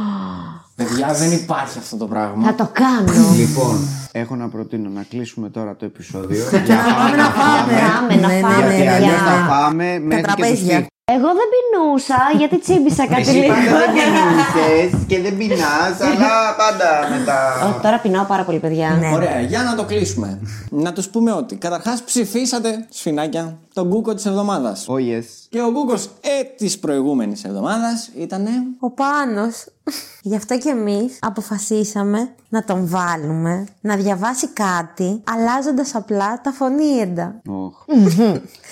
Παιδιά, 0.76 1.12
δεν 1.14 1.32
υπάρχει 1.32 1.78
αυτό 1.78 1.96
το 1.96 2.06
πράγμα. 2.06 2.46
Θα 2.46 2.54
το 2.54 2.68
κάνω. 2.72 3.12
Λοιπόν, 3.36 3.88
έχω 4.12 4.36
να 4.36 4.48
προτείνω 4.48 4.88
να 4.90 5.02
κλείσουμε 5.02 5.48
τώρα 5.50 5.76
το 5.76 5.84
επεισόδιο. 5.84 6.44
Να 6.68 6.76
πάμε 6.94 7.16
να 7.16 7.24
φάμε. 7.24 7.72
Πάμε 7.98 8.20
να 8.20 8.26
Ναι, 8.28 8.34
ναι, 8.34 8.40
φάμε, 8.40 8.66
ναι, 8.66 8.74
Γιατί 8.74 8.84
ναι, 8.84 8.90
αλλιώς 8.92 9.10
ναι. 9.20 9.28
θα 9.28 9.46
πάμε 9.48 9.98
μέχρι 9.98 10.22
και 10.22 10.30
του 10.30 10.34
τραπέζια. 10.36 10.76
τείχους. 10.76 10.86
Εγώ 11.12 11.26
δεν 11.26 11.46
πεινούσα 11.52 12.16
γιατί 12.36 12.58
τσίμπησα 12.58 13.06
κάτι 13.06 13.20
Εσύ 13.20 13.30
λίγο. 13.30 13.44
είπατε 13.54 13.84
δεν 13.86 14.10
μιλούσε. 14.26 14.98
λε 14.98 15.04
και 15.06 15.20
δεν 15.20 15.36
πεινάς, 15.36 16.00
αλλά 16.08 16.54
πάντα 16.56 17.16
μετά. 17.18 17.66
Ω, 17.66 17.80
τώρα 17.82 17.98
πεινάω 17.98 18.24
πάρα 18.24 18.42
πολύ, 18.44 18.58
παιδιά. 18.58 18.90
Ναι. 19.00 19.10
Ωραία, 19.14 19.40
για 19.40 19.62
να 19.62 19.74
το 19.74 19.84
κλείσουμε. 19.84 20.40
να 20.70 20.92
τους 20.92 21.08
πούμε 21.08 21.32
ότι 21.32 21.56
καταρχάς 21.56 22.02
ψηφίσατε, 22.02 22.86
σφινάκια, 22.90 23.58
τον 23.74 23.86
Γκούκο 23.88 24.14
της 24.14 24.26
εβδομάδας. 24.26 24.86
Oh 24.88 24.94
yes. 24.94 25.24
Και 25.48 25.60
ο 25.60 25.70
Γκούκο 25.70 25.94
ε, 26.20 26.42
της 26.56 26.78
προηγούμενης 26.78 27.44
εβδομάδας 27.44 28.10
ήταν. 28.16 28.46
Ο 28.80 28.90
Πάνος. 28.90 29.64
Γι' 30.22 30.36
αυτό 30.36 30.58
και 30.58 30.68
εμείς 30.68 31.18
αποφασίσαμε 31.20 32.28
να 32.48 32.64
τον 32.64 32.88
βάλουμε 32.88 33.66
να 33.80 33.96
διαβάσει 33.96 34.48
κάτι 34.48 35.22
αλλάζοντας 35.24 35.94
απλά 35.94 36.40
τα 36.40 36.50
φωνήεντα. 36.50 37.40
Οχ. 37.48 37.84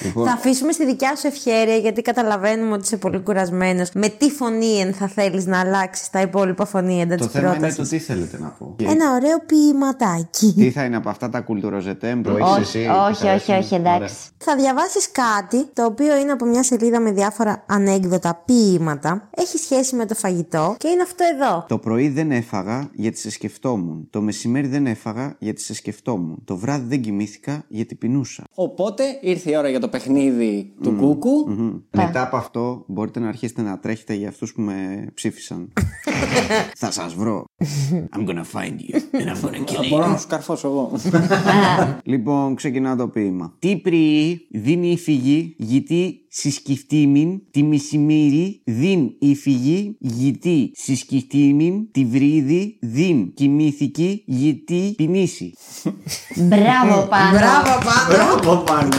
Λοιπόν, 0.03 0.27
Θα 0.27 0.33
αφήσουμε 0.33 0.73
στη 0.73 0.85
δικιά 0.85 1.17
σου 1.17 1.27
ευχαίρεια 1.27 1.77
γιατί 1.77 2.03
καταλαβαίνουμε 2.03 2.73
ότι 2.73 2.83
είσαι 2.85 2.97
πολύ 2.97 3.19
κουρασμένος. 3.21 3.91
Με 3.95 4.09
τι 4.09 4.31
φωνήεν 4.31 4.95
θα 4.95 5.07
θέλεις 5.09 5.47
να 5.47 5.61
αλλάξεις 5.61 6.11
τα 6.11 6.21
υπόλοιπα 6.21 6.65
φωνήεντα 6.67 7.17
το 7.17 7.25
της 7.25 7.33
θέμα 7.33 7.49
είναι 7.49 7.57
πρότασης; 7.57 7.89
το 7.91 7.97
τι 7.97 8.03
θέλετε 8.03 8.39
να 8.41 8.49
πω. 8.49 8.77
Ένα 8.83 9.15
ωραίο 9.15 9.39
ποιηματάκι. 9.47 10.55
Τι 10.57 10.71
θα 10.71 10.85
είναι 10.85 10.97
από 10.97 11.09
αυτά 11.09 11.29
τα 11.29 11.41
κουλτουροζετέμ 11.41 12.21
που 12.21 12.31
έχεις 12.31 12.51
Όχι, 12.51 12.61
εσύ. 12.61 12.79
όχι, 12.79 13.09
που 13.09 13.15
σ' 13.15 13.23
αρέσουν. 13.25 13.55
όχι, 13.55 13.65
όχι, 13.65 13.75
εντάξει. 13.75 14.15
Θα 14.39 14.57
διαβάσεις 14.57 15.11
κάτι 15.13 15.65
το 15.73 15.85
οποίο 15.85 16.17
είναι 16.17 16.33
από 16.33 16.45
μια 16.45 16.63
σελίδα 16.63 17.01
με 17.01 17.11
διάφορα 17.13 17.63
ανέκδοτα 17.67 18.43
ποίηματα. 18.45 19.29
Έχει 19.37 19.59
σχέση 19.59 19.95
με 19.97 20.07
το 20.07 20.15
φαγητό 20.15 20.75
και 20.79 20.89
είναι 20.89 21.02
αυτό 21.03 21.25
εδώ; 21.35 21.65
Το 21.69 21.79
πρωί 21.79 22.09
δεν 22.09 22.31
έφαγα 22.31 22.91
γιατί 22.95 23.19
σε 23.19 23.31
σκεφτόμουν. 23.31 24.07
Το 24.11 24.21
μεσημέρι 24.21 24.67
δεν 24.67 24.87
έφαγα 24.87 25.37
γιατί 25.39 25.61
σε 25.61 25.75
σκεφτόμουν. 25.75 26.43
Το 26.45 26.57
βράδυ 26.57 26.87
δεν 26.89 27.01
κοιμήθηκα 27.01 27.65
γιατί 27.69 27.95
πεινούσα. 27.95 28.45
Οπότε 28.55 29.05
ήρθε 29.21 29.51
η 29.51 29.57
ώρα 29.57 29.69
για 29.69 29.81
το 29.81 29.89
παιχνίδι 29.89 30.73
του 30.83 30.91
Γκούκου. 30.91 31.49
Μμμ. 31.49 31.81
Μετά 31.91 32.23
από 32.23 32.37
αυτό 32.37 32.85
μπορείτε 32.87 33.21
να 33.21 33.29
αρχίσετε 33.29 33.63
να 33.63 33.79
τρέχετε 33.79 34.15
για 34.15 34.29
αυτούς 34.29 34.53
που 34.53 34.61
με 34.61 35.07
ψήφισαν. 35.15 35.73
Θα 36.83 36.91
σας 36.91 37.15
βρω. 37.15 37.45
I'm 38.17 38.27
gonna 38.27 38.45
find 38.55 38.77
you 38.81 38.97
and 39.13 39.29
I'm 39.29 39.47
gonna 39.47 39.65
kill 39.65 39.85
you. 39.85 39.89
Μπορώ 39.89 40.07
να 40.07 40.17
σου 40.17 40.27
καρφώσω 40.27 40.69
εγώ. 40.69 40.93
Λοιπόν, 42.05 42.55
ξεκινάω 42.55 42.97
το 42.97 43.09
ποίημα. 43.09 43.55
Τι 43.59 43.77
πριν 43.77 44.39
δίνει 44.51 44.91
η 44.91 44.97
φυγή, 44.97 45.55
γιατί 45.59 46.22
συσκεφτήμην 46.35 47.41
τη 47.51 47.63
μεσημέρι 47.63 48.61
δίν 48.65 49.11
η 49.19 49.35
φυγή, 49.35 49.97
γιατί 49.99 50.73
συσκεφτήμην 50.75 51.91
τη 51.91 52.05
βρίδι 52.05 52.79
δίν 52.81 53.35
κοιμήθηκε, 53.35 54.23
γιατί 54.25 54.93
πεινήσει. 54.97 55.55
Μπράβο, 56.37 57.07
πάνω. 57.09 57.39
Μπράβο 58.09 58.57
πάνω. 58.57 58.97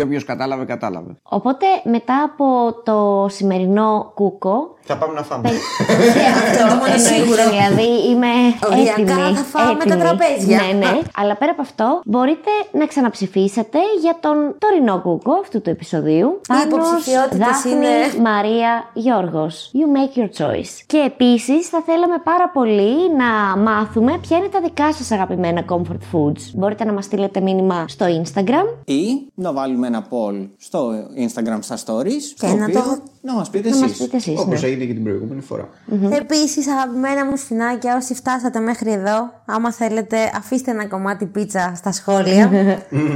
Και 0.00 0.06
όποιος 0.06 0.24
κατάλαβε, 0.24 0.64
κατάλαβε. 0.64 1.16
Οπότε 1.22 1.66
μετά 1.84 2.22
από 2.22 2.46
το 2.84 3.26
σημερινό 3.30 4.12
κούκο. 4.14 4.74
Θα 4.82 4.96
πάμε 4.96 5.14
να 5.14 5.22
φάμε. 5.22 5.48
αυτό 6.42 6.64
μόνο 6.64 6.84
εννοείται, 6.84 6.98
σίγουρο. 6.98 7.42
Δηλαδή 7.50 8.08
είμαι 8.10 8.26
Οριακά 8.70 8.90
έτοιμη. 8.92 9.36
θα 9.36 9.42
φάμε 9.42 9.84
τα 9.84 9.94
έτοιμη. 9.94 10.00
τραπέζια. 10.02 10.56
Ναι, 10.60 10.78
ναι. 10.78 10.98
Αλλά 11.16 11.36
πέρα 11.36 11.50
από 11.50 11.62
αυτό, 11.62 12.00
μπορείτε 12.04 12.50
να 12.72 12.86
ξαναψηφίσετε 12.86 13.78
για 14.00 14.16
τον 14.20 14.54
τωρινό 14.58 15.00
κούκο 15.00 15.32
αυτού 15.42 15.60
του 15.60 15.70
επεισοδίου. 15.70 16.40
Πάνος, 16.48 16.64
υποψηφιότητες 16.64 17.38
Δάφνη, 17.38 17.70
είναι- 17.72 18.20
Μαρία, 18.30 18.90
Γιώργος. 18.92 19.70
You 19.78 19.86
make 19.96 20.18
your 20.20 20.30
choice. 20.40 20.72
Και 20.86 20.98
επίσης 21.06 21.68
θα 21.68 21.82
θέλαμε 21.86 22.18
πάρα 22.24 22.48
πολύ 22.52 22.94
να 23.16 23.56
μάθουμε 23.70 24.18
ποια 24.20 24.36
είναι 24.36 24.48
τα 24.48 24.60
δικά 24.60 24.92
σας 24.92 25.10
αγαπημένα 25.10 25.64
comfort 25.70 26.02
foods. 26.12 26.42
Μπορείτε 26.54 26.84
να 26.84 26.92
μας 26.92 27.04
στείλετε 27.04 27.40
μήνυμα 27.40 27.84
στο 27.88 28.06
Instagram 28.22 28.66
Ή 28.84 29.02
να 29.34 29.52
βάλουμε 29.52 29.86
ένα 29.90 30.06
poll 30.10 30.48
στο 30.58 31.06
Instagram 31.16 31.58
στα 31.60 31.78
stories. 31.84 32.22
Και 32.38 32.46
στο 32.46 32.56
να 32.56 32.64
οποίο 32.64 32.80
το- 32.80 33.02
να 33.20 33.34
μας 33.34 33.50
πείτε 33.50 33.68
να 33.68 33.76
μας 33.76 33.90
εσείς. 33.90 33.98
πείτε 34.04 34.16
εσείς. 34.16 34.38
Όπως 34.38 34.60
ναι. 34.60 34.68
έγινε 34.68 34.84
και 34.84 34.92
την 34.92 35.02
προηγούμενη 35.04 35.40
φορά. 35.40 35.68
Επίσης 36.10 36.68
αγαπημένα 36.68 37.24
μου 37.24 37.36
σφινάκια 37.36 37.96
όσοι 37.96 38.14
φτάσατε 38.14 38.60
μέχρι 38.60 38.92
εδώ 38.92 39.32
άμα 39.44 39.72
θέλετε 39.72 40.16
αφήστε 40.36 40.70
ένα 40.70 40.86
κομμάτι 40.86 41.26
πίτσα 41.26 41.72
στα 41.76 41.92
σχόλια 41.92 42.46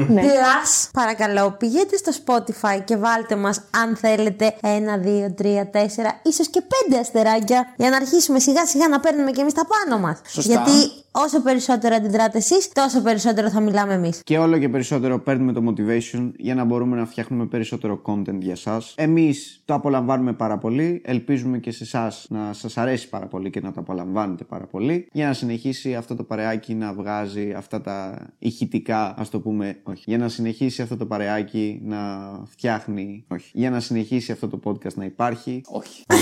Ναι. 0.09 0.23
Plus 0.23 0.89
παρακαλώ 0.93 1.51
πηγαίνετε 1.59 1.97
στο 1.97 2.13
Spotify 2.25 2.81
και 2.85 2.97
βάλτε 2.97 3.37
μας 3.37 3.63
αν 3.83 3.97
θέλετε 3.97 4.55
ένα, 4.63 4.97
δύο, 4.99 5.33
τρία, 5.33 5.71
τέσσερα 5.71 6.21
ίσως 6.23 6.49
και 6.49 6.61
πέντε 6.61 7.01
αστεράκια 7.01 7.73
για 7.77 7.91
να 7.91 7.97
αρχίσουμε 7.97 8.39
σιγά 8.39 8.67
σιγά 8.67 8.89
να 8.89 9.01
παίρνουμε 9.01 9.31
και 9.31 9.41
εμείς 9.41 9.53
τα 9.53 9.67
πάνω 9.67 10.03
μας 10.03 10.21
Σωστά. 10.27 10.53
Γιατί 10.53 10.91
όσο 11.13 11.41
περισσότερο 11.41 11.95
αντιδράτε 11.95 12.39
εσείς 12.39 12.69
τόσο 12.73 13.01
περισσότερο 13.01 13.49
θα 13.51 13.61
μιλάμε 13.61 13.95
εμείς 13.95 14.21
Και 14.25 14.39
όλο 14.39 14.59
και 14.59 14.69
περισσότερο 14.69 15.19
παίρνουμε 15.19 15.53
το 15.53 15.63
motivation 15.69 16.31
για 16.37 16.55
να 16.55 16.65
μπορούμε 16.65 16.97
να 16.97 17.07
φτιάχνουμε 17.07 17.47
περισσότερο 17.47 18.03
content 18.07 18.39
για 18.39 18.57
σας. 18.57 18.95
Εμείς 18.97 19.63
το 19.65 19.75
απολαμβάνουμε 19.75 19.93
πάρα 20.37 20.59
πολύ. 20.59 21.03
Ελπίζουμε 21.05 21.59
και 21.59 21.71
σε 21.71 21.85
εσάς 21.85 22.27
να 22.29 22.53
σας 22.53 22.77
αρέσει 22.77 23.09
πάρα 23.09 23.27
πολύ 23.27 23.51
και 23.51 23.61
να 23.61 23.73
το 23.73 23.81
απολαμβάνετε 23.81 24.45
πάρα 24.45 24.67
πολύ. 24.67 25.09
Για 25.13 25.27
να 25.27 25.33
συνεχίσει 25.33 25.95
αυτό 25.95 26.15
το 26.15 26.23
παρεάκι 26.23 26.75
να 26.75 26.93
βγάζει 26.93 27.53
αυτά 27.57 27.81
τα 27.81 28.27
ηχητικά, 28.39 29.15
ας 29.19 29.31
το 29.31 29.41
πούμε, 29.41 29.81
όχι. 29.83 30.03
Για 30.07 30.19
να 30.19 30.29
συνεχίσει 30.29 30.83
αυτό 30.83 30.97
το 30.97 31.07
παρεάκι 31.07 31.81
να 31.85 31.99
φτιάχνει, 32.47 33.25
όχι. 33.29 33.51
Για 33.53 33.71
να 33.71 33.81
συνεχίσει 33.81 34.33
αυτό 34.33 34.49
το 34.49 34.61
podcast 34.65 34.95
να 34.95 35.05
υπάρχει. 35.05 35.61
Όχι. 35.67 36.05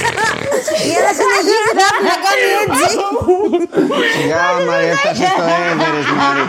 Για 0.90 1.00
να 1.06 1.12
συνεχίσει 1.18 1.70
Ράφη, 1.80 2.02
να 2.10 2.16
κάνει 2.26 2.48
έτσι 2.62 2.84
Σιγά, 4.14 4.44
Μαρή, 4.66 4.86
έφτασε 4.86 5.24
στο 5.24 5.42
Everest, 5.70 6.12
Μαρή. 6.20 6.44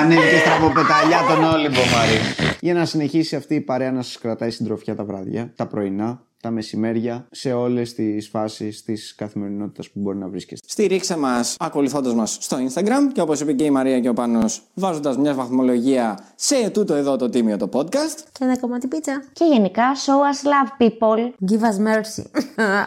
Ανέβηκε 0.00 0.38
στραβοπεταλιά 0.38 1.20
τον 1.28 1.44
Όλυμπο, 1.44 1.80
Μαρή. 1.94 2.18
Για 2.60 2.74
να 2.74 2.84
συνεχίσει 2.84 3.36
αυτή 3.36 3.54
η 3.54 3.60
παρέα 3.60 3.92
να 3.92 4.02
σας 4.02 4.18
κρατάει 4.18 4.50
συντροφιά 4.50 4.94
τα 4.94 5.04
βράδια, 5.04 5.52
τα 5.56 5.66
πρωινά, 5.66 6.25
τα 6.46 6.52
μεσημέρια, 6.52 7.26
σε 7.30 7.52
όλες 7.52 7.94
τις 7.94 8.28
φάσεις 8.28 8.82
της 8.84 9.14
καθημερινότητας 9.16 9.90
που 9.90 10.00
μπορεί 10.00 10.16
να 10.18 10.28
βρίσκεστε. 10.28 10.66
Στηρίξτε 10.70 11.16
μας 11.16 11.54
ακολουθώντας 11.58 12.14
μας 12.14 12.36
στο 12.40 12.56
Instagram 12.56 13.10
και 13.12 13.20
όπως 13.20 13.40
είπε 13.40 13.52
και 13.52 13.64
η 13.64 13.70
Μαρία 13.70 14.00
και 14.00 14.08
ο 14.08 14.12
Πάνος 14.12 14.62
βάζοντας 14.74 15.16
μια 15.16 15.34
βαθμολογία 15.34 16.18
σε 16.34 16.70
τούτο 16.70 16.94
εδώ 16.94 17.16
το 17.16 17.28
τίμιο 17.28 17.56
το 17.56 17.68
podcast. 17.72 18.18
Και 18.32 18.44
ένα 18.44 18.58
κομμάτι 18.58 18.86
πίτσα 18.86 19.22
Και 19.32 19.44
γενικά, 19.44 19.82
show 19.94 20.18
us 20.30 20.38
love, 20.52 20.68
people. 20.82 21.50
Give 21.50 21.62
us 21.70 21.76
mercy 21.88 22.24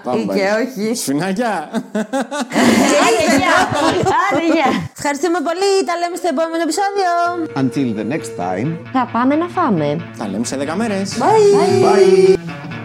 Πάμε 0.03 0.22
Ή 0.22 0.26
πάλι. 0.27 0.40
και 0.40 0.45
όχι 0.61 0.95
Σφινάκια! 0.95 1.69
Άντε, 3.06 3.23
γεια! 3.38 3.56
Άντε, 4.31 4.45
γεια! 4.56 4.90
Ευχαριστούμε 4.98 5.38
πολύ, 5.44 5.69
τα 5.86 5.94
λέμε 6.02 6.15
στο 6.15 6.27
επόμενο 6.31 6.61
επεισόδιο 6.68 7.10
Until 7.61 7.99
the 7.99 8.14
next 8.14 8.31
time. 8.44 8.77
Θα 8.94 9.10
πάμε 9.14 9.36
να 9.36 9.48
φάμε. 9.48 9.98
Τα 10.18 10.27
λέμε 10.27 10.45
σε 10.45 10.57
10 10.72 10.73
μέρες. 10.76 11.18
Bye. 11.18 11.86
Bye. 11.86 12.78